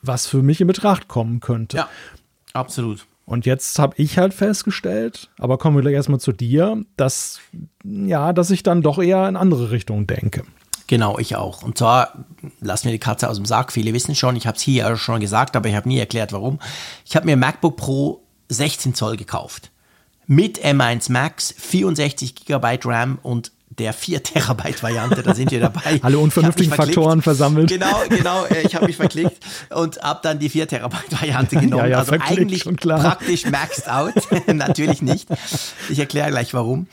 was 0.00 0.26
für 0.26 0.42
mich 0.42 0.62
in 0.62 0.66
Betracht 0.66 1.08
kommen 1.08 1.40
könnte. 1.40 1.76
Ja, 1.76 1.90
absolut. 2.54 3.06
Und 3.24 3.46
jetzt 3.46 3.78
habe 3.78 3.94
ich 3.98 4.18
halt 4.18 4.34
festgestellt, 4.34 5.30
aber 5.38 5.58
kommen 5.58 5.76
wir 5.76 5.82
gleich 5.82 5.94
erstmal 5.94 6.20
zu 6.20 6.32
dir, 6.32 6.82
dass 6.96 7.40
ja, 7.84 8.32
dass 8.32 8.50
ich 8.50 8.62
dann 8.62 8.82
doch 8.82 8.98
eher 8.98 9.28
in 9.28 9.36
andere 9.36 9.70
Richtungen 9.70 10.06
denke. 10.06 10.42
Genau, 10.88 11.18
ich 11.18 11.36
auch. 11.36 11.62
Und 11.62 11.78
zwar 11.78 12.26
lassen 12.60 12.84
wir 12.84 12.92
die 12.92 12.98
Katze 12.98 13.30
aus 13.30 13.36
dem 13.36 13.46
Sack. 13.46 13.72
Viele 13.72 13.94
wissen 13.94 14.14
schon, 14.14 14.36
ich 14.36 14.46
habe 14.46 14.56
es 14.56 14.62
hier 14.62 14.96
schon 14.96 15.20
gesagt, 15.20 15.56
aber 15.56 15.68
ich 15.68 15.74
habe 15.74 15.88
nie 15.88 15.98
erklärt, 15.98 16.32
warum. 16.32 16.58
Ich 17.06 17.16
habe 17.16 17.26
mir 17.26 17.36
MacBook 17.36 17.76
Pro 17.76 18.22
16 18.48 18.94
Zoll 18.94 19.16
gekauft. 19.16 19.70
Mit 20.26 20.62
M1 20.62 21.10
Max, 21.10 21.54
64 21.56 22.34
GB 22.34 22.78
RAM 22.84 23.18
und 23.22 23.52
der 23.78 23.92
4 23.92 24.22
Terabyte 24.22 24.82
Variante, 24.82 25.22
da 25.22 25.34
sind 25.34 25.50
wir 25.50 25.60
dabei. 25.60 26.00
Alle 26.02 26.18
unvernünftigen 26.18 26.72
Faktoren 26.72 27.22
versammelt. 27.22 27.68
Genau, 27.68 28.02
genau, 28.08 28.44
äh, 28.46 28.62
ich 28.66 28.74
habe 28.74 28.86
mich 28.86 28.96
verklickt 28.96 29.38
und 29.70 30.00
habe 30.02 30.20
dann 30.22 30.38
die 30.38 30.48
4 30.48 30.68
Terabyte 30.68 31.12
Variante 31.12 31.56
genommen. 31.60 31.84
ja, 31.84 31.86
ja, 31.86 31.98
also 31.98 32.12
eigentlich 32.12 32.64
praktisch 32.64 33.46
maxed 33.46 33.88
out, 33.88 34.14
natürlich 34.46 35.02
nicht. 35.02 35.28
Ich 35.88 35.98
erkläre 35.98 36.30
gleich 36.30 36.54
warum. 36.54 36.86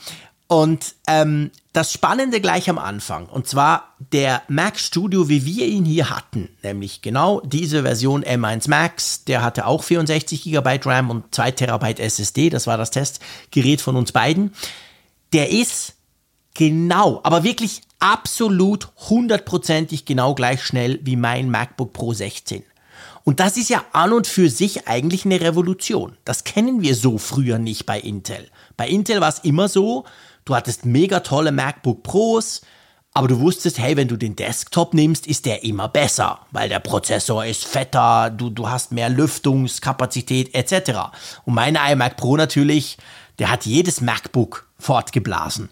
Und 0.46 0.96
ähm, 1.06 1.52
das 1.72 1.92
Spannende 1.92 2.40
gleich 2.40 2.68
am 2.68 2.78
Anfang, 2.78 3.26
und 3.26 3.46
zwar 3.46 3.94
der 4.12 4.42
Mac 4.48 4.80
Studio, 4.80 5.28
wie 5.28 5.44
wir 5.44 5.66
ihn 5.66 5.84
hier 5.84 6.10
hatten, 6.10 6.48
nämlich 6.64 7.02
genau 7.02 7.40
diese 7.42 7.82
Version 7.82 8.24
M1 8.24 8.68
Max, 8.68 9.24
der 9.24 9.42
hatte 9.42 9.66
auch 9.66 9.84
64 9.84 10.42
GB 10.42 10.80
RAM 10.84 11.10
und 11.10 11.32
2 11.32 11.52
Terabyte 11.52 12.00
SSD, 12.00 12.50
das 12.50 12.66
war 12.66 12.76
das 12.76 12.90
Testgerät 12.90 13.80
von 13.80 13.94
uns 13.94 14.10
beiden. 14.10 14.52
Der 15.32 15.50
ist 15.50 15.94
genau, 16.54 17.20
aber 17.22 17.44
wirklich 17.44 17.82
absolut 17.98 18.88
hundertprozentig 19.08 20.04
genau 20.04 20.34
gleich 20.34 20.64
schnell 20.64 20.98
wie 21.02 21.16
mein 21.16 21.50
MacBook 21.50 21.92
Pro 21.92 22.12
16. 22.12 22.64
Und 23.24 23.38
das 23.38 23.56
ist 23.56 23.68
ja 23.68 23.84
an 23.92 24.12
und 24.12 24.26
für 24.26 24.48
sich 24.48 24.88
eigentlich 24.88 25.24
eine 25.24 25.40
Revolution. 25.40 26.16
Das 26.24 26.44
kennen 26.44 26.80
wir 26.80 26.94
so 26.94 27.18
früher 27.18 27.58
nicht 27.58 27.86
bei 27.86 28.00
Intel. 28.00 28.48
Bei 28.76 28.88
Intel 28.88 29.20
war 29.20 29.28
es 29.28 29.40
immer 29.40 29.68
so, 29.68 30.04
du 30.44 30.54
hattest 30.54 30.86
mega 30.86 31.20
tolle 31.20 31.52
MacBook 31.52 32.02
Pros, 32.02 32.62
aber 33.12 33.28
du 33.28 33.40
wusstest, 33.40 33.78
hey, 33.78 33.96
wenn 33.96 34.08
du 34.08 34.16
den 34.16 34.36
Desktop 34.36 34.94
nimmst, 34.94 35.26
ist 35.26 35.44
der 35.44 35.64
immer 35.64 35.88
besser, 35.88 36.40
weil 36.52 36.68
der 36.68 36.78
Prozessor 36.78 37.44
ist 37.44 37.66
fetter, 37.66 38.30
du, 38.30 38.50
du 38.50 38.68
hast 38.68 38.92
mehr 38.92 39.10
Lüftungskapazität 39.10 40.54
etc. 40.54 41.10
Und 41.44 41.54
mein 41.54 41.76
iMac 41.76 42.16
Pro 42.16 42.36
natürlich, 42.36 42.98
der 43.38 43.50
hat 43.50 43.66
jedes 43.66 44.00
MacBook 44.00 44.68
fortgeblasen. 44.78 45.70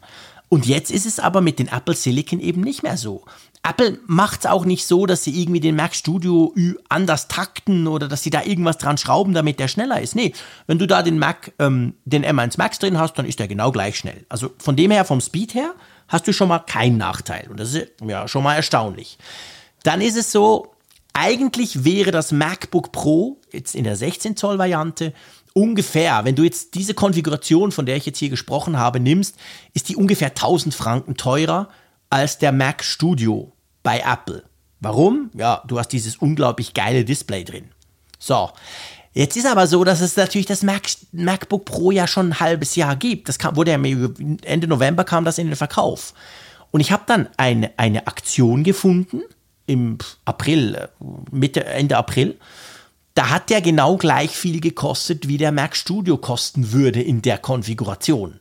Und 0.49 0.66
jetzt 0.66 0.90
ist 0.90 1.07
es 1.07 1.20
aber 1.20 1.40
mit 1.40 1.59
den 1.59 1.68
Apple 1.68 1.94
Silicon 1.94 2.40
eben 2.40 2.62
nicht 2.62 2.82
mehr 2.82 2.96
so. 2.96 3.24
Apple 3.62 3.99
macht 4.07 4.40
es 4.40 4.46
auch 4.46 4.64
nicht 4.64 4.86
so, 4.86 5.05
dass 5.05 5.24
sie 5.24 5.40
irgendwie 5.40 5.61
den 5.61 5.76
Mac 5.76 5.94
Studio 5.94 6.55
anders 6.88 7.28
takten 7.28 7.86
oder 7.86 8.09
dass 8.09 8.22
sie 8.22 8.30
da 8.30 8.42
irgendwas 8.42 8.78
dran 8.78 8.96
schrauben, 8.99 9.34
damit 9.34 9.59
der 9.59 9.68
schneller 9.68 10.01
ist. 10.01 10.14
Nee, 10.14 10.32
wenn 10.66 10.78
du 10.78 10.86
da 10.86 11.03
den 11.03 11.18
Mac, 11.18 11.53
ähm, 11.59 11.94
den 12.05 12.24
M1 12.24 12.55
Max 12.57 12.78
drin 12.78 12.99
hast, 12.99 13.14
dann 13.14 13.26
ist 13.26 13.40
der 13.40 13.49
genau 13.49 13.72
gleich 13.72 13.99
schnell. 13.99 14.24
Also 14.28 14.51
von 14.59 14.76
dem 14.76 14.90
her, 14.90 15.05
vom 15.05 15.20
Speed 15.20 15.55
her, 15.55 15.74
hast 16.07 16.26
du 16.26 16.32
schon 16.32 16.49
mal 16.49 16.61
keinen 16.61 16.96
Nachteil. 16.96 17.49
Und 17.51 17.61
das 17.61 17.74
ist 17.74 17.88
ja 18.07 18.26
schon 18.28 18.42
mal 18.42 18.55
erstaunlich. 18.55 19.18
Dann 19.82 20.01
ist 20.01 20.16
es 20.16 20.32
so, 20.32 20.74
eigentlich 21.12 21.84
wäre 21.84 22.11
das 22.11 22.32
MacBook 22.32 22.92
Pro 22.92 23.38
jetzt 23.53 23.74
in 23.74 23.84
der 23.84 23.96
16 23.96 24.36
Zoll 24.36 24.59
Variante 24.59 25.12
ungefähr, 25.59 26.24
wenn 26.24 26.36
du 26.36 26.44
jetzt 26.44 26.74
diese 26.74 26.94
Konfiguration, 26.94 27.72
von 27.72 27.84
der 27.84 27.96
ich 27.96 28.06
jetzt 28.06 28.18
hier 28.18 28.30
gesprochen 28.30 28.78
habe, 28.78 29.00
nimmst, 29.00 29.36
ist 29.74 29.88
die 29.88 29.96
ungefähr 29.96 30.28
1000 30.28 30.72
Franken 30.72 31.16
teurer 31.16 31.68
als 32.11 32.38
der 32.38 32.52
Mac 32.52 32.84
Studio 32.84 33.52
bei 33.82 34.00
Apple. 34.06 34.44
Warum? 34.80 35.30
Ja, 35.34 35.62
du 35.66 35.78
hast 35.78 35.88
dieses 35.88 36.16
unglaublich 36.16 36.74
geile 36.74 37.04
Display 37.04 37.42
drin. 37.42 37.64
So. 38.18 38.50
Jetzt 39.14 39.36
ist 39.36 39.46
aber 39.46 39.66
so, 39.66 39.82
dass 39.82 40.00
es 40.00 40.16
natürlich 40.16 40.46
das 40.46 40.62
Mac, 40.62 40.82
MacBook 41.11 41.64
Pro 41.64 41.90
ja 41.90 42.06
schon 42.06 42.28
ein 42.28 42.40
halbes 42.40 42.76
Jahr 42.76 42.94
gibt. 42.94 43.28
Das 43.28 43.38
kam, 43.38 43.56
wurde 43.56 43.72
ja 43.72 43.78
Ende 44.42 44.68
November 44.68 45.02
kam 45.02 45.24
das 45.24 45.38
in 45.38 45.48
den 45.48 45.56
Verkauf. 45.56 46.14
Und 46.70 46.80
ich 46.80 46.92
habe 46.92 47.02
dann 47.06 47.28
eine, 47.36 47.72
eine 47.78 48.06
Aktion 48.06 48.62
gefunden 48.62 49.22
im 49.66 49.98
April, 50.24 50.88
Mitte, 51.32 51.64
Ende 51.64 51.96
April. 51.96 52.38
Da 53.19 53.31
hat 53.31 53.51
der 53.51 53.61
genau 53.61 53.97
gleich 53.97 54.31
viel 54.31 54.61
gekostet, 54.61 55.27
wie 55.27 55.39
der 55.39 55.51
Mac 55.51 55.75
Studio 55.75 56.19
kosten 56.19 56.71
würde 56.71 57.03
in 57.03 57.21
der 57.21 57.37
Konfiguration. 57.37 58.39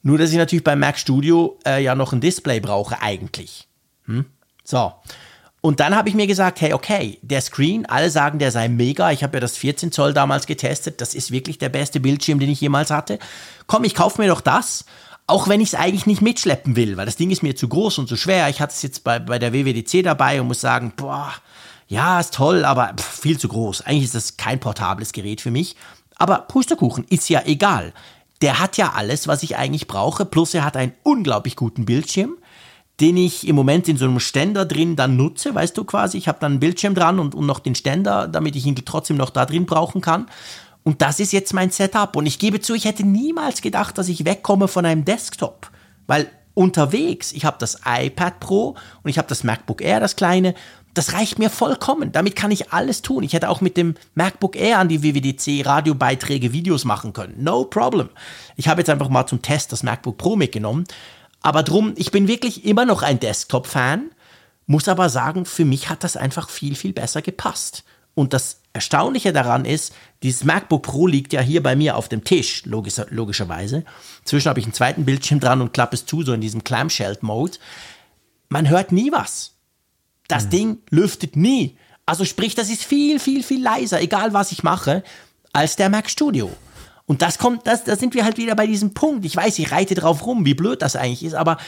Nur, 0.00 0.16
dass 0.16 0.30
ich 0.30 0.38
natürlich 0.38 0.64
beim 0.64 0.78
Mac 0.78 0.98
Studio 0.98 1.58
äh, 1.66 1.84
ja 1.84 1.94
noch 1.94 2.14
ein 2.14 2.22
Display 2.22 2.58
brauche 2.58 3.02
eigentlich. 3.02 3.68
Hm? 4.06 4.24
So. 4.64 4.94
Und 5.60 5.78
dann 5.78 5.94
habe 5.94 6.08
ich 6.08 6.14
mir 6.14 6.26
gesagt, 6.26 6.62
hey, 6.62 6.72
okay, 6.72 7.18
der 7.20 7.42
Screen, 7.42 7.84
alle 7.84 8.08
sagen, 8.08 8.38
der 8.38 8.50
sei 8.50 8.68
mega. 8.68 9.10
Ich 9.10 9.22
habe 9.22 9.36
ja 9.36 9.40
das 9.40 9.58
14 9.58 9.92
Zoll 9.92 10.14
damals 10.14 10.46
getestet. 10.46 11.02
Das 11.02 11.14
ist 11.14 11.30
wirklich 11.30 11.58
der 11.58 11.68
beste 11.68 12.00
Bildschirm, 12.00 12.38
den 12.38 12.48
ich 12.48 12.62
jemals 12.62 12.90
hatte. 12.90 13.18
Komm, 13.66 13.84
ich 13.84 13.94
kaufe 13.94 14.22
mir 14.22 14.28
doch 14.28 14.40
das. 14.40 14.86
Auch 15.26 15.48
wenn 15.48 15.60
ich 15.60 15.68
es 15.68 15.74
eigentlich 15.74 16.06
nicht 16.06 16.22
mitschleppen 16.22 16.76
will, 16.76 16.96
weil 16.96 17.04
das 17.04 17.16
Ding 17.16 17.30
ist 17.30 17.42
mir 17.42 17.56
zu 17.56 17.68
groß 17.68 17.98
und 17.98 18.08
zu 18.08 18.16
schwer. 18.16 18.48
Ich 18.48 18.62
hatte 18.62 18.72
es 18.72 18.80
jetzt 18.80 19.04
bei, 19.04 19.18
bei 19.18 19.38
der 19.38 19.52
WWDC 19.52 20.02
dabei 20.02 20.40
und 20.40 20.46
muss 20.46 20.62
sagen, 20.62 20.94
boah, 20.96 21.34
ja, 21.94 22.20
ist 22.20 22.34
toll, 22.34 22.64
aber 22.64 22.92
pff, 22.96 23.20
viel 23.20 23.38
zu 23.38 23.48
groß. 23.48 23.82
Eigentlich 23.82 24.04
ist 24.04 24.14
das 24.14 24.36
kein 24.36 24.60
portables 24.60 25.12
Gerät 25.12 25.40
für 25.40 25.50
mich. 25.50 25.76
Aber 26.16 26.38
Pustekuchen 26.42 27.04
ist 27.08 27.28
ja 27.28 27.42
egal 27.44 27.92
der 28.44 28.60
hat 28.60 28.76
ja 28.76 28.92
alles, 28.94 29.26
was 29.26 29.42
ich 29.42 29.56
eigentlich 29.56 29.86
brauche, 29.86 30.26
plus 30.26 30.52
er 30.52 30.64
hat 30.64 30.76
einen 30.76 30.92
unglaublich 31.02 31.56
guten 31.56 31.86
Bildschirm, 31.86 32.36
den 33.00 33.16
ich 33.16 33.48
im 33.48 33.56
Moment 33.56 33.88
in 33.88 33.96
so 33.96 34.04
einem 34.04 34.20
Ständer 34.20 34.66
drin 34.66 34.96
dann 34.96 35.16
nutze, 35.16 35.54
weißt 35.54 35.76
du 35.76 35.84
quasi, 35.84 36.18
ich 36.18 36.28
habe 36.28 36.40
dann 36.40 36.52
einen 36.52 36.60
Bildschirm 36.60 36.94
dran 36.94 37.18
und, 37.18 37.34
und 37.34 37.46
noch 37.46 37.58
den 37.58 37.74
Ständer, 37.74 38.28
damit 38.28 38.54
ich 38.54 38.66
ihn 38.66 38.76
trotzdem 38.76 39.16
noch 39.16 39.30
da 39.30 39.46
drin 39.46 39.64
brauchen 39.64 40.02
kann. 40.02 40.26
Und 40.82 41.00
das 41.00 41.20
ist 41.20 41.32
jetzt 41.32 41.54
mein 41.54 41.70
Setup. 41.70 42.14
Und 42.14 42.26
ich 42.26 42.38
gebe 42.38 42.60
zu, 42.60 42.74
ich 42.74 42.84
hätte 42.84 43.06
niemals 43.06 43.62
gedacht, 43.62 43.96
dass 43.96 44.08
ich 44.08 44.26
wegkomme 44.26 44.68
von 44.68 44.84
einem 44.84 45.06
Desktop. 45.06 45.70
Weil 46.06 46.28
unterwegs, 46.52 47.32
ich 47.32 47.46
habe 47.46 47.56
das 47.58 47.80
iPad 47.86 48.38
Pro 48.40 48.76
und 49.02 49.08
ich 49.08 49.16
habe 49.16 49.26
das 49.26 49.42
MacBook 49.42 49.80
Air, 49.80 50.00
das 50.00 50.16
kleine, 50.16 50.54
das 50.94 51.12
reicht 51.12 51.38
mir 51.38 51.50
vollkommen. 51.50 52.12
Damit 52.12 52.36
kann 52.36 52.52
ich 52.52 52.72
alles 52.72 53.02
tun. 53.02 53.24
Ich 53.24 53.32
hätte 53.32 53.48
auch 53.48 53.60
mit 53.60 53.76
dem 53.76 53.96
MacBook 54.14 54.56
Air 54.56 54.78
an 54.78 54.88
die 54.88 55.02
WWDC 55.02 55.66
Radiobeiträge 55.66 56.52
Videos 56.52 56.84
machen 56.84 57.12
können. 57.12 57.42
No 57.42 57.64
problem. 57.64 58.08
Ich 58.56 58.68
habe 58.68 58.80
jetzt 58.80 58.90
einfach 58.90 59.08
mal 59.08 59.26
zum 59.26 59.42
Test 59.42 59.72
das 59.72 59.82
MacBook 59.82 60.16
Pro 60.16 60.36
mitgenommen. 60.36 60.84
Aber 61.42 61.62
drum, 61.62 61.92
ich 61.96 62.12
bin 62.12 62.28
wirklich 62.28 62.64
immer 62.64 62.86
noch 62.86 63.02
ein 63.02 63.20
Desktop-Fan, 63.20 64.10
muss 64.66 64.88
aber 64.88 65.10
sagen, 65.10 65.44
für 65.44 65.64
mich 65.66 65.90
hat 65.90 66.04
das 66.04 66.16
einfach 66.16 66.48
viel, 66.48 66.74
viel 66.74 66.92
besser 66.92 67.20
gepasst. 67.20 67.84
Und 68.14 68.32
das 68.32 68.60
Erstaunliche 68.72 69.32
daran 69.32 69.64
ist, 69.64 69.94
dieses 70.22 70.44
MacBook 70.44 70.84
Pro 70.84 71.06
liegt 71.06 71.32
ja 71.32 71.40
hier 71.40 71.62
bei 71.62 71.76
mir 71.76 71.96
auf 71.96 72.08
dem 72.08 72.24
Tisch, 72.24 72.64
logisch, 72.64 73.00
logischerweise. 73.10 73.84
Zwischen 74.24 74.48
habe 74.48 74.60
ich 74.60 74.66
einen 74.66 74.72
zweiten 74.72 75.04
Bildschirm 75.04 75.40
dran 75.40 75.60
und 75.60 75.72
klappe 75.72 75.96
es 75.96 76.06
zu, 76.06 76.22
so 76.22 76.32
in 76.32 76.40
diesem 76.40 76.64
Clamshell-Mode. 76.64 77.58
Man 78.48 78.68
hört 78.68 78.92
nie 78.92 79.10
was. 79.12 79.53
Das 80.28 80.46
mhm. 80.46 80.50
Ding 80.50 80.78
lüftet 80.90 81.36
nie. 81.36 81.76
Also 82.06 82.24
sprich, 82.24 82.54
das 82.54 82.70
ist 82.70 82.84
viel, 82.84 83.18
viel, 83.18 83.42
viel 83.42 83.62
leiser, 83.62 84.00
egal 84.00 84.32
was 84.32 84.52
ich 84.52 84.62
mache, 84.62 85.02
als 85.52 85.76
der 85.76 85.88
Mac 85.88 86.10
Studio. 86.10 86.50
Und 87.06 87.22
das 87.22 87.38
kommt, 87.38 87.66
das, 87.66 87.84
da 87.84 87.96
sind 87.96 88.14
wir 88.14 88.24
halt 88.24 88.38
wieder 88.38 88.54
bei 88.54 88.66
diesem 88.66 88.94
Punkt. 88.94 89.24
Ich 89.24 89.36
weiß, 89.36 89.58
ich 89.58 89.72
reite 89.72 89.94
drauf 89.94 90.26
rum, 90.26 90.44
wie 90.44 90.54
blöd 90.54 90.82
das 90.82 90.96
eigentlich 90.96 91.24
ist, 91.24 91.34
aber 91.34 91.58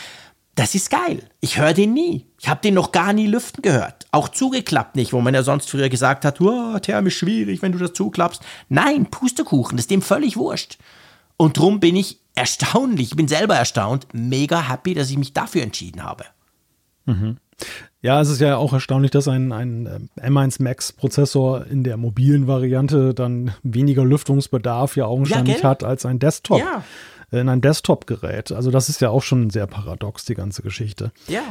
das 0.55 0.75
ist 0.75 0.89
geil. 0.89 1.23
Ich 1.41 1.59
höre 1.59 1.75
den 1.75 1.93
nie. 1.93 2.27
Ich 2.41 2.49
habe 2.49 2.63
den 2.63 2.75
noch 2.75 2.91
gar 2.91 3.13
nie 3.13 3.27
lüften 3.27 3.61
gehört. 3.61 4.07
Auch 4.11 4.31
zugeklappt 4.31 4.97
nicht, 4.97 5.13
wo 5.13 5.21
man 5.21 5.35
ja 5.35 5.43
sonst 5.43 5.71
früher 5.71 5.91
gesagt 5.91 6.25
hat, 6.25 6.41
oh, 6.41 6.79
thermisch 6.79 7.19
schwierig, 7.19 7.61
wenn 7.61 7.73
du 7.73 7.79
das 7.79 7.93
zuklappst. 7.93 8.43
Nein, 8.71 9.07
Pustekuchen, 9.07 9.77
das 9.77 9.85
ist 9.85 9.91
dem 9.91 10.01
völlig 10.01 10.39
wurscht. 10.39 10.79
Und 11.37 11.59
drum 11.59 11.81
bin 11.81 11.95
ich 11.95 12.21
erstaunlich, 12.35 13.09
ich 13.11 13.17
bin 13.17 13.29
selber 13.29 13.57
erstaunt, 13.57 14.07
mega 14.13 14.71
happy, 14.71 14.95
dass 14.95 15.11
ich 15.11 15.19
mich 15.19 15.35
dafür 15.35 15.63
entschieden 15.63 16.03
habe. 16.03 16.25
Mhm. 17.05 17.37
Ja, 18.07 18.21
es 18.21 18.31
ist 18.31 18.41
ja 18.41 18.57
auch 18.57 18.73
erstaunlich, 18.73 19.11
dass 19.11 19.27
ein, 19.27 19.51
ein 19.51 20.09
äh, 20.17 20.29
M1 20.29 20.63
Max 20.63 20.93
Prozessor 20.93 21.67
in 21.67 21.83
der 21.83 21.97
mobilen 21.97 22.47
Variante 22.47 23.15
dann 23.15 23.53
weniger 23.65 24.05
Lüftungsbedarf 24.05 24.95
ja 24.95 25.07
augenscheinlich 25.07 25.59
ja, 25.59 25.71
hat 25.71 25.83
als 25.83 26.07
ein 26.07 26.21
Desktop. 26.21 26.61
Ja. 26.61 26.85
Äh, 27.33 27.41
in 27.41 27.49
ein 27.49 27.61
Desktop-Gerät. 27.61 28.53
Also 28.53 28.71
das 28.71 28.89
ist 28.89 29.01
ja 29.01 29.11
auch 29.11 29.25
schon 29.25 29.51
sehr 29.51 29.67
paradox, 29.67 30.25
die 30.25 30.37
ganze 30.37 30.63
Geschichte. 30.63 31.11
Ja. 31.27 31.43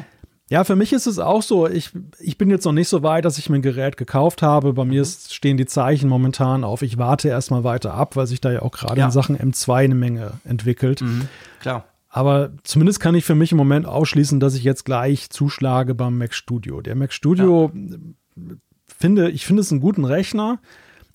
Ja, 0.49 0.63
für 0.63 0.77
mich 0.77 0.93
ist 0.93 1.07
es 1.07 1.19
auch 1.19 1.41
so. 1.41 1.67
Ich, 1.67 1.91
ich 2.19 2.37
bin 2.37 2.49
jetzt 2.49 2.63
noch 2.63 2.71
nicht 2.71 2.87
so 2.87 3.03
weit, 3.03 3.25
dass 3.25 3.37
ich 3.37 3.49
mir 3.49 3.57
ein 3.57 3.61
Gerät 3.61 3.97
gekauft 3.97 4.41
habe. 4.41 4.71
Bei 4.71 4.85
mhm. 4.85 4.91
mir 4.91 5.01
ist, 5.01 5.33
stehen 5.33 5.57
die 5.57 5.65
Zeichen 5.65 6.07
momentan 6.07 6.63
auf. 6.63 6.83
Ich 6.83 6.97
warte 6.97 7.27
erstmal 7.27 7.65
weiter 7.65 7.95
ab, 7.95 8.15
weil 8.15 8.27
sich 8.27 8.39
da 8.39 8.53
ja 8.53 8.61
auch 8.61 8.71
gerade 8.71 9.01
ja. 9.01 9.07
in 9.07 9.11
Sachen 9.11 9.37
M2 9.37 9.73
eine 9.73 9.95
Menge 9.95 10.39
entwickelt. 10.45 11.01
Mhm. 11.01 11.27
Klar. 11.59 11.83
Aber 12.15 12.51
zumindest 12.63 13.01
kann 13.01 13.13
ich 13.13 13.25
für 13.25 13.35
mich 13.35 13.51
im 13.51 13.57
Moment 13.57 13.85
ausschließen, 13.85 14.39
dass 14.39 14.55
ich 14.55 14.63
jetzt 14.63 14.85
gleich 14.85 15.29
zuschlage 15.29 15.93
beim 15.95 16.17
Mac 16.17 16.33
Studio. 16.33 16.79
Der 16.79 16.95
Mac 16.95 17.11
Studio 17.11 17.73
ja. 17.73 18.55
finde, 18.87 19.31
ich 19.31 19.45
finde 19.45 19.59
es 19.59 19.69
einen 19.69 19.81
guten 19.81 20.05
Rechner, 20.05 20.61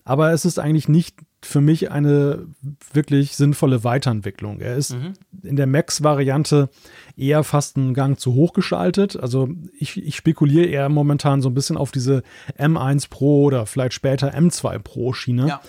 aber 0.03 0.31
es 0.31 0.45
ist 0.45 0.59
eigentlich 0.59 0.87
nicht 0.87 1.17
für 1.41 1.59
mich 1.59 1.89
eine 1.89 2.45
wirklich 2.93 3.35
sinnvolle 3.35 3.83
Weiterentwicklung. 3.83 4.59
Er 4.59 4.75
ist 4.75 4.93
mhm. 4.93 5.13
in 5.41 5.55
der 5.55 5.65
Max-Variante 5.65 6.69
eher 7.17 7.43
fast 7.43 7.77
einen 7.77 7.95
Gang 7.95 8.19
zu 8.19 8.35
hoch 8.35 8.53
geschaltet. 8.53 9.19
Also 9.19 9.49
ich, 9.79 9.97
ich 9.97 10.15
spekuliere 10.15 10.67
eher 10.67 10.87
momentan 10.87 11.41
so 11.41 11.49
ein 11.49 11.55
bisschen 11.55 11.77
auf 11.77 11.91
diese 11.91 12.21
M1 12.59 13.09
Pro 13.09 13.45
oder 13.45 13.65
vielleicht 13.65 13.93
später 13.93 14.35
M2 14.35 14.77
Pro 14.77 15.13
Schiene. 15.13 15.47
Ja 15.47 15.61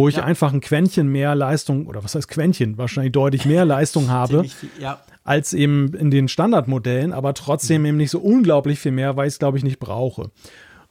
wo 0.00 0.08
ich 0.08 0.16
ja. 0.16 0.24
einfach 0.24 0.52
ein 0.52 0.60
Quäntchen 0.60 1.08
mehr 1.08 1.34
Leistung, 1.34 1.86
oder 1.86 2.02
was 2.02 2.14
heißt 2.14 2.28
Quäntchen, 2.28 2.78
wahrscheinlich 2.78 3.12
deutlich 3.12 3.44
mehr 3.44 3.64
Leistung 3.64 4.08
habe, 4.08 4.44
viel, 4.44 4.70
ja. 4.80 5.00
als 5.24 5.52
eben 5.52 5.94
in 5.94 6.10
den 6.10 6.28
Standardmodellen, 6.28 7.12
aber 7.12 7.34
trotzdem 7.34 7.82
mhm. 7.82 7.86
eben 7.86 7.96
nicht 7.98 8.10
so 8.10 8.18
unglaublich 8.18 8.78
viel 8.78 8.92
mehr, 8.92 9.16
weil 9.16 9.28
ich 9.28 9.34
es, 9.34 9.38
glaube 9.38 9.58
ich, 9.58 9.64
nicht 9.64 9.78
brauche. 9.78 10.30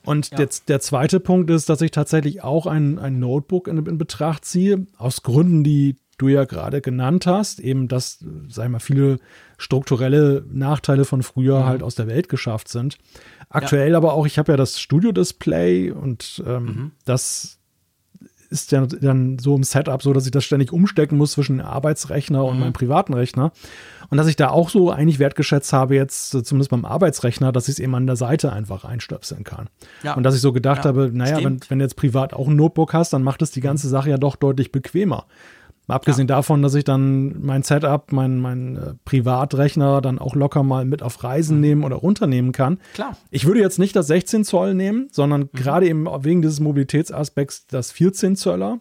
Und 0.05 0.32
ja. 0.32 0.38
der, 0.38 0.49
der 0.68 0.80
zweite 0.80 1.20
Punkt 1.20 1.49
ist, 1.49 1.70
dass 1.70 1.82
ich 1.82 1.91
tatsächlich 1.91 2.43
auch 2.43 2.66
ein, 2.66 2.99
ein 2.99 3.20
Notebook 3.20 3.68
in, 3.68 3.86
in 3.86 3.97
Betracht 3.97 4.45
ziehe, 4.45 4.88
aus 4.97 5.24
Gründen, 5.24 5.64
die 5.64 5.97
du 6.18 6.28
ja 6.28 6.45
gerade 6.45 6.82
genannt 6.82 7.26
hast, 7.26 7.60
eben 7.60 7.88
dass, 7.88 8.24
sag 8.49 8.66
ich 8.66 8.72
mal, 8.72 8.80
viele 8.80 9.20
strukturelle 9.57 10.45
Nachteile 10.51 11.05
von 11.05 11.24
früher 11.24 11.62
mhm. 11.62 11.66
halt 11.66 11.84
aus 11.84 11.95
der 11.95 12.07
Welt 12.07 12.30
geschafft 12.30 12.68
sind. 12.68 12.97
Aktuell 13.49 13.95
aber 13.95 14.14
auch, 14.14 14.28
ich 14.28 14.38
habe 14.38 14.51
ja 14.51 14.57
das 14.57 14.80
Studio-Display 14.80 15.91
und 15.91 16.43
ähm, 16.45 16.66
mhm. 16.66 16.91
das 17.05 17.59
ist 18.50 18.72
ja 18.72 18.86
dann 18.86 19.38
so 19.39 19.56
im 19.56 19.64
Setup 19.64 20.02
so, 20.02 20.14
dass 20.14 20.26
ich 20.26 20.32
das 20.32 20.43
ständig 20.43 20.74
umstecken 20.74 21.18
muss 21.18 21.34
zwischen 21.34 21.58
dem 21.58 21.66
Arbeitsrechner 21.66 22.43
und 22.43 22.56
mhm. 22.56 22.60
meinem 22.62 22.74
privaten 22.74 23.14
Rechner. 23.14 23.52
Und 24.10 24.18
dass 24.18 24.28
ich 24.28 24.36
da 24.36 24.50
auch 24.50 24.70
so 24.70 24.89
eigentlich 24.89 25.20
wertgeschätzt 25.20 25.72
habe, 25.72 25.95
jetzt 25.95 26.32
zumindest 26.32 26.72
beim 26.72 26.84
Arbeitsrechner, 26.84 27.52
dass 27.52 27.68
ich 27.68 27.74
es 27.74 27.80
eben 27.80 27.93
an 27.93 28.08
der 28.08 28.16
Seite 28.16 28.52
einfach 28.52 28.84
einstöpseln 28.84 29.43
kann. 29.43 29.70
Ja. 30.02 30.16
Und 30.16 30.24
dass 30.24 30.36
ich 30.36 30.41
so 30.41 30.52
gedacht 30.52 30.86
ja, 30.86 30.86
habe, 30.86 31.12
naja, 31.14 31.38
wenn, 31.43 31.60
wenn 31.70 31.80
du 31.80 31.86
jetzt 31.86 31.95
privat 31.95 32.34
auch 32.34 32.47
ein 32.47 32.56
Notebook 32.56 32.93
hast, 32.93 33.14
dann 33.14 33.22
macht 33.22 33.41
es 33.43 33.52
die 33.52 33.62
ganze 33.62 33.88
Sache 33.88 34.10
ja 34.10 34.18
doch 34.18 34.36
deutlich 34.36 34.72
bequemer. 34.72 35.26
Mal 35.90 35.96
abgesehen 35.96 36.28
ja. 36.28 36.36
davon, 36.36 36.62
dass 36.62 36.76
ich 36.76 36.84
dann 36.84 37.42
mein 37.42 37.64
Setup, 37.64 38.12
mein, 38.12 38.40
mein 38.40 38.78
äh, 38.78 38.94
Privatrechner 39.06 40.02
dann 40.02 40.20
auch 40.20 40.36
locker 40.36 40.62
mal 40.62 40.86
mit 40.86 41.02
auf 41.02 41.24
Reisen 41.24 41.56
mhm. 41.56 41.62
nehmen 41.62 41.84
oder 41.84 41.96
runternehmen 41.96 42.52
kann. 42.52 42.78
Klar. 42.94 43.18
Ich 43.32 43.48
würde 43.48 43.60
jetzt 43.60 43.80
nicht 43.80 43.96
das 43.96 44.06
16 44.06 44.46
Zoll 44.46 44.76
nehmen, 44.76 45.08
sondern 45.12 45.42
mhm. 45.42 45.50
gerade 45.54 45.88
eben 45.88 46.06
wegen 46.24 46.44
dieses 46.44 46.60
Mobilitätsaspekts 46.60 47.66
das 47.66 47.92
14 47.92 48.36
Zöller. 48.36 48.80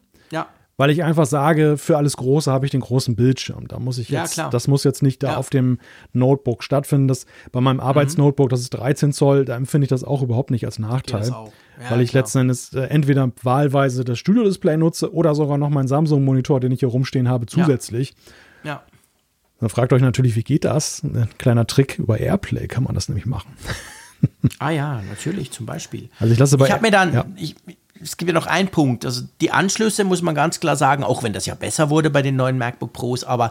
Weil 0.78 0.90
ich 0.90 1.02
einfach 1.02 1.26
sage, 1.26 1.76
für 1.76 1.96
alles 1.96 2.16
Große 2.16 2.52
habe 2.52 2.64
ich 2.64 2.70
den 2.70 2.82
großen 2.82 3.16
Bildschirm. 3.16 3.66
Da 3.66 3.80
muss 3.80 3.98
ich 3.98 4.10
jetzt, 4.10 4.36
ja, 4.36 4.48
das 4.48 4.68
muss 4.68 4.84
jetzt 4.84 5.02
nicht 5.02 5.24
da 5.24 5.32
ja. 5.32 5.36
auf 5.36 5.50
dem 5.50 5.80
Notebook 6.12 6.62
stattfinden. 6.62 7.08
Das, 7.08 7.26
bei 7.50 7.60
meinem 7.60 7.78
mhm. 7.78 7.82
Arbeitsnotebook, 7.82 8.48
das 8.48 8.60
ist 8.60 8.70
13 8.70 9.12
Zoll, 9.12 9.44
da 9.44 9.56
empfinde 9.56 9.86
ich 9.86 9.88
das 9.88 10.04
auch 10.04 10.22
überhaupt 10.22 10.52
nicht 10.52 10.64
als 10.64 10.78
Nachteil. 10.78 11.26
Ja, 11.26 11.46
weil 11.90 12.00
ich 12.00 12.10
klar. 12.10 12.22
letzten 12.22 12.38
Endes 12.38 12.72
äh, 12.74 12.82
entweder 12.82 13.28
wahlweise 13.42 14.04
das 14.04 14.20
Studio-Display 14.20 14.76
nutze 14.76 15.12
oder 15.12 15.34
sogar 15.34 15.58
noch 15.58 15.68
meinen 15.68 15.88
Samsung-Monitor, 15.88 16.60
den 16.60 16.70
ich 16.70 16.78
hier 16.78 16.90
rumstehen 16.90 17.28
habe, 17.28 17.46
zusätzlich. 17.46 18.14
Ja. 18.62 18.84
Dann 19.58 19.70
fragt 19.70 19.92
euch 19.92 20.02
natürlich, 20.02 20.36
wie 20.36 20.44
geht 20.44 20.64
das? 20.64 21.02
Ein 21.02 21.28
kleiner 21.38 21.66
Trick 21.66 21.98
über 21.98 22.18
Airplay 22.20 22.68
kann 22.68 22.84
man 22.84 22.94
das 22.94 23.08
nämlich 23.08 23.26
machen. 23.26 23.50
ah 24.60 24.70
ja, 24.70 25.02
natürlich, 25.08 25.50
zum 25.50 25.66
Beispiel. 25.66 26.08
Also 26.20 26.32
ich 26.32 26.38
lasse 26.38 26.56
bei. 26.56 26.66
Ich 26.66 26.72
habe 26.72 26.82
mir 26.82 26.92
dann, 26.92 27.34
ich, 27.36 27.56
es 28.02 28.16
gibt 28.16 28.28
ja 28.28 28.34
noch 28.34 28.46
einen 28.46 28.68
Punkt. 28.68 29.04
Also 29.04 29.22
die 29.40 29.50
Anschlüsse 29.50 30.04
muss 30.04 30.22
man 30.22 30.34
ganz 30.34 30.60
klar 30.60 30.76
sagen, 30.76 31.04
auch 31.04 31.22
wenn 31.22 31.32
das 31.32 31.46
ja 31.46 31.54
besser 31.54 31.90
wurde 31.90 32.10
bei 32.10 32.22
den 32.22 32.36
neuen 32.36 32.58
MacBook 32.58 32.92
Pros, 32.92 33.24
aber 33.24 33.50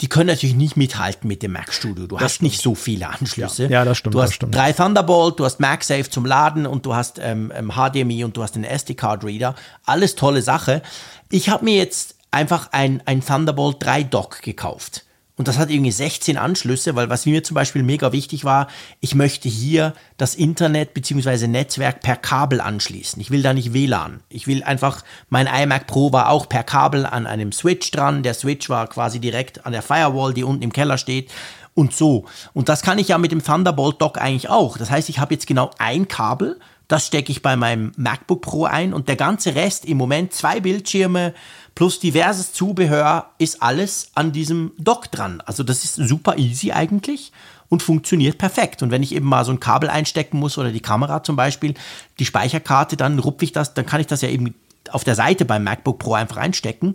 die 0.00 0.08
können 0.08 0.26
natürlich 0.26 0.54
nicht 0.54 0.76
mithalten 0.76 1.26
mit 1.26 1.42
dem 1.42 1.52
Mac 1.52 1.72
Studio. 1.72 2.06
Du 2.06 2.16
das 2.16 2.24
hast 2.24 2.34
stimmt. 2.34 2.50
nicht 2.50 2.60
so 2.60 2.74
viele 2.74 3.08
Anschlüsse. 3.08 3.64
Ja, 3.64 3.70
ja 3.70 3.84
das 3.84 3.98
stimmt. 3.98 4.14
Du 4.14 4.20
hast 4.20 4.34
stimmt. 4.34 4.54
drei 4.54 4.72
Thunderbolt, 4.72 5.40
du 5.40 5.44
hast 5.44 5.58
MagSafe 5.58 6.10
zum 6.10 6.26
Laden 6.26 6.66
und 6.66 6.84
du 6.84 6.94
hast 6.94 7.18
ähm, 7.18 7.50
HDMI 7.50 8.20
ähm, 8.20 8.26
und 8.26 8.36
du 8.36 8.42
hast 8.42 8.56
den 8.56 8.64
SD-Card-Reader. 8.64 9.54
Alles 9.84 10.14
tolle 10.14 10.42
Sache. 10.42 10.82
Ich 11.30 11.48
habe 11.48 11.64
mir 11.64 11.76
jetzt 11.76 12.16
einfach 12.30 12.72
ein, 12.72 13.02
ein 13.06 13.24
Thunderbolt 13.24 13.76
3 13.80 14.02
Dock 14.02 14.42
gekauft. 14.42 15.05
Und 15.36 15.48
das 15.48 15.58
hat 15.58 15.70
irgendwie 15.70 15.92
16 15.92 16.38
Anschlüsse, 16.38 16.96
weil 16.96 17.10
was 17.10 17.26
mir 17.26 17.44
zum 17.44 17.54
Beispiel 17.54 17.82
mega 17.82 18.10
wichtig 18.12 18.44
war, 18.44 18.68
ich 19.00 19.14
möchte 19.14 19.50
hier 19.50 19.92
das 20.16 20.34
Internet 20.34 20.94
bzw. 20.94 21.46
Netzwerk 21.46 22.00
per 22.00 22.16
Kabel 22.16 22.62
anschließen. 22.62 23.20
Ich 23.20 23.30
will 23.30 23.42
da 23.42 23.52
nicht 23.52 23.74
WLAN. 23.74 24.20
Ich 24.30 24.46
will 24.46 24.64
einfach, 24.64 25.04
mein 25.28 25.46
iMac 25.46 25.86
Pro 25.86 26.10
war 26.10 26.30
auch 26.30 26.48
per 26.48 26.64
Kabel 26.64 27.04
an 27.04 27.26
einem 27.26 27.52
Switch 27.52 27.90
dran. 27.90 28.22
Der 28.22 28.32
Switch 28.32 28.70
war 28.70 28.86
quasi 28.86 29.20
direkt 29.20 29.66
an 29.66 29.72
der 29.72 29.82
Firewall, 29.82 30.32
die 30.32 30.42
unten 30.42 30.62
im 30.62 30.72
Keller 30.72 30.96
steht. 30.96 31.30
Und 31.74 31.94
so. 31.94 32.24
Und 32.54 32.70
das 32.70 32.80
kann 32.80 32.98
ich 32.98 33.08
ja 33.08 33.18
mit 33.18 33.30
dem 33.30 33.44
Thunderbolt 33.44 34.00
Dock 34.00 34.16
eigentlich 34.16 34.48
auch. 34.48 34.78
Das 34.78 34.90
heißt, 34.90 35.10
ich 35.10 35.18
habe 35.18 35.34
jetzt 35.34 35.46
genau 35.46 35.70
ein 35.76 36.08
Kabel, 36.08 36.58
das 36.88 37.06
stecke 37.06 37.32
ich 37.32 37.42
bei 37.42 37.56
meinem 37.56 37.92
MacBook 37.96 38.42
Pro 38.42 38.64
ein 38.64 38.94
und 38.94 39.08
der 39.08 39.16
ganze 39.16 39.54
Rest 39.54 39.84
im 39.84 39.96
Moment 39.96 40.32
zwei 40.32 40.60
Bildschirme, 40.60 41.34
plus 41.74 41.98
diverses 41.98 42.52
Zubehör 42.52 43.30
ist 43.38 43.62
alles 43.62 44.10
an 44.14 44.32
diesem 44.32 44.72
Dock 44.78 45.10
dran. 45.10 45.42
Also 45.44 45.62
das 45.62 45.84
ist 45.84 45.96
super 45.96 46.38
easy 46.38 46.72
eigentlich 46.72 47.32
und 47.68 47.82
funktioniert 47.82 48.38
perfekt. 48.38 48.82
Und 48.82 48.90
wenn 48.90 49.02
ich 49.02 49.14
eben 49.14 49.26
mal 49.26 49.44
so 49.44 49.52
ein 49.52 49.60
Kabel 49.60 49.90
einstecken 49.90 50.38
muss 50.38 50.58
oder 50.58 50.70
die 50.70 50.80
Kamera 50.80 51.22
zum 51.22 51.36
Beispiel, 51.36 51.74
die 52.18 52.24
Speicherkarte, 52.24 52.96
dann 52.96 53.18
rupfe 53.18 53.44
ich 53.44 53.52
das, 53.52 53.74
dann 53.74 53.86
kann 53.86 54.00
ich 54.00 54.06
das 54.06 54.22
ja 54.22 54.28
eben 54.28 54.54
auf 54.90 55.04
der 55.04 55.16
Seite 55.16 55.44
beim 55.44 55.64
MacBook 55.64 55.98
Pro 55.98 56.14
einfach 56.14 56.36
einstecken. 56.36 56.94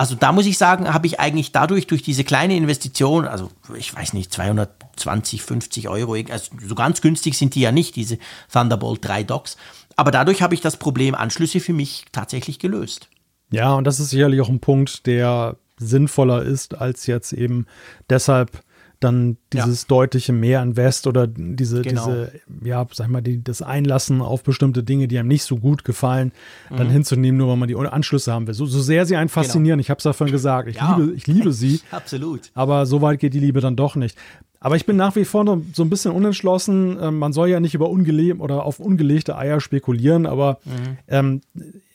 Also 0.00 0.14
da 0.14 0.32
muss 0.32 0.46
ich 0.46 0.56
sagen, 0.56 0.94
habe 0.94 1.06
ich 1.06 1.20
eigentlich 1.20 1.52
dadurch, 1.52 1.86
durch 1.86 2.02
diese 2.02 2.24
kleine 2.24 2.56
Investition, 2.56 3.26
also 3.26 3.50
ich 3.76 3.94
weiß 3.94 4.14
nicht, 4.14 4.32
220, 4.32 5.42
50 5.42 5.90
Euro, 5.90 6.14
also 6.14 6.52
so 6.66 6.74
ganz 6.74 7.02
günstig 7.02 7.36
sind 7.36 7.54
die 7.54 7.60
ja 7.60 7.70
nicht, 7.70 7.96
diese 7.96 8.16
Thunderbolt 8.50 9.06
3 9.06 9.24
Docks. 9.24 9.58
Aber 9.96 10.10
dadurch 10.10 10.40
habe 10.40 10.54
ich 10.54 10.62
das 10.62 10.78
Problem 10.78 11.14
Anschlüsse 11.14 11.60
für 11.60 11.74
mich 11.74 12.06
tatsächlich 12.12 12.58
gelöst. 12.58 13.08
Ja, 13.50 13.74
und 13.74 13.84
das 13.84 14.00
ist 14.00 14.08
sicherlich 14.08 14.40
auch 14.40 14.48
ein 14.48 14.60
Punkt, 14.60 15.04
der 15.04 15.58
sinnvoller 15.76 16.44
ist, 16.44 16.78
als 16.78 17.06
jetzt 17.06 17.34
eben 17.34 17.66
deshalb 18.08 18.62
dann 19.00 19.38
dieses 19.52 19.82
ja. 19.82 19.88
deutliche 19.88 20.32
mehr 20.32 20.62
Invest 20.62 21.06
oder 21.06 21.26
diese, 21.26 21.82
genau. 21.82 22.06
diese, 22.06 22.32
ja, 22.62 22.86
sag 22.92 23.08
mal, 23.08 23.22
die, 23.22 23.42
das 23.42 23.62
Einlassen 23.62 24.20
auf 24.20 24.42
bestimmte 24.42 24.82
Dinge, 24.82 25.08
die 25.08 25.18
einem 25.18 25.28
nicht 25.28 25.42
so 25.44 25.56
gut 25.56 25.84
gefallen, 25.84 26.32
mhm. 26.68 26.76
dann 26.76 26.90
hinzunehmen, 26.90 27.38
nur 27.38 27.48
weil 27.48 27.56
man 27.56 27.68
die 27.68 27.76
Anschlüsse 27.76 28.32
haben 28.32 28.46
will. 28.46 28.54
So, 28.54 28.66
so 28.66 28.80
sehr 28.80 29.06
sie 29.06 29.16
einen 29.16 29.28
genau. 29.28 29.42
faszinieren, 29.42 29.78
genau. 29.78 29.80
ich 29.80 29.90
habe 29.90 29.98
es 29.98 30.04
davon 30.04 30.30
gesagt, 30.30 30.68
ich, 30.68 30.76
ja. 30.76 30.96
liebe, 30.96 31.14
ich 31.14 31.26
liebe 31.26 31.52
sie. 31.52 31.80
Absolut. 31.90 32.50
Aber 32.54 32.86
so 32.86 33.00
weit 33.00 33.18
geht 33.20 33.34
die 33.34 33.40
Liebe 33.40 33.60
dann 33.60 33.76
doch 33.76 33.96
nicht. 33.96 34.16
Aber 34.60 34.76
ich 34.76 34.84
bin 34.84 34.96
nach 34.96 35.16
wie 35.16 35.24
vor 35.24 35.42
noch 35.42 35.62
so 35.72 35.82
ein 35.82 35.88
bisschen 35.88 36.12
unentschlossen. 36.12 36.98
Ähm, 37.00 37.18
man 37.18 37.32
soll 37.32 37.48
ja 37.48 37.60
nicht 37.60 37.74
über 37.74 37.88
ungelegte 37.88 38.40
oder 38.40 38.64
auf 38.66 38.78
ungelegte 38.78 39.36
Eier 39.36 39.60
spekulieren, 39.60 40.26
aber 40.26 40.58
mhm. 40.66 40.98
ähm, 41.08 41.40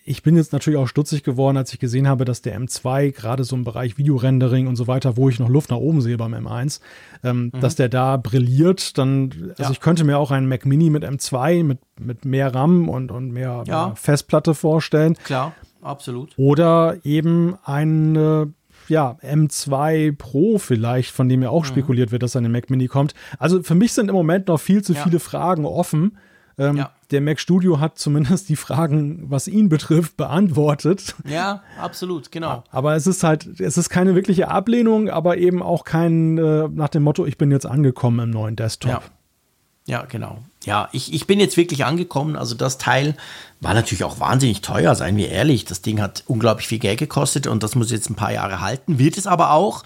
ich 0.07 0.21
bin 0.21 0.37
jetzt 0.37 0.53
natürlich 0.53 0.79
auch 0.79 0.87
stutzig 0.87 1.23
geworden, 1.23 1.57
als 1.57 1.73
ich 1.73 1.79
gesehen 1.79 2.07
habe, 2.07 2.25
dass 2.25 2.43
der 2.43 2.59
M2 2.59 3.11
gerade 3.11 3.43
so 3.43 3.55
im 3.55 3.63
Bereich 3.63 3.97
Videorendering 3.97 4.67
und 4.67 4.75
so 4.75 4.85
weiter, 4.85 5.17
wo 5.17 5.29
ich 5.29 5.39
noch 5.39 5.49
Luft 5.49 5.71
nach 5.71 5.77
oben 5.77 6.01
sehe 6.01 6.15
beim 6.15 6.35
M1, 6.35 6.79
ähm, 7.23 7.51
mhm. 7.51 7.59
dass 7.59 7.75
der 7.75 7.89
da 7.89 8.15
brilliert. 8.17 8.99
Dann, 8.99 9.31
also 9.49 9.63
ja. 9.63 9.71
ich 9.71 9.79
könnte 9.79 10.03
mir 10.03 10.19
auch 10.19 10.29
einen 10.29 10.47
Mac 10.47 10.67
Mini 10.67 10.91
mit 10.91 11.03
M2 11.03 11.63
mit, 11.63 11.79
mit 11.99 12.23
mehr 12.23 12.53
RAM 12.53 12.87
und, 12.87 13.11
und 13.11 13.31
mehr, 13.31 13.63
ja. 13.65 13.87
mehr 13.87 13.95
Festplatte 13.95 14.53
vorstellen. 14.53 15.15
Klar, 15.23 15.53
absolut. 15.81 16.37
Oder 16.37 16.97
eben 17.03 17.55
ein 17.63 18.53
ja, 18.87 19.17
M2 19.23 20.15
Pro 20.15 20.59
vielleicht, 20.59 21.09
von 21.09 21.27
dem 21.27 21.41
ja 21.41 21.49
auch 21.49 21.63
mhm. 21.63 21.67
spekuliert 21.67 22.11
wird, 22.11 22.21
dass 22.21 22.35
eine 22.35 22.49
Mac 22.49 22.69
Mini 22.69 22.87
kommt. 22.87 23.15
Also 23.39 23.63
für 23.63 23.73
mich 23.73 23.93
sind 23.93 24.09
im 24.09 24.15
Moment 24.15 24.49
noch 24.49 24.59
viel 24.59 24.83
zu 24.83 24.93
ja. 24.93 25.01
viele 25.01 25.19
Fragen 25.19 25.65
offen. 25.65 26.17
Ähm, 26.57 26.77
ja. 26.77 26.91
Der 27.11 27.21
Mac 27.21 27.39
Studio 27.39 27.79
hat 27.79 27.97
zumindest 27.99 28.49
die 28.49 28.55
Fragen, 28.55 29.29
was 29.29 29.47
ihn 29.47 29.69
betrifft, 29.69 30.17
beantwortet. 30.17 31.15
Ja, 31.27 31.63
absolut, 31.79 32.31
genau. 32.31 32.63
Aber 32.71 32.95
es 32.95 33.07
ist 33.07 33.23
halt, 33.23 33.59
es 33.59 33.77
ist 33.77 33.89
keine 33.89 34.15
wirkliche 34.15 34.47
Ablehnung, 34.47 35.09
aber 35.09 35.37
eben 35.37 35.61
auch 35.61 35.83
kein 35.83 36.37
äh, 36.37 36.67
nach 36.67 36.89
dem 36.89 37.03
Motto, 37.03 37.25
ich 37.25 37.37
bin 37.37 37.51
jetzt 37.51 37.65
angekommen 37.65 38.19
im 38.19 38.29
neuen 38.31 38.55
Desktop. 38.55 38.91
Ja. 38.91 39.01
Ja, 39.87 40.03
genau. 40.05 40.39
Ja, 40.63 40.89
ich, 40.93 41.13
ich 41.13 41.27
bin 41.27 41.39
jetzt 41.39 41.57
wirklich 41.57 41.85
angekommen. 41.85 42.35
Also 42.35 42.55
das 42.55 42.79
Teil 42.79 43.15
war 43.61 43.75
natürlich 43.75 44.03
auch 44.03 44.19
wahnsinnig 44.19 44.61
teuer, 44.61 44.95
seien 44.95 45.15
wir 45.15 45.29
ehrlich. 45.29 45.65
Das 45.65 45.83
Ding 45.83 46.01
hat 46.01 46.23
unglaublich 46.25 46.67
viel 46.67 46.79
Geld 46.79 46.97
gekostet 46.97 47.45
und 47.45 47.61
das 47.61 47.75
muss 47.75 47.91
jetzt 47.91 48.09
ein 48.09 48.15
paar 48.15 48.31
Jahre 48.31 48.61
halten. 48.61 48.97
Wird 48.97 49.17
es 49.17 49.27
aber 49.27 49.51
auch. 49.51 49.83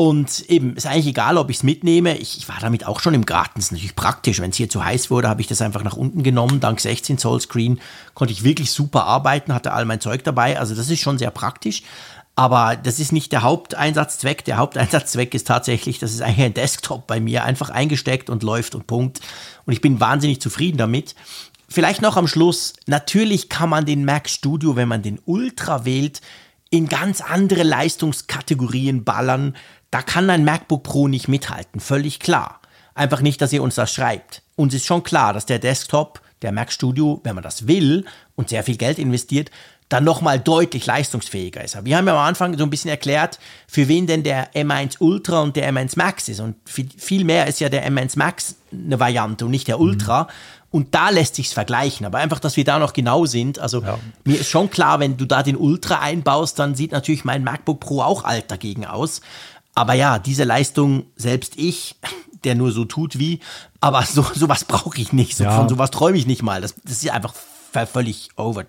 Und 0.00 0.48
eben, 0.48 0.76
ist 0.76 0.86
eigentlich 0.86 1.08
egal, 1.08 1.36
ob 1.38 1.50
ich 1.50 1.56
es 1.56 1.62
mitnehme. 1.64 2.16
Ich, 2.18 2.38
ich, 2.38 2.48
war 2.48 2.58
damit 2.60 2.86
auch 2.86 3.00
schon 3.00 3.14
im 3.14 3.26
Garten. 3.26 3.58
Ist 3.58 3.72
natürlich 3.72 3.96
praktisch. 3.96 4.38
Wenn 4.38 4.50
es 4.50 4.56
hier 4.56 4.68
zu 4.68 4.84
heiß 4.84 5.10
wurde, 5.10 5.28
habe 5.28 5.40
ich 5.40 5.48
das 5.48 5.60
einfach 5.60 5.82
nach 5.82 5.96
unten 5.96 6.22
genommen. 6.22 6.60
Dank 6.60 6.78
16 6.78 7.18
Zoll 7.18 7.40
Screen 7.40 7.80
konnte 8.14 8.32
ich 8.32 8.44
wirklich 8.44 8.70
super 8.70 9.06
arbeiten, 9.06 9.52
hatte 9.52 9.72
all 9.72 9.86
mein 9.86 10.00
Zeug 10.00 10.22
dabei. 10.22 10.56
Also 10.56 10.76
das 10.76 10.88
ist 10.88 11.00
schon 11.00 11.18
sehr 11.18 11.32
praktisch. 11.32 11.82
Aber 12.36 12.76
das 12.76 13.00
ist 13.00 13.10
nicht 13.10 13.32
der 13.32 13.42
Haupteinsatzzweck. 13.42 14.44
Der 14.44 14.58
Haupteinsatzzweck 14.58 15.34
ist 15.34 15.48
tatsächlich, 15.48 15.98
das 15.98 16.12
ist 16.12 16.22
eigentlich 16.22 16.46
ein 16.46 16.54
Desktop 16.54 17.08
bei 17.08 17.18
mir, 17.18 17.42
einfach 17.42 17.70
eingesteckt 17.70 18.30
und 18.30 18.44
läuft 18.44 18.76
und 18.76 18.86
Punkt. 18.86 19.18
Und 19.66 19.72
ich 19.72 19.80
bin 19.80 19.98
wahnsinnig 19.98 20.40
zufrieden 20.40 20.78
damit. 20.78 21.16
Vielleicht 21.68 22.02
noch 22.02 22.16
am 22.16 22.28
Schluss, 22.28 22.74
natürlich 22.86 23.48
kann 23.48 23.68
man 23.68 23.84
den 23.84 24.04
Mac 24.04 24.28
Studio, 24.28 24.76
wenn 24.76 24.86
man 24.86 25.02
den 25.02 25.18
Ultra 25.24 25.84
wählt, 25.84 26.20
in 26.70 26.88
ganz 26.88 27.20
andere 27.20 27.62
Leistungskategorien 27.62 29.04
ballern 29.04 29.56
da 29.90 30.02
kann 30.02 30.28
ein 30.30 30.44
MacBook 30.44 30.82
Pro 30.82 31.08
nicht 31.08 31.28
mithalten, 31.28 31.80
völlig 31.80 32.20
klar. 32.20 32.60
Einfach 32.94 33.20
nicht, 33.20 33.40
dass 33.40 33.52
ihr 33.52 33.62
uns 33.62 33.76
das 33.76 33.92
schreibt. 33.92 34.42
Uns 34.56 34.74
ist 34.74 34.86
schon 34.86 35.02
klar, 35.02 35.32
dass 35.32 35.46
der 35.46 35.58
Desktop, 35.58 36.20
der 36.42 36.52
Mac 36.52 36.72
Studio, 36.72 37.20
wenn 37.24 37.34
man 37.34 37.44
das 37.44 37.66
will 37.66 38.04
und 38.34 38.48
sehr 38.48 38.64
viel 38.64 38.76
Geld 38.76 38.98
investiert, 38.98 39.50
dann 39.88 40.04
nochmal 40.04 40.38
deutlich 40.38 40.84
leistungsfähiger 40.84 41.64
ist. 41.64 41.74
Aber 41.74 41.86
wir 41.86 41.96
haben 41.96 42.06
ja 42.06 42.12
am 42.12 42.26
Anfang 42.26 42.58
so 42.58 42.64
ein 42.64 42.70
bisschen 42.70 42.90
erklärt, 42.90 43.38
für 43.66 43.88
wen 43.88 44.06
denn 44.06 44.22
der 44.22 44.52
M1 44.52 44.96
Ultra 44.98 45.40
und 45.40 45.56
der 45.56 45.72
M1 45.72 45.94
Max 45.96 46.28
ist. 46.28 46.40
Und 46.40 46.56
viel 46.66 47.24
mehr 47.24 47.46
ist 47.46 47.60
ja 47.60 47.68
der 47.68 47.88
M1 47.90 48.18
Max 48.18 48.56
eine 48.70 49.00
Variante 49.00 49.46
und 49.46 49.50
nicht 49.50 49.66
der 49.66 49.80
Ultra. 49.80 50.24
Mhm. 50.24 50.28
Und 50.70 50.94
da 50.94 51.08
lässt 51.08 51.36
sich's 51.36 51.54
vergleichen. 51.54 52.04
Aber 52.04 52.18
einfach, 52.18 52.38
dass 52.38 52.58
wir 52.58 52.64
da 52.64 52.78
noch 52.78 52.92
genau 52.92 53.24
sind. 53.24 53.58
Also 53.58 53.82
ja. 53.82 53.98
mir 54.24 54.38
ist 54.38 54.50
schon 54.50 54.68
klar, 54.68 55.00
wenn 55.00 55.16
du 55.16 55.24
da 55.24 55.42
den 55.42 55.56
Ultra 55.56 56.00
einbaust, 56.00 56.58
dann 56.58 56.74
sieht 56.74 56.92
natürlich 56.92 57.24
mein 57.24 57.42
MacBook 57.42 57.80
Pro 57.80 58.02
auch 58.02 58.24
alt 58.24 58.50
dagegen 58.50 58.84
aus. 58.84 59.22
Aber 59.78 59.94
ja, 59.94 60.18
diese 60.18 60.42
Leistung, 60.42 61.04
selbst 61.14 61.54
ich, 61.56 61.94
der 62.42 62.56
nur 62.56 62.72
so 62.72 62.84
tut 62.84 63.20
wie, 63.20 63.38
aber 63.80 64.02
so 64.02 64.22
sowas 64.34 64.64
brauche 64.64 65.00
ich 65.00 65.12
nicht. 65.12 65.36
So, 65.36 65.44
ja. 65.44 65.56
Von 65.56 65.68
sowas 65.68 65.92
träume 65.92 66.18
ich 66.18 66.26
nicht 66.26 66.42
mal. 66.42 66.60
Das, 66.60 66.74
das 66.82 67.04
ist 67.04 67.10
einfach 67.10 67.32
völlig 67.92 68.30
over. 68.36 68.66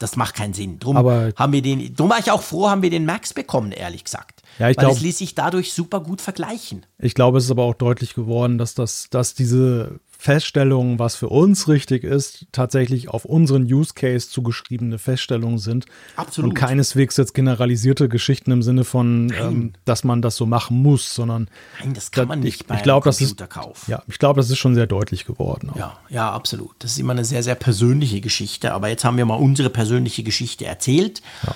Das 0.00 0.16
macht 0.16 0.34
keinen 0.34 0.54
Sinn. 0.54 0.80
Drum 0.80 0.96
aber 0.96 1.30
haben 1.36 1.52
wir 1.52 1.62
den, 1.62 1.94
drum 1.94 2.10
war 2.10 2.18
ich 2.18 2.32
auch 2.32 2.42
froh, 2.42 2.68
haben 2.68 2.82
wir 2.82 2.90
den 2.90 3.06
Max 3.06 3.34
bekommen, 3.34 3.70
ehrlich 3.70 4.02
gesagt. 4.02 4.42
Ja, 4.58 4.68
ich 4.68 4.76
Weil 4.76 4.86
glaub, 4.86 4.96
es 4.96 5.00
ließ 5.00 5.18
sich 5.18 5.36
dadurch 5.36 5.72
super 5.72 6.00
gut 6.00 6.20
vergleichen. 6.20 6.84
Ich 6.98 7.14
glaube, 7.14 7.38
es 7.38 7.44
ist 7.44 7.52
aber 7.52 7.62
auch 7.62 7.74
deutlich 7.74 8.14
geworden, 8.14 8.58
dass 8.58 8.74
das, 8.74 9.10
dass 9.10 9.34
diese 9.34 10.00
Feststellungen, 10.20 10.98
was 10.98 11.14
für 11.14 11.28
uns 11.28 11.68
richtig 11.68 12.02
ist, 12.02 12.48
tatsächlich 12.50 13.08
auf 13.08 13.24
unseren 13.24 13.62
Use 13.62 13.94
Case 13.94 14.28
zugeschriebene 14.28 14.98
Feststellungen 14.98 15.58
sind. 15.58 15.86
Absolut. 16.16 16.50
Und 16.50 16.54
keineswegs 16.54 17.16
jetzt 17.16 17.34
generalisierte 17.34 18.08
Geschichten 18.08 18.50
im 18.50 18.62
Sinne 18.62 18.82
von, 18.82 19.32
ähm, 19.40 19.74
dass 19.84 20.02
man 20.02 20.20
das 20.20 20.34
so 20.34 20.44
machen 20.44 20.82
muss, 20.82 21.14
sondern. 21.14 21.48
Nein, 21.78 21.94
das 21.94 22.10
kann 22.10 22.26
man 22.26 22.40
nicht 22.40 22.62
ich, 22.62 22.66
bei 22.66 22.74
ich 22.74 22.82
glaub, 22.82 23.04
das 23.04 23.20
ist, 23.20 23.40
Ja, 23.86 24.02
ich 24.08 24.18
glaube, 24.18 24.40
das 24.40 24.50
ist 24.50 24.58
schon 24.58 24.74
sehr 24.74 24.88
deutlich 24.88 25.24
geworden. 25.24 25.70
Auch. 25.70 25.76
Ja, 25.76 25.98
ja, 26.08 26.32
absolut. 26.32 26.74
Das 26.80 26.90
ist 26.90 26.98
immer 26.98 27.12
eine 27.12 27.24
sehr, 27.24 27.44
sehr 27.44 27.54
persönliche 27.54 28.20
Geschichte. 28.20 28.74
Aber 28.74 28.88
jetzt 28.88 29.04
haben 29.04 29.18
wir 29.18 29.24
mal 29.24 29.36
unsere 29.36 29.70
persönliche 29.70 30.24
Geschichte 30.24 30.66
erzählt. 30.66 31.22
Ja. 31.46 31.54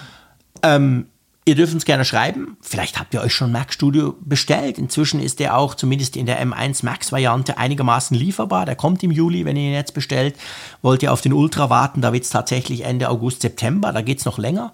Ähm, 0.76 1.06
Ihr 1.44 1.56
dürft 1.56 1.74
uns 1.74 1.84
gerne 1.84 2.04
schreiben. 2.04 2.56
Vielleicht 2.60 3.00
habt 3.00 3.14
ihr 3.14 3.20
euch 3.20 3.34
schon 3.34 3.50
Mac 3.50 3.72
Studio 3.72 4.14
bestellt. 4.20 4.78
Inzwischen 4.78 5.18
ist 5.18 5.40
der 5.40 5.56
auch 5.56 5.74
zumindest 5.74 6.16
in 6.16 6.26
der 6.26 6.40
M1 6.40 6.84
Max 6.84 7.10
Variante 7.10 7.58
einigermaßen 7.58 8.16
lieferbar. 8.16 8.64
Der 8.64 8.76
kommt 8.76 9.02
im 9.02 9.10
Juli, 9.10 9.44
wenn 9.44 9.56
ihr 9.56 9.64
ihn 9.64 9.72
jetzt 9.72 9.92
bestellt. 9.92 10.36
Wollt 10.82 11.02
ihr 11.02 11.12
auf 11.12 11.20
den 11.20 11.32
Ultra 11.32 11.68
warten, 11.68 12.00
da 12.00 12.12
wird 12.12 12.22
es 12.22 12.30
tatsächlich 12.30 12.84
Ende 12.84 13.08
August, 13.08 13.42
September. 13.42 13.92
Da 13.92 14.02
geht 14.02 14.20
es 14.20 14.24
noch 14.24 14.38
länger. 14.38 14.72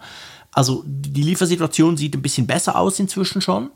Also 0.52 0.82
die 0.86 1.22
Liefersituation 1.22 1.96
sieht 1.96 2.14
ein 2.14 2.22
bisschen 2.22 2.46
besser 2.46 2.76
aus 2.76 2.98
inzwischen 2.98 3.40
schon. 3.40 3.70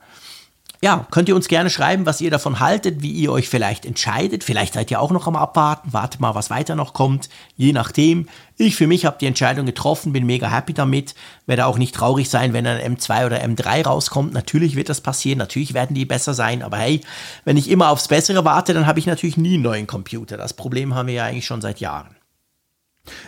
Ja, 0.84 1.06
könnt 1.12 1.28
ihr 1.28 1.36
uns 1.36 1.46
gerne 1.46 1.70
schreiben, 1.70 2.06
was 2.06 2.20
ihr 2.20 2.32
davon 2.32 2.58
haltet, 2.58 3.02
wie 3.02 3.12
ihr 3.12 3.30
euch 3.30 3.48
vielleicht 3.48 3.86
entscheidet. 3.86 4.42
Vielleicht 4.42 4.74
seid 4.74 4.90
ihr 4.90 5.00
auch 5.00 5.12
noch 5.12 5.28
am 5.28 5.36
Abwarten, 5.36 5.92
wartet 5.92 6.20
mal, 6.20 6.34
was 6.34 6.50
weiter 6.50 6.74
noch 6.74 6.92
kommt, 6.92 7.28
je 7.56 7.72
nachdem. 7.72 8.28
Ich 8.56 8.74
für 8.74 8.88
mich 8.88 9.04
habe 9.04 9.16
die 9.20 9.26
Entscheidung 9.26 9.64
getroffen, 9.64 10.12
bin 10.12 10.26
mega 10.26 10.50
happy 10.50 10.74
damit, 10.74 11.14
werde 11.46 11.66
auch 11.66 11.78
nicht 11.78 11.94
traurig 11.94 12.28
sein, 12.28 12.52
wenn 12.52 12.66
ein 12.66 12.96
M2 12.96 13.26
oder 13.26 13.44
M3 13.44 13.84
rauskommt. 13.84 14.32
Natürlich 14.32 14.74
wird 14.74 14.88
das 14.88 15.00
passieren, 15.00 15.38
natürlich 15.38 15.72
werden 15.72 15.94
die 15.94 16.04
besser 16.04 16.34
sein, 16.34 16.64
aber 16.64 16.78
hey, 16.78 17.00
wenn 17.44 17.56
ich 17.56 17.70
immer 17.70 17.90
aufs 17.90 18.08
Bessere 18.08 18.44
warte, 18.44 18.74
dann 18.74 18.86
habe 18.86 18.98
ich 18.98 19.06
natürlich 19.06 19.36
nie 19.36 19.54
einen 19.54 19.62
neuen 19.62 19.86
Computer. 19.86 20.36
Das 20.36 20.52
Problem 20.52 20.96
haben 20.96 21.06
wir 21.06 21.14
ja 21.14 21.26
eigentlich 21.26 21.46
schon 21.46 21.60
seit 21.60 21.78
Jahren. 21.78 22.16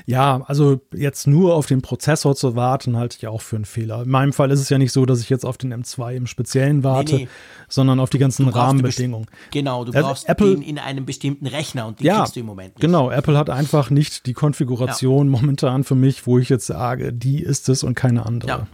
Ja, 0.07 0.43
also 0.47 0.81
jetzt 0.95 1.27
nur 1.27 1.55
auf 1.55 1.67
den 1.67 1.83
Prozessor 1.83 2.37
zu 2.37 2.55
warten, 2.55 2.97
halte 2.97 3.17
ich 3.19 3.27
auch 3.27 3.41
für 3.41 3.57
einen 3.57 3.65
Fehler. 3.65 4.03
In 4.03 4.11
meinem 4.11 4.33
Fall 4.33 4.51
ist 4.51 4.61
es 4.61 4.69
ja 4.69 4.79
nicht 4.79 4.93
so, 4.93 5.05
dass 5.05 5.21
ich 5.21 5.31
jetzt 5.31 5.45
auf 5.45 5.59
den 5.59 5.75
M2 5.75 6.15
im 6.15 6.27
Speziellen 6.27 6.85
warte, 6.85 7.17
nee, 7.17 7.23
nee. 7.23 7.29
sondern 7.69 7.99
auf 7.99 8.11
die 8.11 8.19
ganzen 8.19 8.49
Rahmenbedingungen. 8.49 9.27
Genau, 9.51 9.85
du 9.85 9.93
also 9.93 10.09
brauchst 10.09 10.29
Apple, 10.29 10.55
den 10.55 10.63
in 10.63 10.79
einem 10.79 11.05
bestimmten 11.05 11.47
Rechner 11.47 11.87
und 11.87 12.01
den 12.01 12.07
ja, 12.07 12.19
kriegst 12.21 12.37
du 12.37 12.41
im 12.41 12.47
Moment 12.47 12.77
nicht. 12.77 12.81
Genau, 12.81 13.11
Apple 13.11 13.37
hat 13.37 13.51
einfach 13.51 13.91
nicht 13.91 14.27
die 14.27 14.33
Konfiguration 14.33 15.27
ja. 15.27 15.31
momentan 15.41 15.83
für 15.83 15.97
mich, 15.97 16.27
wo 16.27 16.39
ich 16.39 16.49
jetzt 16.49 16.67
sage, 16.67 17.13
die 17.13 17.43
ist 17.43 17.69
es 17.69 17.83
und 17.83 17.95
keine 17.95 18.27
andere. 18.27 18.49
Ja, 18.49 18.67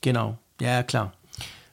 genau. 0.00 0.38
Ja, 0.60 0.82
klar. 0.82 1.12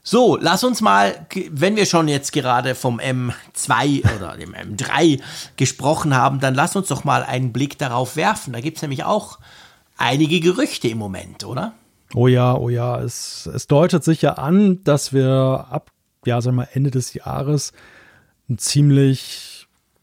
So, 0.06 0.38
lass 0.40 0.66
uns 0.66 0.82
mal, 0.82 1.26
wenn 1.50 1.78
wir 1.78 1.86
schon 1.86 2.10
jetzt 2.10 2.34
gerade 2.34 2.76
vom 2.76 3.00
M2 3.00 4.04
oder 4.18 4.36
dem 4.36 4.54
M3 4.54 5.22
gesprochen 5.56 6.14
haben, 6.14 6.42
dann 6.42 6.54
lass 6.54 6.76
uns 6.76 6.90
doch 6.90 7.06
mal 7.06 7.24
einen 7.24 7.54
Blick 7.54 7.78
darauf 7.78 8.18
werfen. 8.18 8.52
Da 8.52 8.60
gibt 8.60 8.76
es 8.78 8.82
nämlich 8.82 9.06
auch 9.06 9.40
einige 9.98 10.42
Gerüchte 10.42 10.90
im 10.90 10.98
Moment, 10.98 11.46
oder? 11.46 11.74
Oh 12.14 12.28
ja, 12.28 12.54
oh 12.54 12.68
ja. 12.68 13.00
Es, 13.00 13.46
es 13.46 13.68
deutet 13.68 14.04
sich 14.04 14.22
ja 14.22 14.34
an, 14.34 14.84
dass 14.84 15.14
wir 15.14 15.68
ab, 15.70 15.90
ja, 16.26 16.42
sagen 16.42 16.58
wir 16.58 16.68
Ende 16.74 16.92
des 16.92 17.14
Jahres 17.14 17.72
ein 18.50 18.58
ziemlich 18.58 19.53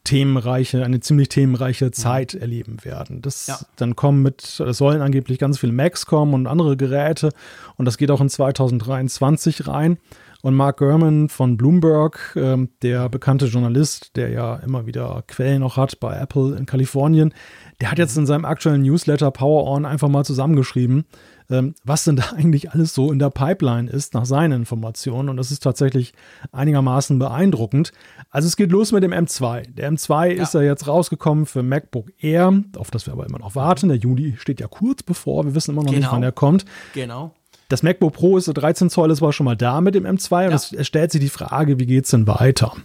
themenreiche, 0.05 0.85
eine 0.85 1.01
ziemlich 1.01 1.29
themenreiche 1.29 1.87
mhm. 1.87 1.93
Zeit 1.93 2.35
mhm. 2.35 2.41
erleben 2.41 2.85
werden. 2.85 3.23
Das 3.23 3.47
ja. 3.47 3.59
dann 3.77 3.97
kommen 3.97 4.23
mit, 4.23 4.61
es 4.61 4.79
sollen 4.79 5.03
angeblich 5.03 5.39
ganz 5.39 5.59
viele 5.59 5.73
Macs 5.73 6.07
kommen 6.07 6.35
und 6.35 6.47
andere 6.47 6.77
Geräte 6.77 7.31
und 7.77 7.85
das 7.85 7.99
geht 7.99 8.11
auch 8.11 8.21
in 8.21 8.29
2023 8.29 9.67
rein. 9.67 9.99
Und 10.43 10.55
Mark 10.55 10.79
Gurman 10.79 11.29
von 11.29 11.57
Bloomberg, 11.57 12.35
äh, 12.37 12.57
der 12.83 13.09
bekannte 13.09 13.47
Journalist, 13.47 14.17
der 14.17 14.31
ja 14.31 14.57
immer 14.57 14.87
wieder 14.87 15.23
Quellen 15.27 15.63
auch 15.63 15.77
hat 15.77 16.01
bei 16.01 16.17
Apple 16.17 16.57
in 16.57 16.67
Kalifornien, 16.67 17.35
der 17.81 17.91
hat 17.91 17.99
jetzt 17.99 18.17
in 18.17 18.27
seinem 18.27 18.45
aktuellen 18.45 18.83
Newsletter 18.83 19.31
Power 19.31 19.67
On 19.67 19.85
einfach 19.85 20.09
mal 20.09 20.25
zusammengeschrieben, 20.25 21.05
ähm, 21.51 21.75
was 21.85 22.05
denn 22.05 22.17
da 22.17 22.31
eigentlich 22.37 22.73
alles 22.73 22.95
so 22.95 23.13
in 23.13 23.19
der 23.19 23.31
Pipeline 23.31 23.91
ist, 23.91 24.15
nach 24.15 24.25
seinen 24.25 24.53
Informationen. 24.53 25.29
Und 25.29 25.37
das 25.37 25.51
ist 25.51 25.63
tatsächlich 25.63 26.15
einigermaßen 26.53 27.19
beeindruckend. 27.19 27.93
Also 28.31 28.47
es 28.47 28.57
geht 28.57 28.71
los 28.71 28.93
mit 28.93 29.03
dem 29.03 29.13
M2. 29.13 29.75
Der 29.75 29.93
M2 29.93 30.27
ja. 30.27 30.43
ist 30.43 30.55
ja 30.55 30.63
jetzt 30.63 30.87
rausgekommen 30.87 31.45
für 31.45 31.63
MacBook 31.63 32.11
Air, 32.19 32.63
auf 32.77 32.91
das 32.91 33.07
wir 33.07 33.13
aber 33.13 33.27
immer 33.27 33.39
noch 33.39 33.55
warten. 33.55 33.89
Der 33.89 33.99
Juli 33.99 34.37
steht 34.39 34.61
ja 34.61 34.69
kurz 34.69 35.03
bevor, 35.03 35.45
wir 35.45 35.55
wissen 35.55 35.73
immer 35.73 35.83
noch 35.83 35.91
genau. 35.91 36.01
nicht, 36.07 36.13
wann 36.13 36.23
er 36.23 36.33
kommt. 36.33 36.65
Genau. 36.95 37.35
Das 37.71 37.85
MacBook 37.85 38.13
Pro 38.13 38.37
ist 38.37 38.47
13 38.47 38.91
Zoll, 38.91 39.13
ist 39.13 39.23
war 39.23 39.33
schon 39.33 39.45
mal 39.45 39.57
da 39.57 39.81
mit 39.81 39.95
dem 39.95 40.05
M2 40.05 40.49
und 40.49 40.53
es 40.55 40.87
stellt 40.87 41.13
sich 41.13 41.21
die 41.21 41.29
Frage, 41.29 41.79
wie 41.79 41.87
geht 41.87 42.05
es 42.05 42.11
denn 42.11 42.27
weiter? 42.27 42.77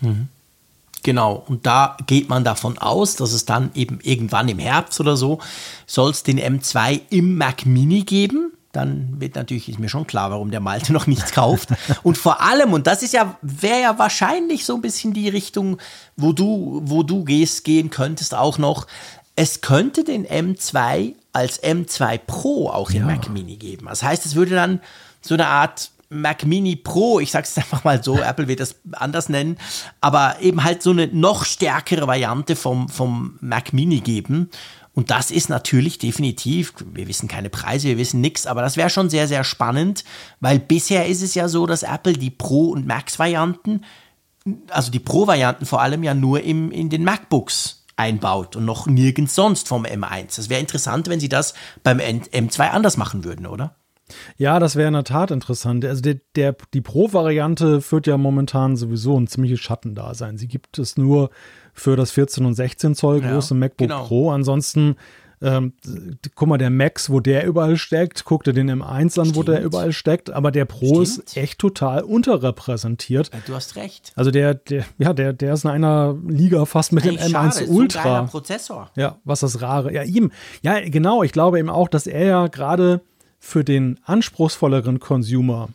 Mhm. 0.00 0.28
Genau, 1.04 1.44
und 1.46 1.64
da 1.64 1.96
geht 2.06 2.28
man 2.28 2.42
davon 2.42 2.76
aus, 2.76 3.14
dass 3.14 3.32
es 3.32 3.44
dann 3.44 3.70
eben 3.74 4.00
irgendwann 4.02 4.48
im 4.48 4.58
Herbst 4.58 5.00
oder 5.00 5.16
so 5.16 5.38
soll 5.86 6.10
es 6.10 6.24
den 6.24 6.40
M2 6.40 7.00
im 7.10 7.36
Mac 7.38 7.66
Mini 7.66 8.02
geben. 8.02 8.52
Dann 8.72 9.20
wird 9.20 9.36
natürlich, 9.36 9.68
ist 9.68 9.78
mir 9.78 9.88
schon 9.88 10.08
klar, 10.08 10.32
warum 10.32 10.50
der 10.50 10.60
Malte 10.60 10.92
noch 10.92 11.06
nichts 11.06 11.30
kauft. 11.30 11.68
und 12.02 12.18
vor 12.18 12.40
allem, 12.40 12.72
und 12.72 12.88
das 12.88 13.04
ist 13.04 13.12
ja, 13.12 13.36
wäre 13.42 13.80
ja 13.80 13.98
wahrscheinlich 13.98 14.64
so 14.64 14.74
ein 14.74 14.82
bisschen 14.82 15.12
die 15.12 15.28
Richtung, 15.28 15.78
wo 16.16 16.32
du, 16.32 16.80
wo 16.84 17.04
du 17.04 17.24
gehst, 17.24 17.64
gehen 17.64 17.90
könntest 17.90 18.34
auch 18.34 18.58
noch. 18.58 18.88
Es 19.36 19.60
könnte 19.60 20.02
den 20.02 20.26
M2 20.26 21.14
als 21.32 21.62
M2 21.62 22.18
Pro 22.18 22.68
auch 22.68 22.90
im 22.90 22.98
ja. 22.98 23.06
Mac 23.06 23.28
Mini 23.30 23.56
geben. 23.56 23.86
Das 23.86 24.02
heißt, 24.02 24.26
es 24.26 24.34
würde 24.34 24.54
dann 24.54 24.80
so 25.20 25.34
eine 25.34 25.46
Art 25.46 25.90
Mac 26.12 26.44
Mini 26.44 26.76
Pro, 26.76 27.20
ich 27.20 27.30
sag's 27.30 27.56
einfach 27.56 27.84
mal 27.84 28.02
so, 28.02 28.20
Apple 28.20 28.48
wird 28.48 28.60
das 28.60 28.76
anders 28.92 29.28
nennen, 29.28 29.56
aber 30.00 30.36
eben 30.40 30.62
halt 30.62 30.82
so 30.82 30.90
eine 30.90 31.06
noch 31.08 31.44
stärkere 31.44 32.06
Variante 32.06 32.54
vom, 32.54 32.88
vom 32.88 33.38
Mac 33.40 33.72
Mini 33.72 34.00
geben. 34.00 34.50
Und 34.94 35.10
das 35.10 35.30
ist 35.30 35.48
natürlich 35.48 35.98
definitiv, 35.98 36.74
wir 36.92 37.08
wissen 37.08 37.26
keine 37.26 37.48
Preise, 37.48 37.88
wir 37.88 37.96
wissen 37.96 38.20
nichts, 38.20 38.46
aber 38.46 38.60
das 38.60 38.76
wäre 38.76 38.90
schon 38.90 39.08
sehr, 39.08 39.26
sehr 39.26 39.42
spannend, 39.42 40.04
weil 40.40 40.58
bisher 40.58 41.06
ist 41.06 41.22
es 41.22 41.34
ja 41.34 41.48
so, 41.48 41.66
dass 41.66 41.82
Apple 41.82 42.12
die 42.12 42.30
Pro- 42.30 42.70
und 42.72 42.86
Max-Varianten, 42.86 43.84
also 44.68 44.90
die 44.90 44.98
Pro-Varianten 44.98 45.64
vor 45.64 45.80
allem 45.80 46.02
ja 46.02 46.12
nur 46.12 46.42
im, 46.42 46.70
in 46.70 46.90
den 46.90 47.04
MacBooks 47.04 47.81
einbaut 47.96 48.56
und 48.56 48.64
noch 48.64 48.86
nirgends 48.86 49.34
sonst 49.34 49.68
vom 49.68 49.84
M1. 49.84 50.36
Das 50.36 50.48
wäre 50.48 50.60
interessant, 50.60 51.08
wenn 51.08 51.20
sie 51.20 51.28
das 51.28 51.54
beim 51.82 51.98
M2 51.98 52.70
anders 52.70 52.96
machen 52.96 53.24
würden, 53.24 53.46
oder? 53.46 53.76
Ja, 54.36 54.58
das 54.58 54.76
wäre 54.76 54.88
in 54.88 54.94
der 54.94 55.04
Tat 55.04 55.30
interessant. 55.30 55.84
Also 55.84 56.02
der, 56.02 56.16
der, 56.36 56.54
die 56.74 56.80
Pro-Variante 56.80 57.80
führt 57.80 58.06
ja 58.06 58.18
momentan 58.18 58.76
sowieso 58.76 59.18
ein 59.18 59.26
ziemliches 59.26 59.60
Schattendasein. 59.60 60.38
Sie 60.38 60.48
gibt 60.48 60.78
es 60.78 60.96
nur 60.96 61.30
für 61.72 61.96
das 61.96 62.10
14 62.10 62.44
und 62.44 62.54
16 62.54 62.94
Zoll 62.94 63.20
große 63.20 63.54
ja, 63.54 63.60
MacBook 63.60 63.88
genau. 63.88 64.04
Pro. 64.04 64.30
Ansonsten, 64.30 64.96
ähm, 65.42 65.72
guck 66.34 66.48
mal, 66.48 66.58
der 66.58 66.70
Max, 66.70 67.10
wo 67.10 67.20
der 67.20 67.44
überall 67.44 67.76
steckt, 67.76 68.24
guck 68.24 68.44
dir 68.44 68.52
den 68.52 68.70
M1 68.70 68.84
an, 68.84 69.10
Stimmt. 69.10 69.36
wo 69.36 69.42
der 69.42 69.62
überall 69.62 69.92
steckt, 69.92 70.30
aber 70.30 70.50
der 70.50 70.64
Pro 70.64 71.04
Stimmt. 71.04 71.26
ist 71.28 71.36
echt 71.36 71.58
total 71.58 72.02
unterrepräsentiert. 72.02 73.30
du 73.46 73.54
hast 73.54 73.76
recht. 73.76 74.12
Also 74.14 74.30
der, 74.30 74.54
der, 74.54 74.84
ja, 74.98 75.12
der, 75.12 75.32
der 75.32 75.54
ist 75.54 75.64
in 75.64 75.70
einer 75.70 76.16
Liga 76.26 76.64
fast 76.64 76.92
mit 76.92 77.04
Eigentlich 77.04 77.26
dem 77.26 77.34
M1 77.34 77.54
schade, 77.54 77.66
Ultra. 77.66 78.26
So 78.26 78.30
Prozessor. 78.30 78.90
Ja, 78.96 79.18
was 79.24 79.40
das 79.40 79.60
Rare. 79.60 79.92
Ja, 79.92 80.02
ihm. 80.02 80.30
Ja, 80.62 80.80
genau. 80.80 81.22
Ich 81.22 81.32
glaube 81.32 81.58
eben 81.58 81.70
auch, 81.70 81.88
dass 81.88 82.06
er 82.06 82.24
ja 82.24 82.46
gerade 82.46 83.00
für 83.38 83.64
den 83.64 83.98
anspruchsvolleren 84.04 85.00
Consumer 85.00 85.68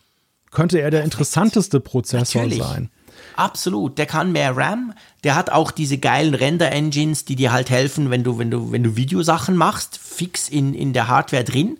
könnte 0.52 0.80
er 0.80 0.90
der 0.92 1.04
interessanteste 1.04 1.82
Prozessor 1.82 2.44
Natürlich. 2.44 2.64
sein. 2.64 2.90
Absolut, 3.38 4.00
der 4.00 4.08
kann 4.08 4.32
mehr 4.32 4.58
RAM, 4.58 4.94
der 5.24 5.36
hat 5.36 5.52
auch 5.52 5.70
diese 5.70 6.00
geilen 6.00 6.34
Render-Engines, 6.34 7.24
die 7.24 7.36
dir 7.36 7.52
halt 7.52 7.70
helfen, 7.70 8.10
wenn 8.10 8.24
du, 8.24 8.40
wenn 8.40 8.50
du, 8.50 8.72
wenn 8.72 8.84
du 8.84 8.96
Videosachen 8.96 9.56
machst, 9.56 10.00
fix 10.04 10.50
in, 10.50 10.74
in 10.74 10.92
der 10.92 11.08
Hardware 11.08 11.44
drin. 11.44 11.78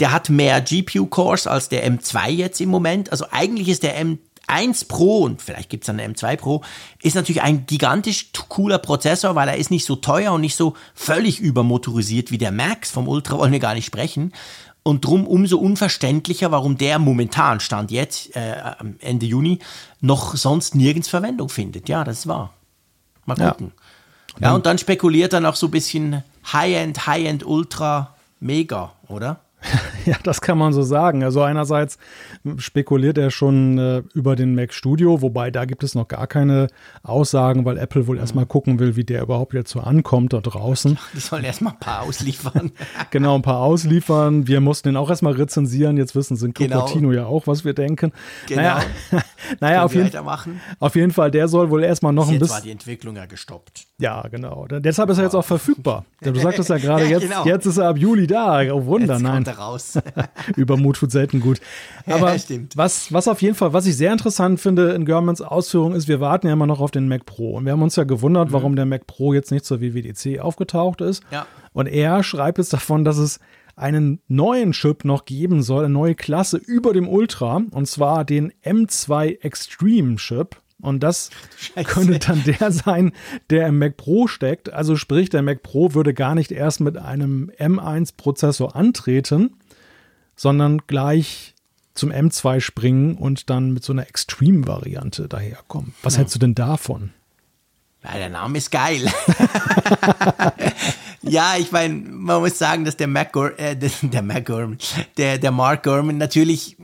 Der 0.00 0.12
hat 0.12 0.28
mehr 0.28 0.60
GPU-Cores 0.60 1.46
als 1.46 1.70
der 1.70 1.90
M2 1.90 2.28
jetzt 2.28 2.60
im 2.60 2.68
Moment. 2.68 3.10
Also 3.10 3.24
eigentlich 3.30 3.70
ist 3.70 3.84
der 3.84 3.98
M1 4.04 4.86
Pro 4.86 5.22
und 5.22 5.40
vielleicht 5.40 5.70
gibt 5.70 5.84
es 5.84 5.86
dann 5.86 5.98
einen 5.98 6.14
M2 6.14 6.36
Pro, 6.36 6.62
ist 7.00 7.14
natürlich 7.14 7.40
ein 7.40 7.64
gigantisch 7.64 8.28
cooler 8.50 8.78
Prozessor, 8.78 9.34
weil 9.34 9.48
er 9.48 9.56
ist 9.56 9.70
nicht 9.70 9.86
so 9.86 9.96
teuer 9.96 10.32
und 10.34 10.42
nicht 10.42 10.56
so 10.56 10.74
völlig 10.94 11.40
übermotorisiert 11.40 12.30
wie 12.30 12.38
der 12.38 12.52
Max. 12.52 12.90
Vom 12.90 13.08
Ultra 13.08 13.38
wollen 13.38 13.52
wir 13.52 13.60
gar 13.60 13.72
nicht 13.72 13.86
sprechen. 13.86 14.34
Und 14.84 15.04
drum 15.04 15.26
umso 15.26 15.58
unverständlicher, 15.58 16.50
warum 16.50 16.76
der 16.76 16.98
momentan, 16.98 17.60
Stand 17.60 17.92
jetzt, 17.92 18.34
äh, 18.34 18.56
Ende 18.98 19.26
Juni, 19.26 19.60
noch 20.00 20.34
sonst 20.34 20.74
nirgends 20.74 21.08
Verwendung 21.08 21.48
findet. 21.48 21.88
Ja, 21.88 22.02
das 22.02 22.20
ist 22.20 22.26
wahr. 22.26 22.52
Mal 23.24 23.36
gucken. 23.36 23.72
Ja, 24.40 24.48
ja 24.48 24.54
und 24.54 24.66
dann 24.66 24.78
spekuliert 24.78 25.32
er 25.32 25.40
noch 25.40 25.54
so 25.54 25.68
ein 25.68 25.70
bisschen 25.70 26.24
High-End, 26.52 27.06
High-End, 27.06 27.46
Ultra, 27.46 28.14
Mega, 28.40 28.92
oder? 29.06 29.38
Ja, 30.04 30.16
das 30.24 30.40
kann 30.40 30.58
man 30.58 30.72
so 30.72 30.82
sagen. 30.82 31.22
Also 31.22 31.42
einerseits 31.42 31.96
spekuliert 32.56 33.18
er 33.18 33.30
schon 33.30 33.78
äh, 33.78 34.02
über 34.14 34.34
den 34.34 34.54
Mac 34.56 34.74
Studio, 34.74 35.22
wobei 35.22 35.52
da 35.52 35.64
gibt 35.64 35.84
es 35.84 35.94
noch 35.94 36.08
gar 36.08 36.26
keine 36.26 36.66
Aussagen, 37.04 37.64
weil 37.64 37.78
Apple 37.78 38.08
wohl 38.08 38.16
mhm. 38.16 38.22
erstmal 38.22 38.46
gucken 38.46 38.80
will, 38.80 38.96
wie 38.96 39.04
der 39.04 39.22
überhaupt 39.22 39.54
jetzt 39.54 39.70
so 39.70 39.80
ankommt 39.80 40.32
da 40.32 40.40
draußen. 40.40 40.98
Die 41.14 41.20
sollen 41.20 41.44
erstmal 41.44 41.74
ein 41.74 41.78
paar 41.78 42.02
ausliefern. 42.02 42.72
genau, 43.10 43.36
ein 43.36 43.42
paar 43.42 43.60
ausliefern. 43.60 44.46
Wir 44.48 44.60
mussten 44.60 44.88
den 44.88 44.96
auch 44.96 45.08
erstmal 45.08 45.34
rezensieren. 45.34 45.96
Jetzt 45.96 46.16
wissen 46.16 46.36
sie 46.36 46.46
in. 46.46 46.54
Cupertino 46.54 47.10
genau. 47.10 47.22
ja 47.22 47.26
auch, 47.26 47.46
was 47.46 47.64
wir 47.64 47.74
denken. 47.74 48.12
Genau. 48.48 48.62
Naja, 48.62 48.82
naja 49.60 49.84
auf, 49.84 49.94
jeden, 49.94 50.10
auf 50.78 50.94
jeden 50.96 51.12
Fall, 51.12 51.30
der 51.30 51.48
soll 51.48 51.70
wohl 51.70 51.84
erstmal 51.84 52.12
noch 52.12 52.26
Bis 52.26 52.34
ein 52.34 52.38
bisschen. 52.40 52.54
war 52.54 52.60
die 52.60 52.70
Entwicklung 52.70 53.16
ja 53.16 53.26
gestoppt. 53.26 53.86
Ja, 54.02 54.22
genau. 54.28 54.66
Deshalb 54.68 55.10
ist 55.10 55.18
er 55.18 55.24
jetzt 55.24 55.36
auch 55.36 55.44
verfügbar. 55.44 56.04
Du 56.20 56.34
sagtest 56.34 56.68
ja 56.70 56.78
gerade, 56.78 57.04
jetzt, 57.08 57.22
genau. 57.22 57.44
jetzt 57.44 57.66
ist 57.66 57.76
er 57.76 57.88
ab 57.88 57.96
Juli 57.96 58.26
da. 58.26 58.60
Oh 58.72 58.84
Wunder, 58.86 59.14
jetzt 59.14 59.22
nein. 59.22 59.44
Kommt 59.44 59.46
er 59.46 59.58
raus. 59.58 59.98
Übermut 60.56 60.96
tut 60.96 61.12
selten 61.12 61.38
gut. 61.38 61.60
Aber 62.06 62.34
ja, 62.34 62.58
was, 62.74 63.12
was 63.12 63.28
auf 63.28 63.40
jeden 63.42 63.54
Fall, 63.54 63.72
was 63.72 63.86
ich 63.86 63.96
sehr 63.96 64.10
interessant 64.10 64.60
finde 64.60 64.90
in 64.90 65.04
Görmans 65.04 65.40
Ausführung 65.40 65.94
ist, 65.94 66.08
wir 66.08 66.18
warten 66.18 66.48
ja 66.48 66.54
immer 66.54 66.66
noch 66.66 66.80
auf 66.80 66.90
den 66.90 67.06
Mac 67.06 67.26
Pro. 67.26 67.52
Und 67.52 67.64
wir 67.64 67.70
haben 67.70 67.82
uns 67.82 67.94
ja 67.94 68.02
gewundert, 68.02 68.48
mhm. 68.48 68.52
warum 68.54 68.74
der 68.74 68.86
Mac 68.86 69.06
Pro 69.06 69.34
jetzt 69.34 69.52
nicht 69.52 69.64
zur 69.64 69.80
WWDC 69.80 70.40
aufgetaucht 70.40 71.00
ist. 71.00 71.22
Ja. 71.30 71.46
Und 71.72 71.86
er 71.86 72.24
schreibt 72.24 72.58
jetzt 72.58 72.72
davon, 72.72 73.04
dass 73.04 73.18
es 73.18 73.38
einen 73.76 74.20
neuen 74.26 74.72
Chip 74.72 75.04
noch 75.04 75.26
geben 75.26 75.62
soll, 75.62 75.84
eine 75.84 75.94
neue 75.94 76.16
Klasse 76.16 76.56
über 76.56 76.92
dem 76.92 77.08
Ultra, 77.08 77.62
und 77.70 77.86
zwar 77.86 78.24
den 78.24 78.52
M2 78.64 79.42
Extreme 79.42 80.16
Chip. 80.16 80.56
Und 80.82 81.00
das 81.00 81.30
könnte 81.84 82.18
dann 82.18 82.42
der 82.44 82.72
sein, 82.72 83.12
der 83.50 83.68
im 83.68 83.78
Mac 83.78 83.96
Pro 83.96 84.26
steckt. 84.26 84.72
Also 84.72 84.96
sprich, 84.96 85.30
der 85.30 85.42
Mac 85.42 85.62
Pro 85.62 85.94
würde 85.94 86.12
gar 86.12 86.34
nicht 86.34 86.50
erst 86.50 86.80
mit 86.80 86.98
einem 86.98 87.50
M1-Prozessor 87.58 88.76
antreten, 88.76 89.56
sondern 90.36 90.82
gleich 90.88 91.54
zum 91.94 92.10
M2 92.10 92.60
springen 92.60 93.16
und 93.16 93.48
dann 93.48 93.72
mit 93.72 93.84
so 93.84 93.92
einer 93.92 94.08
Extreme-Variante 94.08 95.28
daherkommen. 95.28 95.94
Was 96.02 96.14
ja. 96.14 96.18
hältst 96.18 96.34
du 96.34 96.40
denn 96.40 96.54
davon? 96.54 97.12
Ja, 98.02 98.14
der 98.14 98.30
Name 98.30 98.58
ist 98.58 98.72
geil. 98.72 99.02
ja, 101.22 101.54
ich 101.58 101.70
meine, 101.70 101.94
man 101.94 102.40
muss 102.40 102.58
sagen, 102.58 102.84
dass 102.84 102.96
der 102.96 103.06
Mac, 103.06 103.36
äh, 103.56 103.76
der 103.76 104.22
Mac 104.22 104.46
Gurman, 104.46 104.78
der, 105.16 105.38
der 105.38 105.52
Mark 105.52 105.84
Gurman 105.84 106.18
natürlich, 106.18 106.76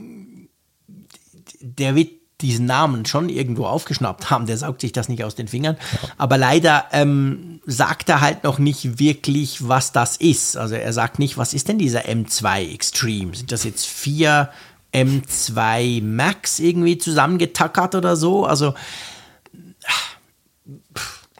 der 1.60 1.96
wird 1.96 2.17
diesen 2.40 2.66
Namen 2.66 3.04
schon 3.04 3.28
irgendwo 3.28 3.66
aufgeschnappt 3.66 4.30
haben. 4.30 4.46
Der 4.46 4.56
saugt 4.56 4.80
sich 4.80 4.92
das 4.92 5.08
nicht 5.08 5.24
aus 5.24 5.34
den 5.34 5.48
Fingern. 5.48 5.76
Ja. 5.92 6.08
Aber 6.18 6.38
leider 6.38 6.84
ähm, 6.92 7.60
sagt 7.66 8.08
er 8.08 8.20
halt 8.20 8.44
noch 8.44 8.58
nicht 8.58 8.98
wirklich, 8.98 9.68
was 9.68 9.92
das 9.92 10.16
ist. 10.16 10.56
Also 10.56 10.76
er 10.76 10.92
sagt 10.92 11.18
nicht, 11.18 11.36
was 11.36 11.52
ist 11.52 11.68
denn 11.68 11.78
dieser 11.78 12.02
M2 12.02 12.72
Extreme? 12.72 13.34
Sind 13.34 13.50
das 13.50 13.64
jetzt 13.64 13.86
vier 13.86 14.50
M2 14.94 16.02
Max 16.02 16.60
irgendwie 16.60 16.96
zusammengetackert 16.98 17.94
oder 17.96 18.16
so? 18.16 18.46
Also 18.46 18.74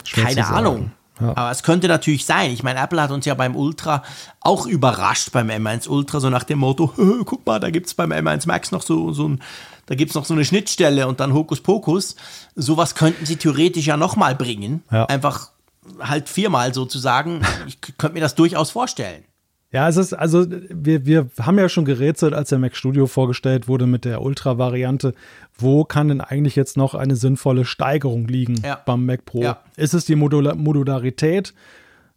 Schwer 0.04 0.24
keine 0.24 0.46
Ahnung. 0.46 0.90
Ja. 1.20 1.30
Aber 1.30 1.50
es 1.50 1.62
könnte 1.62 1.88
natürlich 1.88 2.24
sein. 2.24 2.50
Ich 2.52 2.62
meine, 2.62 2.80
Apple 2.80 3.00
hat 3.00 3.10
uns 3.10 3.26
ja 3.26 3.34
beim 3.34 3.56
Ultra 3.56 4.02
auch 4.40 4.66
überrascht 4.66 5.32
beim 5.32 5.50
M1 5.50 5.88
Ultra, 5.88 6.20
so 6.20 6.30
nach 6.30 6.44
dem 6.44 6.60
Motto, 6.60 6.92
guck 7.24 7.44
mal, 7.44 7.58
da 7.58 7.70
gibt 7.70 7.86
es 7.88 7.94
beim 7.94 8.12
M1 8.12 8.46
Max 8.46 8.70
noch 8.70 8.82
so, 8.82 9.12
so 9.12 9.28
ein, 9.28 9.42
da 9.88 9.94
gibt 9.94 10.10
es 10.10 10.14
noch 10.14 10.26
so 10.26 10.34
eine 10.34 10.44
Schnittstelle 10.44 11.08
und 11.08 11.18
dann 11.18 11.32
Hokuspokus. 11.32 12.14
Sowas 12.54 12.94
könnten 12.94 13.24
sie 13.24 13.36
theoretisch 13.36 13.86
ja 13.86 13.96
nochmal 13.96 14.34
bringen. 14.34 14.82
Ja. 14.92 15.06
Einfach 15.06 15.50
halt 15.98 16.28
viermal 16.28 16.74
sozusagen. 16.74 17.40
Ich 17.66 17.80
könnte 17.80 18.12
mir 18.14 18.20
das 18.20 18.34
durchaus 18.34 18.70
vorstellen. 18.70 19.24
Ja, 19.70 19.88
es 19.88 19.96
ist, 19.96 20.12
also 20.12 20.46
wir, 20.48 21.06
wir 21.06 21.28
haben 21.40 21.58
ja 21.58 21.68
schon 21.68 21.84
gerätselt, 21.84 22.34
als 22.34 22.50
der 22.50 22.58
Mac 22.58 22.76
Studio 22.76 23.06
vorgestellt 23.06 23.68
wurde 23.68 23.86
mit 23.86 24.04
der 24.04 24.22
Ultra-Variante, 24.22 25.14
wo 25.58 25.84
kann 25.84 26.08
denn 26.08 26.20
eigentlich 26.20 26.56
jetzt 26.56 26.76
noch 26.76 26.94
eine 26.94 27.16
sinnvolle 27.16 27.64
Steigerung 27.64 28.28
liegen 28.28 28.60
ja. 28.62 28.80
beim 28.84 29.04
Mac 29.06 29.24
Pro? 29.24 29.42
Ja. 29.42 29.60
Ist 29.76 29.94
es 29.94 30.04
die 30.04 30.16
Modula 30.16 30.54
Modularität. 30.54 31.54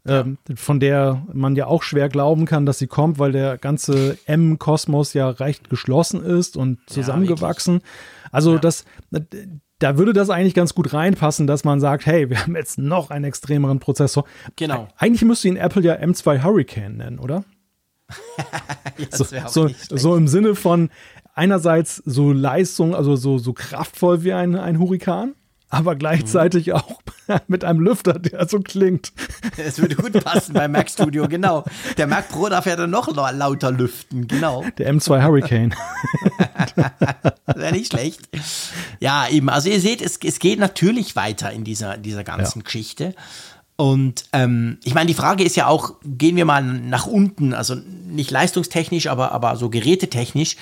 Ähm, 0.07 0.38
von 0.56 0.80
der 0.80 1.26
man 1.32 1.56
ja 1.56 1.68
auch 1.68 1.84
schwer 1.84 2.10
glauben 2.10 2.45
kann, 2.45 2.65
dass 2.65 2.80
sie 2.80 2.88
kommt, 2.88 3.19
weil 3.19 3.32
der 3.32 3.57
ganze 3.57 4.18
M-Kosmos 4.26 5.14
ja 5.14 5.30
recht 5.30 5.69
geschlossen 5.69 6.23
ist 6.23 6.57
und 6.57 6.80
zusammengewachsen. 6.88 7.82
also 8.32 8.57
das 8.57 8.86
da 9.82 9.98
würde 9.98 10.14
das 10.14 10.30
eigentlich 10.30 10.53
ganz 10.53 10.76
gut 10.76 10.94
reinpassen, 10.94 11.48
dass 11.48 11.64
man 11.64 11.80
sagt, 11.80 12.06
hey, 12.06 12.30
wir 12.30 12.41
haben 12.41 12.56
jetzt 12.56 12.78
noch 12.78 13.10
einen 13.10 13.26
extremeren 13.26 13.80
Prozessor. 13.80 14.26
Genau. 14.56 14.88
Eigentlich 14.98 15.23
müsste 15.23 15.48
ihn 15.48 15.57
Apple 15.57 15.82
ja 15.82 15.95
M2 15.95 16.44
Hurricane 16.44 16.98
nennen, 16.98 17.19
oder? 17.19 17.44
ja, 18.98 19.48
so, 19.48 19.68
so, 19.68 19.69
so, 19.98 20.15
im 20.15 20.28
Sinne 20.28 20.53
von 20.53 20.90
einerseits 21.34 21.95
so 21.98 22.32
Leistung, 22.32 22.94
also 22.94 23.15
so, 23.15 23.38
so 23.38 23.53
kraftvoll 23.53 24.23
wie 24.23 24.34
ein, 24.34 24.56
ein 24.56 24.80
Hurrikan 24.80 25.34
aber 25.72 25.95
gleichzeitig 25.95 26.68
mhm. 26.68 26.73
auch 26.73 27.02
mit 27.48 27.64
einem 27.64 27.80
Lüfter, 27.80 28.19
der 28.19 28.48
so 28.48 28.60
klingt. 28.60 29.14
Es 29.57 29.80
würde 29.80 29.95
gut 29.95 30.23
passen 30.23 30.53
beim 30.53 30.73
Mac 30.73 30.89
Studio, 30.89 31.27
genau. 31.27 31.64
Der 31.98 32.07
Mac 32.07 32.30
Pro 32.30 32.49
darf 32.49 32.65
ja 32.65 32.76
dann 32.76 32.91
noch 32.91 33.14
lauter 33.15 33.72
lüften, 33.72 34.27
genau. 34.27 34.65
Der 34.77 34.93
M2 34.93 35.23
Hurricane. 35.23 35.73
Wäre 37.56 37.72
nicht 37.72 37.93
schlecht. 37.93 38.22
Ja, 38.99 39.27
eben. 39.30 39.49
Also 39.49 39.69
ihr 39.69 39.80
seht, 39.80 40.02
es, 40.02 40.19
es 40.23 40.39
geht 40.39 40.60
natürlich 40.60 41.15
weiter 41.15 41.52
in 41.52 41.64
dieser, 41.64 41.98
dieser 41.98 42.23
ganzen 42.23 42.60
ja. 42.60 42.64
Geschichte. 42.64 43.15
Und 43.77 44.26
ähm, 44.34 44.77
ich 44.84 44.93
meine, 44.93 45.07
die 45.07 45.15
Frage 45.15 45.43
ist 45.43 45.56
ja 45.56 45.68
auch, 45.68 45.95
gehen 46.03 46.35
wir 46.35 46.45
mal 46.45 46.61
nach 46.61 47.07
unten, 47.07 47.53
also 47.53 47.73
nicht 47.73 48.30
leistungstechnisch, 48.30 49.07
aber, 49.07 49.31
aber 49.31 49.56
so 49.56 49.69
gerätetechnisch. 49.69 50.57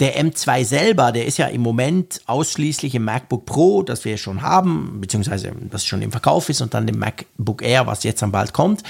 Der 0.00 0.18
M2 0.18 0.64
selber, 0.64 1.12
der 1.12 1.26
ist 1.26 1.36
ja 1.36 1.46
im 1.46 1.60
Moment 1.60 2.22
ausschließlich 2.26 2.94
im 2.94 3.04
MacBook 3.04 3.44
Pro, 3.44 3.82
das 3.82 4.04
wir 4.04 4.16
schon 4.16 4.42
haben, 4.42 5.00
beziehungsweise 5.00 5.52
das 5.70 5.84
schon 5.84 6.02
im 6.02 6.10
Verkauf 6.10 6.48
ist, 6.48 6.62
und 6.62 6.72
dann 6.74 6.86
dem 6.86 6.98
MacBook 6.98 7.62
Air, 7.62 7.86
was 7.86 8.02
jetzt 8.02 8.22
dann 8.22 8.32
bald 8.32 8.52
kommt. 8.52 8.82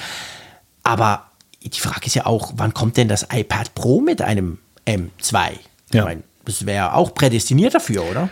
Aber 0.85 1.27
die 1.63 1.81
Frage 1.81 2.07
ist 2.07 2.15
ja 2.15 2.27
auch, 2.27 2.53
wann 2.57 2.73
kommt 2.73 2.97
denn 2.97 3.09
das 3.09 3.27
iPad 3.33 3.75
Pro 3.75 4.01
mit 4.01 4.23
einem 4.23 4.59
M2? 4.87 5.33
Ja. 5.33 5.51
Ich 5.91 6.05
meine, 6.05 6.23
das 6.45 6.65
wäre 6.65 6.95
auch 6.95 7.13
prädestiniert 7.13 7.75
dafür, 7.75 8.05
oder? 8.09 8.31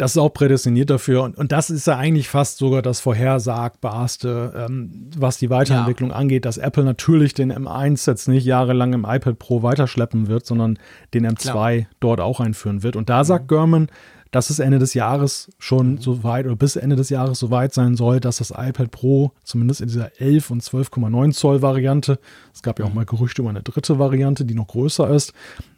Das 0.00 0.12
ist 0.12 0.16
auch 0.16 0.30
prädestiniert 0.30 0.88
dafür. 0.88 1.22
Und, 1.22 1.36
und 1.36 1.52
das 1.52 1.68
ist 1.68 1.86
ja 1.86 1.98
eigentlich 1.98 2.30
fast 2.30 2.56
sogar 2.56 2.80
das 2.80 3.00
Vorhersagbarste, 3.00 4.54
ähm, 4.56 5.10
was 5.14 5.36
die 5.36 5.50
Weiterentwicklung 5.50 6.08
ja. 6.08 6.16
angeht, 6.16 6.46
dass 6.46 6.56
Apple 6.56 6.84
natürlich 6.84 7.34
den 7.34 7.52
M1 7.52 8.06
jetzt 8.06 8.26
nicht 8.26 8.46
jahrelang 8.46 8.94
im 8.94 9.04
iPad 9.04 9.38
Pro 9.38 9.62
weiterschleppen 9.62 10.28
wird, 10.28 10.46
sondern 10.46 10.78
den 11.12 11.26
M2 11.26 11.50
Klar. 11.50 11.86
dort 12.00 12.20
auch 12.20 12.40
einführen 12.40 12.82
wird. 12.82 12.96
Und 12.96 13.10
da 13.10 13.24
sagt 13.24 13.44
mhm. 13.44 13.48
Gurman, 13.48 13.88
dass 14.30 14.48
es 14.48 14.58
Ende 14.58 14.78
des 14.78 14.94
Jahres 14.94 15.50
schon 15.58 15.92
mhm. 15.92 15.98
so 15.98 16.24
weit 16.24 16.46
oder 16.46 16.56
bis 16.56 16.76
Ende 16.76 16.96
des 16.96 17.10
Jahres 17.10 17.38
so 17.38 17.50
weit 17.50 17.74
sein 17.74 17.94
soll, 17.94 18.20
dass 18.20 18.38
das 18.38 18.54
iPad 18.56 18.90
Pro 18.90 19.32
zumindest 19.44 19.82
in 19.82 19.88
dieser 19.88 20.18
11 20.18 20.50
und 20.50 20.62
12,9 20.62 21.32
Zoll 21.32 21.60
Variante, 21.60 22.18
es 22.54 22.62
gab 22.62 22.78
ja 22.78 22.86
auch 22.86 22.90
mhm. 22.90 22.94
mal 22.94 23.04
Gerüchte 23.04 23.42
über 23.42 23.50
eine 23.50 23.62
dritte 23.62 23.98
Variante, 23.98 24.46
die 24.46 24.54
noch 24.54 24.68
größer 24.68 25.10
ist, 25.10 25.34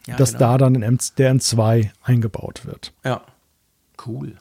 ja, 0.06 0.14
dass 0.14 0.34
genau. 0.34 0.58
da 0.58 0.58
dann 0.58 0.74
der 0.74 1.34
M2 1.34 1.90
eingebaut 2.04 2.66
wird. 2.66 2.92
Ja. 3.04 3.22
Cool. 4.06 4.36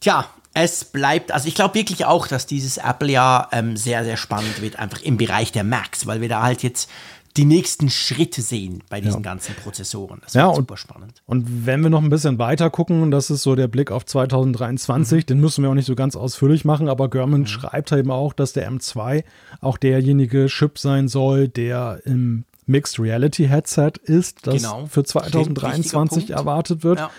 Tja, 0.00 0.26
es 0.54 0.84
bleibt, 0.84 1.32
also 1.32 1.48
ich 1.48 1.54
glaube 1.54 1.74
wirklich 1.74 2.04
auch, 2.04 2.26
dass 2.26 2.46
dieses 2.46 2.78
Apple-Jahr 2.78 3.48
ähm, 3.52 3.76
sehr, 3.76 4.04
sehr 4.04 4.16
spannend 4.16 4.60
wird, 4.60 4.78
einfach 4.78 5.02
im 5.02 5.16
Bereich 5.16 5.52
der 5.52 5.64
Macs, 5.64 6.06
weil 6.06 6.20
wir 6.20 6.28
da 6.28 6.42
halt 6.42 6.62
jetzt 6.62 6.88
die 7.36 7.44
nächsten 7.44 7.88
Schritte 7.88 8.42
sehen 8.42 8.82
bei 8.88 9.00
diesen 9.00 9.22
ja. 9.22 9.30
ganzen 9.30 9.54
Prozessoren. 9.54 10.20
Das 10.24 10.34
ja, 10.34 10.52
super 10.52 10.76
spannend. 10.76 11.22
Und 11.26 11.66
wenn 11.66 11.82
wir 11.82 11.90
noch 11.90 12.02
ein 12.02 12.10
bisschen 12.10 12.38
weiter 12.38 12.68
gucken, 12.70 13.12
das 13.12 13.30
ist 13.30 13.42
so 13.42 13.54
der 13.54 13.68
Blick 13.68 13.92
auf 13.92 14.04
2023, 14.04 15.22
mhm. 15.22 15.26
den 15.26 15.40
müssen 15.40 15.62
wir 15.62 15.70
auch 15.70 15.74
nicht 15.74 15.86
so 15.86 15.94
ganz 15.94 16.16
ausführlich 16.16 16.64
machen, 16.64 16.88
aber 16.88 17.08
German 17.08 17.42
mhm. 17.42 17.46
schreibt 17.46 17.92
eben 17.92 18.10
auch, 18.10 18.32
dass 18.32 18.52
der 18.54 18.68
M2 18.68 19.22
auch 19.60 19.78
derjenige 19.78 20.46
Chip 20.46 20.78
sein 20.78 21.06
soll, 21.06 21.46
der 21.46 22.00
im 22.04 22.44
Mixed 22.66 22.98
Reality 22.98 23.46
Headset 23.46 23.92
ist, 24.02 24.46
das 24.46 24.56
genau. 24.56 24.86
für 24.86 25.04
2023 25.04 26.30
erwartet 26.30 26.82
wird. 26.82 26.98
Ja. 26.98 27.10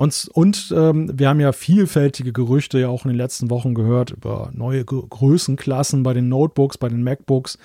Und, 0.00 0.30
und 0.32 0.72
ähm, 0.74 1.10
wir 1.12 1.28
haben 1.28 1.40
ja 1.40 1.52
vielfältige 1.52 2.32
Gerüchte 2.32 2.80
ja 2.80 2.88
auch 2.88 3.04
in 3.04 3.10
den 3.10 3.18
letzten 3.18 3.50
Wochen 3.50 3.74
gehört 3.74 4.12
über 4.12 4.50
neue 4.54 4.82
Größenklassen 4.82 6.02
bei 6.02 6.14
den 6.14 6.30
Notebooks, 6.30 6.78
bei 6.78 6.88
den 6.88 7.02
MacBooks. 7.02 7.58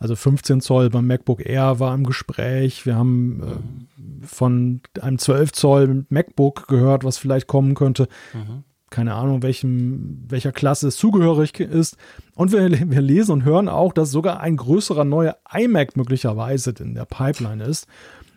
Also 0.00 0.16
15 0.16 0.60
Zoll 0.62 0.90
beim 0.90 1.06
MacBook 1.06 1.46
Air 1.46 1.78
war 1.78 1.94
im 1.94 2.02
Gespräch. 2.02 2.86
Wir 2.86 2.96
haben 2.96 3.40
äh, 3.40 4.26
von 4.26 4.80
einem 5.00 5.18
12 5.20 5.52
Zoll 5.52 6.06
MacBook 6.08 6.66
gehört, 6.66 7.04
was 7.04 7.18
vielleicht 7.18 7.46
kommen 7.46 7.76
könnte. 7.76 8.08
Mhm. 8.34 8.64
Keine 8.90 9.14
Ahnung, 9.14 9.44
welchem, 9.44 10.24
welcher 10.28 10.50
Klasse 10.50 10.88
es 10.88 10.96
zugehörig 10.96 11.60
ist. 11.60 11.96
Und 12.34 12.50
wir, 12.50 12.68
wir 12.68 13.00
lesen 13.00 13.30
und 13.30 13.44
hören 13.44 13.68
auch, 13.68 13.92
dass 13.92 14.10
sogar 14.10 14.40
ein 14.40 14.56
größerer 14.56 15.04
neuer 15.04 15.36
iMac 15.56 15.96
möglicherweise 15.96 16.74
in 16.80 16.94
der 16.94 17.04
Pipeline 17.04 17.62
ist. 17.62 17.86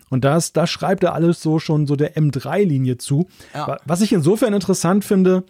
Und 0.10 0.24
das, 0.26 0.54
da 0.54 0.68
schreibt 0.68 1.04
er 1.04 1.14
alles 1.14 1.42
so 1.42 1.60
schon 1.60 1.88
so 1.88 1.96
der 1.96 2.16
M3-Linie 2.16 2.98
zu. 2.98 3.28
Ja. 3.54 3.78
Was 3.86 4.02
ich 4.02 4.12
insofern 4.14 4.54
interessant 4.54 5.06
finde, 5.06 5.44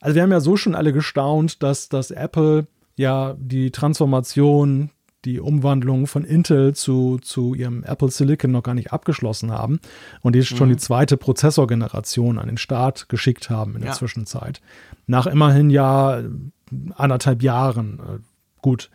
also 0.00 0.14
wir 0.14 0.22
haben 0.22 0.32
ja 0.32 0.40
so 0.40 0.56
schon 0.56 0.74
alle 0.74 0.92
gestaunt, 0.92 1.62
dass, 1.62 1.88
dass 1.88 2.10
Apple 2.10 2.66
ja 2.96 3.34
die 3.38 3.70
Transformation, 3.70 4.90
die 5.24 5.40
Umwandlung 5.40 6.06
von 6.06 6.24
Intel 6.24 6.74
zu, 6.74 7.18
zu 7.18 7.54
ihrem 7.54 7.82
Apple 7.82 8.10
Silicon 8.10 8.52
noch 8.52 8.62
gar 8.62 8.74
nicht 8.74 8.92
abgeschlossen 8.92 9.50
haben 9.50 9.80
und 10.22 10.34
die 10.34 10.44
schon 10.44 10.68
mhm. 10.68 10.74
die 10.74 10.78
zweite 10.78 11.16
Prozessorgeneration 11.16 12.38
an 12.38 12.46
den 12.46 12.58
Start 12.58 13.08
geschickt 13.08 13.50
haben 13.50 13.74
in 13.74 13.80
der 13.80 13.90
ja. 13.90 13.96
Zwischenzeit. 13.96 14.60
Nach 15.06 15.26
immerhin 15.26 15.70
ja 15.70 16.22
anderthalb 16.94 17.42
Jahren. 17.42 17.98
Äh, 17.98 18.18
gut, 18.62 18.90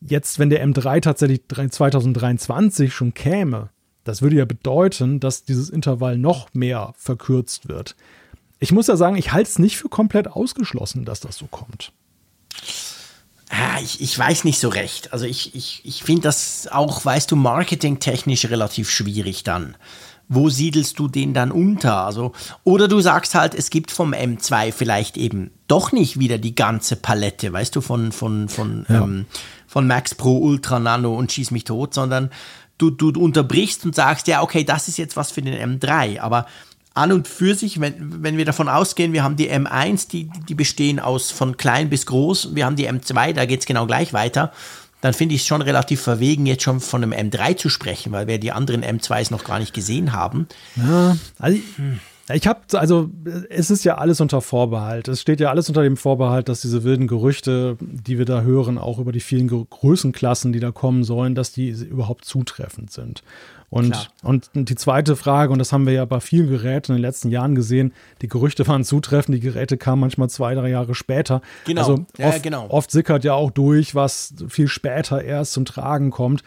jetzt, 0.00 0.38
wenn 0.38 0.50
der 0.50 0.66
M3 0.66 1.00
tatsächlich 1.00 1.42
2023 1.48 2.92
schon 2.92 3.14
käme, 3.14 3.70
das 4.04 4.22
würde 4.22 4.36
ja 4.36 4.44
bedeuten, 4.44 5.18
dass 5.18 5.44
dieses 5.44 5.70
Intervall 5.70 6.18
noch 6.18 6.48
mehr 6.52 6.92
verkürzt 6.96 7.68
wird. 7.68 7.96
Ich 8.60 8.72
muss 8.72 8.86
ja 8.86 8.96
sagen, 8.96 9.16
ich 9.16 9.32
halte 9.32 9.50
es 9.50 9.58
nicht 9.58 9.76
für 9.76 9.88
komplett 9.88 10.28
ausgeschlossen, 10.28 11.04
dass 11.04 11.20
das 11.20 11.36
so 11.36 11.46
kommt. 11.46 11.92
Ja, 13.50 13.78
ich, 13.82 14.00
ich 14.00 14.18
weiß 14.18 14.44
nicht 14.44 14.58
so 14.58 14.68
recht. 14.68 15.12
Also 15.12 15.26
ich, 15.26 15.54
ich, 15.54 15.82
ich 15.84 16.02
finde 16.02 16.22
das 16.22 16.68
auch, 16.70 17.04
weißt 17.04 17.30
du, 17.30 17.36
marketingtechnisch 17.36 18.46
relativ 18.46 18.90
schwierig 18.90 19.44
dann. 19.44 19.76
Wo 20.28 20.48
siedelst 20.48 20.98
du 20.98 21.08
den 21.08 21.34
dann 21.34 21.52
unter? 21.52 22.06
Also, 22.06 22.32
oder 22.64 22.88
du 22.88 23.00
sagst 23.00 23.34
halt, 23.34 23.54
es 23.54 23.68
gibt 23.68 23.90
vom 23.90 24.14
M2 24.14 24.72
vielleicht 24.72 25.18
eben 25.18 25.50
doch 25.68 25.92
nicht 25.92 26.18
wieder 26.18 26.38
die 26.38 26.54
ganze 26.54 26.96
Palette, 26.96 27.52
weißt 27.52 27.76
du, 27.76 27.82
von, 27.82 28.10
von, 28.10 28.48
von, 28.48 28.86
ja. 28.88 29.02
ähm, 29.02 29.26
von 29.66 29.86
Max 29.86 30.14
Pro, 30.14 30.38
Ultra 30.38 30.78
Nano 30.78 31.14
und 31.14 31.30
Schieß 31.30 31.50
mich 31.50 31.64
tot, 31.64 31.92
sondern 31.92 32.30
du, 32.78 32.90
du 32.90 33.08
unterbrichst 33.20 33.84
und 33.84 33.94
sagst, 33.94 34.26
ja, 34.28 34.42
okay, 34.42 34.64
das 34.64 34.88
ist 34.88 34.98
jetzt 34.98 35.16
was 35.16 35.30
für 35.30 35.42
den 35.42 35.80
M3, 35.80 36.20
aber 36.20 36.46
an 36.94 37.10
und 37.10 37.26
für 37.26 37.54
sich, 37.54 37.80
wenn, 37.80 38.22
wenn 38.22 38.36
wir 38.36 38.44
davon 38.44 38.68
ausgehen, 38.68 39.12
wir 39.12 39.24
haben 39.24 39.36
die 39.36 39.50
M1, 39.50 40.08
die, 40.08 40.30
die 40.48 40.54
bestehen 40.54 41.00
aus 41.00 41.30
von 41.32 41.56
klein 41.56 41.90
bis 41.90 42.06
groß, 42.06 42.54
wir 42.54 42.64
haben 42.64 42.76
die 42.76 42.88
M2, 42.88 43.32
da 43.32 43.46
geht 43.46 43.60
es 43.60 43.66
genau 43.66 43.86
gleich 43.86 44.12
weiter, 44.12 44.52
dann 45.00 45.12
finde 45.12 45.34
ich 45.34 45.42
es 45.42 45.46
schon 45.46 45.60
relativ 45.60 46.00
verwegen, 46.00 46.46
jetzt 46.46 46.62
schon 46.62 46.80
von 46.80 47.02
einem 47.02 47.12
M3 47.12 47.56
zu 47.56 47.68
sprechen, 47.68 48.12
weil 48.12 48.26
wir 48.26 48.38
die 48.38 48.52
anderen 48.52 48.82
M2s 48.84 49.30
noch 49.30 49.44
gar 49.44 49.58
nicht 49.58 49.74
gesehen 49.74 50.12
haben. 50.12 50.46
Ja, 50.76 51.16
also 51.38 51.58
ich 52.32 52.46
habe, 52.46 52.60
also 52.72 53.10
es 53.50 53.70
ist 53.70 53.84
ja 53.84 53.96
alles 53.98 54.20
unter 54.20 54.40
Vorbehalt. 54.40 55.08
Es 55.08 55.20
steht 55.20 55.40
ja 55.40 55.50
alles 55.50 55.68
unter 55.68 55.82
dem 55.82 55.96
Vorbehalt, 55.96 56.48
dass 56.48 56.62
diese 56.62 56.82
wilden 56.82 57.06
Gerüchte, 57.06 57.76
die 57.80 58.16
wir 58.16 58.24
da 58.24 58.40
hören, 58.40 58.78
auch 58.78 58.98
über 58.98 59.12
die 59.12 59.20
vielen 59.20 59.48
Größenklassen, 59.48 60.52
die 60.52 60.60
da 60.60 60.70
kommen 60.70 61.04
sollen, 61.04 61.34
dass 61.34 61.52
die 61.52 61.68
überhaupt 61.68 62.24
zutreffend 62.24 62.90
sind. 62.90 63.22
Und, 63.68 64.10
und 64.22 64.50
die 64.54 64.76
zweite 64.76 65.16
Frage, 65.16 65.52
und 65.52 65.58
das 65.58 65.72
haben 65.72 65.84
wir 65.84 65.92
ja 65.92 66.04
bei 66.04 66.20
vielen 66.20 66.48
Geräten 66.48 66.92
in 66.92 66.98
den 66.98 67.02
letzten 67.02 67.28
Jahren 67.28 67.56
gesehen, 67.56 67.92
die 68.22 68.28
Gerüchte 68.28 68.66
waren 68.68 68.84
zutreffend, 68.84 69.34
die 69.34 69.40
Geräte 69.40 69.76
kamen 69.76 70.00
manchmal 70.00 70.30
zwei, 70.30 70.54
drei 70.54 70.70
Jahre 70.70 70.94
später. 70.94 71.42
Genau. 71.66 71.80
Also 71.80 71.92
oft, 71.94 72.18
ja, 72.18 72.38
genau. 72.38 72.70
oft 72.70 72.92
sickert 72.92 73.24
ja 73.24 73.34
auch 73.34 73.50
durch, 73.50 73.96
was 73.96 74.34
viel 74.46 74.68
später 74.68 75.22
erst 75.22 75.54
zum 75.54 75.64
Tragen 75.64 76.10
kommt 76.10 76.44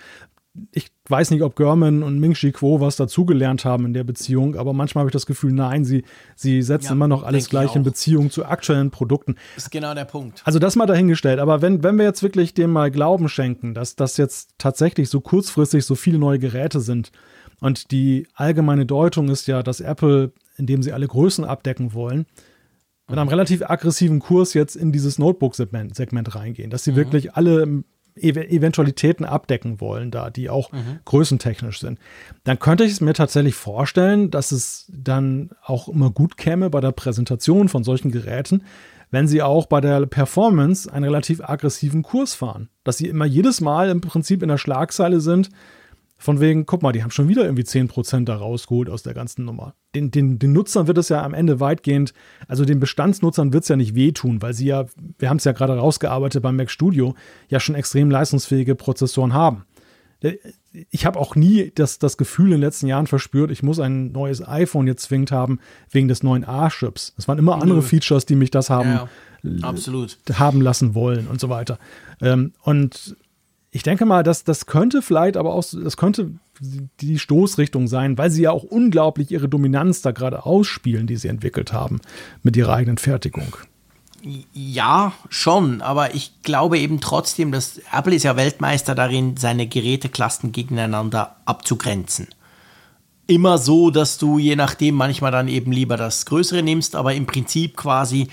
ich 0.71 0.91
weiß 1.09 1.31
nicht, 1.31 1.41
ob 1.41 1.55
Görman 1.55 2.03
und 2.03 2.19
Ming 2.19 2.33
Chi 2.33 2.51
Kuo 2.51 2.81
was 2.81 2.95
dazugelernt 2.95 3.65
haben 3.65 3.85
in 3.85 3.93
der 3.93 4.03
Beziehung, 4.03 4.55
aber 4.55 4.73
manchmal 4.73 5.03
habe 5.03 5.09
ich 5.09 5.13
das 5.13 5.25
Gefühl, 5.25 5.53
nein, 5.53 5.85
sie, 5.85 6.03
sie 6.35 6.61
setzen 6.61 6.87
ja, 6.87 6.91
immer 6.93 7.07
noch 7.07 7.23
alles 7.23 7.49
gleich 7.49 7.75
in 7.75 7.83
Beziehung 7.83 8.29
zu 8.31 8.45
aktuellen 8.45 8.91
Produkten. 8.91 9.35
Das 9.55 9.65
ist 9.65 9.71
genau 9.71 9.93
der 9.93 10.05
Punkt. 10.05 10.41
Also 10.45 10.59
das 10.59 10.75
mal 10.75 10.85
dahingestellt. 10.85 11.39
Aber 11.39 11.61
wenn, 11.61 11.83
wenn 11.83 11.97
wir 11.97 12.05
jetzt 12.05 12.23
wirklich 12.23 12.53
dem 12.53 12.71
mal 12.71 12.91
Glauben 12.91 13.29
schenken, 13.29 13.73
dass 13.73 13.95
das 13.95 14.17
jetzt 14.17 14.51
tatsächlich 14.57 15.09
so 15.09 15.21
kurzfristig 15.21 15.85
so 15.85 15.95
viele 15.95 16.17
neue 16.17 16.39
Geräte 16.39 16.79
sind 16.79 17.11
und 17.59 17.91
die 17.91 18.27
allgemeine 18.33 18.85
Deutung 18.85 19.29
ist 19.29 19.47
ja, 19.47 19.63
dass 19.63 19.79
Apple, 19.79 20.31
indem 20.57 20.83
sie 20.83 20.93
alle 20.93 21.07
Größen 21.07 21.45
abdecken 21.45 21.93
wollen, 21.93 22.25
mit 23.09 23.17
einem 23.17 23.29
relativ 23.29 23.61
aggressiven 23.61 24.19
Kurs 24.19 24.53
jetzt 24.53 24.75
in 24.75 24.91
dieses 24.91 25.17
Notebook-Segment 25.17 25.95
Segment 25.95 26.35
reingehen, 26.35 26.69
dass 26.69 26.83
sie 26.83 26.91
mhm. 26.91 26.97
wirklich 26.97 27.33
alle 27.33 27.83
Eventualitäten 28.21 29.25
abdecken 29.25 29.81
wollen, 29.81 30.11
da, 30.11 30.29
die 30.29 30.49
auch 30.49 30.71
mhm. 30.71 30.99
größentechnisch 31.05 31.79
sind, 31.79 31.99
dann 32.43 32.59
könnte 32.59 32.83
ich 32.83 32.91
es 32.91 33.01
mir 33.01 33.13
tatsächlich 33.13 33.55
vorstellen, 33.55 34.31
dass 34.31 34.51
es 34.51 34.91
dann 34.93 35.51
auch 35.63 35.87
immer 35.87 36.11
gut 36.11 36.37
käme 36.37 36.69
bei 36.69 36.81
der 36.81 36.91
Präsentation 36.91 37.69
von 37.69 37.83
solchen 37.83 38.11
Geräten, 38.11 38.63
wenn 39.11 39.27
sie 39.27 39.41
auch 39.41 39.67
bei 39.67 39.81
der 39.81 40.05
Performance 40.05 40.91
einen 40.91 41.05
relativ 41.05 41.41
aggressiven 41.41 42.03
Kurs 42.03 42.33
fahren. 42.33 42.69
Dass 42.83 42.97
sie 42.97 43.07
immer 43.07 43.25
jedes 43.25 43.61
Mal 43.61 43.89
im 43.89 44.01
Prinzip 44.01 44.43
in 44.43 44.49
der 44.49 44.57
Schlagzeile 44.57 45.21
sind, 45.21 45.49
von 46.17 46.39
wegen, 46.39 46.65
guck 46.65 46.81
mal, 46.81 46.91
die 46.91 47.03
haben 47.03 47.11
schon 47.11 47.27
wieder 47.27 47.43
irgendwie 47.43 47.63
10% 47.63 48.25
da 48.25 48.35
rausgeholt 48.35 48.89
aus 48.89 49.03
der 49.03 49.13
ganzen 49.13 49.45
Nummer. 49.45 49.75
Den, 49.93 50.09
den, 50.09 50.39
den 50.39 50.51
Nutzern 50.51 50.87
wird 50.87 50.97
es 50.97 51.09
ja 51.09 51.23
am 51.23 51.33
Ende 51.33 51.59
weitgehend, 51.59 52.13
also 52.47 52.65
den 52.65 52.79
Bestandsnutzern 52.79 53.53
wird 53.53 53.63
es 53.63 53.69
ja 53.69 53.75
nicht 53.75 53.93
wehtun, 53.93 54.41
weil 54.41 54.53
sie 54.53 54.65
ja, 54.65 54.85
wir 55.19 55.29
haben 55.29 55.37
es 55.37 55.43
ja 55.43 55.51
gerade 55.51 55.77
rausgearbeitet 55.77 56.41
beim 56.41 56.55
Mac 56.55 56.71
Studio, 56.71 57.13
ja 57.49 57.59
schon 57.59 57.75
extrem 57.75 58.09
leistungsfähige 58.09 58.75
Prozessoren 58.75 59.33
haben. 59.33 59.65
Äh, 60.21 60.37
ich 60.89 61.05
habe 61.05 61.19
auch 61.19 61.35
nie 61.35 61.71
das, 61.73 61.99
das 61.99 62.17
Gefühl 62.17 62.47
in 62.47 62.51
den 62.53 62.61
letzten 62.61 62.87
Jahren 62.87 63.07
verspürt, 63.07 63.51
ich 63.51 63.63
muss 63.63 63.79
ein 63.79 64.11
neues 64.11 64.45
iPhone 64.47 64.87
jetzt 64.87 65.03
zwingend 65.03 65.31
haben 65.31 65.59
wegen 65.89 66.07
des 66.07 66.23
neuen 66.23 66.43
A-Chips. 66.43 67.13
Das 67.15 67.27
waren 67.27 67.39
immer 67.39 67.61
andere 67.61 67.81
Features, 67.81 68.25
die 68.25 68.35
mich 68.35 68.51
das 68.51 68.69
haben, 68.69 68.89
ja, 68.89 69.09
absolut. 69.61 70.17
haben 70.33 70.61
lassen 70.61 70.93
wollen 70.93 71.27
und 71.27 71.39
so 71.39 71.49
weiter. 71.49 71.79
Ähm, 72.21 72.53
und 72.61 73.15
ich 73.77 73.83
denke 73.83 74.07
mal, 74.07 74.23
dass 74.23 74.43
das 74.43 74.65
könnte 74.65 75.03
vielleicht 75.03 75.37
aber 75.37 75.53
auch, 75.53 75.63
das 75.71 75.97
könnte 75.97 76.31
die 76.99 77.19
Stoßrichtung 77.19 77.87
sein, 77.87 78.17
weil 78.17 78.31
sie 78.31 78.41
ja 78.41 78.51
auch 78.51 78.63
unglaublich 78.63 79.29
ihre 79.29 79.47
Dominanz 79.47 80.01
da 80.01 80.09
gerade 80.09 80.47
ausspielen, 80.47 81.05
die 81.05 81.15
sie 81.15 81.27
entwickelt 81.27 81.73
haben 81.73 82.01
mit 82.41 82.57
ihrer 82.57 82.73
eigenen 82.73 82.97
Fertigung. 82.97 83.55
Ja, 84.51 85.13
schon, 85.29 85.83
aber 85.83 86.15
ich 86.15 86.41
glaube 86.41 86.79
eben 86.79 87.01
trotzdem, 87.01 87.51
dass 87.51 87.79
Apple 87.93 88.15
ist 88.15 88.23
ja 88.23 88.35
Weltmeister 88.35 88.95
darin, 88.95 89.37
seine 89.37 89.67
Geräteklassen 89.67 90.51
gegeneinander 90.51 91.35
abzugrenzen. 91.45 92.29
Immer 93.27 93.59
so, 93.59 93.91
dass 93.91 94.17
du 94.17 94.39
je 94.39 94.55
nachdem 94.55 94.95
manchmal 94.95 95.31
dann 95.31 95.47
eben 95.47 95.71
lieber 95.71 95.97
das 95.97 96.25
Größere 96.25 96.63
nimmst, 96.63 96.95
aber 96.95 97.13
im 97.13 97.27
Prinzip 97.27 97.77
quasi 97.77 98.29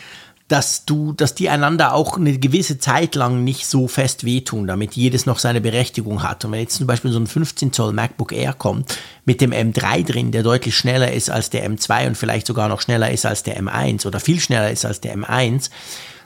dass 0.54 0.84
du, 0.84 1.12
dass 1.12 1.34
die 1.34 1.48
einander 1.48 1.94
auch 1.94 2.16
eine 2.16 2.38
gewisse 2.38 2.78
Zeit 2.78 3.16
lang 3.16 3.42
nicht 3.42 3.66
so 3.66 3.88
fest 3.88 4.22
wehtun, 4.22 4.68
damit 4.68 4.94
jedes 4.94 5.26
noch 5.26 5.40
seine 5.40 5.60
Berechtigung 5.60 6.22
hat. 6.22 6.44
Und 6.44 6.52
wenn 6.52 6.60
jetzt 6.60 6.76
zum 6.76 6.86
Beispiel 6.86 7.10
so 7.10 7.18
ein 7.18 7.26
15 7.26 7.72
Zoll 7.72 7.92
MacBook 7.92 8.30
Air 8.30 8.52
kommt 8.52 8.96
mit 9.24 9.40
dem 9.40 9.50
M3 9.50 10.04
drin, 10.04 10.30
der 10.30 10.44
deutlich 10.44 10.76
schneller 10.76 11.10
ist 11.10 11.28
als 11.28 11.50
der 11.50 11.68
M2 11.68 12.06
und 12.06 12.16
vielleicht 12.16 12.46
sogar 12.46 12.68
noch 12.68 12.80
schneller 12.80 13.10
ist 13.10 13.26
als 13.26 13.42
der 13.42 13.60
M1 13.60 14.06
oder 14.06 14.20
viel 14.20 14.38
schneller 14.38 14.70
ist 14.70 14.84
als 14.84 15.00
der 15.00 15.16
M1, 15.16 15.70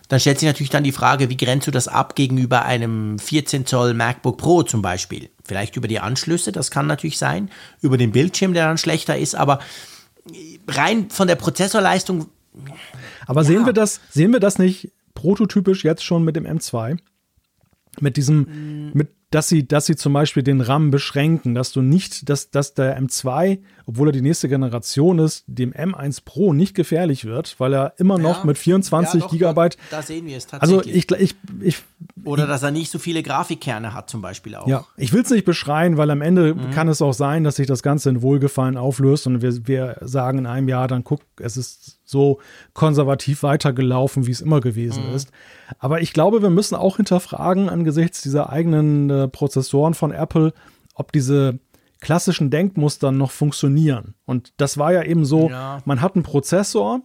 dann 0.08 0.20
stellt 0.20 0.40
sich 0.40 0.46
natürlich 0.46 0.68
dann 0.68 0.84
die 0.84 0.92
Frage, 0.92 1.30
wie 1.30 1.36
grenzt 1.38 1.66
du 1.66 1.70
das 1.70 1.88
ab 1.88 2.14
gegenüber 2.14 2.66
einem 2.66 3.18
14 3.18 3.64
Zoll 3.64 3.94
MacBook 3.94 4.36
Pro 4.36 4.62
zum 4.62 4.82
Beispiel? 4.82 5.30
Vielleicht 5.42 5.74
über 5.76 5.88
die 5.88 6.00
Anschlüsse, 6.00 6.52
das 6.52 6.70
kann 6.70 6.86
natürlich 6.86 7.16
sein, 7.16 7.50
über 7.80 7.96
den 7.96 8.12
Bildschirm, 8.12 8.52
der 8.52 8.66
dann 8.66 8.76
schlechter 8.76 9.16
ist, 9.16 9.34
aber 9.34 9.60
rein 10.66 11.08
von 11.08 11.28
der 11.28 11.36
Prozessorleistung 11.36 12.26
aber 13.28 13.42
ja. 13.42 13.46
sehen 13.46 13.66
wir 13.66 13.72
das, 13.72 14.00
sehen 14.10 14.32
wir 14.32 14.40
das 14.40 14.58
nicht 14.58 14.90
prototypisch 15.14 15.84
jetzt 15.84 16.02
schon 16.02 16.24
mit 16.24 16.34
dem 16.34 16.46
M2? 16.46 16.98
Mit 18.00 18.16
diesem, 18.16 18.38
mhm. 18.38 18.90
mit 18.94 19.08
dass 19.30 19.48
sie, 19.48 19.68
dass 19.68 19.84
sie 19.84 19.96
zum 19.96 20.14
Beispiel 20.14 20.42
den 20.42 20.62
RAM 20.62 20.90
beschränken, 20.90 21.54
dass 21.54 21.72
du 21.72 21.82
nicht, 21.82 22.30
dass, 22.30 22.50
dass 22.50 22.72
der 22.72 22.98
M2, 22.98 23.58
obwohl 23.84 24.08
er 24.08 24.12
die 24.12 24.22
nächste 24.22 24.48
Generation 24.48 25.18
ist, 25.18 25.44
dem 25.46 25.74
M1 25.74 26.22
Pro 26.24 26.54
nicht 26.54 26.74
gefährlich 26.74 27.26
wird, 27.26 27.60
weil 27.60 27.74
er 27.74 27.92
immer 27.98 28.16
noch 28.16 28.38
ja, 28.38 28.44
mit 28.46 28.56
24 28.56 29.14
ja, 29.14 29.20
doch, 29.20 29.30
Gigabyte. 29.30 29.76
Da, 29.90 29.98
da, 29.98 30.02
sehen 30.02 30.24
wir 30.24 30.38
es 30.38 30.46
tatsächlich. 30.46 30.78
Also 30.78 31.14
ich, 31.18 31.20
ich, 31.20 31.36
ich 31.60 31.78
oder 32.24 32.46
dass 32.46 32.62
er 32.62 32.70
nicht 32.70 32.90
so 32.90 32.98
viele 32.98 33.22
Grafikkerne 33.22 33.92
hat, 33.92 34.08
zum 34.08 34.22
Beispiel 34.22 34.54
auch. 34.54 34.66
Ja, 34.66 34.86
ich 34.96 35.12
will 35.12 35.22
es 35.22 35.30
nicht 35.30 35.44
beschreien, 35.44 35.98
weil 35.98 36.10
am 36.10 36.22
Ende 36.22 36.54
mhm. 36.54 36.70
kann 36.70 36.88
es 36.88 37.02
auch 37.02 37.12
sein, 37.12 37.44
dass 37.44 37.56
sich 37.56 37.66
das 37.66 37.82
Ganze 37.82 38.08
in 38.08 38.22
Wohlgefallen 38.22 38.78
auflöst 38.78 39.26
und 39.26 39.42
wir, 39.42 39.66
wir 39.66 39.98
sagen 40.00 40.38
in 40.38 40.46
einem 40.46 40.68
Jahr, 40.68 40.88
dann 40.88 41.04
guck, 41.04 41.20
es 41.38 41.58
ist 41.58 41.97
so 42.08 42.40
konservativ 42.72 43.42
weitergelaufen, 43.42 44.26
wie 44.26 44.30
es 44.30 44.40
immer 44.40 44.60
gewesen 44.60 45.08
mhm. 45.08 45.14
ist. 45.14 45.30
Aber 45.78 46.00
ich 46.00 46.12
glaube, 46.12 46.42
wir 46.42 46.50
müssen 46.50 46.74
auch 46.74 46.96
hinterfragen, 46.96 47.68
angesichts 47.68 48.22
dieser 48.22 48.50
eigenen 48.50 49.10
äh, 49.10 49.28
Prozessoren 49.28 49.94
von 49.94 50.12
Apple, 50.12 50.52
ob 50.94 51.12
diese 51.12 51.58
klassischen 52.00 52.50
Denkmuster 52.50 53.12
noch 53.12 53.30
funktionieren. 53.30 54.14
Und 54.24 54.52
das 54.56 54.78
war 54.78 54.92
ja 54.92 55.02
eben 55.02 55.24
so, 55.24 55.50
ja. 55.50 55.82
man 55.84 56.00
hat 56.00 56.14
einen 56.14 56.24
Prozessor, 56.24 57.02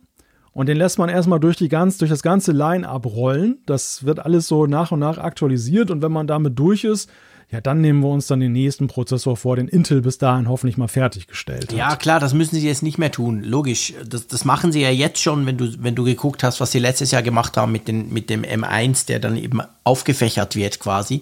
und 0.53 0.69
den 0.69 0.77
lässt 0.77 0.99
man 0.99 1.09
erstmal 1.09 1.39
durch, 1.39 1.57
die 1.57 1.67
ganz, 1.67 1.97
durch 1.97 2.11
das 2.11 2.21
ganze 2.21 2.51
Line-up 2.51 3.07
rollen. 3.07 3.57
Das 3.65 4.05
wird 4.05 4.19
alles 4.19 4.47
so 4.47 4.67
nach 4.67 4.91
und 4.91 4.99
nach 4.99 5.17
aktualisiert. 5.17 5.89
Und 5.89 6.03
wenn 6.03 6.11
man 6.11 6.27
damit 6.27 6.59
durch 6.59 6.83
ist, 6.83 7.09
ja, 7.53 7.61
dann 7.61 7.81
nehmen 7.81 8.01
wir 8.01 8.09
uns 8.09 8.25
dann 8.25 8.39
den 8.39 8.51
nächsten 8.51 8.87
Prozessor 8.87 9.37
vor, 9.37 9.57
den 9.57 9.67
Intel 9.67 10.01
bis 10.01 10.17
dahin 10.17 10.49
hoffentlich 10.49 10.75
mal 10.75 10.87
fertiggestellt 10.87 11.71
hat. 11.71 11.77
Ja, 11.77 11.95
klar, 11.95 12.19
das 12.19 12.33
müssen 12.33 12.55
sie 12.55 12.65
jetzt 12.65 12.81
nicht 12.81 12.97
mehr 12.97 13.11
tun. 13.11 13.43
Logisch. 13.43 13.93
Das, 14.03 14.25
das 14.25 14.43
machen 14.43 14.71
sie 14.71 14.81
ja 14.81 14.89
jetzt 14.89 15.21
schon, 15.21 15.45
wenn 15.45 15.57
du, 15.57 15.71
wenn 15.77 15.93
du 15.93 16.03
geguckt 16.03 16.41
hast, 16.41 16.59
was 16.59 16.71
sie 16.71 16.79
letztes 16.79 17.11
Jahr 17.11 17.21
gemacht 17.21 17.55
haben 17.55 17.71
mit, 17.71 17.87
den, 17.87 18.11
mit 18.11 18.31
dem 18.31 18.41
M1, 18.41 19.05
der 19.05 19.19
dann 19.19 19.37
eben 19.37 19.61
aufgefächert 19.83 20.55
wird 20.55 20.79
quasi. 20.79 21.21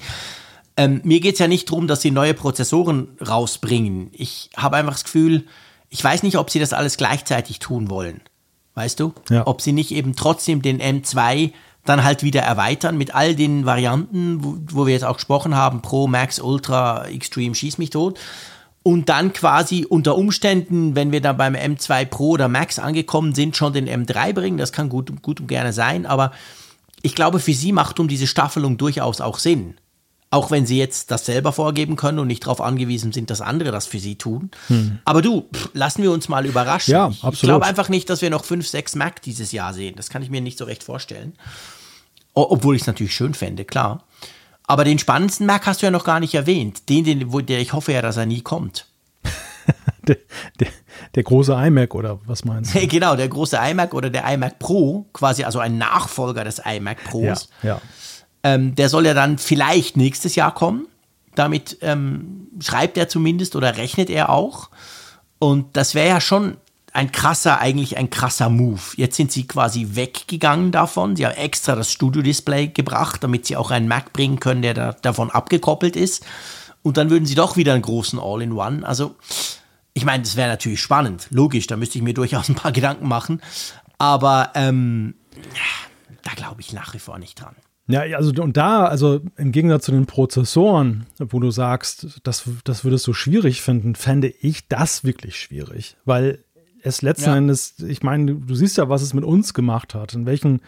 Ähm, 0.77 1.01
mir 1.03 1.19
geht 1.19 1.33
es 1.33 1.39
ja 1.39 1.49
nicht 1.49 1.69
darum, 1.69 1.89
dass 1.89 2.01
sie 2.01 2.11
neue 2.11 2.33
Prozessoren 2.33 3.09
rausbringen. 3.19 4.09
Ich 4.13 4.51
habe 4.55 4.77
einfach 4.77 4.93
das 4.93 5.03
Gefühl, 5.03 5.43
ich 5.89 6.01
weiß 6.01 6.23
nicht, 6.23 6.37
ob 6.37 6.49
sie 6.49 6.59
das 6.59 6.71
alles 6.71 6.95
gleichzeitig 6.95 7.59
tun 7.59 7.89
wollen. 7.89 8.21
Weißt 8.73 9.01
du? 9.01 9.13
Ja. 9.29 9.45
Ob 9.47 9.59
sie 9.59 9.73
nicht 9.73 9.91
eben 9.91 10.15
trotzdem 10.15 10.61
den 10.61 10.81
M2 10.81 11.51
dann 11.85 12.03
halt 12.03 12.23
wieder 12.23 12.41
erweitern 12.41 12.97
mit 12.97 13.15
all 13.15 13.35
den 13.35 13.65
Varianten, 13.65 14.43
wo, 14.43 14.57
wo 14.71 14.85
wir 14.85 14.93
jetzt 14.93 15.05
auch 15.05 15.15
gesprochen 15.15 15.55
haben, 15.55 15.81
Pro, 15.81 16.07
Max, 16.07 16.39
Ultra, 16.39 17.07
Extreme, 17.07 17.55
Schieß 17.55 17.77
mich 17.77 17.89
tot. 17.89 18.19
Und 18.83 19.09
dann 19.09 19.31
quasi 19.33 19.85
unter 19.87 20.15
Umständen, 20.15 20.95
wenn 20.95 21.11
wir 21.11 21.21
dann 21.21 21.37
beim 21.37 21.55
M2 21.55 22.05
Pro 22.05 22.29
oder 22.31 22.47
Max 22.47 22.79
angekommen 22.79 23.35
sind, 23.35 23.55
schon 23.55 23.73
den 23.73 23.87
M3 23.87 24.33
bringen. 24.33 24.57
Das 24.57 24.71
kann 24.71 24.89
gut, 24.89 25.21
gut 25.21 25.39
und 25.39 25.47
gerne 25.47 25.73
sein, 25.73 26.05
aber 26.05 26.31
ich 27.03 27.15
glaube, 27.15 27.39
für 27.39 27.53
sie 27.53 27.71
macht 27.71 27.99
um 27.99 28.07
diese 28.07 28.27
Staffelung 28.27 28.77
durchaus 28.77 29.21
auch 29.21 29.39
Sinn. 29.39 29.75
Auch 30.33 30.49
wenn 30.49 30.65
sie 30.65 30.77
jetzt 30.77 31.11
das 31.11 31.25
selber 31.25 31.51
vorgeben 31.51 31.97
können 31.97 32.17
und 32.17 32.27
nicht 32.27 32.45
darauf 32.45 32.61
angewiesen 32.61 33.11
sind, 33.11 33.29
dass 33.29 33.41
andere 33.41 33.71
das 33.71 33.85
für 33.85 33.99
sie 33.99 34.15
tun. 34.15 34.49
Hm. 34.67 34.99
Aber 35.03 35.21
du, 35.21 35.49
pff, 35.53 35.69
lassen 35.73 36.01
wir 36.03 36.11
uns 36.11 36.29
mal 36.29 36.45
überraschen. 36.45 36.91
Ja, 36.91 37.05
absolut. 37.07 37.33
Ich 37.33 37.41
glaube 37.41 37.65
einfach 37.65 37.89
nicht, 37.89 38.09
dass 38.09 38.21
wir 38.21 38.29
noch 38.29 38.45
5, 38.45 38.65
6 38.65 38.95
Mac 38.95 39.21
dieses 39.21 39.51
Jahr 39.51 39.73
sehen. 39.73 39.95
Das 39.97 40.09
kann 40.09 40.23
ich 40.23 40.29
mir 40.29 40.41
nicht 40.41 40.57
so 40.57 40.63
recht 40.65 40.83
vorstellen. 40.83 41.33
Obwohl 42.33 42.75
ich 42.75 42.83
es 42.83 42.87
natürlich 42.87 43.13
schön 43.13 43.33
fände, 43.33 43.65
klar. 43.65 44.05
Aber 44.71 44.85
den 44.85 44.99
spannendsten 44.99 45.45
Mac 45.45 45.65
hast 45.65 45.81
du 45.81 45.87
ja 45.87 45.91
noch 45.91 46.05
gar 46.05 46.21
nicht 46.21 46.33
erwähnt. 46.33 46.87
Den, 46.87 47.03
den 47.03 47.33
wo, 47.33 47.41
der 47.41 47.59
ich 47.59 47.73
hoffe 47.73 47.91
ja, 47.91 48.01
dass 48.01 48.15
er 48.15 48.25
nie 48.25 48.41
kommt. 48.41 48.87
der, 50.07 50.15
der, 50.61 50.67
der, 51.13 51.23
große 51.23 51.53
iMac 51.53 51.93
oder 51.93 52.19
was 52.25 52.45
meinst 52.45 52.73
du? 52.73 52.79
genau, 52.87 53.17
der 53.17 53.27
große 53.27 53.57
iMac 53.57 53.93
oder 53.93 54.09
der 54.09 54.25
iMac 54.31 54.59
Pro, 54.59 55.07
quasi 55.11 55.43
also 55.43 55.59
ein 55.59 55.77
Nachfolger 55.77 56.45
des 56.45 56.59
iMac 56.59 57.03
Pros. 57.03 57.49
Ja, 57.63 57.69
ja. 57.69 57.81
Ähm, 58.43 58.75
der 58.75 58.89
soll 58.89 59.05
ja 59.05 59.13
dann 59.13 59.37
vielleicht 59.37 59.97
nächstes 59.97 60.35
Jahr 60.35 60.53
kommen. 60.53 60.87
Damit 61.35 61.77
ähm, 61.81 62.47
schreibt 62.61 62.97
er 62.97 63.07
zumindest 63.07 63.55
oder 63.55 63.77
rechnet 63.77 64.09
er 64.09 64.29
auch. 64.29 64.69
Und 65.39 65.77
das 65.77 65.95
wäre 65.95 66.09
ja 66.09 66.21
schon 66.21 66.57
ein 66.93 67.11
krasser, 67.11 67.59
eigentlich 67.59 67.97
ein 67.97 68.09
krasser 68.09 68.49
Move. 68.49 68.81
Jetzt 68.95 69.15
sind 69.15 69.31
sie 69.31 69.47
quasi 69.47 69.89
weggegangen 69.91 70.71
davon. 70.71 71.15
Sie 71.15 71.25
haben 71.25 71.35
extra 71.35 71.75
das 71.75 71.91
Studio-Display 71.91 72.67
gebracht, 72.67 73.23
damit 73.23 73.45
sie 73.45 73.55
auch 73.55 73.71
einen 73.71 73.87
Mac 73.87 74.11
bringen 74.13 74.39
können, 74.39 74.61
der 74.61 74.73
da, 74.73 74.93
davon 74.93 75.31
abgekoppelt 75.31 75.95
ist. 75.95 76.25
Und 76.83 76.97
dann 76.97 77.09
würden 77.09 77.25
sie 77.25 77.35
doch 77.35 77.55
wieder 77.55 77.73
einen 77.73 77.81
großen 77.81 78.19
All-in-One. 78.19 78.85
Also, 78.85 79.15
ich 79.93 80.03
meine, 80.03 80.23
das 80.23 80.35
wäre 80.35 80.49
natürlich 80.49 80.81
spannend. 80.81 81.27
Logisch, 81.29 81.67
da 81.67 81.77
müsste 81.77 81.97
ich 81.97 82.03
mir 82.03 82.13
durchaus 82.21 82.49
ein 82.49 82.55
paar 82.55 82.71
Gedanken 82.71 83.07
machen. 83.07 83.41
Aber 83.97 84.51
ähm, 84.55 85.15
da 86.23 86.31
glaube 86.35 86.61
ich 86.61 86.73
nach 86.73 86.93
wie 86.93 86.99
vor 86.99 87.19
nicht 87.19 87.39
dran. 87.39 87.55
Ja, 87.87 88.01
also 88.15 88.31
und 88.41 88.57
da, 88.57 88.85
also 88.85 89.21
im 89.37 89.51
Gegensatz 89.51 89.85
zu 89.85 89.91
den 89.91 90.05
Prozessoren, 90.05 91.07
wo 91.19 91.39
du 91.39 91.51
sagst, 91.51 92.21
das, 92.23 92.47
das 92.63 92.83
würdest 92.83 93.05
du 93.07 93.13
schwierig 93.13 93.61
finden, 93.61 93.95
fände 93.95 94.29
ich 94.39 94.67
das 94.67 95.03
wirklich 95.03 95.39
schwierig. 95.39 95.97
Weil 96.05 96.43
es 96.83 97.01
letzten 97.01 97.29
ja. 97.29 97.37
Endes, 97.37 97.79
ich 97.79 98.01
meine, 98.03 98.35
du 98.35 98.55
siehst 98.55 98.77
ja, 98.77 98.89
was 98.89 99.01
es 99.01 99.13
mit 99.13 99.23
uns 99.23 99.53
gemacht 99.53 99.93
hat. 99.93 100.13
In 100.13 100.25
welchen, 100.25 100.61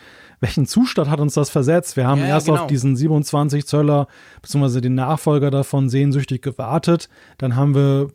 welchen 0.43 0.65
Zustand 0.65 1.09
hat 1.09 1.21
uns 1.21 1.33
das 1.33 1.49
versetzt? 1.49 1.95
Wir 1.95 2.05
haben 2.05 2.19
ja, 2.19 2.27
erst 2.27 2.47
genau. 2.47 2.61
auf 2.61 2.67
diesen 2.67 2.97
27 2.97 3.65
Zöller, 3.65 4.07
beziehungsweise 4.41 4.81
den 4.81 4.93
Nachfolger 4.93 5.49
davon 5.49 5.87
sehnsüchtig 5.87 6.41
gewartet. 6.41 7.07
Dann 7.37 7.55
haben 7.55 7.73
wir, 7.73 8.09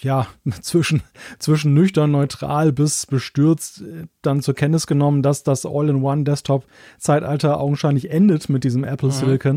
ja, 0.00 0.26
zwischen, 0.62 1.02
zwischen 1.38 1.74
nüchtern, 1.74 2.10
neutral 2.10 2.72
bis 2.72 3.04
bestürzt 3.04 3.82
äh, 3.82 4.06
dann 4.22 4.40
zur 4.40 4.54
Kenntnis 4.54 4.86
genommen, 4.86 5.22
dass 5.22 5.42
das 5.42 5.66
All-in-One-Desktop-Zeitalter 5.66 7.60
augenscheinlich 7.60 8.10
endet 8.10 8.48
mit 8.48 8.64
diesem 8.64 8.82
Apple 8.82 9.10
mhm. 9.10 9.12
Silicon. 9.12 9.56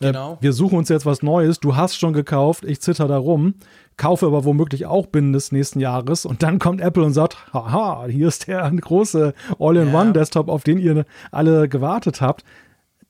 Äh, 0.00 0.08
genau. 0.08 0.36
wir 0.40 0.52
suchen 0.52 0.76
uns 0.76 0.90
jetzt 0.90 1.06
was 1.06 1.22
Neues. 1.22 1.60
Du 1.60 1.76
hast 1.76 1.96
schon 1.96 2.12
gekauft, 2.12 2.64
ich 2.64 2.80
zitter 2.82 3.08
darum 3.08 3.54
kaufe 3.96 4.26
aber 4.26 4.44
womöglich 4.44 4.86
auch 4.86 5.06
binnen 5.06 5.32
des 5.32 5.52
nächsten 5.52 5.80
Jahres 5.80 6.26
und 6.26 6.42
dann 6.42 6.58
kommt 6.58 6.80
Apple 6.80 7.04
und 7.04 7.12
sagt, 7.12 7.36
haha, 7.52 8.06
hier 8.06 8.28
ist 8.28 8.46
der 8.48 8.70
große 8.80 9.34
All-in-One-Desktop, 9.58 10.48
auf 10.48 10.64
den 10.64 10.78
ihr 10.78 11.04
alle 11.30 11.68
gewartet 11.68 12.20
habt. 12.20 12.44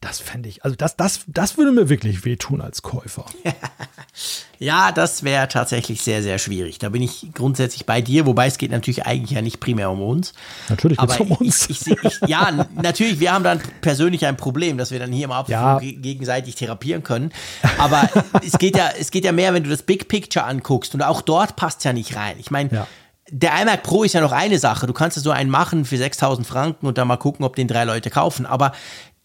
Das 0.01 0.19
fände 0.19 0.49
ich, 0.49 0.63
also 0.63 0.75
das, 0.75 0.97
das, 0.97 1.21
das 1.27 1.57
würde 1.57 1.71
mir 1.71 1.89
wirklich 1.89 2.25
wehtun 2.25 2.61
als 2.61 2.81
Käufer. 2.81 3.25
ja, 4.59 4.91
das 4.91 5.23
wäre 5.23 5.47
tatsächlich 5.47 6.01
sehr, 6.01 6.21
sehr 6.21 6.37
schwierig. 6.37 6.79
Da 6.79 6.89
bin 6.89 7.01
ich 7.01 7.29
grundsätzlich 7.33 7.85
bei 7.85 8.01
dir, 8.01 8.25
wobei 8.25 8.47
es 8.47 8.57
geht 8.57 8.71
natürlich 8.71 9.05
eigentlich 9.05 9.31
ja 9.31 9.41
nicht 9.41 9.59
primär 9.59 9.89
um 9.89 10.01
uns. 10.01 10.33
Natürlich 10.69 10.97
geht 10.97 11.09
es 11.09 11.19
um 11.19 11.31
uns. 11.31 11.69
Ich, 11.69 11.87
ich, 11.87 12.03
ich, 12.03 12.19
ja, 12.27 12.67
natürlich, 12.75 13.19
wir 13.19 13.33
haben 13.33 13.43
dann 13.43 13.61
persönlich 13.81 14.25
ein 14.25 14.37
Problem, 14.37 14.77
dass 14.77 14.91
wir 14.91 14.99
dann 14.99 15.11
hier 15.11 15.25
im 15.25 15.31
Apfel 15.31 15.53
ja. 15.53 15.79
gegenseitig 15.79 16.55
therapieren 16.55 17.03
können. 17.03 17.31
Aber 17.77 18.09
es 18.45 18.57
geht 18.57 18.77
ja, 18.77 18.89
es 18.99 19.11
geht 19.11 19.25
ja 19.25 19.31
mehr, 19.31 19.53
wenn 19.53 19.63
du 19.63 19.69
das 19.69 19.83
Big 19.83 20.07
Picture 20.07 20.45
anguckst 20.45 20.93
und 20.93 21.01
auch 21.01 21.21
dort 21.21 21.55
passt 21.55 21.83
ja 21.83 21.93
nicht 21.93 22.15
rein. 22.15 22.35
Ich 22.39 22.51
meine, 22.51 22.71
ja 22.71 22.87
der 23.31 23.59
iMac 23.59 23.83
Pro 23.83 24.03
ist 24.03 24.13
ja 24.13 24.21
noch 24.21 24.31
eine 24.31 24.59
Sache. 24.59 24.85
Du 24.85 24.93
kannst 24.93 25.17
ja 25.17 25.23
so 25.23 25.31
einen 25.31 25.49
machen 25.49 25.85
für 25.85 25.97
6000 25.97 26.45
Franken 26.45 26.85
und 26.85 26.97
dann 26.97 27.07
mal 27.07 27.17
gucken, 27.17 27.43
ob 27.43 27.55
den 27.55 27.67
drei 27.67 27.83
Leute 27.83 28.09
kaufen. 28.09 28.45
Aber 28.45 28.71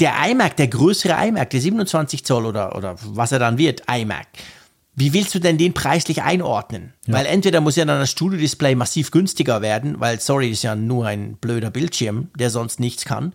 der 0.01 0.15
iMac, 0.29 0.57
der 0.57 0.69
größere 0.69 1.15
iMac, 1.27 1.51
der 1.51 1.61
27 1.61 2.25
Zoll 2.25 2.47
oder, 2.47 2.77
oder 2.77 2.97
was 3.05 3.33
er 3.33 3.39
dann 3.39 3.59
wird, 3.59 3.83
iMac, 3.91 4.27
wie 4.95 5.13
willst 5.13 5.35
du 5.35 5.39
denn 5.39 5.57
den 5.57 5.73
preislich 5.73 6.23
einordnen? 6.23 6.93
Ja. 7.07 7.15
Weil 7.15 7.27
entweder 7.27 7.61
muss 7.61 7.77
ja 7.77 7.85
dann 7.85 8.01
das 8.01 8.11
Studio-Display 8.11 8.75
massiv 8.75 9.11
günstiger 9.11 9.63
werden, 9.63 10.01
weil, 10.01 10.21
sorry, 10.21 10.51
ist 10.51 10.63
ja 10.63 10.75
nur 10.75 11.07
ein 11.07 11.37
blöder 11.37 11.71
Bildschirm, 11.71 12.29
der 12.39 12.51
sonst 12.51 12.81
nichts 12.81 13.05
kann. 13.05 13.33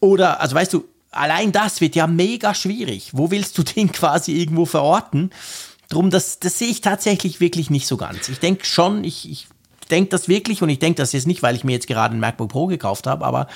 Oder, 0.00 0.40
also 0.40 0.56
weißt 0.56 0.72
du, 0.72 0.84
allein 1.10 1.52
das 1.52 1.80
wird 1.80 1.94
ja 1.94 2.06
mega 2.06 2.54
schwierig. 2.54 3.10
Wo 3.12 3.30
willst 3.30 3.56
du 3.58 3.62
den 3.76 3.92
quasi 3.92 4.32
irgendwo 4.32 4.66
verorten? 4.66 5.30
Drum, 5.88 6.10
das, 6.10 6.40
das 6.40 6.58
sehe 6.58 6.68
ich 6.68 6.80
tatsächlich 6.80 7.40
wirklich 7.40 7.70
nicht 7.70 7.86
so 7.86 7.96
ganz. 7.96 8.28
Ich 8.28 8.40
denke 8.40 8.64
schon, 8.64 9.04
ich, 9.04 9.30
ich 9.30 9.46
denke 9.90 10.10
das 10.10 10.28
wirklich 10.28 10.62
und 10.62 10.68
ich 10.68 10.80
denke 10.80 11.00
das 11.00 11.12
jetzt 11.12 11.28
nicht, 11.28 11.42
weil 11.42 11.54
ich 11.54 11.62
mir 11.62 11.72
jetzt 11.72 11.86
gerade 11.86 12.16
ein 12.16 12.20
MacBook 12.20 12.48
Pro 12.50 12.66
gekauft 12.66 13.06
habe, 13.06 13.24
aber 13.24 13.46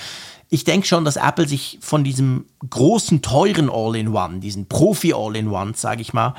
ich 0.51 0.65
denke 0.65 0.87
schon, 0.87 1.05
dass 1.05 1.17
Apple 1.17 1.49
sich 1.49 1.79
von 1.81 2.03
diesem 2.03 2.47
großen, 2.69 3.23
teuren 3.23 3.71
All-in-One, 3.71 4.41
diesen 4.41 4.67
Profi-All-in-One, 4.67 5.75
sage 5.77 6.03
ich 6.03 6.13
mal, 6.13 6.35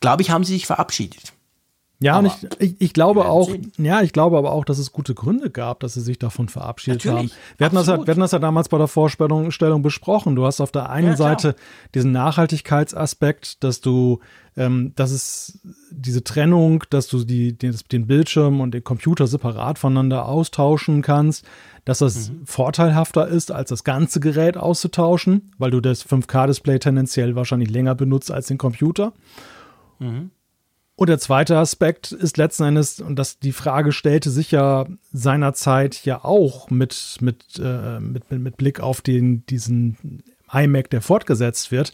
glaube 0.00 0.22
ich, 0.22 0.30
haben 0.30 0.42
sie 0.42 0.54
sich 0.54 0.66
verabschiedet. 0.66 1.34
Ja, 2.02 2.14
aber 2.18 2.28
und 2.28 2.48
ich, 2.58 2.72
ich, 2.72 2.80
ich 2.80 2.92
glaube 2.92 3.26
auch, 3.26 3.48
sehen. 3.48 3.72
ja, 3.78 4.02
ich 4.02 4.12
glaube 4.12 4.36
aber 4.36 4.52
auch, 4.52 4.64
dass 4.64 4.78
es 4.78 4.92
gute 4.92 5.14
Gründe 5.14 5.50
gab, 5.50 5.80
dass 5.80 5.94
sie 5.94 6.00
sich 6.00 6.18
davon 6.18 6.48
verabschiedet 6.48 7.04
Natürlich, 7.04 7.32
haben. 7.32 7.38
Wir 7.58 7.66
hatten, 7.66 7.76
das 7.76 7.86
ja, 7.86 7.98
wir 7.98 8.10
hatten 8.10 8.20
das 8.20 8.32
ja 8.32 8.38
damals 8.38 8.68
bei 8.68 8.78
der 8.78 8.88
Vorstellung 8.88 9.82
besprochen. 9.82 10.36
Du 10.36 10.44
hast 10.44 10.60
auf 10.60 10.72
der 10.72 10.90
einen 10.90 11.10
ja, 11.10 11.16
Seite 11.16 11.54
diesen 11.94 12.12
Nachhaltigkeitsaspekt, 12.12 13.62
dass 13.64 13.80
du, 13.80 14.20
ähm, 14.56 14.92
dass 14.96 15.10
es 15.10 15.60
diese 15.90 16.24
Trennung, 16.24 16.84
dass 16.90 17.08
du 17.08 17.24
die, 17.24 17.56
den, 17.56 17.76
den 17.90 18.06
Bildschirm 18.06 18.60
und 18.60 18.72
den 18.74 18.84
Computer 18.84 19.26
separat 19.26 19.78
voneinander 19.78 20.26
austauschen 20.26 21.02
kannst 21.02 21.46
dass 21.84 21.98
das 21.98 22.30
mhm. 22.30 22.46
vorteilhafter 22.46 23.26
ist, 23.26 23.50
als 23.50 23.70
das 23.70 23.84
ganze 23.84 24.20
Gerät 24.20 24.56
auszutauschen, 24.56 25.50
weil 25.58 25.70
du 25.70 25.80
das 25.80 26.06
5K-Display 26.06 26.78
tendenziell 26.78 27.34
wahrscheinlich 27.34 27.70
länger 27.70 27.94
benutzt 27.94 28.30
als 28.30 28.46
den 28.46 28.58
Computer. 28.58 29.12
Mhm. 29.98 30.30
Und 31.02 31.08
der 31.08 31.18
zweite 31.18 31.58
Aspekt 31.58 32.12
ist 32.12 32.36
letzten 32.36 32.62
Endes, 32.62 33.00
und 33.00 33.16
das 33.18 33.40
die 33.40 33.50
Frage 33.50 33.90
stellte 33.90 34.30
sich 34.30 34.52
ja 34.52 34.86
seinerzeit 35.12 36.04
ja 36.04 36.24
auch 36.24 36.70
mit, 36.70 37.16
mit, 37.18 37.58
äh, 37.58 37.98
mit, 37.98 38.30
mit, 38.30 38.40
mit 38.40 38.56
Blick 38.56 38.78
auf 38.78 39.00
den, 39.00 39.44
diesen 39.46 40.22
iMac, 40.52 40.90
der 40.90 41.00
fortgesetzt 41.00 41.72
wird, 41.72 41.92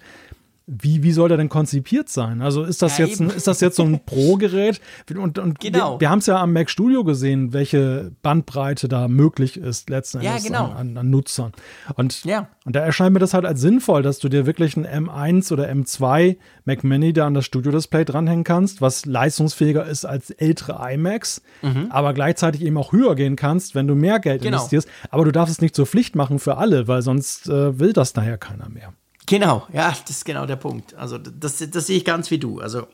wie, 0.71 1.03
wie 1.03 1.13
soll 1.13 1.29
der 1.29 1.39
denn 1.39 1.49
konzipiert 1.49 2.11
sein? 2.11 2.43
Also 2.43 2.63
ist 2.63 2.83
das, 2.83 2.99
ja, 2.99 3.07
jetzt, 3.07 3.21
ein, 3.21 3.31
ist 3.31 3.47
das 3.47 3.61
jetzt 3.63 3.77
so 3.77 3.85
ein 3.85 4.01
Pro-Gerät? 4.07 4.83
Und, 5.17 5.39
und 5.39 5.61
genau. 5.61 5.95
wir, 5.95 6.01
wir 6.01 6.11
haben 6.11 6.19
es 6.19 6.27
ja 6.27 6.41
am 6.41 6.53
Mac 6.53 6.69
Studio 6.69 7.05
gesehen, 7.05 7.55
welche 7.55 8.13
Bandbreite 8.23 8.87
da 8.87 9.09
möglich 9.09 9.57
ist 9.57 9.89
letzten 9.89 10.19
Endes 10.19 10.45
ja, 10.45 10.47
genau. 10.47 10.67
an, 10.73 10.91
an, 10.91 10.99
an, 10.99 11.11
Nutzern. 11.11 11.53
Und, 11.95 12.23
ja. 12.25 12.49
und 12.67 12.77
da 12.77 12.81
erscheint 12.81 13.15
mir 13.15 13.19
das 13.19 13.33
halt 13.33 13.47
als 13.47 13.63
sinnvoll, 13.63 14.03
dass 14.03 14.19
du 14.19 14.29
dir 14.29 14.45
wirklich 14.45 14.77
ein 14.77 14.87
M1 14.87 15.51
oder 15.55 15.71
M2 15.71 16.37
Mac 16.67 16.85
Mini 16.85 17.15
da 17.15 17.27
an 17.27 17.33
das 17.33 17.47
Studio-Display 17.47 18.05
dranhängen 18.05 18.45
kannst, 18.45 18.83
was 18.83 19.07
leistungsfähiger 19.07 19.87
ist 19.87 20.05
als 20.05 20.29
ältere 20.31 20.79
iMacs, 20.93 21.41
mhm. 21.63 21.87
aber 21.89 22.13
gleichzeitig 22.13 22.63
eben 22.63 22.77
auch 22.77 22.93
höher 22.93 23.15
gehen 23.15 23.37
kannst, 23.37 23.75
wenn 23.75 23.87
du 23.87 23.95
mehr 23.95 24.19
Geld 24.19 24.43
genau. 24.43 24.57
investierst. 24.57 24.87
Aber 25.09 25.25
du 25.25 25.33
darfst 25.33 25.55
es 25.55 25.63
nicht 25.63 25.75
zur 25.75 25.87
Pflicht 25.87 26.15
machen 26.15 26.39
für 26.39 26.59
alle, 26.59 26.89
weil 26.89 27.01
sonst 27.01 27.49
äh, 27.49 27.79
will 27.79 27.95
das 27.95 28.15
nachher 28.15 28.37
keiner 28.37 28.69
mehr. 28.69 28.93
Genau, 29.29 29.67
ja, 29.73 29.91
das 29.91 30.17
ist 30.17 30.25
genau 30.25 30.47
der 30.47 30.57
Punkt. 30.57 30.95
Also 30.95 31.19
das, 31.19 31.63
das 31.71 31.87
sehe 31.87 31.99
ich 31.99 32.05
ganz 32.05 32.31
wie 32.31 32.39
du. 32.39 32.61
Also 32.61 32.87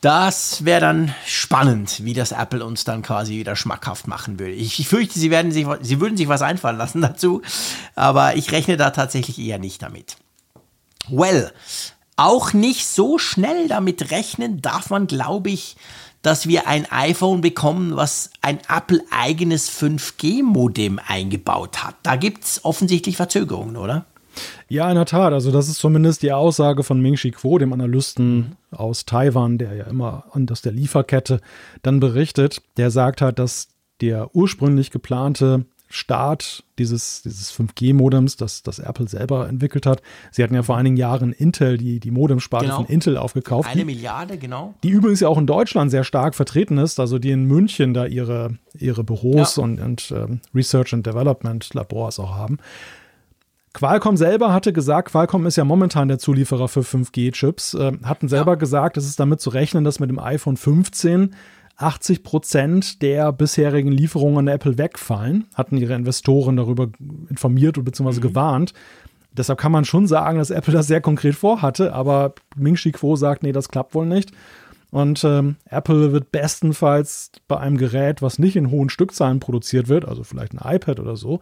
das 0.00 0.64
wäre 0.64 0.80
dann 0.80 1.14
spannend, 1.24 2.04
wie 2.04 2.14
das 2.14 2.32
Apple 2.32 2.64
uns 2.64 2.82
dann 2.84 3.02
quasi 3.02 3.38
wieder 3.38 3.54
schmackhaft 3.54 4.08
machen 4.08 4.40
würde. 4.40 4.52
Ich, 4.52 4.80
ich, 4.80 4.88
fürchte, 4.88 5.18
sie, 5.18 5.30
werden 5.30 5.52
sich, 5.52 5.66
sie 5.82 6.00
würden 6.00 6.16
sich 6.16 6.26
was 6.26 6.42
einfallen 6.42 6.76
lassen 6.76 7.00
dazu, 7.00 7.42
aber 7.94 8.36
ich 8.36 8.50
rechne 8.50 8.76
da 8.76 8.90
tatsächlich 8.90 9.38
eher 9.38 9.58
nicht 9.58 9.82
damit. 9.82 10.16
Well, 11.08 11.52
auch 12.16 12.52
nicht 12.52 12.86
so 12.86 13.16
schnell 13.18 13.68
damit 13.68 14.10
rechnen 14.10 14.62
darf 14.62 14.90
man, 14.90 15.06
glaube 15.06 15.50
ich, 15.50 15.76
dass 16.22 16.48
wir 16.48 16.66
ein 16.66 16.90
iPhone 16.90 17.40
bekommen, 17.40 17.96
was 17.96 18.30
ein 18.42 18.58
Apple-eigenes 18.68 19.70
5G-Modem 19.70 20.98
eingebaut 21.06 21.84
hat. 21.84 21.94
Da 22.02 22.16
gibt 22.16 22.44
es 22.44 22.64
offensichtlich 22.64 23.16
Verzögerungen, 23.16 23.76
oder? 23.76 24.06
Ja, 24.68 24.88
in 24.88 24.96
der 24.96 25.06
Tat. 25.06 25.32
Also 25.32 25.50
das 25.50 25.68
ist 25.68 25.78
zumindest 25.78 26.22
die 26.22 26.32
Aussage 26.32 26.82
von 26.82 27.00
Ming-Chi 27.00 27.32
Kuo, 27.32 27.58
dem 27.58 27.72
Analysten 27.72 28.56
aus 28.70 29.04
Taiwan, 29.04 29.58
der 29.58 29.74
ja 29.74 29.84
immer 29.84 30.24
aus 30.32 30.62
der 30.62 30.72
Lieferkette 30.72 31.40
dann 31.82 32.00
berichtet. 32.00 32.62
Der 32.76 32.90
sagt 32.90 33.20
halt, 33.20 33.38
dass 33.38 33.68
der 34.00 34.34
ursprünglich 34.34 34.90
geplante 34.90 35.66
Start 35.94 36.64
dieses, 36.80 37.22
dieses 37.22 37.52
5G-Modems, 37.52 38.36
das, 38.36 38.64
das 38.64 38.80
Apple 38.80 39.06
selber 39.06 39.48
entwickelt 39.48 39.86
hat. 39.86 40.02
Sie 40.32 40.42
hatten 40.42 40.54
ja 40.54 40.64
vor 40.64 40.76
einigen 40.76 40.96
Jahren 40.96 41.32
Intel, 41.32 41.78
die, 41.78 42.00
die 42.00 42.10
Modemsparte 42.10 42.66
genau. 42.66 42.76
von 42.78 42.86
Intel 42.86 43.16
aufgekauft. 43.16 43.70
Eine 43.70 43.84
Milliarde, 43.84 44.36
genau. 44.36 44.74
Die 44.82 44.88
übrigens 44.88 45.20
ja 45.20 45.28
auch 45.28 45.38
in 45.38 45.46
Deutschland 45.46 45.92
sehr 45.92 46.02
stark 46.02 46.34
vertreten 46.34 46.78
ist, 46.78 46.98
also 46.98 47.20
die 47.20 47.30
in 47.30 47.44
München 47.44 47.94
da 47.94 48.06
ihre, 48.06 48.58
ihre 48.76 49.04
Büros 49.04 49.56
ja. 49.56 49.62
und, 49.62 49.80
und 49.80 50.12
ähm, 50.16 50.40
Research 50.52 50.92
and 50.94 51.06
Development 51.06 51.72
Labors 51.74 52.18
auch 52.18 52.34
haben. 52.34 52.58
Qualcomm 53.74 54.16
selber 54.16 54.52
hatte 54.52 54.72
gesagt, 54.72 55.10
Qualcomm 55.10 55.46
ist 55.46 55.56
ja 55.56 55.64
momentan 55.64 56.08
der 56.08 56.18
Zulieferer 56.18 56.68
für 56.68 56.80
5G-Chips, 56.80 57.74
äh, 57.74 57.92
hatten 58.04 58.28
selber 58.28 58.52
ja. 58.52 58.56
gesagt, 58.56 58.96
es 58.96 59.04
ist 59.04 59.20
damit 59.20 59.40
zu 59.40 59.50
rechnen, 59.50 59.84
dass 59.84 60.00
mit 60.00 60.08
dem 60.08 60.18
iPhone 60.18 60.56
15 60.56 61.34
80 61.76 62.22
Prozent 62.22 63.02
der 63.02 63.32
bisherigen 63.32 63.90
Lieferungen 63.90 64.38
an 64.38 64.48
Apple 64.48 64.78
wegfallen, 64.78 65.46
hatten 65.54 65.76
ihre 65.76 65.94
Investoren 65.94 66.56
darüber 66.56 66.88
informiert 67.28 67.84
bzw. 67.84 68.12
Mhm. 68.12 68.20
gewarnt. 68.20 68.74
Deshalb 69.32 69.58
kann 69.58 69.72
man 69.72 69.84
schon 69.84 70.06
sagen, 70.06 70.38
dass 70.38 70.50
Apple 70.50 70.72
das 70.72 70.86
sehr 70.86 71.00
konkret 71.00 71.34
vorhatte, 71.34 71.92
aber 71.92 72.34
Ming-Chi 72.54 72.92
Kuo 72.92 73.16
sagt, 73.16 73.42
nee, 73.42 73.50
das 73.50 73.68
klappt 73.68 73.94
wohl 73.94 74.06
nicht. 74.06 74.30
Und 74.92 75.24
ähm, 75.24 75.56
Apple 75.68 76.12
wird 76.12 76.30
bestenfalls 76.30 77.32
bei 77.48 77.58
einem 77.58 77.76
Gerät, 77.76 78.22
was 78.22 78.38
nicht 78.38 78.54
in 78.54 78.70
hohen 78.70 78.90
Stückzahlen 78.90 79.40
produziert 79.40 79.88
wird, 79.88 80.04
also 80.04 80.22
vielleicht 80.22 80.54
ein 80.54 80.76
iPad 80.76 81.00
oder 81.00 81.16
so, 81.16 81.40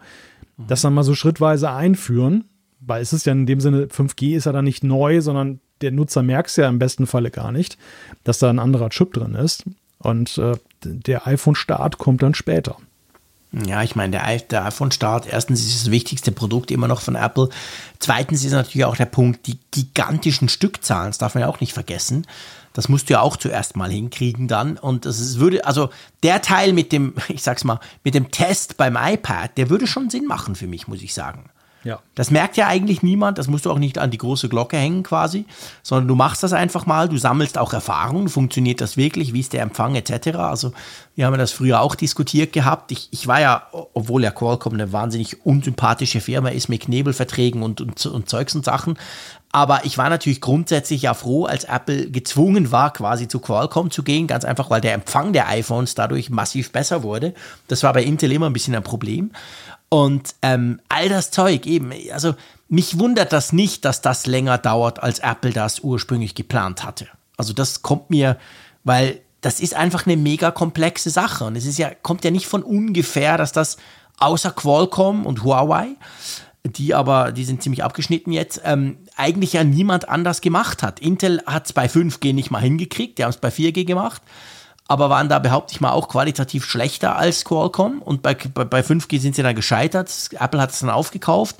das 0.57 0.81
dann 0.81 0.93
mal 0.93 1.03
so 1.03 1.15
schrittweise 1.15 1.71
einführen, 1.71 2.45
weil 2.79 3.01
es 3.01 3.13
ist 3.13 3.25
ja 3.25 3.31
in 3.31 3.45
dem 3.45 3.59
Sinne, 3.59 3.85
5G 3.85 4.35
ist 4.35 4.45
ja 4.45 4.51
dann 4.51 4.65
nicht 4.65 4.83
neu, 4.83 5.21
sondern 5.21 5.59
der 5.81 5.91
Nutzer 5.91 6.23
merkt 6.23 6.49
es 6.49 6.55
ja 6.55 6.67
im 6.67 6.79
besten 6.79 7.07
Falle 7.07 7.31
gar 7.31 7.51
nicht, 7.51 7.77
dass 8.23 8.39
da 8.39 8.49
ein 8.49 8.59
anderer 8.59 8.89
Chip 8.89 9.13
drin 9.13 9.35
ist. 9.35 9.63
Und 9.99 10.37
äh, 10.37 10.57
der 10.83 11.27
iPhone-Start 11.27 11.97
kommt 11.97 12.23
dann 12.23 12.35
später. 12.35 12.77
Ja, 13.53 13.83
ich 13.83 13.95
meine, 13.95 14.17
der, 14.17 14.39
der 14.39 14.65
iPhone-Start, 14.65 15.27
erstens 15.31 15.61
ist 15.61 15.85
das 15.85 15.91
wichtigste 15.91 16.31
Produkt 16.31 16.71
immer 16.71 16.87
noch 16.87 17.01
von 17.01 17.15
Apple. 17.15 17.49
Zweitens 17.99 18.43
ist 18.43 18.51
natürlich 18.51 18.85
auch 18.85 18.95
der 18.95 19.05
Punkt, 19.05 19.45
die 19.45 19.59
gigantischen 19.71 20.49
Stückzahlen, 20.49 21.09
das 21.09 21.19
darf 21.19 21.35
man 21.35 21.41
ja 21.41 21.47
auch 21.47 21.59
nicht 21.59 21.73
vergessen. 21.73 22.25
Das 22.73 22.89
musst 22.89 23.09
du 23.09 23.13
ja 23.13 23.21
auch 23.21 23.37
zuerst 23.37 23.75
mal 23.77 23.89
hinkriegen 23.89 24.47
dann. 24.47 24.77
Und 24.77 25.05
das 25.05 25.19
ist, 25.19 25.39
würde, 25.39 25.65
also 25.65 25.89
der 26.23 26.41
Teil 26.41 26.73
mit 26.73 26.91
dem, 26.91 27.13
ich 27.29 27.43
sag's 27.43 27.63
mal, 27.63 27.79
mit 28.03 28.15
dem 28.15 28.31
Test 28.31 28.77
beim 28.77 28.97
iPad, 28.99 29.57
der 29.57 29.69
würde 29.69 29.87
schon 29.87 30.09
Sinn 30.09 30.25
machen 30.25 30.55
für 30.55 30.67
mich, 30.67 30.87
muss 30.87 31.01
ich 31.01 31.13
sagen. 31.13 31.49
Ja. 31.83 31.99
Das 32.15 32.31
merkt 32.31 32.55
ja 32.55 32.67
eigentlich 32.67 33.03
niemand, 33.03 33.37
das 33.37 33.47
musst 33.47 33.65
du 33.65 33.71
auch 33.71 33.77
nicht 33.77 33.97
an 33.97 34.09
die 34.09 34.17
große 34.17 34.47
Glocke 34.47 34.77
hängen 34.77 35.03
quasi, 35.03 35.45
sondern 35.81 36.07
du 36.07 36.15
machst 36.15 36.41
das 36.41 36.53
einfach 36.53 36.85
mal, 36.85 37.09
du 37.09 37.17
sammelst 37.17 37.57
auch 37.57 37.73
Erfahrungen, 37.73 38.29
funktioniert 38.29 38.79
das 38.79 38.95
wirklich, 38.95 39.33
wie 39.33 39.41
ist 39.41 39.51
der 39.51 39.63
Empfang 39.63 39.95
etc. 39.95 40.37
Also 40.37 40.71
wir 41.15 41.25
haben 41.25 41.33
ja 41.33 41.39
das 41.39 41.51
früher 41.51 41.81
auch 41.81 41.95
diskutiert 41.95 42.53
gehabt. 42.53 42.91
Ich, 42.91 43.09
ich 43.11 43.27
war 43.27 43.41
ja, 43.41 43.67
obwohl 43.93 44.23
ja 44.23 44.31
Qualcomm 44.31 44.73
eine 44.73 44.93
wahnsinnig 44.93 45.45
unsympathische 45.45 46.21
Firma 46.21 46.49
ist 46.49 46.69
mit 46.69 46.83
Knebelverträgen 46.83 47.63
und, 47.63 47.81
und, 47.81 48.05
und 48.05 48.29
Zeugs 48.29 48.55
und 48.55 48.63
Sachen, 48.63 48.97
aber 49.53 49.85
ich 49.85 49.99
war 49.99 50.09
natürlich 50.09 50.41
grundsätzlich 50.41 51.03
ja 51.03 51.13
froh, 51.13 51.45
als 51.45 51.63
Apple 51.65 52.09
gezwungen 52.09 52.71
war, 52.71 52.91
quasi 52.91 53.27
zu 53.27 53.39
Qualcomm 53.39 53.91
zu 53.91 54.01
gehen, 54.01 54.25
ganz 54.25 54.45
einfach, 54.45 54.71
weil 54.71 54.81
der 54.81 54.95
Empfang 54.95 55.31
der 55.31 55.47
iPhones 55.47 55.93
dadurch 55.93 56.31
massiv 56.31 56.71
besser 56.71 57.03
wurde. 57.03 57.35
Das 57.67 57.83
war 57.83 57.93
bei 57.93 58.03
Intel 58.03 58.31
immer 58.31 58.49
ein 58.49 58.53
bisschen 58.53 58.73
ein 58.73 58.81
Problem. 58.81 59.31
Und 59.89 60.33
ähm, 60.41 60.81
all 60.89 61.07
das 61.07 61.29
Zeug 61.29 61.67
eben, 61.67 61.93
also 62.11 62.33
mich 62.67 62.97
wundert 62.97 63.31
das 63.31 63.53
nicht, 63.53 63.85
dass 63.85 64.01
das 64.01 64.25
länger 64.25 64.57
dauert, 64.57 65.03
als 65.03 65.19
Apple 65.19 65.53
das 65.53 65.81
ursprünglich 65.81 66.33
geplant 66.33 66.83
hatte. 66.83 67.07
Also 67.37 67.53
das 67.53 67.83
kommt 67.83 68.09
mir, 68.09 68.37
weil 68.83 69.19
das 69.41 69.59
ist 69.59 69.75
einfach 69.75 70.07
eine 70.07 70.17
mega 70.17 70.49
komplexe 70.49 71.11
Sache 71.11 71.43
und 71.43 71.55
es 71.55 71.67
ist 71.67 71.77
ja 71.77 71.91
kommt 72.01 72.23
ja 72.23 72.31
nicht 72.31 72.47
von 72.47 72.63
ungefähr, 72.63 73.37
dass 73.37 73.51
das 73.51 73.77
außer 74.17 74.49
Qualcomm 74.49 75.27
und 75.27 75.43
Huawei, 75.43 75.89
die 76.63 76.95
aber 76.95 77.31
die 77.31 77.43
sind 77.43 77.61
ziemlich 77.61 77.83
abgeschnitten 77.83 78.31
jetzt, 78.31 78.61
ähm, 78.63 78.97
eigentlich 79.17 79.53
ja 79.53 79.63
niemand 79.63 80.09
anders 80.09 80.41
gemacht 80.41 80.83
hat. 80.83 80.99
Intel 80.99 81.41
hat 81.45 81.67
es 81.67 81.73
bei 81.73 81.85
5G 81.85 82.33
nicht 82.33 82.51
mal 82.51 82.61
hingekriegt, 82.61 83.17
die 83.17 83.23
haben 83.23 83.31
es 83.31 83.37
bei 83.37 83.49
4G 83.49 83.85
gemacht 83.85 84.21
aber 84.87 85.09
waren 85.09 85.29
da, 85.29 85.39
behaupte 85.39 85.73
ich 85.73 85.81
mal, 85.81 85.91
auch 85.91 86.09
qualitativ 86.09 86.65
schlechter 86.65 87.15
als 87.15 87.45
Qualcomm. 87.45 88.01
Und 88.01 88.21
bei, 88.21 88.35
bei, 88.35 88.65
bei 88.65 88.81
5G 88.81 89.19
sind 89.19 89.35
sie 89.35 89.43
dann 89.43 89.55
gescheitert. 89.55 90.11
Apple 90.39 90.61
hat 90.61 90.71
es 90.71 90.79
dann 90.79 90.89
aufgekauft. 90.89 91.55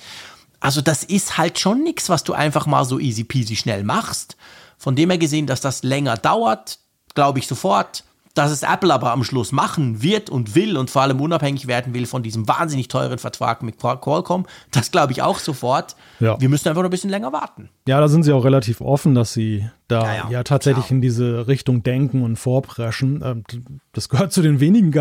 Also 0.60 0.82
das 0.82 1.04
ist 1.04 1.38
halt 1.38 1.60
schon 1.60 1.84
nichts, 1.84 2.10
was 2.10 2.24
du 2.24 2.34
einfach 2.34 2.66
mal 2.66 2.86
so 2.86 3.00
easy 3.00 3.24
peasy 3.24 3.56
schnell 3.56 3.84
machst. 3.84 4.38
Von 4.78 4.96
dem 4.96 5.10
her 5.10 5.18
gesehen, 5.18 5.48
dass 5.48 5.62
das 5.62 5.84
länger 5.84 6.18
dauert, 6.18 6.80
glaube 7.16 7.40
ich 7.40 7.48
sofort. 7.48 8.04
Dass 8.34 8.52
es 8.52 8.64
Apple 8.64 8.92
aber 8.94 9.12
am 9.12 9.24
Schluss 9.24 9.52
machen 9.52 10.02
wird 10.02 10.30
und 10.30 10.56
will 10.56 10.76
und 10.78 10.90
vor 10.90 11.04
allem 11.04 11.22
unabhängig 11.22 11.68
werden 11.68 11.94
will 11.94 12.08
von 12.08 12.24
diesem 12.24 12.48
wahnsinnig 12.48 12.88
teuren 12.88 13.20
Vertrag 13.20 13.62
mit 13.62 13.78
Qualcomm, 13.78 14.46
das 14.72 14.90
glaube 14.92 15.12
ich 15.12 15.22
auch 15.22 15.38
sofort. 15.38 15.96
Ja. 16.20 16.40
Wir 16.42 16.50
müssen 16.50 16.68
einfach 16.68 16.82
noch 16.82 16.90
ein 16.90 16.92
bisschen 16.92 17.12
länger 17.12 17.32
warten. 17.32 17.70
Ja, 17.88 18.00
da 18.00 18.08
sind 18.08 18.24
sie 18.24 18.34
auch 18.34 18.44
relativ 18.44 18.82
offen, 18.82 19.14
dass 19.14 19.34
sie 19.34 19.70
da 19.88 20.04
ja, 20.06 20.16
ja, 20.16 20.30
ja 20.30 20.44
tatsächlich 20.44 20.92
in 20.92 21.02
diese 21.02 21.48
Richtung 21.48 21.84
denken 21.84 22.22
und 22.22 22.38
vorpreschen. 22.38 23.22
Ähm, 23.24 23.44
das 23.92 24.10
gehört 24.10 24.32
zu 24.32 24.42
den 24.42 24.60
wenigen 24.60 24.92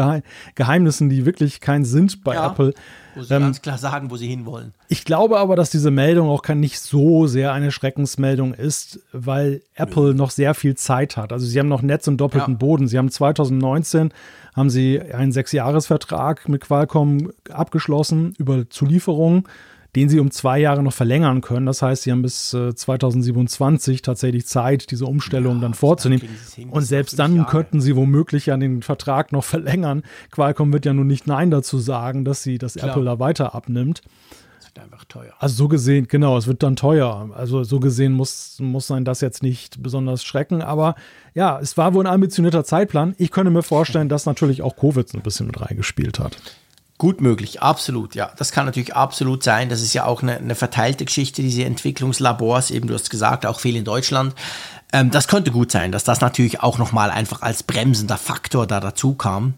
Geheimnissen, 0.54 1.08
die 1.08 1.24
wirklich 1.24 1.60
keinen 1.60 1.84
sind 1.84 2.24
bei 2.24 2.34
Apple. 2.36 2.74
Wo 3.14 3.22
sie 3.22 3.34
ähm, 3.34 3.42
ganz 3.42 3.62
klar 3.62 3.78
sagen, 3.78 4.10
wo 4.10 4.16
sie 4.16 4.28
hinwollen. 4.28 4.74
Ich 4.88 5.04
glaube 5.04 5.38
aber, 5.38 5.56
dass 5.56 5.70
diese 5.70 5.90
Meldung 5.90 6.28
auch 6.28 6.46
nicht 6.48 6.80
so 6.80 7.26
sehr 7.26 7.52
eine 7.52 7.70
Schreckensmeldung 7.70 8.54
ist, 8.54 9.00
weil 9.12 9.62
Apple 9.74 10.12
mhm. 10.12 10.16
noch 10.16 10.30
sehr 10.30 10.54
viel 10.54 10.74
Zeit 10.74 11.16
hat. 11.16 11.32
Also 11.32 11.46
sie 11.46 11.58
haben 11.58 11.68
noch 11.68 11.82
Netz 11.82 12.08
und 12.08 12.18
doppelten 12.18 12.54
ja. 12.54 12.58
Boden. 12.58 12.88
Sie 12.88 12.98
haben 12.98 13.10
2019 13.10 14.12
haben 14.54 14.68
sie 14.68 15.00
einen 15.00 15.32
Sechsjahresvertrag 15.32 16.48
mit 16.48 16.62
Qualcomm 16.62 17.32
abgeschlossen 17.50 18.34
über 18.38 18.68
Zulieferungen 18.68 19.44
den 19.94 20.08
sie 20.08 20.20
um 20.20 20.30
zwei 20.30 20.58
Jahre 20.58 20.82
noch 20.82 20.94
verlängern 20.94 21.42
können. 21.42 21.66
Das 21.66 21.82
heißt, 21.82 22.04
sie 22.04 22.12
haben 22.12 22.22
bis 22.22 22.54
äh, 22.54 22.74
2027 22.74 24.00
tatsächlich 24.00 24.46
Zeit, 24.46 24.90
diese 24.90 25.04
Umstellung 25.04 25.56
ja, 25.56 25.62
dann 25.62 25.74
vorzunehmen. 25.74 26.28
Und 26.70 26.82
selbst 26.82 27.18
dann 27.18 27.36
Jahre. 27.36 27.50
könnten 27.50 27.80
sie 27.82 27.94
womöglich 27.94 28.46
ja 28.46 28.56
den 28.56 28.80
Vertrag 28.82 29.32
noch 29.32 29.44
verlängern. 29.44 30.02
Qualcomm 30.30 30.72
wird 30.72 30.86
ja 30.86 30.94
nun 30.94 31.06
nicht 31.06 31.26
Nein 31.26 31.50
dazu 31.50 31.78
sagen, 31.78 32.24
dass 32.24 32.42
sie 32.42 32.56
das 32.56 32.74
Klar. 32.74 32.90
Apple 32.90 33.04
da 33.04 33.18
weiter 33.18 33.54
abnimmt. 33.54 34.00
Das 34.60 34.68
wird 34.68 34.78
einfach 34.78 35.04
teuer. 35.04 35.34
Also 35.38 35.56
so 35.56 35.68
gesehen, 35.68 36.08
genau, 36.08 36.38
es 36.38 36.46
wird 36.46 36.62
dann 36.62 36.76
teuer. 36.76 37.28
Also 37.34 37.62
so 37.62 37.78
gesehen 37.78 38.14
muss, 38.14 38.56
muss 38.60 38.86
sein 38.86 39.04
das 39.04 39.20
jetzt 39.20 39.42
nicht 39.42 39.82
besonders 39.82 40.24
schrecken. 40.24 40.62
Aber 40.62 40.94
ja, 41.34 41.58
es 41.60 41.76
war 41.76 41.92
wohl 41.92 42.06
ein 42.06 42.12
ambitionierter 42.12 42.64
Zeitplan. 42.64 43.14
Ich 43.18 43.30
könnte 43.30 43.50
mir 43.50 43.62
vorstellen, 43.62 44.08
dass 44.08 44.24
natürlich 44.24 44.62
auch 44.62 44.76
Covid 44.76 45.12
ein 45.12 45.20
bisschen 45.20 45.48
mit 45.48 45.60
reingespielt 45.60 46.18
hat. 46.18 46.38
Gut 46.98 47.20
möglich, 47.20 47.62
absolut, 47.62 48.14
ja. 48.14 48.32
Das 48.36 48.52
kann 48.52 48.66
natürlich 48.66 48.94
absolut 48.94 49.42
sein. 49.42 49.68
Das 49.68 49.80
ist 49.80 49.92
ja 49.92 50.04
auch 50.04 50.22
eine, 50.22 50.36
eine 50.36 50.54
verteilte 50.54 51.04
Geschichte, 51.04 51.42
diese 51.42 51.64
Entwicklungslabors, 51.64 52.70
eben 52.70 52.86
du 52.86 52.94
hast 52.94 53.10
gesagt, 53.10 53.44
auch 53.44 53.60
viel 53.60 53.76
in 53.76 53.84
Deutschland. 53.84 54.34
Ähm, 54.92 55.10
das 55.10 55.26
könnte 55.26 55.50
gut 55.50 55.72
sein, 55.72 55.90
dass 55.90 56.04
das 56.04 56.20
natürlich 56.20 56.60
auch 56.60 56.78
nochmal 56.78 57.10
einfach 57.10 57.42
als 57.42 57.62
bremsender 57.62 58.18
Faktor 58.18 58.66
da 58.66 58.78
dazu 58.78 59.14
kam. 59.14 59.54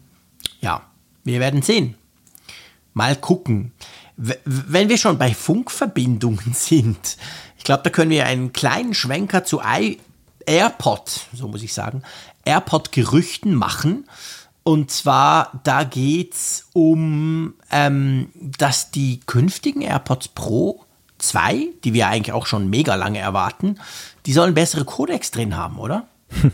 Ja, 0.61 0.81
wir 1.23 1.39
werden 1.39 1.61
sehen. 1.61 1.95
Mal 2.93 3.15
gucken. 3.15 3.73
W 4.17 4.33
wenn 4.45 4.89
wir 4.89 4.97
schon 4.97 5.17
bei 5.17 5.33
Funkverbindungen 5.33 6.53
sind, 6.53 7.17
ich 7.57 7.63
glaube, 7.63 7.83
da 7.83 7.89
können 7.89 8.11
wir 8.11 8.25
einen 8.25 8.53
kleinen 8.53 8.93
Schwenker 8.93 9.43
zu 9.43 9.61
I 9.61 9.99
AirPod, 10.45 11.27
so 11.33 11.47
muss 11.47 11.63
ich 11.63 11.73
sagen, 11.73 12.03
AirPod-Gerüchten 12.45 13.55
machen. 13.55 14.07
Und 14.67 14.89
zwar, 14.89 15.61
da 15.63 15.83
geht 15.83 16.33
es 16.33 16.69
um, 16.73 17.53
ähm, 17.69 18.29
dass 18.33 18.89
die 18.89 19.19
künftigen 19.19 19.81
AirPods 19.81 20.29
Pro 20.29 20.81
2, 21.19 21.67
die 21.83 21.93
wir 21.93 22.07
eigentlich 22.07 22.33
auch 22.33 22.47
schon 22.47 22.67
mega 22.67 22.95
lange 22.95 23.19
erwarten, 23.19 23.75
die 24.25 24.33
sollen 24.33 24.55
bessere 24.55 24.83
Codecs 24.83 25.29
drin 25.29 25.55
haben, 25.55 25.77
oder? 25.77 26.07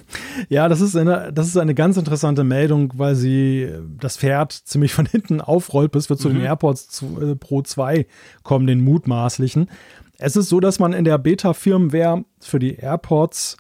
Ja, 0.50 0.68
das 0.68 0.82
ist, 0.82 0.98
eine, 0.98 1.32
das 1.32 1.48
ist 1.48 1.56
eine 1.56 1.74
ganz 1.74 1.96
interessante 1.96 2.44
Meldung, 2.44 2.92
weil 2.98 3.16
sie 3.16 3.72
das 3.98 4.18
Pferd 4.18 4.52
ziemlich 4.52 4.94
von 4.94 5.06
hinten 5.06 5.40
aufrollt, 5.40 5.94
bis 5.94 6.10
wir 6.10 6.18
zu 6.18 6.28
mhm. 6.28 6.34
den 6.34 6.44
AirPods 6.44 7.06
äh, 7.22 7.36
Pro 7.38 7.62
2 7.62 8.06
kommen, 8.44 8.68
den 8.68 8.84
mutmaßlichen. 8.84 9.70
Es 10.18 10.36
ist 10.36 10.50
so, 10.50 10.60
dass 10.60 10.80
man 10.80 10.92
in 10.92 11.06
der 11.06 11.18
Beta-Firmware 11.18 12.26
für 12.42 12.60
die 12.60 12.76
AirPods, 12.76 13.56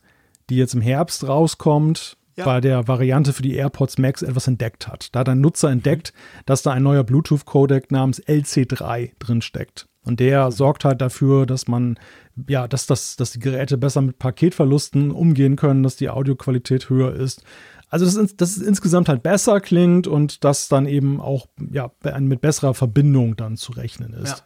die 0.49 0.57
jetzt 0.57 0.73
im 0.73 0.81
Herbst 0.81 1.25
rauskommt, 1.25 2.17
ja. 2.35 2.45
bei 2.45 2.61
der 2.61 2.87
Variante 2.87 3.33
für 3.33 3.41
die 3.41 3.55
AirPods 3.55 3.97
Max 3.97 4.21
etwas 4.21 4.47
entdeckt 4.47 4.87
hat. 4.87 5.13
Da 5.13 5.21
hat 5.21 5.29
ein 5.29 5.41
Nutzer 5.41 5.69
entdeckt, 5.69 6.13
dass 6.45 6.61
da 6.61 6.71
ein 6.71 6.83
neuer 6.83 7.03
Bluetooth-Codec 7.03 7.91
namens 7.91 8.21
LC3 8.23 9.11
drin 9.19 9.41
steckt. 9.41 9.87
Und 10.03 10.19
der 10.19 10.51
sorgt 10.51 10.83
halt 10.83 10.99
dafür, 11.01 11.45
dass 11.45 11.67
man, 11.67 11.99
ja, 12.47 12.67
dass, 12.67 12.87
das, 12.87 13.15
dass 13.17 13.31
die 13.31 13.39
Geräte 13.39 13.77
besser 13.77 14.01
mit 14.01 14.17
Paketverlusten 14.17 15.11
umgehen 15.11 15.55
können, 15.55 15.83
dass 15.83 15.95
die 15.95 16.09
Audioqualität 16.09 16.89
höher 16.89 17.13
ist. 17.13 17.43
Also, 17.89 18.05
dass, 18.05 18.35
dass 18.35 18.57
es 18.57 18.63
insgesamt 18.63 19.09
halt 19.09 19.21
besser 19.21 19.59
klingt 19.59 20.07
und 20.07 20.43
dass 20.43 20.69
dann 20.69 20.87
eben 20.87 21.19
auch, 21.19 21.47
ja, 21.71 21.91
mit 22.19 22.41
besserer 22.41 22.73
Verbindung 22.73 23.35
dann 23.35 23.57
zu 23.57 23.73
rechnen 23.73 24.13
ist. 24.13 24.39
Ja. 24.39 24.43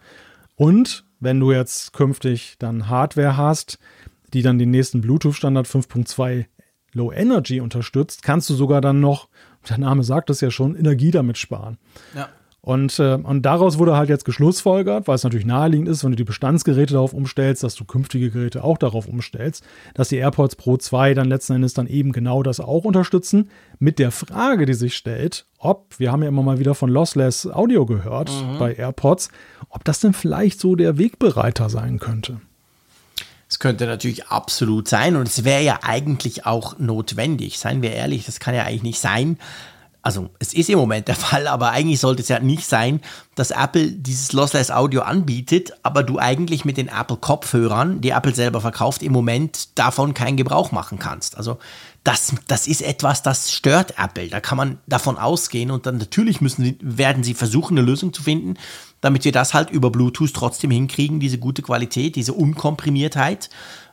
Und 0.55 1.05
wenn 1.19 1.39
du 1.39 1.51
jetzt 1.51 1.93
künftig 1.93 2.55
dann 2.59 2.89
Hardware 2.89 3.37
hast, 3.37 3.77
die 4.33 4.41
dann 4.41 4.59
den 4.59 4.71
nächsten 4.71 5.01
Bluetooth-Standard 5.01 5.67
5.2 5.67 6.45
Low 6.95 7.11
Energy 7.11 7.61
unterstützt, 7.61 8.23
kannst 8.23 8.49
du 8.49 8.55
sogar 8.55 8.81
dann 8.81 8.99
noch, 8.99 9.27
der 9.69 9.77
Name 9.77 10.03
sagt 10.03 10.29
es 10.29 10.41
ja 10.41 10.49
schon, 10.49 10.75
Energie 10.75 11.11
damit 11.11 11.37
sparen. 11.37 11.77
Ja. 12.15 12.29
Und, 12.65 12.97
äh, 12.97 13.13
und 13.13 13.43
daraus 13.43 13.77
wurde 13.77 13.95
halt 13.95 14.09
jetzt 14.09 14.25
geschlussfolgert, 14.25 15.07
weil 15.07 15.13
es 15.13 15.23
natürlich 15.23 15.45
naheliegend 15.45 15.87
ist, 15.87 16.03
wenn 16.03 16.13
du 16.13 16.15
die 16.15 16.23
Bestandsgeräte 16.23 16.93
darauf 16.93 17.13
umstellst, 17.13 17.61
dass 17.61 17.75
du 17.75 17.85
künftige 17.85 18.31
Geräte 18.31 18.63
auch 18.63 18.79
darauf 18.79 19.07
umstellst, 19.07 19.63
dass 19.93 20.09
die 20.09 20.15
AirPods 20.15 20.55
Pro 20.55 20.75
2 20.75 21.13
dann 21.13 21.27
letzten 21.27 21.53
Endes 21.53 21.75
dann 21.75 21.85
eben 21.85 22.11
genau 22.11 22.41
das 22.41 22.59
auch 22.59 22.83
unterstützen. 22.83 23.51
Mit 23.77 23.99
der 23.99 24.09
Frage, 24.09 24.65
die 24.65 24.73
sich 24.73 24.95
stellt, 24.95 25.45
ob, 25.59 25.99
wir 25.99 26.11
haben 26.11 26.23
ja 26.23 26.29
immer 26.29 26.41
mal 26.41 26.57
wieder 26.57 26.73
von 26.73 26.89
Lossless 26.89 27.45
Audio 27.45 27.85
gehört 27.85 28.31
mhm. 28.31 28.57
bei 28.57 28.73
AirPods, 28.73 29.29
ob 29.69 29.83
das 29.83 29.99
denn 29.99 30.13
vielleicht 30.13 30.59
so 30.59 30.75
der 30.75 30.97
Wegbereiter 30.97 31.69
sein 31.69 31.99
könnte. 31.99 32.41
Es 33.47 33.59
könnte 33.59 33.85
natürlich 33.85 34.27
absolut 34.27 34.87
sein 34.87 35.15
und 35.15 35.27
es 35.27 35.43
wäre 35.43 35.61
ja 35.61 35.79
eigentlich 35.83 36.45
auch 36.45 36.79
notwendig. 36.79 37.59
Seien 37.59 37.81
wir 37.81 37.91
ehrlich, 37.91 38.25
das 38.25 38.39
kann 38.39 38.55
ja 38.55 38.63
eigentlich 38.63 38.83
nicht 38.83 38.99
sein. 38.99 39.37
Also 40.05 40.29
es 40.37 40.53
ist 40.53 40.69
im 40.69 40.77
Moment 40.77 41.07
der 41.07 41.15
Fall, 41.15 41.47
aber 41.47 41.71
eigentlich 41.71 41.99
sollte 41.99 42.21
es 42.21 42.27
ja 42.27 42.39
nicht 42.39 42.67
sein, 42.67 43.01
dass 43.33 43.49
Apple 43.49 43.91
dieses 43.91 44.33
Lossless 44.33 44.69
Audio 44.69 45.01
anbietet, 45.01 45.73
aber 45.81 46.03
du 46.03 46.19
eigentlich 46.19 46.63
mit 46.63 46.77
den 46.77 46.89
Apple 46.89 47.17
Kopfhörern, 47.17 48.01
die 48.01 48.11
Apple 48.11 48.35
selber 48.35 48.61
verkauft, 48.61 49.01
im 49.01 49.11
Moment 49.11 49.77
davon 49.77 50.13
keinen 50.13 50.37
Gebrauch 50.37 50.71
machen 50.71 50.99
kannst. 50.99 51.37
Also 51.37 51.57
das, 52.03 52.35
das 52.47 52.67
ist 52.67 52.83
etwas, 52.83 53.23
das 53.23 53.51
stört 53.51 53.95
Apple. 53.97 54.29
Da 54.29 54.39
kann 54.41 54.57
man 54.59 54.77
davon 54.85 55.17
ausgehen 55.17 55.71
und 55.71 55.87
dann 55.87 55.97
natürlich 55.97 56.39
müssen, 56.39 56.77
werden 56.81 57.23
sie 57.23 57.33
versuchen, 57.33 57.75
eine 57.75 57.85
Lösung 57.85 58.13
zu 58.13 58.21
finden, 58.21 58.57
damit 59.05 59.23
wir 59.23 59.31
das 59.31 59.53
halt 59.53 59.69
über 59.69 59.91
Bluetooth 59.91 60.33
trotzdem 60.33 60.71
hinkriegen, 60.71 61.19
diese 61.19 61.37
gute 61.37 61.61
Qualität, 61.61 62.15
diese 62.15 62.33
Unkomprimiertheit. 62.33 63.51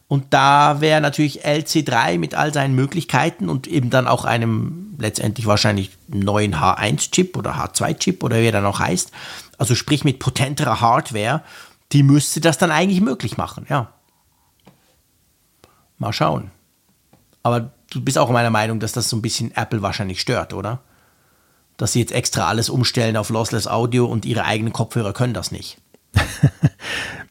Und 0.09 0.33
da 0.33 0.81
wäre 0.81 1.03
natürlich 1.03 1.45
LC3 1.45 2.19
mit 2.19 2.35
all 2.35 2.55
seinen 2.55 2.75
Möglichkeiten 2.75 3.51
und 3.51 3.67
eben 3.67 3.91
dann 3.91 4.09
auch 4.09 4.25
einem 4.25 4.95
letztendlich 4.99 5.47
wahrscheinlich 5.47 5.91
neuen 6.09 6.55
H1-Chip 6.55 7.37
oder 7.37 7.57
H2-Chip 7.57 8.25
oder 8.25 8.41
wie 8.41 8.47
er 8.47 8.53
dann 8.53 8.65
auch 8.65 8.79
heißt, 8.79 9.13
also 9.59 9.75
sprich 9.75 10.03
mit 10.03 10.19
potenterer 10.19 10.81
Hardware, 10.81 11.43
die 11.93 12.03
müsste 12.03 12.41
das 12.41 12.57
dann 12.57 12.71
eigentlich 12.71 13.03
möglich 13.03 13.37
machen, 13.37 13.67
ja. 13.69 13.93
Mal 15.99 16.15
schauen. 16.15 16.51
Aber 17.43 17.71
du 17.91 18.01
bist 18.01 18.17
auch 18.17 18.31
meiner 18.31 18.49
Meinung, 18.49 18.81
dass 18.81 18.93
das 18.93 19.11
so 19.11 19.17
ein 19.17 19.23
bisschen 19.23 19.55
Apple 19.55 19.83
wahrscheinlich 19.83 20.23
stört, 20.23 20.55
oder? 20.55 20.81
Dass 21.83 21.95
sie 21.95 21.99
jetzt 21.99 22.13
extra 22.13 22.47
alles 22.47 22.71
umstellen 22.71 23.17
auf 23.17 23.29
Lossless 23.29 23.67
Audio 23.67 24.07
und 24.07 24.25
ihre 24.25 24.45
eigenen 24.45 24.73
Kopfhörer 24.73 25.13
können 25.13 25.35
das 25.35 25.51
nicht. 25.51 25.79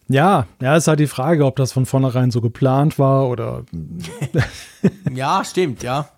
ja, 0.08 0.46
ja, 0.60 0.76
ist 0.76 0.88
halt 0.88 1.00
die 1.00 1.06
Frage, 1.06 1.46
ob 1.46 1.56
das 1.56 1.72
von 1.72 1.86
vornherein 1.86 2.30
so 2.30 2.42
geplant 2.42 2.98
war 2.98 3.30
oder. 3.30 3.64
ja, 5.10 5.42
stimmt, 5.42 5.82
ja. 5.82 6.10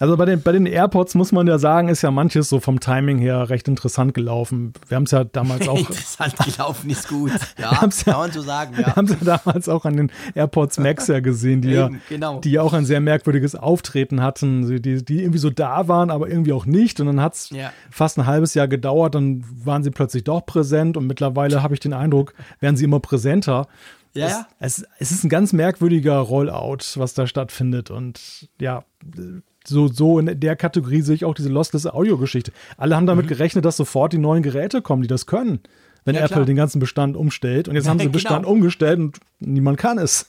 Also 0.00 0.16
bei 0.16 0.24
den, 0.24 0.42
bei 0.42 0.50
den 0.50 0.66
AirPods 0.66 1.14
muss 1.14 1.30
man 1.30 1.46
ja 1.46 1.58
sagen, 1.58 1.88
ist 1.88 2.02
ja 2.02 2.10
manches 2.10 2.48
so 2.48 2.58
vom 2.58 2.80
Timing 2.80 3.18
her 3.18 3.48
recht 3.48 3.68
interessant 3.68 4.12
gelaufen. 4.12 4.72
Wir 4.88 4.96
haben 4.96 5.04
es 5.04 5.12
ja 5.12 5.22
damals 5.22 5.68
auch. 5.68 5.78
interessant 5.88 6.34
gelaufen 6.38 6.90
ist 6.90 7.08
gut. 7.08 7.30
Ja, 7.56 7.70
kann 7.70 7.90
ja, 8.06 8.18
man 8.18 8.32
so 8.32 8.42
sagen. 8.42 8.72
Ja. 8.72 8.78
Wir 8.78 8.96
haben 8.96 9.06
es 9.06 9.12
ja 9.12 9.38
damals 9.38 9.68
auch 9.68 9.84
an 9.84 9.96
den 9.96 10.12
AirPods 10.34 10.78
Max 10.78 11.06
ja 11.06 11.20
gesehen, 11.20 11.62
die, 11.62 11.68
Eben, 11.74 11.94
ja, 11.94 12.00
genau. 12.08 12.40
die 12.40 12.50
ja 12.50 12.62
auch 12.62 12.72
ein 12.72 12.84
sehr 12.84 13.00
merkwürdiges 13.00 13.54
Auftreten 13.54 14.22
hatten, 14.22 14.82
die, 14.82 15.04
die 15.04 15.20
irgendwie 15.20 15.38
so 15.38 15.50
da 15.50 15.86
waren, 15.86 16.10
aber 16.10 16.28
irgendwie 16.28 16.52
auch 16.52 16.66
nicht. 16.66 17.00
Und 17.00 17.06
dann 17.06 17.20
hat 17.20 17.34
es 17.34 17.50
ja. 17.50 17.72
fast 17.90 18.18
ein 18.18 18.26
halbes 18.26 18.54
Jahr 18.54 18.66
gedauert, 18.66 19.14
dann 19.14 19.44
waren 19.64 19.84
sie 19.84 19.90
plötzlich 19.90 20.24
doch 20.24 20.44
präsent 20.44 20.96
und 20.96 21.06
mittlerweile 21.06 21.62
habe 21.62 21.74
ich 21.74 21.80
den 21.80 21.92
Eindruck, 21.92 22.34
werden 22.60 22.76
sie 22.76 22.84
immer 22.84 23.00
präsenter. 23.00 23.68
Ja, 24.14 24.28
ja. 24.28 24.48
Es, 24.58 24.78
es, 24.78 24.86
es, 24.98 25.10
ist 25.10 25.24
ein 25.24 25.28
ganz 25.28 25.52
merkwürdiger 25.52 26.18
Rollout, 26.18 26.96
was 26.96 27.14
da 27.14 27.26
stattfindet. 27.26 27.90
Und 27.90 28.48
ja, 28.60 28.84
so, 29.66 29.88
so 29.88 30.18
in 30.18 30.40
der 30.40 30.56
Kategorie 30.56 31.02
sehe 31.02 31.14
ich 31.14 31.24
auch 31.24 31.34
diese 31.34 31.48
Lossless 31.48 31.86
Audio-Geschichte. 31.86 32.52
Alle 32.76 32.96
haben 32.96 33.06
damit 33.06 33.26
mhm. 33.26 33.30
gerechnet, 33.30 33.64
dass 33.64 33.76
sofort 33.76 34.12
die 34.12 34.18
neuen 34.18 34.42
Geräte 34.42 34.82
kommen, 34.82 35.02
die 35.02 35.08
das 35.08 35.26
können 35.26 35.60
wenn 36.04 36.14
ja, 36.16 36.22
Apple 36.22 36.36
klar. 36.36 36.46
den 36.46 36.56
ganzen 36.56 36.80
Bestand 36.80 37.16
umstellt. 37.16 37.66
Und 37.66 37.76
jetzt 37.76 37.88
haben 37.88 37.98
sie 37.98 38.04
den 38.04 38.12
genau. 38.12 38.22
Bestand 38.22 38.46
umgestellt 38.46 38.98
und 38.98 39.18
niemand 39.40 39.78
kann 39.78 39.98
es. 39.98 40.26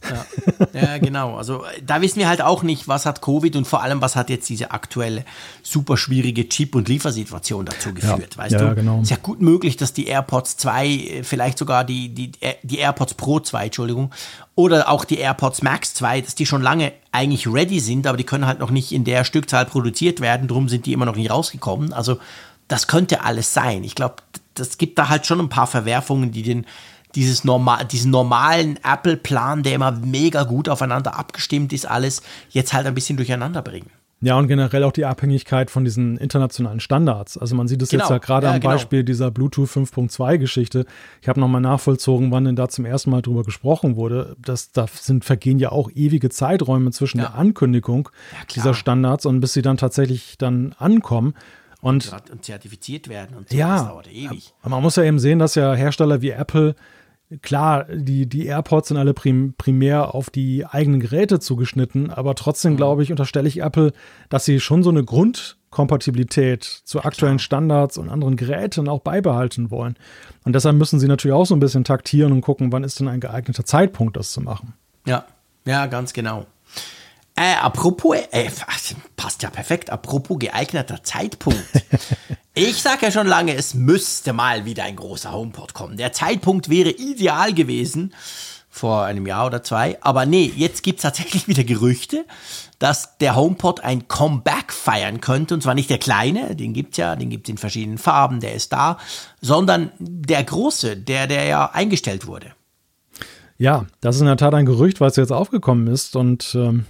Ja. 0.73 0.81
ja. 0.81 0.97
genau. 0.99 1.35
Also 1.35 1.63
da 1.85 2.01
wissen 2.01 2.19
wir 2.19 2.29
halt 2.29 2.41
auch 2.41 2.63
nicht, 2.63 2.87
was 2.87 3.05
hat 3.05 3.21
Covid 3.21 3.55
und 3.55 3.67
vor 3.67 3.83
allem, 3.83 4.01
was 4.01 4.15
hat 4.15 4.29
jetzt 4.29 4.49
diese 4.49 4.71
aktuelle 4.71 5.25
super 5.63 5.97
schwierige 5.97 6.47
Chip- 6.47 6.75
und 6.75 6.87
Liefersituation 6.87 7.65
dazu 7.65 7.93
geführt. 7.93 8.35
Ja. 8.35 8.37
Weißt 8.37 8.53
ja, 8.53 8.69
du? 8.69 8.75
Genau. 8.75 9.01
Ist 9.01 9.11
ja 9.11 9.17
gut 9.21 9.41
möglich, 9.41 9.75
dass 9.75 9.91
die 9.91 10.07
AirPods 10.07 10.57
2, 10.57 10.87
äh, 10.87 11.23
vielleicht 11.23 11.57
sogar 11.57 11.83
die, 11.83 12.09
die, 12.09 12.31
die 12.63 12.77
AirPods 12.77 13.15
Pro 13.15 13.39
2, 13.41 13.65
Entschuldigung, 13.65 14.11
oder 14.55 14.89
auch 14.89 15.03
die 15.03 15.17
AirPods 15.17 15.61
Max 15.61 15.93
2, 15.95 16.21
dass 16.21 16.35
die 16.35 16.45
schon 16.45 16.61
lange 16.61 16.93
eigentlich 17.11 17.47
ready 17.47 17.79
sind, 17.79 18.07
aber 18.07 18.17
die 18.17 18.23
können 18.23 18.47
halt 18.47 18.59
noch 18.59 18.71
nicht 18.71 18.93
in 18.93 19.03
der 19.03 19.25
Stückzahl 19.25 19.65
produziert 19.65 20.21
werden. 20.21 20.47
Darum 20.47 20.69
sind 20.69 20.85
die 20.85 20.93
immer 20.93 21.05
noch 21.05 21.17
nicht 21.17 21.29
rausgekommen. 21.29 21.91
Also 21.91 22.19
das 22.69 22.87
könnte 22.87 23.21
alles 23.23 23.53
sein. 23.53 23.83
Ich 23.83 23.95
glaube, 23.95 24.15
das 24.53 24.77
gibt 24.77 24.97
da 24.97 25.09
halt 25.09 25.25
schon 25.25 25.39
ein 25.41 25.49
paar 25.49 25.67
Verwerfungen, 25.67 26.31
die 26.31 26.41
den, 26.41 26.65
dieses 27.15 27.43
normal, 27.43 27.85
diesen 27.85 28.11
normalen 28.11 28.79
Apple-Plan, 28.83 29.63
der 29.63 29.73
immer 29.73 29.91
mega 29.91 30.43
gut 30.43 30.69
aufeinander 30.69 31.19
abgestimmt 31.19 31.73
ist, 31.73 31.85
alles 31.85 32.21
jetzt 32.49 32.73
halt 32.73 32.87
ein 32.87 32.95
bisschen 32.95 33.17
durcheinander 33.17 33.61
bringen. 33.61 33.89
Ja, 34.25 34.39
und 34.39 34.47
generell 34.47 34.83
auch 34.83 34.91
die 34.91 35.05
Abhängigkeit 35.05 35.69
von 35.69 35.85
diesen 35.85 36.17
internationalen 36.17 36.79
Standards. 36.79 37.37
Also 37.37 37.55
man 37.55 37.67
sieht 37.67 37.83
es 37.83 37.89
genau. 37.89 38.05
jetzt 38.05 38.09
ja 38.09 38.17
gerade 38.17 38.47
ja, 38.47 38.53
am 38.53 38.59
genau. 38.59 38.73
Beispiel 38.73 39.03
dieser 39.03 39.29
Bluetooth 39.29 39.69
5.2 39.69 40.39
Geschichte. 40.39 40.87
Ich 41.21 41.29
habe 41.29 41.39
nochmal 41.39 41.61
nachvollzogen, 41.61 42.31
wann 42.31 42.45
denn 42.45 42.55
da 42.55 42.67
zum 42.67 42.85
ersten 42.85 43.11
Mal 43.11 43.21
drüber 43.21 43.43
gesprochen 43.43 43.97
wurde. 43.97 44.35
Das, 44.41 44.71
da 44.71 44.87
sind, 44.91 45.25
vergehen 45.25 45.59
ja 45.59 45.71
auch 45.71 45.91
ewige 45.93 46.29
Zeiträume 46.29 46.89
zwischen 46.89 47.19
ja. 47.19 47.25
der 47.25 47.35
Ankündigung 47.35 48.09
dieser 48.55 48.73
Standards 48.73 49.27
und 49.27 49.41
bis 49.41 49.53
sie 49.53 49.61
dann 49.61 49.77
tatsächlich 49.77 50.39
dann 50.39 50.73
ankommen. 50.79 51.35
Und, 51.81 52.11
und 52.31 52.43
zertifiziert 52.43 53.09
werden 53.09 53.37
und 53.37 53.49
so. 53.49 53.55
Ja, 53.55 53.77
das 53.77 53.87
dauert 53.89 54.11
ewig. 54.11 54.55
Aber 54.61 54.71
man 54.71 54.81
muss 54.81 54.95
ja 54.95 55.03
eben 55.03 55.19
sehen, 55.19 55.37
dass 55.37 55.53
ja 55.53 55.75
Hersteller 55.75 56.23
wie 56.23 56.31
Apple 56.31 56.73
klar, 57.41 57.85
die, 57.85 58.27
die 58.27 58.45
AirPods 58.45 58.89
sind 58.89 58.97
alle 58.97 59.13
prim, 59.13 59.53
primär 59.57 60.13
auf 60.13 60.29
die 60.29 60.65
eigenen 60.65 60.99
Geräte 60.99 61.39
zugeschnitten, 61.39 62.11
aber 62.11 62.35
trotzdem, 62.35 62.73
mhm. 62.73 62.77
glaube 62.77 63.03
ich, 63.03 63.11
unterstelle 63.11 63.47
ich 63.47 63.61
Apple, 63.61 63.93
dass 64.29 64.45
sie 64.45 64.59
schon 64.59 64.83
so 64.83 64.89
eine 64.89 65.03
Grundkompatibilität 65.03 66.63
zu 66.63 67.03
aktuellen 67.03 67.39
Standards 67.39 67.97
und 67.97 68.09
anderen 68.09 68.35
Geräten 68.35 68.87
auch 68.87 69.01
beibehalten 69.01 69.71
wollen. 69.71 69.95
Und 70.43 70.53
deshalb 70.53 70.75
müssen 70.75 70.99
sie 70.99 71.07
natürlich 71.07 71.35
auch 71.35 71.45
so 71.45 71.55
ein 71.55 71.59
bisschen 71.59 71.83
taktieren 71.83 72.31
und 72.31 72.41
gucken, 72.41 72.71
wann 72.71 72.83
ist 72.83 72.99
denn 72.99 73.07
ein 73.07 73.19
geeigneter 73.19 73.65
Zeitpunkt, 73.65 74.17
das 74.17 74.31
zu 74.31 74.41
machen. 74.41 74.73
Ja, 75.05 75.25
ja, 75.65 75.87
ganz 75.87 76.13
genau. 76.13 76.45
Äh, 77.37 77.55
apropos, 77.55 78.15
äh, 78.31 78.49
passt 79.17 79.43
ja 79.43 79.49
perfekt, 79.49 79.89
apropos 79.89 80.39
geeigneter 80.39 81.03
Zeitpunkt. 81.03 81.65
ich 82.53 82.81
sage 82.81 83.07
ja 83.07 83.11
schon 83.11 83.27
lange, 83.27 83.55
es 83.55 83.73
müsste 83.73 84.31
mal 84.31 84.63
wieder 84.63 84.83
ein 84.83 84.95
großer 84.95 85.33
HomePod 85.33 85.73
kommen. 85.73 85.97
Der 85.97 86.13
Zeitpunkt 86.13 86.69
wäre 86.69 86.91
ideal 86.91 87.53
gewesen 87.53 88.13
vor 88.69 89.03
einem 89.03 89.27
Jahr 89.27 89.45
oder 89.45 89.63
zwei. 89.63 89.97
Aber 90.01 90.25
nee, 90.25 90.51
jetzt 90.55 90.83
gibt 90.83 90.99
es 90.99 91.03
tatsächlich 91.03 91.47
wieder 91.49 91.65
Gerüchte, 91.65 92.25
dass 92.79 93.17
der 93.17 93.35
HomePod 93.35 93.81
ein 93.81 94.07
Comeback 94.07 94.71
feiern 94.71 95.19
könnte. 95.19 95.55
Und 95.55 95.61
zwar 95.61 95.75
nicht 95.75 95.89
der 95.89 95.97
kleine, 95.97 96.55
den 96.55 96.73
gibt 96.73 96.91
es 96.91 96.97
ja, 96.97 97.17
den 97.17 97.29
gibt 97.29 97.47
es 97.47 97.51
in 97.51 97.57
verschiedenen 97.57 97.97
Farben, 97.97 98.39
der 98.39 98.53
ist 98.53 98.71
da, 98.71 98.97
sondern 99.41 99.91
der 99.99 100.43
große, 100.43 100.95
der, 100.97 101.27
der 101.27 101.45
ja 101.45 101.71
eingestellt 101.71 102.27
wurde. 102.27 102.53
Ja, 103.57 103.85
das 104.01 104.15
ist 104.15 104.21
in 104.21 104.27
der 104.27 104.37
Tat 104.37 104.53
ein 104.53 104.65
Gerücht, 104.65 104.99
was 104.99 105.15
jetzt 105.15 105.31
aufgekommen 105.31 105.87
ist. 105.87 106.17
Und 106.17 106.53
ähm, 106.55 106.85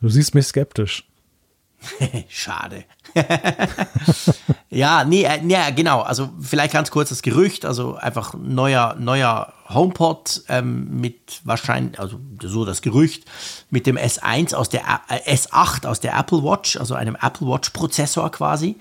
Du 0.00 0.08
siehst 0.08 0.34
mich 0.34 0.46
skeptisch. 0.46 1.04
Schade. 2.28 2.84
ja, 4.70 5.04
nee, 5.04 5.24
äh, 5.24 5.40
nee, 5.42 5.56
genau. 5.74 6.00
Also 6.00 6.30
vielleicht 6.40 6.72
ganz 6.72 6.90
kurz 6.90 7.08
das 7.08 7.22
Gerücht. 7.22 7.64
Also 7.64 7.96
einfach 7.96 8.34
neuer, 8.34 8.96
neuer 8.98 9.52
HomePod 9.68 10.42
ähm, 10.48 11.00
mit 11.00 11.40
wahrscheinlich, 11.44 11.98
also 11.98 12.20
so 12.42 12.64
das 12.64 12.82
Gerücht, 12.82 13.24
mit 13.70 13.86
dem 13.86 13.96
S1 13.96 14.54
aus 14.54 14.68
der 14.68 14.82
äh, 15.08 15.34
S8 15.34 15.86
aus 15.86 16.00
der 16.00 16.16
Apple 16.18 16.42
Watch, 16.42 16.76
also 16.76 16.94
einem 16.94 17.16
Apple 17.20 17.46
Watch 17.46 17.70
Prozessor 17.70 18.30
quasi 18.30 18.76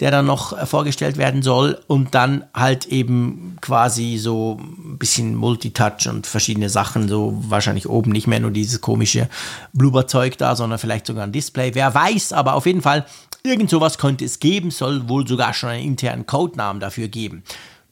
der 0.00 0.10
dann 0.10 0.26
noch 0.26 0.56
äh, 0.56 0.66
vorgestellt 0.66 1.16
werden 1.16 1.42
soll 1.42 1.78
und 1.86 2.14
dann 2.14 2.44
halt 2.54 2.86
eben 2.86 3.56
quasi 3.60 4.16
so 4.18 4.58
ein 4.60 4.98
bisschen 4.98 5.34
Multitouch 5.34 6.08
und 6.08 6.26
verschiedene 6.26 6.68
Sachen, 6.68 7.08
so 7.08 7.36
wahrscheinlich 7.48 7.88
oben 7.88 8.12
nicht 8.12 8.26
mehr 8.26 8.40
nur 8.40 8.50
dieses 8.50 8.80
komische 8.80 9.28
Blubberzeug 9.72 10.38
da, 10.38 10.54
sondern 10.54 10.78
vielleicht 10.78 11.06
sogar 11.06 11.24
ein 11.24 11.32
Display. 11.32 11.74
Wer 11.74 11.94
weiß, 11.94 12.32
aber 12.32 12.54
auf 12.54 12.66
jeden 12.66 12.82
Fall, 12.82 13.06
irgend 13.42 13.70
sowas 13.70 13.98
könnte 13.98 14.24
es 14.24 14.38
geben, 14.38 14.70
soll 14.70 15.08
wohl 15.08 15.26
sogar 15.26 15.52
schon 15.52 15.70
einen 15.70 15.84
internen 15.84 16.26
Codenamen 16.26 16.80
dafür 16.80 17.08
geben. 17.08 17.42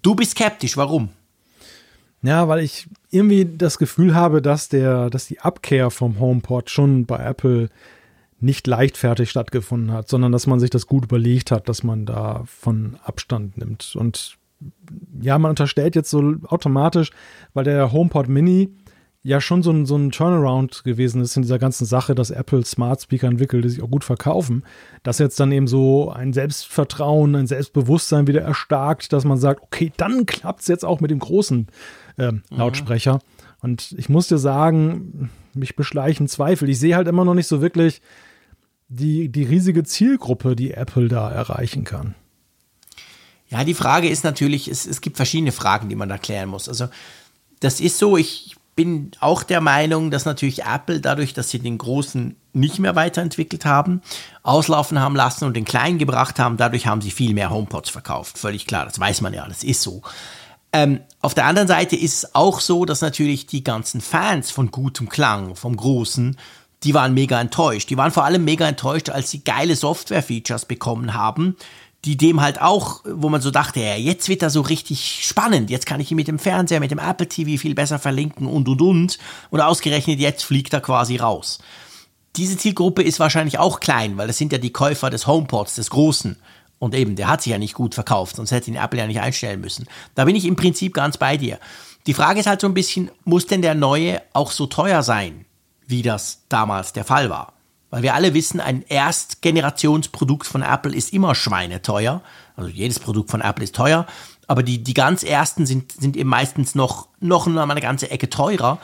Du 0.02 0.14
bist 0.14 0.32
skeptisch, 0.32 0.76
warum? 0.76 1.08
Ja, 2.22 2.48
weil 2.48 2.60
ich 2.60 2.86
irgendwie 3.10 3.44
das 3.56 3.78
Gefühl 3.78 4.14
habe, 4.14 4.42
dass 4.42 4.68
der, 4.68 5.10
dass 5.10 5.26
die 5.26 5.40
Abkehr 5.40 5.90
vom 5.90 6.18
HomePod 6.18 6.70
schon 6.70 7.06
bei 7.06 7.18
Apple 7.18 7.68
nicht 8.38 8.66
leichtfertig 8.66 9.30
stattgefunden 9.30 9.92
hat, 9.92 10.08
sondern 10.08 10.32
dass 10.32 10.46
man 10.46 10.60
sich 10.60 10.70
das 10.70 10.86
gut 10.86 11.04
überlegt 11.04 11.50
hat, 11.50 11.68
dass 11.68 11.82
man 11.82 12.06
da 12.06 12.42
von 12.46 12.98
Abstand 13.02 13.56
nimmt. 13.56 13.96
Und 13.96 14.36
ja, 15.20 15.38
man 15.38 15.50
unterstellt 15.50 15.94
jetzt 15.94 16.10
so 16.10 16.34
automatisch, 16.46 17.10
weil 17.54 17.64
der 17.64 17.92
HomePod 17.92 18.28
Mini 18.28 18.70
ja 19.22 19.40
schon 19.40 19.62
so 19.62 19.72
ein, 19.72 19.86
so 19.86 19.96
ein 19.96 20.12
Turnaround 20.12 20.84
gewesen 20.84 21.20
ist 21.20 21.34
in 21.34 21.42
dieser 21.42 21.58
ganzen 21.58 21.84
Sache, 21.84 22.14
dass 22.14 22.30
Apple 22.30 22.64
Smart 22.64 23.02
Speaker 23.02 23.26
entwickelt, 23.26 23.64
die 23.64 23.70
sich 23.70 23.82
auch 23.82 23.90
gut 23.90 24.04
verkaufen, 24.04 24.62
dass 25.02 25.18
jetzt 25.18 25.40
dann 25.40 25.50
eben 25.50 25.66
so 25.66 26.12
ein 26.12 26.32
Selbstvertrauen, 26.32 27.34
ein 27.34 27.48
Selbstbewusstsein 27.48 28.28
wieder 28.28 28.42
erstarkt, 28.42 29.12
dass 29.12 29.24
man 29.24 29.38
sagt, 29.38 29.62
okay, 29.64 29.92
dann 29.96 30.26
klappt 30.26 30.60
es 30.60 30.68
jetzt 30.68 30.84
auch 30.84 31.00
mit 31.00 31.10
dem 31.10 31.18
großen 31.18 31.66
äh, 32.18 32.32
Lautsprecher. 32.50 33.14
Mhm. 33.14 33.20
Und 33.62 33.94
ich 33.98 34.08
muss 34.08 34.28
dir 34.28 34.38
sagen, 34.38 35.30
mich 35.54 35.74
beschleichen 35.74 36.28
Zweifel. 36.28 36.68
Ich 36.68 36.78
sehe 36.78 36.94
halt 36.94 37.08
immer 37.08 37.24
noch 37.24 37.34
nicht 37.34 37.48
so 37.48 37.60
wirklich, 37.60 38.00
die, 38.88 39.28
die 39.28 39.44
riesige 39.44 39.84
Zielgruppe, 39.84 40.56
die 40.56 40.72
Apple 40.72 41.08
da 41.08 41.30
erreichen 41.30 41.84
kann? 41.84 42.14
Ja, 43.48 43.64
die 43.64 43.74
Frage 43.74 44.08
ist 44.08 44.24
natürlich, 44.24 44.68
es, 44.68 44.86
es 44.86 45.00
gibt 45.00 45.16
verschiedene 45.16 45.52
Fragen, 45.52 45.88
die 45.88 45.94
man 45.94 46.08
da 46.08 46.18
klären 46.18 46.48
muss. 46.48 46.68
Also, 46.68 46.88
das 47.60 47.80
ist 47.80 47.98
so, 47.98 48.16
ich 48.16 48.56
bin 48.74 49.12
auch 49.20 49.42
der 49.42 49.60
Meinung, 49.60 50.10
dass 50.10 50.26
natürlich 50.26 50.64
Apple 50.64 51.00
dadurch, 51.00 51.32
dass 51.32 51.48
sie 51.48 51.58
den 51.58 51.78
großen 51.78 52.36
nicht 52.52 52.78
mehr 52.78 52.94
weiterentwickelt 52.94 53.64
haben, 53.64 54.02
auslaufen 54.42 55.00
haben 55.00 55.16
lassen 55.16 55.44
und 55.44 55.56
den 55.56 55.64
kleinen 55.64 55.98
gebracht 55.98 56.38
haben, 56.38 56.58
dadurch 56.58 56.86
haben 56.86 57.00
sie 57.00 57.10
viel 57.10 57.32
mehr 57.32 57.50
HomePods 57.50 57.88
verkauft. 57.88 58.36
Völlig 58.36 58.66
klar, 58.66 58.84
das 58.84 59.00
weiß 59.00 59.22
man 59.22 59.32
ja, 59.32 59.46
das 59.48 59.64
ist 59.64 59.80
so. 59.80 60.02
Ähm, 60.72 61.00
auf 61.22 61.32
der 61.32 61.46
anderen 61.46 61.68
Seite 61.68 61.96
ist 61.96 62.14
es 62.14 62.34
auch 62.34 62.60
so, 62.60 62.84
dass 62.84 63.00
natürlich 63.00 63.46
die 63.46 63.64
ganzen 63.64 64.02
Fans 64.02 64.50
von 64.50 64.70
gutem 64.70 65.08
Klang, 65.08 65.54
vom 65.54 65.74
Großen, 65.74 66.36
die 66.85 66.94
waren 66.94 67.15
mega 67.15 67.40
enttäuscht. 67.40 67.90
Die 67.90 67.97
waren 67.97 68.12
vor 68.12 68.24
allem 68.24 68.44
mega 68.44 68.66
enttäuscht, 68.69 69.09
als 69.09 69.31
sie 69.31 69.43
geile 69.43 69.77
Software-Features 69.77 70.66
bekommen 70.66 71.15
haben, 71.15 71.57
die 72.05 72.16
dem 72.16 72.40
halt 72.40 72.61
auch, 72.61 73.01
wo 73.05 73.28
man 73.28 73.40
so 73.40 73.51
dachte, 73.51 73.81
ja, 73.81 73.97
jetzt 73.97 74.28
wird 74.28 74.43
er 74.43 74.51
so 74.51 74.61
richtig 74.61 75.24
spannend, 75.24 75.70
jetzt 75.70 75.86
kann 75.86 76.01
ich 76.01 76.11
ihn 76.11 76.16
mit 76.16 76.28
dem 76.28 76.39
Fernseher, 76.39 76.78
mit 76.81 76.93
dem 76.93 77.01
Apple 77.01 77.28
TV 77.28 77.61
viel 77.61 77.74
besser 77.74 77.98
verlinken 77.98 78.47
und 78.47 78.69
und 78.69 78.81
und. 78.81 79.19
Und 79.51 79.61
ausgerechnet 79.61 80.20
jetzt 80.20 80.44
fliegt 80.44 80.73
er 80.73 80.81
quasi 80.81 81.16
raus. 81.16 81.59
Diese 82.36 82.59
Zielgruppe 82.59 83.03
ist 83.03 83.19
wahrscheinlich 83.19 83.59
auch 83.59 83.81
klein, 83.81 84.19
weil 84.19 84.27
das 84.27 84.39
sind 84.39 84.53
ja 84.53 84.59
die 84.59 84.73
Käufer 84.73 85.11
des 85.11 85.27
HomePods, 85.27 85.74
des 85.77 85.90
Großen. 85.90 86.36
Und 86.78 86.94
eben, 86.94 87.16
der 87.16 87.28
hat 87.28 87.43
sich 87.43 87.53
ja 87.53 87.59
nicht 87.59 87.74
gut 87.74 87.94
verkauft, 87.94 88.36
sonst 88.36 88.51
hätte 88.51 88.70
ihn 88.70 88.77
Apple 88.77 89.01
ja 89.01 89.07
nicht 89.07 89.20
einstellen 89.20 89.62
müssen. 89.62 89.86
Da 90.15 90.27
bin 90.27 90.36
ich 90.36 90.44
im 90.44 90.57
Prinzip 90.57 90.93
ganz 90.93 91.16
bei 91.16 91.39
dir. 91.39 91.59
Die 92.07 92.12
Frage 92.15 92.39
ist 92.39 92.47
halt 92.47 92.61
so 92.61 92.66
ein 92.66 92.74
bisschen, 92.74 93.11
muss 93.24 93.47
denn 93.47 93.62
der 93.62 93.74
neue 93.74 94.20
auch 94.35 94.51
so 94.51 94.66
teuer 94.66 95.03
sein, 95.03 95.45
wie 95.86 96.02
das 96.02 96.42
damals 96.48 96.92
der 96.92 97.04
Fall 97.04 97.30
war? 97.30 97.52
Weil 97.90 98.02
wir 98.02 98.14
alle 98.14 98.34
wissen, 98.34 98.60
ein 98.60 98.82
Erstgenerationsprodukt 98.82 100.46
von 100.46 100.62
Apple 100.62 100.94
ist 100.94 101.12
immer 101.12 101.34
schweineteuer. 101.34 102.20
Also 102.56 102.68
jedes 102.68 102.98
Produkt 102.98 103.30
von 103.30 103.40
Apple 103.40 103.64
ist 103.64 103.74
teuer. 103.74 104.06
Aber 104.48 104.62
die, 104.62 104.82
die 104.82 104.94
ganz 104.94 105.22
ersten 105.22 105.66
sind, 105.66 105.92
sind 105.92 106.16
eben 106.16 106.28
meistens 106.28 106.74
noch, 106.74 107.08
noch 107.20 107.46
mal 107.46 107.70
eine 107.70 107.80
ganze 107.80 108.10
Ecke 108.10 108.28
teurer. 108.28 108.78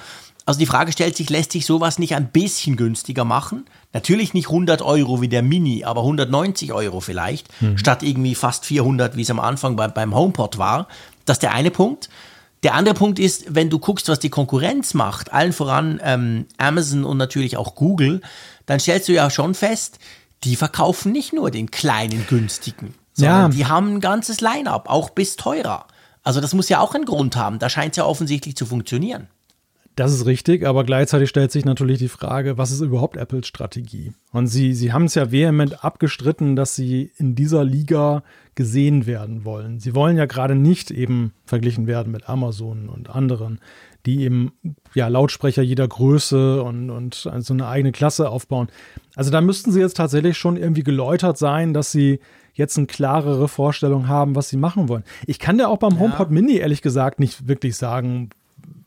Also 0.44 0.58
die 0.58 0.66
Frage 0.66 0.90
stellt 0.90 1.16
sich, 1.16 1.30
lässt 1.30 1.52
sich 1.52 1.66
sowas 1.66 1.98
nicht 1.98 2.16
ein 2.16 2.30
bisschen 2.30 2.76
günstiger 2.76 3.24
machen? 3.24 3.64
Natürlich 3.92 4.34
nicht 4.34 4.48
100 4.48 4.82
Euro 4.82 5.20
wie 5.20 5.28
der 5.28 5.42
Mini, 5.42 5.84
aber 5.84 6.00
190 6.00 6.72
Euro 6.72 7.00
vielleicht, 7.00 7.48
mhm. 7.60 7.78
statt 7.78 8.02
irgendwie 8.02 8.34
fast 8.34 8.64
400, 8.64 9.16
wie 9.16 9.22
es 9.22 9.30
am 9.30 9.38
Anfang 9.38 9.76
bei, 9.76 9.86
beim 9.86 10.14
HomePod 10.14 10.58
war. 10.58 10.88
Das 11.26 11.36
ist 11.36 11.42
der 11.42 11.52
eine 11.52 11.70
Punkt. 11.70 12.08
Der 12.62 12.74
andere 12.74 12.94
Punkt 12.94 13.18
ist, 13.18 13.54
wenn 13.54 13.70
du 13.70 13.78
guckst, 13.78 14.08
was 14.08 14.20
die 14.20 14.30
Konkurrenz 14.30 14.94
macht, 14.94 15.32
allen 15.32 15.52
voran 15.52 16.00
ähm, 16.04 16.46
Amazon 16.58 17.04
und 17.04 17.16
natürlich 17.16 17.56
auch 17.56 17.74
Google, 17.74 18.20
dann 18.66 18.78
stellst 18.78 19.08
du 19.08 19.12
ja 19.12 19.30
schon 19.30 19.54
fest, 19.54 19.98
die 20.44 20.56
verkaufen 20.56 21.12
nicht 21.12 21.32
nur 21.32 21.50
den 21.50 21.70
kleinen 21.70 22.26
günstigen, 22.28 22.94
sondern 23.12 23.50
ja. 23.52 23.56
die 23.56 23.66
haben 23.66 23.94
ein 23.94 24.00
ganzes 24.00 24.40
Line-up, 24.40 24.88
auch 24.88 25.10
bis 25.10 25.36
teurer. 25.36 25.86
Also 26.22 26.40
das 26.40 26.54
muss 26.54 26.68
ja 26.68 26.80
auch 26.80 26.94
einen 26.94 27.04
Grund 27.04 27.36
haben. 27.36 27.58
Da 27.58 27.68
scheint 27.68 27.92
es 27.92 27.96
ja 27.96 28.04
offensichtlich 28.04 28.56
zu 28.56 28.64
funktionieren. 28.64 29.28
Das 29.94 30.12
ist 30.14 30.24
richtig, 30.24 30.66
aber 30.66 30.84
gleichzeitig 30.84 31.28
stellt 31.28 31.52
sich 31.52 31.66
natürlich 31.66 31.98
die 31.98 32.08
Frage, 32.08 32.56
was 32.56 32.70
ist 32.70 32.80
überhaupt 32.80 33.18
Apples 33.18 33.46
Strategie? 33.46 34.12
Und 34.32 34.46
sie, 34.46 34.72
sie 34.72 34.92
haben 34.92 35.04
es 35.04 35.14
ja 35.14 35.30
vehement 35.30 35.84
abgestritten, 35.84 36.56
dass 36.56 36.74
sie 36.74 37.12
in 37.18 37.34
dieser 37.34 37.62
Liga 37.62 38.22
gesehen 38.54 39.06
werden 39.06 39.44
wollen. 39.44 39.80
Sie 39.80 39.94
wollen 39.94 40.16
ja 40.16 40.24
gerade 40.24 40.54
nicht 40.54 40.90
eben 40.90 41.32
verglichen 41.44 41.86
werden 41.86 42.10
mit 42.10 42.28
Amazon 42.28 42.88
und 42.88 43.10
anderen, 43.10 43.60
die 44.06 44.22
eben 44.22 44.52
ja 44.94 45.08
Lautsprecher 45.08 45.62
jeder 45.62 45.88
Größe 45.88 46.62
und, 46.62 46.88
und 46.88 47.14
so 47.14 47.30
also 47.30 47.52
eine 47.52 47.66
eigene 47.66 47.92
Klasse 47.92 48.30
aufbauen. 48.30 48.68
Also 49.14 49.30
da 49.30 49.42
müssten 49.42 49.72
sie 49.72 49.80
jetzt 49.80 49.98
tatsächlich 49.98 50.38
schon 50.38 50.56
irgendwie 50.56 50.84
geläutert 50.84 51.36
sein, 51.36 51.74
dass 51.74 51.92
sie 51.92 52.20
jetzt 52.54 52.78
eine 52.78 52.86
klarere 52.86 53.46
Vorstellung 53.46 54.08
haben, 54.08 54.36
was 54.36 54.48
sie 54.48 54.56
machen 54.56 54.88
wollen. 54.88 55.04
Ich 55.26 55.38
kann 55.38 55.58
dir 55.58 55.68
auch 55.68 55.78
beim 55.78 55.94
ja. 55.94 56.00
HomePod 56.00 56.30
Mini 56.30 56.56
ehrlich 56.56 56.80
gesagt 56.80 57.20
nicht 57.20 57.46
wirklich 57.46 57.76
sagen, 57.76 58.30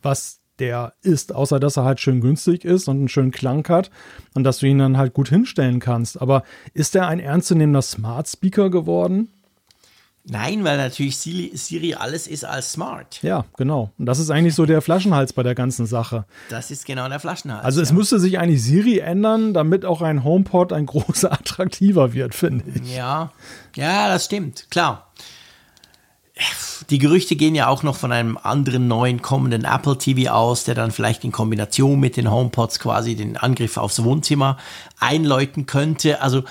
was 0.01 0.41
der 0.59 0.93
ist, 1.01 1.33
außer 1.33 1.59
dass 1.59 1.77
er 1.77 1.83
halt 1.83 1.99
schön 1.99 2.21
günstig 2.21 2.65
ist 2.65 2.87
und 2.87 2.97
einen 2.97 3.09
schönen 3.09 3.31
Klang 3.31 3.67
hat 3.67 3.89
und 4.33 4.43
dass 4.43 4.59
du 4.59 4.67
ihn 4.67 4.79
dann 4.79 4.97
halt 4.97 5.13
gut 5.13 5.29
hinstellen 5.29 5.79
kannst. 5.79 6.21
Aber 6.21 6.43
ist 6.73 6.95
er 6.95 7.07
ein 7.07 7.19
ernstzunehmender 7.19 7.81
Smart 7.81 8.27
Speaker 8.27 8.69
geworden? 8.69 9.29
Nein, 10.27 10.63
weil 10.63 10.77
natürlich 10.77 11.17
Siri, 11.17 11.93
alles 11.93 12.25
ist 12.25 12.45
als 12.45 12.71
smart. 12.71 13.21
Ja, 13.21 13.45
genau. 13.57 13.91
Und 13.99 14.07
das 14.07 14.17
ist 14.17 14.31
eigentlich 14.31 14.55
so 14.55 14.65
der 14.65 14.81
Flaschenhals 14.81 15.33
bei 15.33 15.43
der 15.43 15.53
ganzen 15.53 15.85
Sache. 15.85 16.25
Das 16.49 16.71
ist 16.71 16.87
genau 16.87 17.07
der 17.07 17.19
Flaschenhals. 17.19 17.63
Also 17.63 17.79
es 17.79 17.89
ja. 17.89 17.95
müsste 17.95 18.19
sich 18.19 18.39
eigentlich 18.39 18.63
Siri 18.63 18.97
ändern, 18.97 19.53
damit 19.53 19.85
auch 19.85 20.01
ein 20.01 20.23
HomePod 20.23 20.73
ein 20.73 20.87
großer 20.87 21.31
attraktiver 21.31 22.13
wird, 22.13 22.33
finde 22.33 22.65
ich. 22.73 22.95
Ja, 22.95 23.31
ja, 23.75 24.07
das 24.07 24.25
stimmt, 24.25 24.65
klar 24.71 25.11
die 26.89 26.99
Gerüchte 26.99 27.35
gehen 27.35 27.55
ja 27.55 27.67
auch 27.67 27.83
noch 27.83 27.95
von 27.95 28.11
einem 28.11 28.37
anderen 28.37 28.87
neuen 28.87 29.21
kommenden 29.21 29.63
Apple 29.63 29.97
TV 29.97 30.31
aus, 30.31 30.65
der 30.65 30.75
dann 30.75 30.91
vielleicht 30.91 31.23
in 31.23 31.31
Kombination 31.31 31.99
mit 31.99 32.17
den 32.17 32.29
HomePods 32.29 32.79
quasi 32.79 33.15
den 33.15 33.37
Angriff 33.37 33.77
aufs 33.77 34.03
Wohnzimmer 34.03 34.57
einläuten 34.99 35.65
könnte. 35.65 36.21
Also 36.21 36.43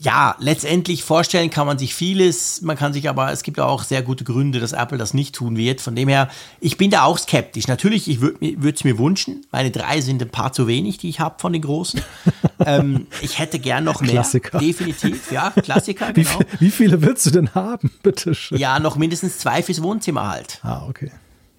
ja, 0.00 0.36
letztendlich 0.38 1.04
vorstellen 1.04 1.50
kann 1.50 1.66
man 1.66 1.78
sich 1.78 1.94
vieles, 1.94 2.60
man 2.62 2.76
kann 2.76 2.92
sich 2.92 3.08
aber, 3.08 3.32
es 3.32 3.42
gibt 3.42 3.58
auch 3.60 3.82
sehr 3.82 4.02
gute 4.02 4.24
Gründe, 4.24 4.60
dass 4.60 4.72
Apple 4.72 4.98
das 4.98 5.14
nicht 5.14 5.34
tun 5.34 5.56
wird. 5.56 5.80
Von 5.80 5.94
dem 5.94 6.08
her, 6.08 6.28
ich 6.60 6.76
bin 6.76 6.90
da 6.90 7.04
auch 7.04 7.18
skeptisch. 7.18 7.66
Natürlich, 7.66 8.08
ich 8.08 8.20
würde 8.20 8.70
es 8.70 8.84
mir 8.84 8.98
wünschen. 8.98 9.46
Meine 9.50 9.70
drei 9.70 10.00
sind 10.00 10.22
ein 10.22 10.28
paar 10.28 10.52
zu 10.52 10.66
wenig, 10.66 10.98
die 10.98 11.08
ich 11.08 11.20
habe 11.20 11.36
von 11.38 11.52
den 11.52 11.62
großen. 11.62 12.02
ähm, 12.66 13.06
ich 13.22 13.38
hätte 13.38 13.58
gern 13.58 13.84
noch 13.84 14.00
mehr. 14.00 14.10
Klassiker. 14.10 14.58
Definitiv, 14.58 15.30
ja, 15.32 15.50
Klassiker, 15.50 16.12
genau. 16.14 16.40
Wie, 16.58 16.66
wie 16.66 16.70
viele 16.70 17.02
willst 17.02 17.26
du 17.26 17.30
denn 17.30 17.54
haben, 17.54 17.90
bitte 18.02 18.34
schön? 18.34 18.58
Ja, 18.58 18.78
noch 18.78 18.96
mindestens 18.96 19.38
zwei 19.38 19.62
fürs 19.62 19.82
Wohnzimmer 19.82 20.28
halt. 20.28 20.60
Ah, 20.62 20.86
okay 20.88 21.10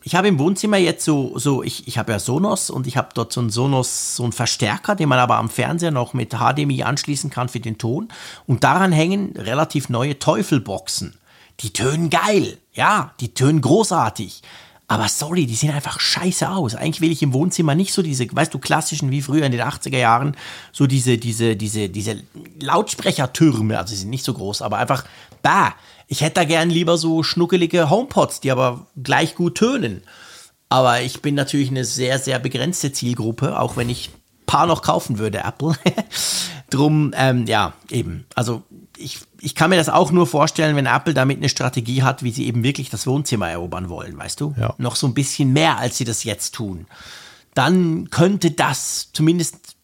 ich 0.08 0.16
habe 0.16 0.30
im 0.30 0.40
Wohnzimmer 0.40 0.78
jetzt 0.78 1.04
so, 1.04 1.38
so 1.38 1.64
ich, 1.64 1.86
ich 1.86 1.98
habe 1.98 2.14
ja 2.14 2.20
Sonos 2.20 2.70
und 2.70 2.88
ich 2.88 2.96
habe 2.96 3.10
dort 3.14 3.34
so 3.34 3.42
einen 3.42 3.50
Sonos, 3.50 4.16
so 4.16 4.24
einen 4.24 4.32
Verstärker, 4.32 4.96
den 4.96 5.10
man 5.10 5.20
aber 5.20 5.36
am 5.36 5.50
Fernseher 5.50 5.92
noch 5.92 6.14
mit 6.14 6.34
HDMI 6.34 6.84
anschließen 6.84 7.30
kann 7.30 7.50
für 7.50 7.60
den 7.60 7.78
Ton. 7.78 8.08
Und 8.46 8.64
daran 8.64 8.94
hängen 8.94 9.34
relativ 9.36 9.90
neue 9.90 10.18
Teufelboxen. 10.18 11.18
Die 11.60 11.74
tönen 11.74 12.10
geil, 12.10 12.58
ja, 12.72 13.12
die 13.20 13.34
tönen 13.34 13.60
großartig. 13.60 14.44
Aber 14.88 15.10
sorry, 15.10 15.46
die 15.46 15.56
sehen 15.56 15.74
einfach 15.74 16.00
scheiße 16.00 16.50
aus. 16.50 16.76
Eigentlich 16.76 17.02
will 17.02 17.12
ich 17.12 17.22
im 17.22 17.34
Wohnzimmer 17.34 17.76
nicht 17.76 17.92
so 17.92 18.02
diese, 18.02 18.34
weißt 18.34 18.54
du, 18.54 18.60
klassischen 18.60 19.12
wie 19.12 19.22
früher 19.22 19.46
in 19.46 19.52
den 19.52 19.60
80er 19.60 19.98
Jahren, 19.98 20.38
so 20.72 20.88
diese, 20.88 21.18
diese, 21.18 21.58
diese, 21.58 21.90
diese 21.90 22.24
Lautsprechertürme, 22.62 23.78
also 23.78 23.90
sie 23.90 24.00
sind 24.00 24.10
nicht 24.10 24.24
so 24.24 24.34
groß, 24.34 24.62
aber 24.62 24.78
einfach, 24.78 25.04
bah, 25.42 25.76
ich 26.08 26.22
hätte 26.22 26.36
da 26.36 26.44
gern 26.46 26.70
lieber 26.70 26.98
so 26.98 27.22
schnuckelige 27.24 27.90
HomePods, 27.90 28.40
die 28.40 28.52
aber 28.52 28.88
gleich 29.02 29.36
gut 29.36 29.56
tönen. 29.56 30.04
Aber 30.70 31.02
ich 31.02 31.22
bin 31.22 31.36
natürlich 31.36 31.70
eine 31.70 31.86
sehr, 31.86 32.20
sehr 32.20 32.40
begrenzte 32.40 32.92
Zielgruppe, 32.92 33.60
auch 33.60 33.78
wenn 33.78 33.90
ich 33.90 34.10
paar 34.46 34.66
noch 34.66 34.82
kaufen 34.82 35.20
würde, 35.20 35.40
Apple. 35.40 35.76
Drum, 36.70 37.14
ähm, 37.16 37.46
ja, 37.46 37.74
eben. 37.90 38.26
Also 38.36 38.64
ich, 38.98 39.20
ich 39.40 39.56
kann 39.56 39.70
mir 39.70 39.78
das 39.78 39.90
auch 39.90 40.12
nur 40.12 40.28
vorstellen, 40.28 40.76
wenn 40.76 40.86
Apple 40.86 41.14
damit 41.14 41.38
eine 41.38 41.50
Strategie 41.50 42.04
hat, 42.04 42.24
wie 42.24 42.32
sie 42.32 42.48
eben 42.48 42.64
wirklich 42.64 42.90
das 42.90 43.06
Wohnzimmer 43.06 43.50
erobern 43.50 43.90
wollen, 43.90 44.18
weißt 44.18 44.42
du? 44.42 44.56
Ja. 44.58 44.74
Noch 44.78 44.96
so 44.96 45.08
ein 45.08 45.14
bisschen 45.14 45.54
mehr, 45.54 45.78
als 45.78 45.98
sie 45.98 46.06
das 46.06 46.24
jetzt 46.24 46.56
tun. 46.56 46.88
Dann 47.54 48.10
könnte 48.10 48.52
das 48.52 49.10
zumindest 49.14 49.77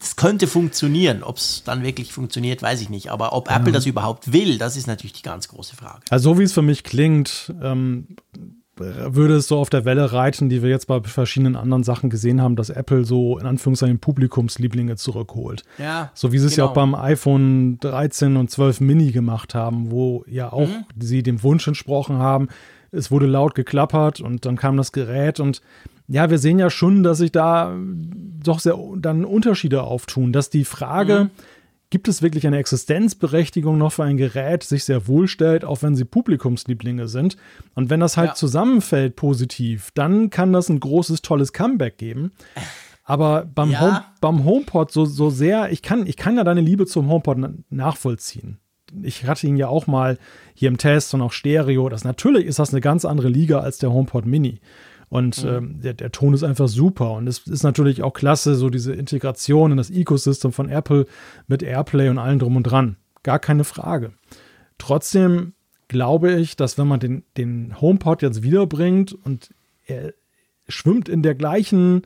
das 0.00 0.16
könnte 0.16 0.46
funktionieren. 0.46 1.22
Ob 1.22 1.36
es 1.36 1.62
dann 1.64 1.82
wirklich 1.82 2.12
funktioniert, 2.12 2.62
weiß 2.62 2.80
ich 2.80 2.88
nicht. 2.88 3.10
Aber 3.10 3.32
ob 3.34 3.48
ja. 3.48 3.56
Apple 3.56 3.70
das 3.70 3.86
überhaupt 3.86 4.32
will, 4.32 4.58
das 4.58 4.76
ist 4.76 4.86
natürlich 4.86 5.12
die 5.12 5.22
ganz 5.22 5.48
große 5.48 5.76
Frage. 5.76 6.00
Also 6.10 6.30
so 6.30 6.38
wie 6.38 6.42
es 6.42 6.52
für 6.52 6.62
mich 6.62 6.82
klingt, 6.82 7.52
ähm, 7.62 8.16
würde 8.76 9.34
es 9.34 9.46
so 9.46 9.58
auf 9.58 9.68
der 9.68 9.84
Welle 9.84 10.12
reiten, 10.12 10.48
die 10.48 10.62
wir 10.62 10.70
jetzt 10.70 10.86
bei 10.86 11.00
verschiedenen 11.02 11.54
anderen 11.54 11.84
Sachen 11.84 12.08
gesehen 12.08 12.40
haben, 12.40 12.56
dass 12.56 12.70
Apple 12.70 13.04
so 13.04 13.38
in 13.38 13.46
Anführungszeichen 13.46 13.98
Publikumslieblinge 13.98 14.96
zurückholt. 14.96 15.64
Ja, 15.76 16.10
so 16.14 16.32
wie 16.32 16.38
sie 16.38 16.46
es 16.46 16.56
ja 16.56 16.64
auch 16.64 16.72
genau. 16.72 16.92
beim 16.92 16.94
iPhone 16.94 17.78
13 17.80 18.38
und 18.38 18.50
12 18.50 18.80
Mini 18.80 19.12
gemacht 19.12 19.54
haben, 19.54 19.90
wo 19.90 20.24
ja 20.26 20.50
auch 20.50 20.68
mhm. 20.68 20.84
sie 20.98 21.22
dem 21.22 21.42
Wunsch 21.42 21.68
entsprochen 21.68 22.16
haben. 22.16 22.48
Es 22.90 23.10
wurde 23.10 23.26
laut 23.26 23.54
geklappert 23.54 24.20
und 24.20 24.46
dann 24.46 24.56
kam 24.56 24.78
das 24.78 24.92
Gerät 24.92 25.40
und 25.40 25.60
ja, 26.10 26.28
wir 26.28 26.38
sehen 26.38 26.58
ja 26.58 26.70
schon, 26.70 27.04
dass 27.04 27.18
sich 27.18 27.30
da 27.30 27.72
doch 28.42 28.58
sehr 28.58 28.76
dann 28.96 29.24
Unterschiede 29.24 29.84
auftun, 29.84 30.32
dass 30.32 30.50
die 30.50 30.64
Frage, 30.64 31.24
mhm. 31.24 31.30
gibt 31.90 32.08
es 32.08 32.20
wirklich 32.20 32.46
eine 32.48 32.58
Existenzberechtigung 32.58 33.78
noch 33.78 33.92
für 33.92 34.02
ein 34.02 34.16
Gerät, 34.16 34.64
sich 34.64 34.82
sehr 34.82 35.06
wohl 35.06 35.28
stellt, 35.28 35.64
auch 35.64 35.82
wenn 35.82 35.94
sie 35.94 36.04
Publikumslieblinge 36.04 37.06
sind. 37.06 37.36
Und 37.74 37.90
wenn 37.90 38.00
das 38.00 38.16
halt 38.16 38.30
ja. 38.30 38.34
zusammenfällt 38.34 39.14
positiv, 39.14 39.92
dann 39.94 40.30
kann 40.30 40.52
das 40.52 40.68
ein 40.68 40.80
großes, 40.80 41.22
tolles 41.22 41.52
Comeback 41.52 41.96
geben. 41.96 42.32
Aber 43.04 43.44
beim, 43.44 43.70
ja. 43.70 43.80
Home, 43.80 44.04
beim 44.20 44.44
HomePod 44.44 44.90
so, 44.90 45.04
so 45.04 45.30
sehr, 45.30 45.70
ich 45.70 45.80
kann, 45.80 46.08
ich 46.08 46.16
kann 46.16 46.36
ja 46.36 46.42
deine 46.42 46.60
Liebe 46.60 46.86
zum 46.86 47.08
HomePod 47.08 47.38
nachvollziehen. 47.70 48.58
Ich 49.00 49.26
hatte 49.26 49.46
ihn 49.46 49.56
ja 49.56 49.68
auch 49.68 49.86
mal 49.86 50.18
hier 50.54 50.66
im 50.66 50.76
Test 50.76 51.14
und 51.14 51.22
auch 51.22 51.32
Stereo. 51.32 51.88
Das 51.88 52.02
natürlich 52.02 52.46
ist 52.46 52.58
das 52.58 52.72
eine 52.72 52.80
ganz 52.80 53.04
andere 53.04 53.28
Liga 53.28 53.60
als 53.60 53.78
der 53.78 53.92
HomePod 53.92 54.26
Mini. 54.26 54.60
Und 55.10 55.44
mhm. 55.44 55.50
ähm, 55.50 55.80
der, 55.82 55.94
der 55.94 56.12
Ton 56.12 56.32
ist 56.32 56.44
einfach 56.44 56.68
super. 56.68 57.12
Und 57.12 57.26
es 57.26 57.46
ist 57.46 57.64
natürlich 57.64 58.02
auch 58.02 58.12
klasse, 58.12 58.54
so 58.54 58.70
diese 58.70 58.94
Integration 58.94 59.72
in 59.72 59.76
das 59.76 59.90
Ecosystem 59.90 60.52
von 60.52 60.70
Apple 60.70 61.04
mit 61.48 61.62
Airplay 61.62 62.08
und 62.08 62.18
allem 62.18 62.38
drum 62.38 62.56
und 62.56 62.62
dran. 62.62 62.96
Gar 63.24 63.40
keine 63.40 63.64
Frage. 63.64 64.12
Trotzdem 64.78 65.52
glaube 65.88 66.32
ich, 66.34 66.56
dass 66.56 66.78
wenn 66.78 66.86
man 66.86 67.00
den, 67.00 67.24
den 67.36 67.80
HomePod 67.80 68.22
jetzt 68.22 68.44
wiederbringt 68.44 69.12
und 69.12 69.50
er 69.84 70.14
schwimmt 70.68 71.08
in 71.08 71.22
der 71.22 71.34
gleichen 71.34 72.02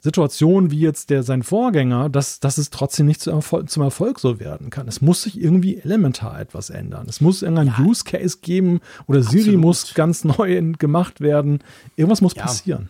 Situation 0.00 0.70
wie 0.70 0.80
jetzt 0.80 1.10
der 1.10 1.22
sein 1.22 1.42
Vorgänger, 1.42 2.08
dass, 2.08 2.40
dass 2.40 2.56
es 2.56 2.70
trotzdem 2.70 3.06
nicht 3.06 3.20
zum 3.20 3.34
Erfolg, 3.34 3.70
zum 3.70 3.82
Erfolg 3.82 4.18
so 4.18 4.40
werden 4.40 4.70
kann. 4.70 4.88
Es 4.88 5.02
muss 5.02 5.22
sich 5.22 5.40
irgendwie 5.40 5.78
elementar 5.78 6.40
etwas 6.40 6.70
ändern. 6.70 7.06
Es 7.08 7.20
muss 7.20 7.42
irgendein 7.42 7.68
ja. 7.68 7.80
Use 7.80 8.04
Case 8.04 8.38
geben 8.40 8.80
oder 9.06 9.20
Absolut. 9.20 9.44
Siri 9.44 9.56
muss 9.56 9.94
ganz 9.94 10.24
neu 10.24 10.72
gemacht 10.78 11.20
werden. 11.20 11.60
Irgendwas 11.96 12.22
muss 12.22 12.34
ja. 12.34 12.42
passieren. 12.42 12.88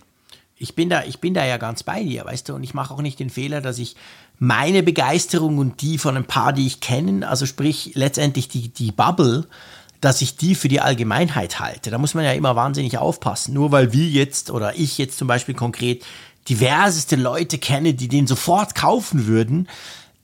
Ich 0.57 0.75
bin 0.75 0.91
da, 0.91 1.05
ich 1.05 1.21
bin 1.21 1.35
da 1.35 1.45
ja 1.45 1.57
ganz 1.57 1.83
bei 1.83 2.05
dir, 2.05 2.27
weißt 2.27 2.49
du, 2.49 2.55
und 2.55 2.63
ich 2.63 2.75
mache 2.75 2.93
auch 2.93 3.01
nicht 3.01 3.19
den 3.19 3.31
Fehler, 3.31 3.63
dass 3.63 3.79
ich 3.79 3.97
meine 4.39 4.83
Begeisterung 4.83 5.57
und 5.59 5.81
die 5.81 5.97
von 5.97 6.17
ein 6.17 6.27
paar, 6.27 6.53
die 6.53 6.67
ich 6.67 6.81
kenne, 6.81 7.27
also 7.27 7.47
sprich 7.47 7.93
letztendlich 7.95 8.49
die, 8.49 8.69
die 8.69 8.93
Bubble, 8.93 9.47
dass 10.01 10.23
ich 10.23 10.37
die 10.37 10.55
für 10.55 10.69
die 10.69 10.81
Allgemeinheit 10.81 11.61
halte. 11.61 11.91
Da 11.91 11.99
muss 11.99 12.15
man 12.15 12.25
ja 12.25 12.33
immer 12.33 12.57
wahnsinnig 12.57 12.99
aufpassen. 12.99 13.55
Nur 13.55 13.73
weil 13.73 13.93
wir 13.93 14.07
jetzt 14.07 14.51
oder 14.51 14.79
ich 14.79 14.99
jetzt 14.99 15.19
zum 15.19 15.29
Beispiel 15.29 15.55
konkret 15.55 16.05
diverseste 16.49 17.17
Leute 17.17 17.59
kenne, 17.59 17.95
die 17.95 18.09
den 18.09 18.27
sofort 18.27 18.75
kaufen 18.75 19.27
würden, 19.27 19.69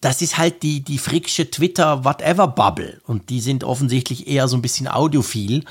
das 0.00 0.22
ist 0.22 0.38
halt 0.38 0.62
die, 0.62 0.80
die 0.80 0.98
fricksche 0.98 1.50
Twitter-Whatever-Bubble. 1.50 3.00
Und 3.06 3.30
die 3.30 3.40
sind 3.40 3.64
offensichtlich 3.64 4.28
eher 4.28 4.46
so 4.48 4.56
ein 4.56 4.62
bisschen 4.62 4.88
audiophil. 4.88 5.64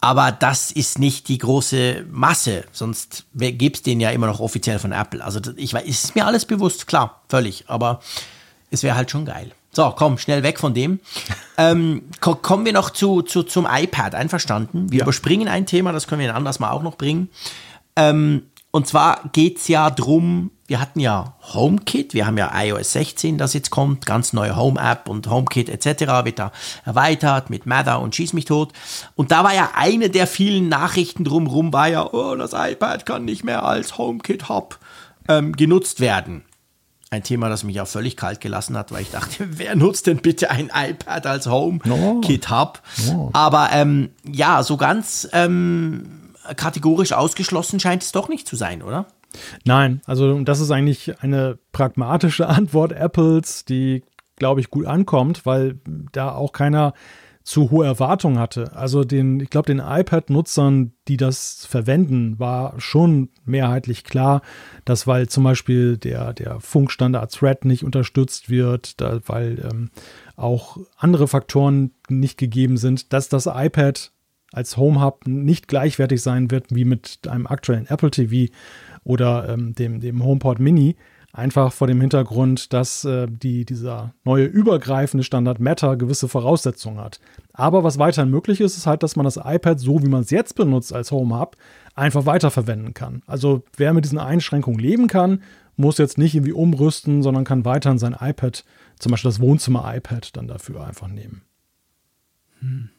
Aber 0.00 0.32
das 0.32 0.70
ist 0.70 0.98
nicht 0.98 1.28
die 1.28 1.38
große 1.38 2.06
Masse, 2.10 2.64
sonst 2.70 3.24
gäbe 3.34 3.74
es 3.74 3.82
den 3.82 4.00
ja 4.00 4.10
immer 4.10 4.28
noch 4.28 4.38
offiziell 4.38 4.78
von 4.78 4.92
Apple. 4.92 5.24
Also 5.24 5.40
ich 5.56 5.74
weiß, 5.74 5.84
ist 5.84 6.14
mir 6.14 6.24
alles 6.24 6.44
bewusst, 6.44 6.86
klar, 6.86 7.22
völlig. 7.28 7.64
Aber 7.66 8.00
es 8.70 8.84
wäre 8.84 8.96
halt 8.96 9.10
schon 9.10 9.24
geil. 9.24 9.50
So, 9.72 9.92
komm, 9.96 10.18
schnell 10.18 10.42
weg 10.42 10.60
von 10.60 10.72
dem. 10.72 11.00
ähm, 11.58 12.02
ko 12.20 12.36
kommen 12.36 12.64
wir 12.64 12.72
noch 12.72 12.90
zu, 12.90 13.22
zu, 13.22 13.42
zum 13.42 13.66
iPad, 13.68 14.14
einverstanden? 14.14 14.90
Wir 14.92 15.00
ja. 15.00 15.04
überspringen 15.04 15.48
ein 15.48 15.66
Thema, 15.66 15.92
das 15.92 16.06
können 16.06 16.20
wir 16.20 16.30
ein 16.30 16.36
anderes 16.36 16.60
Mal 16.60 16.70
auch 16.70 16.82
noch 16.82 16.96
bringen. 16.96 17.28
Ähm, 17.96 18.44
und 18.70 18.86
zwar 18.86 19.28
geht 19.32 19.58
es 19.58 19.68
ja 19.68 19.90
drum, 19.90 20.50
wir 20.66 20.80
hatten 20.80 21.00
ja 21.00 21.34
HomeKit, 21.54 22.12
wir 22.12 22.26
haben 22.26 22.36
ja 22.36 22.52
iOS 22.54 22.92
16, 22.92 23.38
das 23.38 23.54
jetzt 23.54 23.70
kommt, 23.70 24.04
ganz 24.04 24.34
neue 24.34 24.54
Home-App 24.54 25.08
und 25.08 25.30
HomeKit 25.30 25.70
etc. 25.70 26.24
wird 26.24 26.38
da 26.38 26.52
erweitert 26.84 27.48
mit 27.48 27.64
Mather 27.64 28.00
und 28.00 28.14
Schieß 28.14 28.34
mich 28.34 28.44
tot. 28.44 28.74
Und 29.14 29.32
da 29.32 29.42
war 29.44 29.54
ja 29.54 29.70
eine 29.74 30.10
der 30.10 30.26
vielen 30.26 30.68
Nachrichten 30.68 31.24
drumherum, 31.24 31.72
war 31.72 31.88
ja, 31.88 32.12
oh, 32.12 32.36
das 32.36 32.52
iPad 32.52 33.06
kann 33.06 33.24
nicht 33.24 33.44
mehr 33.44 33.64
als 33.64 33.96
HomeKit-Hub 33.96 34.78
ähm, 35.28 35.56
genutzt 35.56 36.00
werden. 36.00 36.44
Ein 37.10 37.22
Thema, 37.22 37.48
das 37.48 37.64
mich 37.64 37.80
auch 37.80 37.88
völlig 37.88 38.18
kalt 38.18 38.42
gelassen 38.42 38.76
hat, 38.76 38.92
weil 38.92 39.00
ich 39.00 39.10
dachte, 39.10 39.46
wer 39.58 39.74
nutzt 39.74 40.06
denn 40.06 40.18
bitte 40.18 40.50
ein 40.50 40.70
iPad 40.74 41.26
als 41.26 41.46
HomeKit-Hub? 41.46 42.82
Oh. 43.10 43.30
Aber 43.32 43.70
ähm, 43.72 44.10
ja, 44.30 44.62
so 44.62 44.76
ganz 44.76 45.26
ähm, 45.32 46.17
kategorisch 46.56 47.12
ausgeschlossen 47.12 47.80
scheint 47.80 48.02
es 48.02 48.12
doch 48.12 48.28
nicht 48.28 48.46
zu 48.46 48.56
sein, 48.56 48.82
oder? 48.82 49.06
Nein, 49.64 50.00
also 50.06 50.40
das 50.40 50.60
ist 50.60 50.70
eigentlich 50.70 51.20
eine 51.22 51.58
pragmatische 51.72 52.46
Antwort 52.48 52.92
Apples, 52.92 53.64
die, 53.64 54.04
glaube 54.36 54.60
ich, 54.60 54.70
gut 54.70 54.86
ankommt, 54.86 55.46
weil 55.46 55.80
da 56.12 56.32
auch 56.32 56.52
keiner 56.52 56.94
zu 57.48 57.70
hohe 57.70 57.86
Erwartungen 57.86 58.38
hatte. 58.38 58.76
Also 58.76 59.04
den, 59.04 59.40
ich 59.40 59.48
glaube, 59.48 59.74
den 59.74 59.78
iPad-Nutzern, 59.78 60.92
die 61.08 61.16
das 61.16 61.64
verwenden, 61.64 62.38
war 62.38 62.78
schon 62.78 63.30
mehrheitlich 63.46 64.04
klar, 64.04 64.42
dass 64.84 65.06
weil 65.06 65.30
zum 65.30 65.44
Beispiel 65.44 65.96
der, 65.96 66.34
der 66.34 66.60
Funkstandard 66.60 67.32
Thread 67.32 67.64
nicht 67.64 67.84
unterstützt 67.84 68.50
wird, 68.50 69.00
da, 69.00 69.20
weil 69.24 69.66
ähm, 69.70 69.90
auch 70.36 70.76
andere 70.98 71.26
Faktoren 71.26 71.92
nicht 72.10 72.36
gegeben 72.36 72.76
sind, 72.76 73.14
dass 73.14 73.30
das 73.30 73.46
iPad 73.46 74.12
als 74.58 74.76
Home 74.76 75.00
Hub 75.00 75.26
nicht 75.26 75.68
gleichwertig 75.68 76.20
sein 76.20 76.50
wird 76.50 76.74
wie 76.74 76.84
mit 76.84 77.20
einem 77.28 77.46
aktuellen 77.46 77.86
Apple 77.86 78.10
TV 78.10 78.52
oder 79.04 79.48
ähm, 79.48 79.74
dem, 79.74 80.00
dem 80.00 80.24
HomePod 80.24 80.58
Mini. 80.58 80.96
Einfach 81.32 81.72
vor 81.72 81.86
dem 81.86 82.00
Hintergrund, 82.00 82.72
dass 82.72 83.04
äh, 83.04 83.28
die, 83.30 83.64
dieser 83.64 84.14
neue 84.24 84.46
übergreifende 84.46 85.22
Standard 85.22 85.60
Matter 85.60 85.96
gewisse 85.96 86.26
Voraussetzungen 86.26 86.98
hat. 86.98 87.20
Aber 87.52 87.84
was 87.84 87.98
weiterhin 87.98 88.30
möglich 88.30 88.60
ist, 88.60 88.76
ist 88.76 88.86
halt, 88.86 89.04
dass 89.04 89.14
man 89.14 89.24
das 89.24 89.36
iPad 89.36 89.78
so, 89.78 90.02
wie 90.02 90.08
man 90.08 90.22
es 90.22 90.30
jetzt 90.30 90.56
benutzt 90.56 90.92
als 90.92 91.12
Home 91.12 91.38
Hub, 91.38 91.56
einfach 91.94 92.26
weiterverwenden 92.26 92.94
kann. 92.94 93.22
Also 93.26 93.62
wer 93.76 93.92
mit 93.92 94.04
diesen 94.04 94.18
Einschränkungen 94.18 94.80
leben 94.80 95.06
kann, 95.06 95.42
muss 95.76 95.98
jetzt 95.98 96.18
nicht 96.18 96.34
irgendwie 96.34 96.52
umrüsten, 96.52 97.22
sondern 97.22 97.44
kann 97.44 97.64
weiterhin 97.64 97.98
sein 97.98 98.16
iPad, 98.18 98.64
zum 98.98 99.12
Beispiel 99.12 99.28
das 99.28 99.40
Wohnzimmer-iPad, 99.40 100.36
dann 100.36 100.48
dafür 100.48 100.84
einfach 100.84 101.06
nehmen. 101.06 101.42
Hm. 102.58 102.90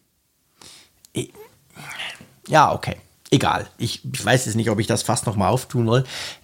Ja, 2.47 2.73
okay. 2.73 2.97
Egal. 3.31 3.67
Ich, 3.77 4.03
ich 4.11 4.25
weiß 4.25 4.45
jetzt 4.45 4.55
nicht, 4.55 4.69
ob 4.69 4.79
ich 4.79 4.87
das 4.87 5.03
fast 5.03 5.27
nochmal 5.27 5.49
auftun 5.49 5.87
will. 5.89 6.03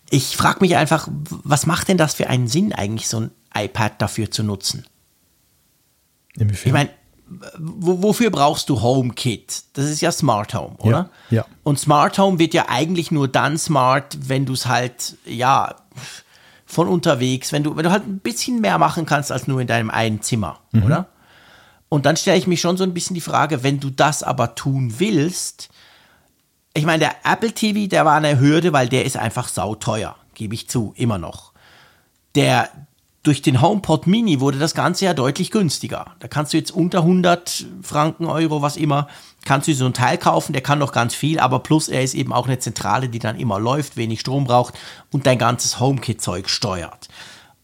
Ich 0.10 0.38
frage 0.38 0.60
mich 0.62 0.76
einfach, 0.76 1.08
was 1.10 1.66
macht 1.66 1.88
denn 1.88 1.98
das 1.98 2.14
für 2.14 2.28
einen 2.28 2.48
Sinn, 2.48 2.74
eigentlich 2.74 3.08
so 3.08 3.22
ein 3.22 3.32
iPad 3.56 4.02
dafür 4.02 4.30
zu 4.30 4.44
nutzen? 4.44 4.86
Inwiefern? 6.38 6.68
Ich 6.68 6.74
meine, 6.74 6.90
wofür 7.58 8.30
brauchst 8.30 8.70
du 8.70 8.82
HomeKit? 8.82 9.64
Das 9.74 9.86
ist 9.86 10.02
ja 10.02 10.12
Smart 10.12 10.54
Home, 10.54 10.76
oder? 10.78 11.10
Ja, 11.30 11.38
ja. 11.38 11.46
Und 11.64 11.80
Smart 11.80 12.18
Home 12.20 12.38
wird 12.38 12.54
ja 12.54 12.66
eigentlich 12.70 13.10
nur 13.10 13.28
dann 13.28 13.58
smart, 13.58 14.30
wenn 14.30 14.46
du 14.46 14.54
es 14.54 14.68
halt, 14.68 15.18
ja, 15.26 15.76
von 16.68 16.88
unterwegs, 16.88 17.52
wenn 17.52 17.64
du, 17.64 17.76
wenn 17.76 17.84
du 17.84 17.92
halt 17.92 18.08
ein 18.08 18.20
bisschen 18.20 18.62
mehr 18.62 18.78
machen 18.78 19.06
kannst 19.06 19.32
als 19.32 19.48
nur 19.48 19.62
in 19.62 19.68
deinem 19.68 19.90
einen 19.90 20.22
Zimmer, 20.22 20.60
mhm. 20.72 20.84
oder? 20.84 21.08
Und 21.90 22.06
dann 22.06 22.18
stelle 22.18 22.38
ich 22.38 22.48
mich 22.48 22.62
schon 22.62 22.78
so 22.78 22.84
ein 22.84 22.94
bisschen 22.94 23.14
die 23.14 23.22
Frage, 23.22 23.64
wenn 23.64 23.80
du 23.80 23.90
das 23.90 24.24
aber 24.24 24.56
tun 24.56 24.96
willst, 24.98 25.70
ich 26.78 26.86
meine, 26.86 27.00
der 27.00 27.16
Apple 27.24 27.54
TV, 27.54 27.88
der 27.88 28.04
war 28.04 28.16
eine 28.16 28.40
Hürde, 28.40 28.74
weil 28.74 28.90
der 28.90 29.06
ist 29.06 29.16
einfach 29.16 29.48
sauteuer, 29.48 30.16
gebe 30.34 30.54
ich 30.54 30.68
zu, 30.68 30.94
immer 30.98 31.18
noch. 31.18 31.54
Der, 32.36 32.70
durch 33.24 33.42
den 33.42 33.62
HomePod 33.62 34.08
Mini 34.08 34.42
wurde 34.42 34.60
das 34.60 34.76
Ganze 34.76 35.06
ja 35.06 35.14
deutlich 35.14 35.52
günstiger. 35.52 36.16
Da 36.20 36.28
kannst 36.28 36.52
du 36.52 36.58
jetzt 36.58 36.72
unter 36.72 37.00
100 37.00 37.66
Franken, 37.82 38.26
Euro, 38.26 38.62
was 38.62 38.76
immer, 38.76 39.08
kannst 39.46 39.70
du 39.70 39.74
so 39.74 39.86
ein 39.86 39.94
Teil 39.94 40.18
kaufen, 40.18 40.52
der 40.52 40.62
kann 40.62 40.80
noch 40.80 40.92
ganz 40.92 41.16
viel, 41.16 41.40
aber 41.40 41.60
plus 41.60 41.88
er 41.88 42.04
ist 42.04 42.14
eben 42.14 42.34
auch 42.34 42.46
eine 42.46 42.60
Zentrale, 42.60 43.08
die 43.08 43.20
dann 43.20 43.40
immer 43.40 43.58
läuft, 43.58 43.96
wenig 43.96 44.20
Strom 44.20 44.44
braucht 44.44 44.74
und 45.12 45.26
dein 45.26 45.38
ganzes 45.38 45.80
HomeKit-Zeug 45.80 46.50
steuert. 46.50 47.08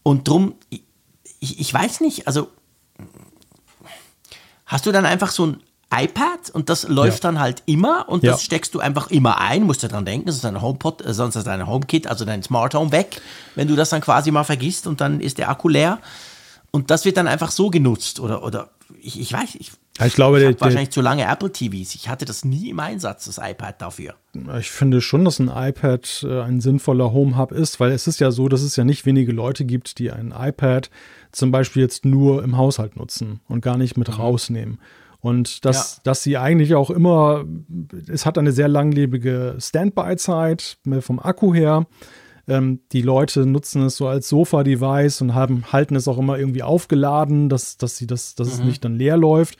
Und 0.02 0.26
drum, 0.26 0.54
ich, 0.70 1.60
ich 1.60 1.74
weiß 1.74 2.00
nicht, 2.00 2.26
also 2.26 2.48
hast 4.72 4.86
du 4.86 4.92
dann 4.92 5.04
einfach 5.04 5.30
so 5.30 5.46
ein 5.46 5.62
iPad 5.94 6.48
und 6.50 6.70
das 6.70 6.88
läuft 6.88 7.22
ja. 7.22 7.30
dann 7.30 7.38
halt 7.38 7.62
immer 7.66 8.08
und 8.08 8.24
das 8.24 8.40
ja. 8.40 8.44
steckst 8.46 8.74
du 8.74 8.80
einfach 8.80 9.10
immer 9.10 9.38
ein, 9.38 9.64
musst 9.64 9.82
du 9.82 9.88
dran 9.88 10.06
denken, 10.06 10.28
sonst 10.28 10.36
ist 10.36 10.44
dein 10.44 10.62
HomePod, 10.62 11.04
äh, 11.04 11.12
sonst 11.12 11.36
ist 11.36 11.46
dein 11.46 11.66
HomeKit, 11.66 12.06
also 12.06 12.24
dein 12.24 12.42
Smart 12.42 12.74
Home 12.74 12.90
weg, 12.90 13.20
wenn 13.54 13.68
du 13.68 13.76
das 13.76 13.90
dann 13.90 14.00
quasi 14.00 14.30
mal 14.30 14.44
vergisst 14.44 14.86
und 14.86 15.02
dann 15.02 15.20
ist 15.20 15.36
der 15.36 15.50
Akku 15.50 15.68
leer 15.68 15.98
und 16.70 16.90
das 16.90 17.04
wird 17.04 17.18
dann 17.18 17.28
einfach 17.28 17.50
so 17.50 17.68
genutzt 17.68 18.20
oder 18.20 18.42
oder 18.42 18.70
ich, 19.02 19.20
ich 19.20 19.30
weiß, 19.30 19.56
ich, 19.56 19.72
ich 20.00 20.14
glaube, 20.14 20.38
ich 20.38 20.56
der, 20.56 20.60
wahrscheinlich 20.60 20.90
zu 20.90 21.02
lange 21.02 21.24
Apple 21.24 21.52
TVs. 21.52 21.94
Ich 21.94 22.08
hatte 22.08 22.24
das 22.24 22.44
nie 22.44 22.70
im 22.70 22.80
Einsatz, 22.80 23.26
das 23.26 23.38
iPad 23.38 23.80
dafür. 23.82 24.14
Ich 24.58 24.70
finde 24.70 25.02
schon, 25.02 25.24
dass 25.24 25.38
ein 25.38 25.48
iPad 25.48 26.26
äh, 26.26 26.40
ein 26.40 26.60
sinnvoller 26.60 27.12
Home 27.12 27.36
Hub 27.36 27.52
ist, 27.52 27.78
weil 27.78 27.92
es 27.92 28.06
ist 28.06 28.18
ja 28.18 28.30
so, 28.30 28.48
dass 28.48 28.62
es 28.62 28.76
ja 28.76 28.84
nicht 28.84 29.04
wenige 29.04 29.32
Leute 29.32 29.64
gibt, 29.64 29.98
die 29.98 30.10
ein 30.10 30.32
iPad 30.36 30.88
zum 31.30 31.50
Beispiel 31.50 31.82
jetzt 31.82 32.06
nur 32.06 32.42
im 32.42 32.56
Haushalt 32.56 32.96
nutzen 32.96 33.40
und 33.48 33.60
gar 33.60 33.76
nicht 33.76 33.98
mit 33.98 34.08
mhm. 34.08 34.14
rausnehmen. 34.14 34.78
Und 35.20 35.64
dass, 35.64 35.96
ja. 35.96 36.00
dass 36.04 36.22
sie 36.22 36.36
eigentlich 36.36 36.74
auch 36.74 36.90
immer, 36.90 37.44
es 38.08 38.26
hat 38.26 38.38
eine 38.38 38.50
sehr 38.50 38.68
langlebige 38.68 39.56
Standby-Zeit 39.58 40.78
vom 41.00 41.20
Akku 41.20 41.54
her. 41.54 41.86
Ähm, 42.48 42.80
die 42.92 43.02
Leute 43.02 43.46
nutzen 43.46 43.82
es 43.82 43.96
so 43.96 44.08
als 44.08 44.28
Sofa-Device 44.28 45.20
und 45.22 45.34
haben, 45.34 45.72
halten 45.72 45.96
es 45.96 46.08
auch 46.08 46.18
immer 46.18 46.38
irgendwie 46.38 46.62
aufgeladen, 46.62 47.48
dass, 47.48 47.76
dass, 47.76 47.96
sie 47.96 48.06
das, 48.06 48.34
dass 48.34 48.48
mhm. 48.48 48.54
es 48.54 48.60
nicht 48.60 48.84
dann 48.84 48.96
leer 48.96 49.16
läuft. 49.16 49.56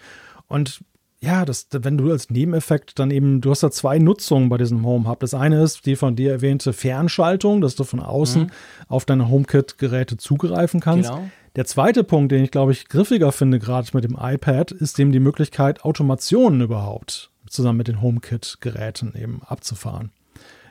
Und 0.48 0.82
ja, 1.22 1.44
das, 1.44 1.68
wenn 1.70 1.96
du 1.96 2.10
als 2.10 2.30
Nebeneffekt 2.30 2.98
dann 2.98 3.12
eben, 3.12 3.40
du 3.40 3.50
hast 3.50 3.62
da 3.62 3.70
zwei 3.70 4.00
Nutzungen 4.00 4.48
bei 4.48 4.58
diesem 4.58 4.84
Home 4.84 5.08
Hub. 5.08 5.20
Das 5.20 5.34
eine 5.34 5.62
ist 5.62 5.86
die 5.86 5.94
von 5.94 6.16
dir 6.16 6.32
erwähnte 6.32 6.72
Fernschaltung, 6.72 7.60
dass 7.60 7.76
du 7.76 7.84
von 7.84 8.00
außen 8.00 8.42
mhm. 8.42 8.50
auf 8.88 9.04
deine 9.04 9.28
HomeKit-Geräte 9.28 10.16
zugreifen 10.16 10.80
kannst. 10.80 11.10
Genau. 11.10 11.30
Der 11.54 11.64
zweite 11.64 12.02
Punkt, 12.02 12.32
den 12.32 12.42
ich 12.42 12.50
glaube 12.50 12.72
ich 12.72 12.88
griffiger 12.88 13.30
finde, 13.30 13.60
gerade 13.60 13.88
mit 13.92 14.02
dem 14.02 14.18
iPad, 14.20 14.72
ist 14.72 14.98
eben 14.98 15.12
die 15.12 15.20
Möglichkeit, 15.20 15.84
Automationen 15.84 16.60
überhaupt 16.60 17.30
zusammen 17.48 17.78
mit 17.78 17.88
den 17.88 18.02
HomeKit-Geräten 18.02 19.14
eben 19.14 19.42
abzufahren. 19.44 20.10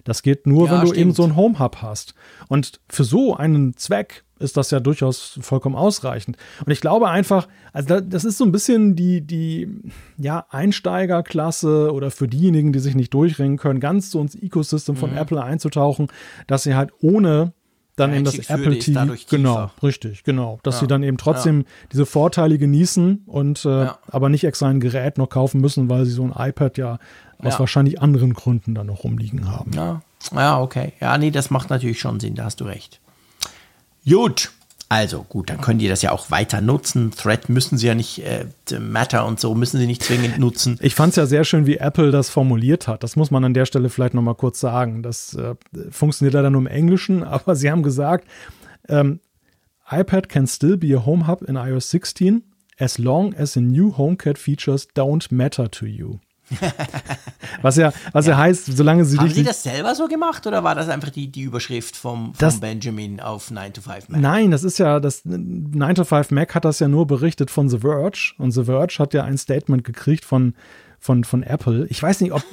Das 0.03 0.23
geht 0.23 0.47
nur, 0.47 0.67
ja, 0.67 0.73
wenn 0.73 0.81
du 0.81 0.87
stimmt. 0.87 0.99
eben 0.99 1.13
so 1.13 1.23
einen 1.23 1.35
Home 1.35 1.59
Hub 1.59 1.77
hast. 1.81 2.13
Und 2.47 2.79
für 2.89 3.03
so 3.03 3.35
einen 3.35 3.75
Zweck 3.77 4.23
ist 4.41 4.57
das 4.57 4.71
ja 4.71 4.79
durchaus 4.79 5.37
vollkommen 5.41 5.75
ausreichend. 5.75 6.37
Und 6.65 6.71
ich 6.71 6.81
glaube 6.81 7.09
einfach, 7.09 7.47
also 7.73 7.99
das 7.99 8.25
ist 8.25 8.37
so 8.37 8.43
ein 8.43 8.51
bisschen 8.51 8.95
die, 8.95 9.21
die 9.21 9.69
ja, 10.17 10.45
Einsteigerklasse 10.49 11.91
oder 11.93 12.11
für 12.11 12.27
diejenigen, 12.27 12.73
die 12.73 12.79
sich 12.79 12.95
nicht 12.95 13.13
durchringen 13.13 13.57
können, 13.57 13.79
ganz 13.79 14.11
so 14.11 14.19
ins 14.19 14.35
Ecosystem 14.35 14.95
von 14.95 15.11
mhm. 15.11 15.17
Apple 15.17 15.43
einzutauchen, 15.43 16.07
dass 16.47 16.63
sie 16.63 16.75
halt 16.75 16.91
ohne 17.01 17.53
dann 17.95 18.13
eben 18.13 18.23
das 18.23 18.49
Apple 18.49 18.79
TV. 18.79 19.15
Genau, 19.29 19.69
richtig, 19.83 20.23
genau. 20.23 20.59
Dass 20.63 20.75
ja. 20.75 20.79
sie 20.81 20.87
dann 20.87 21.03
eben 21.03 21.17
trotzdem 21.17 21.61
ja. 21.61 21.65
diese 21.91 22.05
Vorteile 22.05 22.57
genießen 22.57 23.23
und 23.25 23.65
äh, 23.65 23.87
aber 24.07 24.29
nicht 24.29 24.43
extra 24.43 24.69
ein 24.69 24.79
Gerät 24.79 25.17
noch 25.17 25.29
kaufen 25.29 25.61
müssen, 25.61 25.89
weil 25.89 26.05
sie 26.05 26.11
so 26.11 26.23
ein 26.23 26.33
iPad 26.35 26.77
ja 26.77 26.99
aus 27.43 27.59
wahrscheinlich 27.59 28.01
anderen 28.01 28.33
Gründen 28.33 28.75
dann 28.75 28.87
noch 28.87 29.03
rumliegen 29.03 29.49
haben. 29.49 29.71
Ja. 29.73 30.01
ja, 30.33 30.59
okay. 30.59 30.93
Ja, 30.99 31.17
nee, 31.17 31.31
das 31.31 31.49
macht 31.49 31.69
natürlich 31.69 31.99
schon 31.99 32.19
Sinn, 32.19 32.35
da 32.35 32.45
hast 32.45 32.61
du 32.61 32.65
recht. 32.65 32.99
Gut. 34.05 34.51
Also 34.89 35.23
gut, 35.23 35.49
dann 35.49 35.61
können 35.61 35.79
die 35.79 35.87
das 35.87 36.01
ja 36.01 36.11
auch 36.11 36.31
weiter 36.31 36.59
nutzen. 36.59 37.11
Thread 37.11 37.47
müssen 37.47 37.77
sie 37.77 37.87
ja 37.87 37.95
nicht, 37.95 38.25
äh, 38.25 38.45
Matter 38.77 39.25
und 39.25 39.39
so 39.39 39.55
müssen 39.55 39.79
sie 39.79 39.87
nicht 39.87 40.03
zwingend 40.03 40.37
nutzen. 40.37 40.77
Ich 40.81 40.95
fand 40.95 41.11
es 41.11 41.15
ja 41.15 41.25
sehr 41.25 41.45
schön, 41.45 41.65
wie 41.65 41.77
Apple 41.77 42.11
das 42.11 42.29
formuliert 42.29 42.89
hat. 42.89 43.01
Das 43.01 43.15
muss 43.15 43.31
man 43.31 43.45
an 43.45 43.53
der 43.53 43.65
Stelle 43.65 43.87
vielleicht 43.87 44.13
nochmal 44.13 44.35
kurz 44.35 44.59
sagen. 44.59 45.01
Das 45.01 45.33
äh, 45.33 45.55
funktioniert 45.91 46.33
leider 46.33 46.49
nur 46.49 46.59
im 46.59 46.67
Englischen, 46.67 47.23
aber 47.23 47.55
sie 47.55 47.71
haben 47.71 47.83
gesagt, 47.83 48.27
ähm, 48.89 49.21
iPad 49.89 50.27
can 50.27 50.45
still 50.45 50.75
be 50.75 50.93
a 50.93 51.05
home 51.05 51.25
hub 51.25 51.41
in 51.41 51.55
iOS 51.55 51.89
16 51.91 52.43
as 52.77 52.97
long 52.97 53.33
as 53.35 53.53
the 53.53 53.61
new 53.61 53.93
HomeKit 53.93 54.37
features 54.37 54.89
don't 54.93 55.31
matter 55.31 55.71
to 55.71 55.85
you. 55.85 56.19
was 57.61 57.77
ja, 57.77 57.93
was 58.11 58.25
ja. 58.25 58.33
ja 58.33 58.37
heißt, 58.37 58.77
solange 58.77 59.05
sie 59.05 59.17
Haben 59.17 59.29
Sie 59.29 59.43
das 59.43 59.63
selber 59.63 59.95
so 59.95 60.07
gemacht 60.07 60.45
oder 60.47 60.63
war 60.63 60.75
das 60.75 60.89
einfach 60.89 61.09
die, 61.09 61.31
die 61.31 61.41
Überschrift 61.41 61.95
vom, 61.95 62.33
vom 62.33 62.59
Benjamin 62.59 63.19
auf 63.19 63.51
9 63.51 63.73
to 63.73 63.81
5 63.81 64.09
Mac? 64.09 64.21
Nein, 64.21 64.51
das 64.51 64.63
ist 64.63 64.77
ja, 64.77 64.99
das 64.99 65.21
9 65.25 65.95
to 65.95 66.03
5 66.03 66.31
Mac 66.31 66.55
hat 66.55 66.65
das 66.65 66.79
ja 66.79 66.87
nur 66.87 67.07
berichtet 67.07 67.51
von 67.51 67.69
The 67.69 67.79
Verge 67.79 68.33
und 68.37 68.51
The 68.51 68.65
Verge 68.65 68.95
hat 68.99 69.13
ja 69.13 69.23
ein 69.23 69.37
Statement 69.37 69.83
gekriegt 69.83 70.25
von, 70.25 70.53
von, 70.99 71.23
von 71.23 71.43
Apple. 71.43 71.87
Ich 71.89 72.01
weiß 72.01 72.21
nicht, 72.21 72.31
ob, 72.31 72.43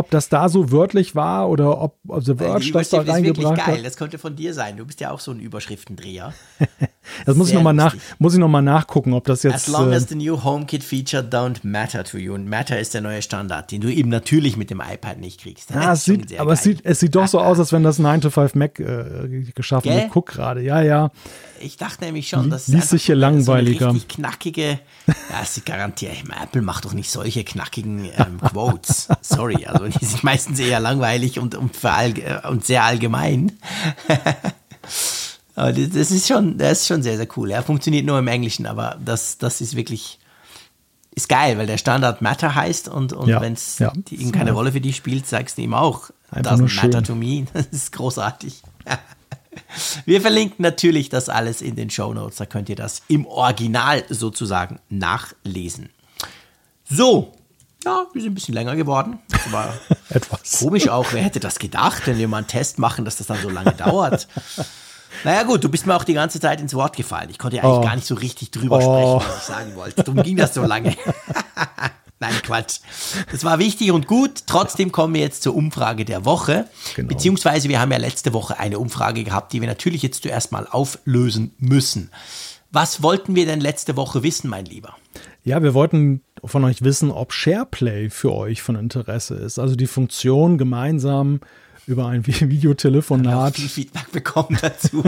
ob 0.00 0.10
das 0.10 0.30
da 0.30 0.48
so 0.48 0.72
wörtlich 0.72 1.14
war 1.14 1.50
oder 1.50 1.80
ob, 1.80 1.98
ob 2.08 2.24
The 2.24 2.36
Verge 2.36 2.72
das 2.72 2.88
da 2.88 3.02
reingebracht 3.02 3.58
ist 3.58 3.66
geil. 3.66 3.78
hat. 3.78 3.84
Das 3.84 3.96
könnte 3.96 4.18
von 4.18 4.34
dir 4.34 4.54
sein. 4.54 4.78
Du 4.78 4.86
bist 4.86 5.00
ja 5.00 5.10
auch 5.10 5.20
so 5.20 5.30
ein 5.30 5.40
Überschriftendreher. 5.40 6.32
das 7.26 7.36
muss 7.36 7.48
ich 7.48 7.54
nochmal 7.54 7.74
nach, 7.74 7.94
muss 8.18 8.32
ich 8.32 8.40
noch 8.40 8.48
mal 8.48 8.62
nachgucken, 8.62 9.12
ob 9.12 9.24
das 9.24 9.42
jetzt. 9.42 9.54
As 9.54 9.68
long 9.68 9.92
äh, 9.92 9.96
as 9.96 10.08
the 10.08 10.14
new 10.14 10.42
HomeKit 10.42 10.82
feature 10.82 11.22
don't 11.22 11.58
matter 11.62 12.02
to 12.02 12.16
you. 12.16 12.32
Und 12.32 12.48
Matter 12.48 12.80
ist 12.80 12.94
der 12.94 13.02
neue 13.02 13.20
Standard, 13.20 13.70
den 13.70 13.82
du 13.82 13.92
eben 13.92 14.08
natürlich 14.08 14.56
mit 14.56 14.70
dem 14.70 14.80
iPad 14.80 15.18
nicht 15.18 15.42
kriegst. 15.42 15.70
Ja, 15.70 15.92
es 15.92 16.04
sieht, 16.04 16.40
aber 16.40 16.54
es 16.54 16.62
sieht, 16.62 16.80
es 16.84 17.00
sieht 17.00 17.14
doch 17.14 17.28
so 17.28 17.40
aus, 17.40 17.58
als 17.58 17.72
wenn 17.72 17.82
das 17.82 17.98
9 17.98 18.22
to 18.22 18.30
5 18.30 18.54
Mac 18.54 18.80
äh, 18.80 19.52
geschaffen 19.54 19.92
wird. 19.92 20.10
Guck 20.10 20.26
gerade, 20.26 20.62
ja, 20.62 20.80
ja. 20.80 21.10
Ich 21.60 21.76
dachte 21.76 22.04
nämlich 22.04 22.28
schon, 22.28 22.48
dass 22.48 22.68
Lies 22.68 22.88
sich 22.88 23.04
hier 23.04 23.16
langweiliger. 23.16 23.86
So 23.86 23.90
richtig 23.90 24.16
knackige, 24.16 24.80
ja, 25.06 25.44
sie 25.44 25.60
garantiert, 25.60 26.14
ich 26.14 26.26
meine, 26.26 26.44
Apple 26.44 26.62
macht 26.62 26.86
doch 26.86 26.94
nicht 26.94 27.10
solche 27.10 27.44
knackigen 27.44 28.06
ähm, 28.16 28.40
Quotes. 28.50 29.08
Sorry, 29.20 29.66
also 29.66 29.84
die 30.00 30.04
sind 30.04 30.24
meistens 30.24 30.58
eher 30.58 30.80
langweilig 30.80 31.38
und, 31.38 31.54
und, 31.54 31.72
und 32.44 32.64
sehr 32.64 32.84
allgemein. 32.84 33.52
aber 35.54 35.72
das 35.72 36.10
ist 36.10 36.28
schon, 36.28 36.58
das 36.58 36.80
ist 36.80 36.86
schon 36.88 37.02
sehr, 37.02 37.16
sehr 37.16 37.28
cool. 37.36 37.50
Er 37.50 37.62
funktioniert 37.62 38.06
nur 38.06 38.18
im 38.18 38.28
Englischen, 38.28 38.66
aber 38.66 38.98
das, 39.04 39.38
das 39.38 39.60
ist 39.60 39.76
wirklich, 39.76 40.18
ist 41.14 41.28
geil, 41.28 41.58
weil 41.58 41.66
der 41.66 41.78
Standard 41.78 42.22
Matter 42.22 42.54
heißt 42.54 42.88
und, 42.88 43.12
und 43.12 43.28
ja, 43.28 43.40
wenn 43.40 43.54
es 43.54 43.78
ja. 43.78 43.92
keine 44.32 44.52
Rolle 44.52 44.72
für 44.72 44.80
dich 44.80 44.96
spielt, 44.96 45.26
sagst 45.26 45.58
du 45.58 45.62
ihm 45.62 45.74
auch, 45.74 46.10
Einfach 46.30 46.52
doesn't 46.52 46.76
matter 46.76 47.02
to 47.02 47.14
me. 47.14 47.46
Das 47.52 47.66
ist 47.66 47.92
großartig. 47.92 48.62
Wir 50.04 50.20
verlinken 50.20 50.62
natürlich 50.62 51.08
das 51.08 51.28
alles 51.28 51.60
in 51.60 51.74
den 51.74 51.90
Show 51.90 52.14
Notes. 52.14 52.36
Da 52.36 52.46
könnt 52.46 52.68
ihr 52.68 52.76
das 52.76 53.02
im 53.08 53.26
Original 53.26 54.04
sozusagen 54.08 54.78
nachlesen. 54.88 55.90
So, 56.88 57.32
ja, 57.84 58.06
wir 58.12 58.22
sind 58.22 58.32
ein 58.32 58.34
bisschen 58.34 58.54
länger 58.54 58.76
geworden. 58.76 59.18
Aber 59.48 59.72
Etwas. 60.10 60.58
Komisch 60.58 60.88
auch, 60.88 61.12
wer 61.12 61.22
hätte 61.22 61.40
das 61.40 61.58
gedacht, 61.58 62.06
wenn 62.06 62.18
wir 62.18 62.28
mal 62.28 62.38
einen 62.38 62.46
Test 62.46 62.78
machen, 62.78 63.04
dass 63.04 63.16
das 63.16 63.26
dann 63.26 63.40
so 63.42 63.48
lange 63.48 63.72
dauert. 63.72 64.28
Naja 65.24 65.42
gut, 65.42 65.64
du 65.64 65.68
bist 65.68 65.86
mir 65.86 65.94
auch 65.96 66.04
die 66.04 66.14
ganze 66.14 66.40
Zeit 66.40 66.60
ins 66.60 66.74
Wort 66.74 66.96
gefallen. 66.96 67.30
Ich 67.30 67.38
konnte 67.38 67.56
ja 67.56 67.62
eigentlich 67.62 67.78
oh. 67.78 67.82
gar 67.82 67.96
nicht 67.96 68.06
so 68.06 68.14
richtig 68.14 68.50
drüber 68.50 68.78
oh. 68.78 69.20
sprechen, 69.20 69.30
was 69.30 69.38
ich 69.38 69.44
sagen 69.44 69.74
wollte. 69.76 70.04
Darum 70.04 70.22
ging 70.22 70.36
das 70.36 70.54
so 70.54 70.62
lange. 70.62 70.96
Nein, 72.20 72.34
Quatsch. 72.42 72.80
Das 73.32 73.44
war 73.44 73.58
wichtig 73.58 73.92
und 73.92 74.06
gut. 74.06 74.42
Trotzdem 74.46 74.92
kommen 74.92 75.14
wir 75.14 75.22
jetzt 75.22 75.42
zur 75.42 75.54
Umfrage 75.54 76.04
der 76.04 76.26
Woche. 76.26 76.68
Genau. 76.94 77.08
Beziehungsweise 77.08 77.70
wir 77.70 77.80
haben 77.80 77.90
ja 77.90 77.96
letzte 77.96 78.34
Woche 78.34 78.58
eine 78.58 78.78
Umfrage 78.78 79.24
gehabt, 79.24 79.54
die 79.54 79.60
wir 79.62 79.68
natürlich 79.68 80.02
jetzt 80.02 80.22
zuerst 80.22 80.52
mal 80.52 80.66
auflösen 80.70 81.54
müssen. 81.58 82.10
Was 82.70 83.02
wollten 83.02 83.34
wir 83.34 83.46
denn 83.46 83.60
letzte 83.60 83.96
Woche 83.96 84.22
wissen, 84.22 84.48
mein 84.48 84.66
Lieber? 84.66 84.96
Ja, 85.42 85.62
wir 85.62 85.74
wollten 85.74 86.22
von 86.44 86.64
euch 86.64 86.82
wissen, 86.82 87.10
ob 87.10 87.32
SharePlay 87.32 88.10
für 88.10 88.32
euch 88.32 88.62
von 88.62 88.76
Interesse 88.76 89.34
ist. 89.34 89.58
Also 89.58 89.74
die 89.74 89.86
Funktion 89.86 90.58
gemeinsam 90.58 91.40
über 91.86 92.06
ein 92.06 92.26
Videotelefonat. 92.26 93.56
Ich 93.56 93.62
viel 93.62 93.84
Feedback 93.84 94.12
bekommen 94.12 94.58
dazu. 94.60 95.02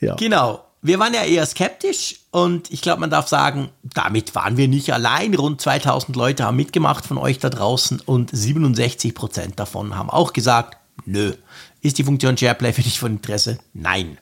ja. 0.00 0.14
Genau. 0.16 0.64
Wir 0.82 0.98
waren 0.98 1.12
ja 1.12 1.24
eher 1.24 1.44
skeptisch 1.44 2.20
und 2.30 2.70
ich 2.70 2.80
glaube, 2.80 3.00
man 3.00 3.10
darf 3.10 3.28
sagen, 3.28 3.68
damit 3.82 4.34
waren 4.34 4.56
wir 4.56 4.66
nicht 4.66 4.94
allein. 4.94 5.34
Rund 5.34 5.60
2000 5.60 6.16
Leute 6.16 6.44
haben 6.44 6.56
mitgemacht 6.56 7.04
von 7.04 7.18
euch 7.18 7.38
da 7.38 7.50
draußen 7.50 8.00
und 8.00 8.30
67 8.32 9.14
Prozent 9.14 9.60
davon 9.60 9.94
haben 9.94 10.08
auch 10.08 10.32
gesagt, 10.32 10.78
nö. 11.04 11.34
Ist 11.82 11.98
die 11.98 12.04
Funktion 12.04 12.36
SharePlay 12.36 12.72
für 12.72 12.82
dich 12.82 12.98
von 12.98 13.12
Interesse? 13.12 13.58
Nein. 13.74 14.16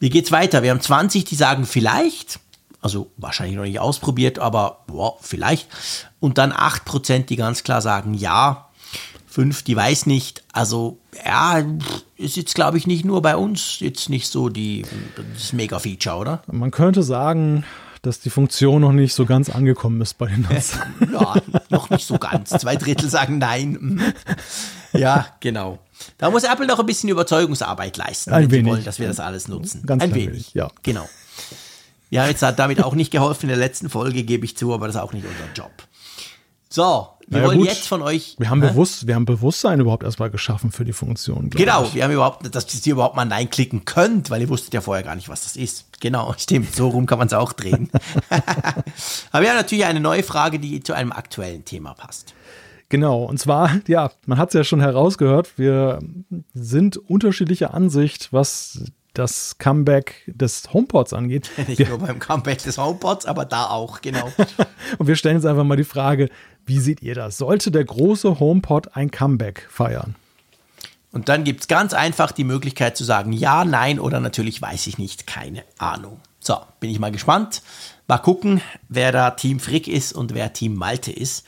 Wie 0.00 0.10
geht's 0.10 0.32
weiter? 0.32 0.64
Wir 0.64 0.70
haben 0.70 0.80
20, 0.80 1.24
die 1.24 1.36
sagen 1.36 1.66
vielleicht, 1.66 2.40
also 2.80 3.10
wahrscheinlich 3.16 3.56
noch 3.56 3.64
nicht 3.64 3.80
ausprobiert, 3.80 4.38
aber 4.38 4.80
boah, 4.86 5.16
vielleicht. 5.20 5.68
Und 6.18 6.38
dann 6.38 6.52
8 6.52 6.84
Prozent, 6.84 7.30
die 7.30 7.36
ganz 7.36 7.62
klar 7.62 7.82
sagen 7.82 8.14
ja. 8.14 8.66
Fünf, 9.26 9.62
die 9.62 9.76
weiß 9.76 10.06
nicht. 10.06 10.42
Also, 10.52 10.98
ja, 11.24 11.62
ist 12.16 12.36
jetzt, 12.36 12.56
glaube 12.56 12.78
ich, 12.78 12.88
nicht 12.88 13.04
nur 13.04 13.22
bei 13.22 13.36
uns 13.36 13.78
jetzt 13.78 14.08
nicht 14.08 14.26
so 14.26 14.48
die, 14.48 14.84
das 15.34 15.52
Mega-Feature, 15.52 16.16
oder? 16.16 16.42
Man 16.50 16.72
könnte 16.72 17.04
sagen, 17.04 17.64
dass 18.02 18.18
die 18.18 18.30
Funktion 18.30 18.80
noch 18.80 18.92
nicht 18.92 19.14
so 19.14 19.26
ganz 19.26 19.48
angekommen 19.48 20.00
ist 20.00 20.18
bei 20.18 20.26
den 20.26 20.42
Nutzern. 20.42 20.94
ja, 21.12 21.34
noch 21.68 21.90
nicht 21.90 22.06
so 22.06 22.18
ganz. 22.18 22.50
Zwei 22.50 22.76
Drittel 22.76 23.08
sagen 23.08 23.38
nein. 23.38 23.78
Mhm. 23.80 24.02
Ja, 24.92 25.26
genau. 25.38 25.78
Da 26.18 26.30
muss 26.30 26.44
Apple 26.44 26.66
noch 26.66 26.80
ein 26.80 26.86
bisschen 26.86 27.10
Überzeugungsarbeit 27.10 27.96
leisten, 27.96 28.32
ein 28.32 28.44
wenn 28.44 28.50
wenig. 28.50 28.64
sie 28.64 28.70
wollen, 28.70 28.84
dass 28.84 28.98
wir 28.98 29.08
das 29.08 29.20
alles 29.20 29.48
nutzen. 29.48 29.84
Ganz 29.86 30.02
ein 30.02 30.14
wenig, 30.14 30.28
wenig, 30.28 30.54
ja. 30.54 30.70
Genau. 30.82 31.08
Ja, 32.10 32.26
jetzt 32.26 32.42
hat 32.42 32.58
damit 32.58 32.82
auch 32.82 32.94
nicht 32.94 33.10
geholfen 33.10 33.44
in 33.44 33.48
der 33.50 33.56
letzten 33.56 33.88
Folge, 33.88 34.24
gebe 34.24 34.44
ich 34.44 34.56
zu, 34.56 34.74
aber 34.74 34.86
das 34.86 34.96
ist 34.96 35.02
auch 35.02 35.12
nicht 35.12 35.24
unser 35.24 35.52
Job. 35.54 35.70
So, 36.68 37.08
wir 37.26 37.38
naja, 37.38 37.46
wollen 37.48 37.58
gut. 37.58 37.68
jetzt 37.68 37.88
von 37.88 38.02
euch. 38.02 38.36
Wir 38.38 38.48
haben, 38.50 38.60
bewusst, 38.60 39.06
wir 39.06 39.16
haben 39.16 39.24
Bewusstsein 39.24 39.80
überhaupt 39.80 40.04
erstmal 40.04 40.30
geschaffen 40.30 40.70
für 40.70 40.84
die 40.84 40.92
Funktion. 40.92 41.50
Genau, 41.50 41.84
ich. 41.84 41.94
wir 41.94 42.04
haben 42.04 42.12
überhaupt, 42.12 42.54
dass 42.54 42.86
ihr 42.86 42.92
überhaupt 42.92 43.16
mal 43.16 43.24
Nein 43.24 43.50
klicken 43.50 43.84
könnt, 43.84 44.30
weil 44.30 44.40
ihr 44.40 44.48
wusstet 44.48 44.74
ja 44.74 44.80
vorher 44.80 45.04
gar 45.04 45.16
nicht, 45.16 45.28
was 45.28 45.42
das 45.42 45.56
ist. 45.56 46.00
Genau, 46.00 46.34
stimmt. 46.38 46.74
So 46.74 46.88
rum 46.88 47.06
kann 47.06 47.18
man 47.18 47.26
es 47.28 47.32
auch 47.32 47.52
drehen. 47.52 47.90
Aber 49.32 49.42
wir 49.42 49.50
haben 49.50 49.56
natürlich 49.56 49.84
eine 49.84 50.00
neue 50.00 50.22
Frage, 50.22 50.58
die 50.58 50.80
zu 50.80 50.92
einem 50.92 51.12
aktuellen 51.12 51.64
Thema 51.64 51.94
passt. 51.94 52.34
Genau, 52.88 53.22
und 53.22 53.38
zwar, 53.38 53.80
ja, 53.86 54.10
man 54.26 54.38
hat 54.38 54.48
es 54.48 54.54
ja 54.54 54.64
schon 54.64 54.80
herausgehört, 54.80 55.56
wir 55.56 56.00
sind 56.54 56.96
unterschiedlicher 56.96 57.72
Ansicht, 57.72 58.32
was 58.32 58.82
das 59.14 59.58
Comeback 59.58 60.22
des 60.26 60.72
HomePods 60.72 61.12
angeht. 61.12 61.50
Nicht 61.66 61.78
wir, 61.78 61.88
nur 61.88 61.98
beim 61.98 62.18
Comeback 62.18 62.62
des 62.62 62.78
HomePods, 62.78 63.26
aber 63.26 63.44
da 63.44 63.66
auch, 63.66 64.00
genau. 64.00 64.32
und 64.98 65.06
wir 65.06 65.16
stellen 65.16 65.36
jetzt 65.36 65.46
einfach 65.46 65.64
mal 65.64 65.76
die 65.76 65.84
Frage, 65.84 66.28
wie 66.66 66.78
seht 66.78 67.02
ihr 67.02 67.14
das? 67.14 67.38
Sollte 67.38 67.70
der 67.70 67.84
große 67.84 68.38
HomePod 68.38 68.96
ein 68.96 69.10
Comeback 69.10 69.66
feiern? 69.70 70.14
Und 71.12 71.28
dann 71.28 71.42
gibt 71.44 71.62
es 71.62 71.68
ganz 71.68 71.92
einfach 71.92 72.30
die 72.30 72.44
Möglichkeit 72.44 72.96
zu 72.96 73.04
sagen 73.04 73.32
ja, 73.32 73.64
nein 73.64 73.98
oder 73.98 74.20
natürlich 74.20 74.62
weiß 74.62 74.86
ich 74.86 74.98
nicht, 74.98 75.26
keine 75.26 75.64
Ahnung. 75.78 76.20
So, 76.38 76.56
bin 76.78 76.90
ich 76.90 76.98
mal 76.98 77.10
gespannt. 77.10 77.62
Mal 78.06 78.18
gucken, 78.18 78.60
wer 78.88 79.12
da 79.12 79.30
Team 79.30 79.60
Frick 79.60 79.88
ist 79.88 80.12
und 80.12 80.34
wer 80.34 80.52
Team 80.52 80.74
Malte 80.74 81.12
ist. 81.12 81.44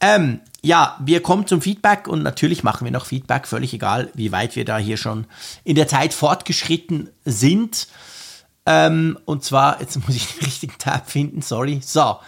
Ähm, 0.00 0.40
ja, 0.62 0.96
wir 1.00 1.22
kommen 1.22 1.46
zum 1.46 1.60
Feedback 1.60 2.08
und 2.08 2.22
natürlich 2.22 2.62
machen 2.62 2.84
wir 2.84 2.90
noch 2.90 3.06
Feedback, 3.06 3.46
völlig 3.46 3.72
egal, 3.72 4.10
wie 4.14 4.32
weit 4.32 4.56
wir 4.56 4.64
da 4.64 4.78
hier 4.78 4.96
schon 4.96 5.26
in 5.64 5.76
der 5.76 5.88
Zeit 5.88 6.12
fortgeschritten 6.12 7.10
sind. 7.24 7.86
Ähm, 8.66 9.18
und 9.24 9.44
zwar, 9.44 9.80
jetzt 9.80 9.96
muss 9.96 10.16
ich 10.16 10.26
den 10.26 10.40
richtigen 10.44 10.76
Tab 10.78 11.08
finden, 11.08 11.40
sorry. 11.40 11.80
So, 11.84 12.18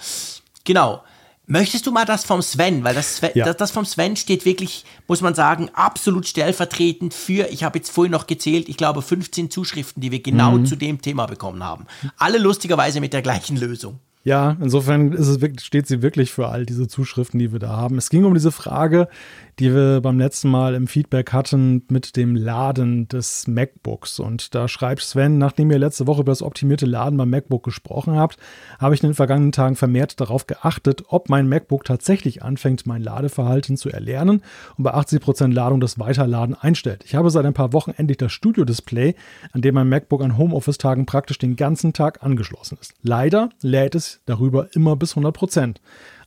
genau. 0.64 1.02
Möchtest 1.50 1.86
du 1.86 1.92
mal 1.92 2.04
das 2.04 2.26
vom 2.26 2.42
Sven, 2.42 2.84
weil 2.84 2.94
das, 2.94 3.16
Sven, 3.16 3.30
ja. 3.34 3.46
das, 3.46 3.56
das, 3.56 3.70
vom 3.70 3.86
Sven 3.86 4.16
steht 4.16 4.44
wirklich, 4.44 4.84
muss 5.06 5.22
man 5.22 5.34
sagen, 5.34 5.70
absolut 5.72 6.26
stellvertretend 6.28 7.14
für, 7.14 7.48
ich 7.48 7.64
habe 7.64 7.78
jetzt 7.78 7.90
vorhin 7.90 8.12
noch 8.12 8.26
gezählt, 8.26 8.68
ich 8.68 8.76
glaube 8.76 9.00
15 9.00 9.50
Zuschriften, 9.50 10.02
die 10.02 10.10
wir 10.12 10.22
genau 10.22 10.52
mhm. 10.52 10.66
zu 10.66 10.76
dem 10.76 11.00
Thema 11.00 11.24
bekommen 11.24 11.64
haben. 11.64 11.86
Alle 12.18 12.36
lustigerweise 12.36 13.00
mit 13.00 13.14
der 13.14 13.22
gleichen 13.22 13.56
Lösung. 13.56 13.98
Ja, 14.28 14.58
insofern 14.60 15.16
steht 15.58 15.86
sie 15.86 16.02
wirklich 16.02 16.32
für 16.32 16.48
all 16.48 16.66
diese 16.66 16.86
Zuschriften, 16.86 17.38
die 17.38 17.50
wir 17.50 17.58
da 17.58 17.68
haben. 17.78 17.96
Es 17.96 18.10
ging 18.10 18.26
um 18.26 18.34
diese 18.34 18.52
Frage, 18.52 19.08
die 19.58 19.74
wir 19.74 20.00
beim 20.00 20.18
letzten 20.18 20.50
Mal 20.50 20.74
im 20.74 20.86
Feedback 20.86 21.32
hatten 21.32 21.82
mit 21.88 22.16
dem 22.16 22.36
Laden 22.36 23.08
des 23.08 23.48
MacBooks. 23.48 24.20
Und 24.20 24.54
da 24.54 24.68
schreibt 24.68 25.02
Sven, 25.02 25.38
nachdem 25.38 25.70
ihr 25.70 25.78
letzte 25.78 26.06
Woche 26.06 26.20
über 26.20 26.32
das 26.32 26.42
optimierte 26.42 26.86
Laden 26.86 27.16
beim 27.16 27.30
MacBook 27.30 27.64
gesprochen 27.64 28.16
habt, 28.16 28.38
habe 28.78 28.94
ich 28.94 29.02
in 29.02 29.08
den 29.08 29.14
vergangenen 29.14 29.52
Tagen 29.52 29.74
vermehrt 29.74 30.20
darauf 30.20 30.46
geachtet, 30.46 31.04
ob 31.08 31.28
mein 31.28 31.48
MacBook 31.48 31.84
tatsächlich 31.84 32.42
anfängt, 32.42 32.86
mein 32.86 33.02
Ladeverhalten 33.02 33.76
zu 33.76 33.90
erlernen 33.90 34.42
und 34.76 34.84
bei 34.84 34.94
80% 34.94 35.52
Ladung 35.52 35.80
das 35.80 35.98
Weiterladen 35.98 36.54
einstellt. 36.54 37.02
Ich 37.04 37.16
habe 37.16 37.30
seit 37.30 37.44
ein 37.44 37.54
paar 37.54 37.72
Wochen 37.72 37.90
endlich 37.96 38.18
das 38.18 38.32
Studio-Display, 38.32 39.14
an 39.52 39.62
dem 39.62 39.74
mein 39.74 39.88
MacBook 39.88 40.22
an 40.22 40.38
Homeoffice-Tagen 40.38 41.06
praktisch 41.06 41.38
den 41.38 41.56
ganzen 41.56 41.92
Tag 41.92 42.22
angeschlossen 42.22 42.78
ist. 42.80 42.94
Leider 43.02 43.50
lädt 43.60 43.94
es 43.94 44.20
darüber 44.26 44.68
immer 44.74 44.94
bis 44.94 45.16
100%. 45.16 45.76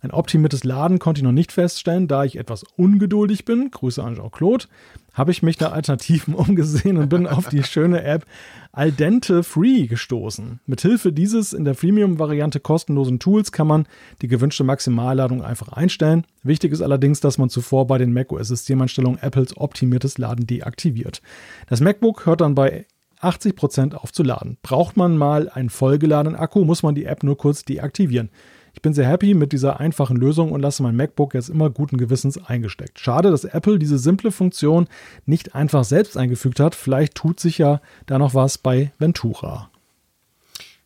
Ein 0.03 0.11
optimiertes 0.11 0.63
Laden 0.63 0.97
konnte 0.97 1.19
ich 1.19 1.23
noch 1.23 1.31
nicht 1.31 1.51
feststellen, 1.51 2.07
da 2.07 2.23
ich 2.23 2.37
etwas 2.37 2.63
ungeduldig 2.75 3.45
bin. 3.45 3.69
Grüße 3.69 4.03
an 4.03 4.15
Jean-Claude. 4.15 4.65
Habe 5.13 5.29
ich 5.29 5.43
mich 5.43 5.59
nach 5.59 5.73
Alternativen 5.73 6.33
umgesehen 6.33 6.97
und 6.97 7.09
bin 7.09 7.27
auf 7.27 7.49
die 7.49 7.63
schöne 7.63 8.03
App 8.03 8.25
Aldente 8.71 9.43
Free 9.43 9.85
gestoßen. 9.85 10.59
Mithilfe 10.65 11.11
dieses 11.11 11.53
in 11.53 11.65
der 11.65 11.75
Freemium-Variante 11.75 12.59
kostenlosen 12.59 13.19
Tools 13.19 13.51
kann 13.51 13.67
man 13.67 13.85
die 14.23 14.27
gewünschte 14.27 14.63
Maximalladung 14.63 15.43
einfach 15.43 15.69
einstellen. 15.69 16.25
Wichtig 16.41 16.71
ist 16.71 16.81
allerdings, 16.81 17.19
dass 17.19 17.37
man 17.37 17.49
zuvor 17.49 17.85
bei 17.85 17.99
den 17.99 18.11
macOS-Systemeinstellungen 18.11 19.21
Apples 19.21 19.55
optimiertes 19.55 20.17
Laden 20.17 20.47
deaktiviert. 20.47 21.21
Das 21.67 21.79
MacBook 21.79 22.25
hört 22.25 22.41
dann 22.41 22.55
bei 22.55 22.87
80% 23.21 23.93
aufzuladen. 23.93 24.57
Braucht 24.63 24.97
man 24.97 25.15
mal 25.15 25.47
einen 25.49 25.69
vollgeladenen 25.69 26.39
Akku, 26.39 26.65
muss 26.65 26.81
man 26.81 26.95
die 26.95 27.05
App 27.05 27.21
nur 27.21 27.37
kurz 27.37 27.65
deaktivieren. 27.65 28.31
Ich 28.73 28.81
bin 28.81 28.93
sehr 28.93 29.07
happy 29.07 29.33
mit 29.33 29.51
dieser 29.51 29.79
einfachen 29.79 30.17
Lösung 30.17 30.51
und 30.51 30.61
lasse 30.61 30.83
mein 30.83 30.95
MacBook 30.95 31.33
jetzt 31.33 31.49
immer 31.49 31.69
guten 31.69 31.97
Gewissens 31.97 32.37
eingesteckt. 32.37 32.99
Schade, 32.99 33.31
dass 33.31 33.43
Apple 33.43 33.79
diese 33.79 33.97
simple 33.97 34.31
Funktion 34.31 34.87
nicht 35.25 35.55
einfach 35.55 35.83
selbst 35.83 36.17
eingefügt 36.17 36.59
hat. 36.59 36.75
Vielleicht 36.75 37.15
tut 37.15 37.39
sich 37.39 37.57
ja 37.57 37.81
da 38.05 38.17
noch 38.17 38.33
was 38.33 38.57
bei 38.57 38.91
Ventura. 38.97 39.69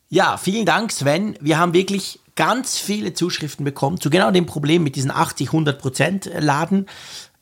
Ja, 0.10 0.38
vielen 0.38 0.66
Dank, 0.66 0.92
Sven. 0.92 1.38
Wir 1.42 1.58
haben 1.58 1.74
wirklich 1.74 2.20
ganz 2.36 2.78
viele 2.78 3.14
Zuschriften 3.14 3.64
bekommen 3.66 4.00
zu 4.00 4.10
genau 4.10 4.32
dem 4.32 4.46
Problem 4.46 4.84
mit 4.84 4.96
diesen 4.96 5.12
80, 5.12 5.48
100 5.48 5.80
Prozent 5.80 6.32
Laden. 6.40 6.88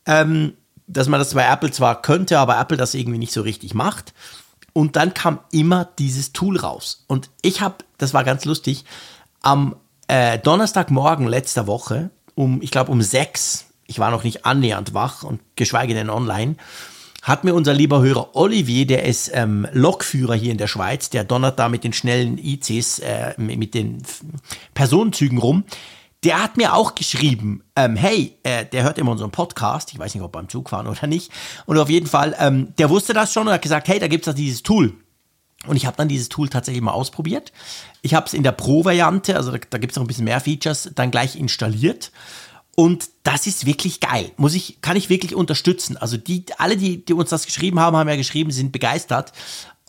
Ähm, 0.06 0.53
dass 0.88 1.07
man 1.07 1.20
das 1.20 1.34
bei 1.34 1.48
Apple 1.48 1.72
zwar 1.72 2.02
könnte, 2.02 2.40
aber 2.40 2.60
Apple 2.60 2.78
das 2.78 2.94
irgendwie 2.94 3.18
nicht 3.18 3.34
so 3.34 3.41
richtig 3.41 3.74
macht. 3.74 4.14
Und 4.74 4.95
dann 4.95 5.14
kam 5.14 5.40
immer 5.52 5.86
dieses 5.99 6.34
Tool 6.34 6.57
raus. 6.57 7.06
Und 7.07 7.30
ich 7.41 7.61
habe, 7.61 7.76
das 7.98 8.14
war 8.14 8.24
ganz 8.24 8.44
lustig, 8.45 8.86
am 9.41 9.76
äh, 10.08 10.40
Donnerstagmorgen 10.40 11.28
letzter 11.28 11.68
Woche, 11.68 12.10
um, 12.36 12.62
ich 12.62 12.72
glaube 12.72 12.92
um 12.92 13.02
sechs, 13.02 13.66
ich 13.86 14.00
war 14.00 14.12
noch 14.12 14.24
nicht 14.24 14.46
annähernd 14.46 14.94
wach 14.94 15.24
und 15.24 15.42
geschweige 15.56 15.94
denn 15.94 16.10
online, 16.10 16.56
hat 17.22 17.46
mir 17.46 17.54
unser 17.54 17.74
lieber 17.74 18.02
Hörer 18.02 18.36
Olivier, 18.36 18.86
der 18.86 19.06
ist 19.06 19.32
ähm, 19.34 19.66
Lokführer 19.72 20.36
hier 20.36 20.52
in 20.52 20.58
der 20.58 20.68
Schweiz, 20.68 21.10
der 21.10 21.24
donnert 21.24 21.58
da 21.58 21.70
mit 21.70 21.86
den 21.86 21.94
schnellen 21.94 22.38
ICs, 22.38 23.00
äh, 23.00 23.34
mit 23.38 23.74
den 23.74 24.04
Personenzügen 24.74 25.38
rum, 25.38 25.64
der 26.24 26.42
hat 26.42 26.58
mir 26.58 26.74
auch 26.74 26.96
geschrieben, 26.96 27.64
ähm, 27.76 27.96
hey, 27.96 28.38
äh, 28.44 28.66
der 28.66 28.84
hört 28.84 28.98
immer 28.98 29.12
unseren 29.12 29.32
Podcast, 29.32 29.94
ich 29.94 30.00
weiß 30.00 30.14
nicht, 30.14 30.24
ob 30.24 30.32
beim 30.32 30.50
Zug 30.50 30.70
fahren 30.70 30.88
oder 30.88 31.08
nicht, 31.08 31.32
und 31.66 31.78
auf 31.78 31.90
jeden 31.90 32.08
Fall, 32.08 32.36
ähm, 32.40 32.74
der 32.78 32.90
wusste 32.90 33.14
das 33.14 33.34
schon 33.34 33.48
und 33.48 33.54
hat 33.54 33.62
gesagt, 33.62 33.88
hey, 33.88 34.00
da 34.00 34.08
gibt 34.08 34.28
es 34.28 34.36
dieses 34.36 34.64
Tool. 34.64 34.94
Und 35.65 35.77
ich 35.77 35.85
habe 35.85 35.95
dann 35.98 36.07
dieses 36.07 36.30
Tool 36.30 36.49
tatsächlich 36.49 36.84
mal 36.84 36.91
ausprobiert. 36.91 37.52
Ich 38.02 38.14
habe 38.14 38.26
es 38.26 38.34
in 38.34 38.44
der 38.44 38.52
Pro-Variante, 38.52 39.35
also 39.35 39.52
da, 39.52 39.57
da 39.69 39.77
gibt 39.77 39.91
es 39.91 39.95
noch 39.95 40.03
ein 40.03 40.07
bisschen 40.07 40.26
mehr 40.26 40.41
Features, 40.41 40.91
dann 40.95 41.11
gleich 41.11 41.35
installiert. 41.35 42.11
Und 42.76 43.10
das 43.23 43.45
ist 43.45 43.65
wirklich 43.65 43.99
geil. 43.99 44.31
Muss 44.35 44.56
ich, 44.56 44.81
kann 44.81 44.98
ich 44.98 45.10
wirklich 45.10 45.35
unterstützen. 45.35 45.95
Also 45.95 46.18
die, 46.18 46.45
alle, 46.57 46.76
die, 46.76 47.06
die 47.06 47.14
uns 47.14 47.30
das 47.30 47.45
geschrieben 47.45 47.80
haben, 47.80 47.95
haben 47.95 48.10
ja 48.10 48.15
geschrieben, 48.15 48.52
sind 48.52 48.72
begeistert. 48.72 49.31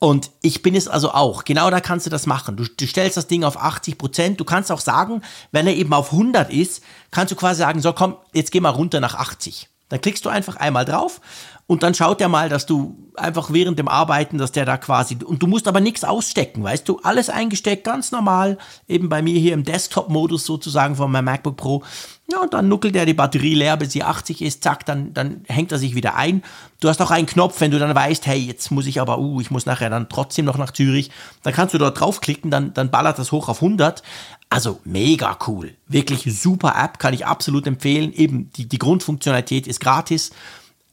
Und 0.01 0.31
ich 0.43 0.61
bin 0.61 0.75
es 0.75 0.87
also 0.87 1.13
auch. 1.13 1.45
Genau 1.45 1.71
da 1.71 1.81
kannst 1.81 2.05
du 2.05 2.11
das 2.11 2.27
machen. 2.27 2.57
Du, 2.57 2.65
du 2.65 2.87
stellst 2.87 3.17
das 3.17 3.27
Ding 3.27 3.43
auf 3.43 3.57
80 3.57 3.97
Prozent. 3.97 4.41
Du 4.41 4.45
kannst 4.45 4.71
auch 4.71 4.81
sagen, 4.81 5.23
wenn 5.51 5.67
er 5.67 5.75
eben 5.75 5.95
auf 5.95 6.13
100 6.13 6.53
ist, 6.53 6.83
kannst 7.11 7.33
du 7.33 7.37
quasi 7.37 7.61
sagen, 7.61 7.81
so 7.81 7.93
komm, 7.95 8.17
jetzt 8.35 8.53
geh 8.53 8.61
mal 8.61 8.69
runter 8.69 9.01
nach 9.01 9.15
80. 9.15 9.71
Dann 9.89 10.01
klickst 10.01 10.25
du 10.25 10.29
einfach 10.29 10.57
einmal 10.57 10.85
drauf 10.85 11.21
und 11.67 11.83
dann 11.83 11.95
schaut 11.95 12.21
er 12.21 12.29
mal, 12.29 12.49
dass 12.49 12.67
du 12.67 12.95
einfach 13.15 13.51
während 13.53 13.79
dem 13.79 13.89
Arbeiten, 13.89 14.39
dass 14.39 14.53
der 14.53 14.67
da 14.67 14.77
quasi, 14.77 15.17
und 15.25 15.43
du 15.43 15.47
musst 15.47 15.67
aber 15.67 15.81
nichts 15.81 16.05
ausstecken, 16.05 16.63
weißt 16.63 16.87
du, 16.89 17.01
alles 17.03 17.31
eingesteckt, 17.31 17.85
ganz 17.85 18.13
normal, 18.13 18.59
eben 18.87 19.09
bei 19.09 19.23
mir 19.23 19.39
hier 19.39 19.55
im 19.55 19.65
Desktop-Modus 19.65 20.45
sozusagen 20.45 20.97
von 20.97 21.11
meinem 21.11 21.27
MacBook 21.27 21.57
Pro. 21.57 21.83
Ja, 22.31 22.41
und 22.41 22.55
dann 22.55 22.69
nuckelt 22.69 22.97
er 22.97 23.07
die 23.07 23.15
Batterie 23.15 23.55
leer, 23.55 23.77
bis 23.77 23.93
sie 23.93 24.03
80 24.03 24.43
ist, 24.43 24.63
zack, 24.63 24.85
dann, 24.85 25.15
dann 25.15 25.43
hängt 25.47 25.73
er 25.73 25.79
sich 25.79 25.95
wieder 25.95 26.17
ein. 26.17 26.43
Du 26.81 26.89
hast 26.89 27.01
auch 27.01 27.11
einen 27.11 27.27
Knopf, 27.27 27.61
wenn 27.61 27.71
du 27.71 27.79
dann 27.79 27.95
weißt, 27.95 28.27
hey, 28.27 28.39
jetzt 28.39 28.71
muss 28.71 28.87
ich 28.87 29.01
aber, 29.01 29.19
uh, 29.19 29.41
ich 29.41 29.51
muss 29.51 29.67
nachher 29.67 29.91
dann 29.91 30.09
trotzdem 30.09 30.45
noch 30.45 30.59
nach 30.59 30.73
Zürich, 30.73 31.11
dann 31.43 31.55
kannst 31.55 31.75
du 31.75 31.79
dort 31.79 31.99
draufklicken, 32.01 32.51
dann, 32.51 32.75
dann 32.75 32.91
ballert 32.91 33.19
das 33.19 33.33
hoch 33.33 33.49
auf 33.49 33.63
100. 33.63 34.03
Also 34.51 34.81
mega 34.85 35.37
cool. 35.47 35.75
Wirklich 35.89 36.25
super 36.41 36.75
App, 36.77 36.99
kann 36.99 37.15
ich 37.15 37.27
absolut 37.27 37.67
empfehlen. 37.67 38.13
Eben 38.13 38.51
die, 38.57 38.67
die 38.69 38.79
Grundfunktionalität 38.79 39.67
ist 39.67 39.81
gratis. 39.81 40.31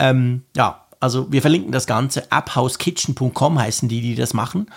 Ähm, 0.02 0.44
ja, 0.56 0.86
also 1.00 1.32
wir 1.32 1.42
verlinken 1.42 1.72
das 1.72 1.88
Ganze. 1.88 2.32
apphouse.kitchen.com 2.32 3.60
heißen 3.60 3.90
die, 3.90 4.02
die 4.02 4.16
das 4.16 4.34
machen. 4.34 4.68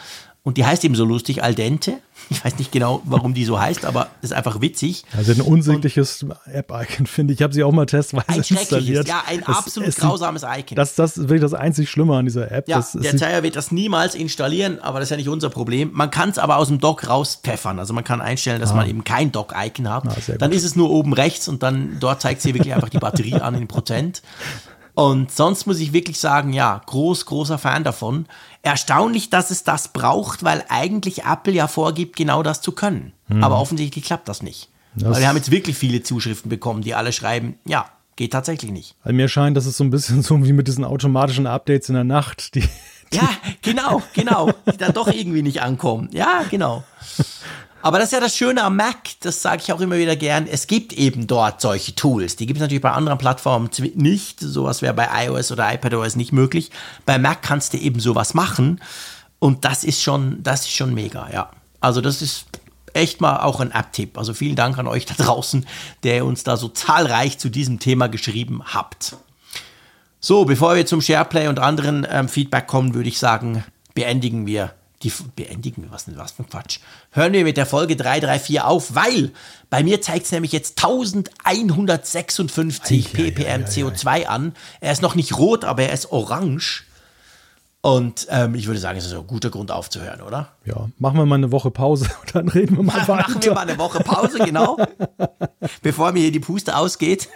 Und 0.45 0.59
die 0.59 0.67
heißt 0.67 0.85
eben 0.85 0.95
so 0.95 1.07
lustig, 1.07 1.43
Al 1.43 1.55
dente. 1.55 1.95
Ich 2.31 2.43
weiß 2.43 2.59
nicht 2.59 2.73
genau, 2.73 3.03
warum 3.05 3.35
die 3.35 3.45
so 3.45 3.61
heißt, 3.61 3.85
aber 3.85 4.09
das 4.23 4.31
ist 4.31 4.37
einfach 4.37 4.63
witzig. 4.63 5.05
Also 5.15 5.33
ein 5.33 5.43
unsägliches 5.43 6.25
App-Icon, 6.47 7.07
finde 7.07 7.35
ich. 7.35 7.41
Ich 7.41 7.43
habe 7.43 7.53
sie 7.53 7.63
auch 7.63 7.73
mal 7.73 7.85
testweise 7.85 8.25
ein 8.29 8.37
installiert. 8.39 9.07
Ja, 9.07 9.25
ein 9.27 9.41
das, 9.41 9.59
absolut 9.59 9.89
es, 9.91 9.97
grausames 9.97 10.43
Icon. 10.43 10.75
Das, 10.77 10.95
das 10.95 11.19
ist 11.19 11.25
wirklich 11.25 11.43
das 11.43 11.53
einzig 11.53 11.91
Schlimme 11.91 12.17
an 12.17 12.25
dieser 12.25 12.51
App. 12.51 12.67
Ja, 12.67 12.77
das, 12.77 12.93
der 12.93 13.19
Zeier 13.19 13.43
wird 13.43 13.57
das 13.57 13.73
niemals 13.73 14.15
installieren, 14.15 14.79
aber 14.81 15.01
das 15.01 15.09
ist 15.09 15.11
ja 15.11 15.17
nicht 15.19 15.29
unser 15.29 15.51
Problem. 15.51 15.91
Man 15.93 16.11
kann 16.11 16.31
es 16.31 16.39
aber 16.39 16.57
aus 16.57 16.69
dem 16.69 16.79
Dock 16.79 17.07
rauspfeffern. 17.11 17.79
Also 17.79 17.93
man 17.93 18.05
kann 18.05 18.23
einstellen, 18.23 18.61
dass 18.61 18.71
ah. 18.71 18.77
man 18.77 18.89
eben 18.89 19.05
kein 19.05 19.31
Dock-Icon 19.31 19.91
hat. 19.91 20.07
Ah, 20.07 20.15
dann 20.39 20.53
ist 20.53 20.65
es 20.65 20.77
nur 20.77 20.89
oben 20.89 21.13
rechts 21.13 21.47
und 21.47 21.63
dann 21.63 21.99
dort 22.01 22.23
zeigt 22.23 22.41
sie 22.41 22.55
wirklich 22.55 22.73
einfach 22.73 22.89
die 22.89 22.99
Batterie 22.99 23.35
an 23.35 23.55
in 23.55 23.69
Prozent. 23.69 24.23
Und 24.95 25.33
sonst 25.33 25.66
muss 25.66 25.81
ich 25.81 25.93
wirklich 25.93 26.19
sagen, 26.19 26.53
ja, 26.53 26.81
groß, 26.87 27.27
großer 27.27 27.59
Fan 27.59 27.83
davon. 27.83 28.27
Erstaunlich, 28.62 29.29
dass 29.29 29.51
es 29.51 29.65
das 29.65 29.89
braucht, 29.89 30.45
weil 30.45 30.65
eigentlich 30.69 31.25
Apple 31.25 31.53
ja 31.53 31.66
vorgibt, 31.66 32.16
genau 32.16 32.43
das 32.43 32.61
zu 32.61 32.73
können. 32.73 33.12
Hm. 33.29 33.43
Aber 33.43 33.59
offensichtlich 33.59 34.05
klappt 34.05 34.29
das 34.29 34.43
nicht. 34.43 34.69
Das 34.95 35.11
weil 35.11 35.21
wir 35.23 35.29
haben 35.29 35.37
jetzt 35.37 35.51
wirklich 35.51 35.77
viele 35.77 36.03
Zuschriften 36.03 36.49
bekommen, 36.49 36.83
die 36.83 36.95
alle 36.95 37.12
schreiben, 37.12 37.57
ja, 37.66 37.87
geht 38.15 38.33
tatsächlich 38.33 38.71
nicht. 38.71 38.95
Weil 39.03 39.15
mir 39.15 39.29
scheint, 39.29 39.57
das 39.57 39.66
ist 39.66 39.77
so 39.77 39.85
ein 39.85 39.91
bisschen 39.91 40.23
so 40.23 40.45
wie 40.45 40.53
mit 40.53 40.69
diesen 40.69 40.85
automatischen 40.85 41.47
Updates 41.47 41.89
in 41.89 41.97
der 41.97 42.05
Nacht, 42.05 42.55
die, 42.55 42.61
die 43.12 43.16
ja, 43.16 43.29
genau, 43.62 44.03
genau, 44.12 44.53
die 44.73 44.77
dann 44.77 44.93
doch 44.93 45.09
irgendwie 45.09 45.43
nicht 45.43 45.62
ankommen. 45.62 46.09
Ja, 46.12 46.45
genau. 46.49 46.85
Aber 47.85 47.98
das 47.98 48.06
ist 48.09 48.12
ja 48.12 48.20
das 48.20 48.35
Schöne 48.35 48.62
am 48.65 48.77
Mac, 48.77 48.97
das 49.20 49.43
sage 49.43 49.61
ich 49.62 49.70
auch 49.70 49.81
immer 49.82 49.98
wieder 49.98 50.16
gern. 50.16 50.47
Es 50.47 50.66
gibt 50.66 50.94
eben 50.94 51.27
dort 51.27 51.61
solche 51.61 51.94
Tools. 51.94 52.35
Die 52.35 52.47
gibt 52.47 52.56
es 52.56 52.62
natürlich 52.62 52.81
bei 52.81 52.93
anderen 52.93 53.19
Plattformen 53.19 53.69
nicht. 53.94 54.40
Sowas 54.40 54.81
wäre 54.81 54.94
bei 54.94 55.27
iOS 55.27 55.52
oder 55.52 55.70
iPadOS 55.70 56.16
nicht 56.16 56.32
möglich. 56.32 56.70
Bei 57.05 57.19
Mac 57.19 57.43
kannst 57.43 57.74
du 57.74 57.77
eben 57.77 58.01
sowas 58.01 58.32
machen. 58.32 58.81
Und 59.39 59.66
das 59.66 59.85
ist 59.85 60.01
schon, 60.01 60.43
das 60.43 60.62
ist 60.62 60.74
schon 60.74 60.94
mega, 60.94 61.28
ja. 61.31 61.51
Also 61.81 62.01
das 62.01 62.23
ist 62.23 62.47
echt 62.94 63.20
mal 63.20 63.40
auch 63.40 63.61
ein 63.61 63.70
App-Tipp. 63.70 64.16
Also 64.16 64.32
vielen 64.32 64.56
Dank 64.56 64.78
an 64.78 64.86
euch 64.86 65.05
da 65.05 65.12
draußen, 65.23 65.66
der 66.05 66.24
uns 66.24 66.43
da 66.43 66.56
so 66.56 66.69
zahlreich 66.69 67.36
zu 67.36 67.51
diesem 67.51 67.81
Thema 67.81 68.06
geschrieben 68.06 68.62
habt. 68.65 69.15
So, 70.20 70.47
bevor 70.47 70.74
wir 70.74 70.86
zum 70.86 71.02
SharePlay 71.02 71.48
und 71.48 71.59
anderen 71.59 72.06
ähm, 72.11 72.31
Feedback 72.31 72.66
kommen, 72.66 72.94
würde 72.94 73.11
ich 73.11 73.19
sagen, 73.19 73.62
beendigen 73.93 74.47
wir 74.47 74.73
die 75.05 75.12
beendigen 75.36 75.85
wir, 75.85 75.90
was, 75.90 76.06
was 76.16 76.32
für 76.32 76.43
ein 76.43 76.48
Quatsch. 76.48 76.78
Hören 77.12 77.35
wir 77.35 77.44
mit 77.44 77.56
der 77.56 77.66
Folge 77.66 77.94
334 77.94 78.62
auf, 78.62 78.94
weil 78.94 79.32
bei 79.70 79.85
mir 79.85 80.01
zeigt 80.01 80.26
es 80.26 80.32
nämlich 80.32 80.52
jetzt 80.52 80.82
1156 80.82 83.12
ppm 83.12 83.64
CO2 83.64 84.26
an. 84.26 84.55
Er 84.81 84.93
ist 84.93 85.02
noch 85.02 85.14
nicht 85.14 85.36
rot, 85.36 85.64
aber 85.64 85.85
er 85.85 85.93
ist 85.93 86.10
orange. 86.10 86.85
Und 87.85 88.28
ähm, 88.31 88.55
ich 88.55 88.66
würde 88.66 88.81
sagen, 88.81 88.97
es 88.97 89.05
ist 89.05 89.12
ein 89.12 89.27
guter 89.27 89.51
Grund 89.51 89.70
aufzuhören, 89.70 90.23
oder? 90.23 90.48
Ja, 90.65 90.89
machen 90.98 91.19
wir 91.19 91.27
mal 91.27 91.35
eine 91.35 91.52
Woche 91.52 91.70
Pause 91.70 92.09
und 92.23 92.35
dann 92.35 92.48
reden 92.48 92.78
wir 92.78 92.82
mal 92.82 92.97
weiter. 93.06 93.16
Machen 93.28 93.43
wir 93.43 93.52
mal 93.52 93.61
eine 93.61 93.77
Woche 93.77 94.02
Pause, 94.02 94.39
genau. 94.39 94.78
bevor 95.82 96.12
mir 96.12 96.20
hier 96.20 96.32
die 96.32 96.40
Puste 96.40 96.78
ausgeht. 96.78 97.28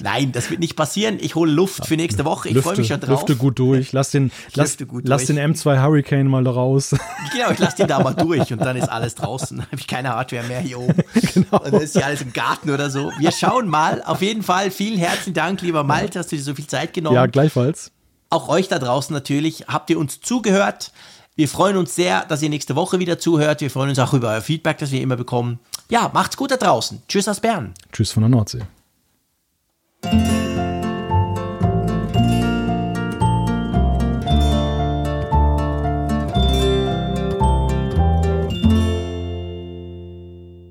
Nein, 0.00 0.30
das 0.30 0.48
wird 0.50 0.60
nicht 0.60 0.76
passieren. 0.76 1.18
Ich 1.20 1.34
hole 1.34 1.50
Luft 1.50 1.86
für 1.86 1.96
nächste 1.96 2.24
Woche. 2.24 2.50
Ich 2.50 2.58
freue 2.58 2.76
mich 2.76 2.86
schon 2.86 3.00
drauf. 3.00 3.22
Lüfte 3.22 3.34
gut 3.34 3.58
durch. 3.58 3.90
Lass 3.90 4.12
den, 4.12 4.30
lass, 4.54 4.76
lass 5.02 5.24
den 5.24 5.40
M2 5.40 5.82
Hurricane 5.82 6.28
mal 6.28 6.46
raus. 6.46 6.94
Genau, 7.32 7.50
ich 7.50 7.58
lasse 7.58 7.78
den 7.78 7.88
da 7.88 7.98
mal 7.98 8.14
durch 8.14 8.52
und 8.52 8.60
dann 8.60 8.76
ist 8.76 8.88
alles 8.88 9.16
draußen. 9.16 9.56
Dann 9.56 9.66
habe 9.66 9.80
ich 9.80 9.88
keine 9.88 10.10
Hardware 10.10 10.44
mehr 10.44 10.60
hier 10.60 10.78
oben. 10.78 11.02
Genau. 11.34 11.64
Und 11.64 11.74
dann 11.74 11.82
ist 11.82 11.96
ja 11.96 12.02
alles 12.02 12.22
im 12.22 12.32
Garten 12.32 12.70
oder 12.70 12.90
so. 12.90 13.10
Wir 13.18 13.32
schauen 13.32 13.66
mal. 13.66 14.04
Auf 14.04 14.22
jeden 14.22 14.44
Fall 14.44 14.70
vielen 14.70 15.00
herzlichen 15.00 15.34
Dank, 15.34 15.62
lieber 15.62 15.82
Malte, 15.82 16.20
dass 16.20 16.28
du 16.28 16.36
dir 16.36 16.42
so 16.42 16.54
viel 16.54 16.68
Zeit 16.68 16.92
genommen 16.92 17.16
hast. 17.16 17.24
Ja, 17.24 17.26
gleichfalls. 17.26 17.90
Auch 18.30 18.48
euch 18.48 18.68
da 18.68 18.78
draußen 18.78 19.14
natürlich. 19.14 19.66
Habt 19.68 19.90
ihr 19.90 19.98
uns 19.98 20.20
zugehört? 20.20 20.92
Wir 21.34 21.48
freuen 21.48 21.76
uns 21.76 21.94
sehr, 21.94 22.24
dass 22.24 22.42
ihr 22.42 22.50
nächste 22.50 22.76
Woche 22.76 22.98
wieder 22.98 23.18
zuhört. 23.18 23.60
Wir 23.60 23.70
freuen 23.70 23.90
uns 23.90 23.98
auch 23.98 24.12
über 24.12 24.30
euer 24.30 24.42
Feedback, 24.42 24.78
das 24.78 24.90
wir 24.90 25.00
immer 25.00 25.16
bekommen. 25.16 25.60
Ja, 25.88 26.10
macht's 26.12 26.36
gut 26.36 26.50
da 26.50 26.56
draußen. 26.56 27.02
Tschüss 27.08 27.28
aus 27.28 27.40
Bern. 27.40 27.72
Tschüss 27.92 28.10
von 28.10 28.22
der 28.22 28.30
Nordsee. 28.30 28.62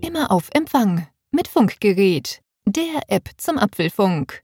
Immer 0.01 0.31
auf 0.31 0.49
Empfang 0.53 1.07
mit 1.31 1.47
Funkgerät, 1.47 2.41
der 2.65 3.01
App 3.07 3.29
zum 3.37 3.57
Apfelfunk. 3.57 4.43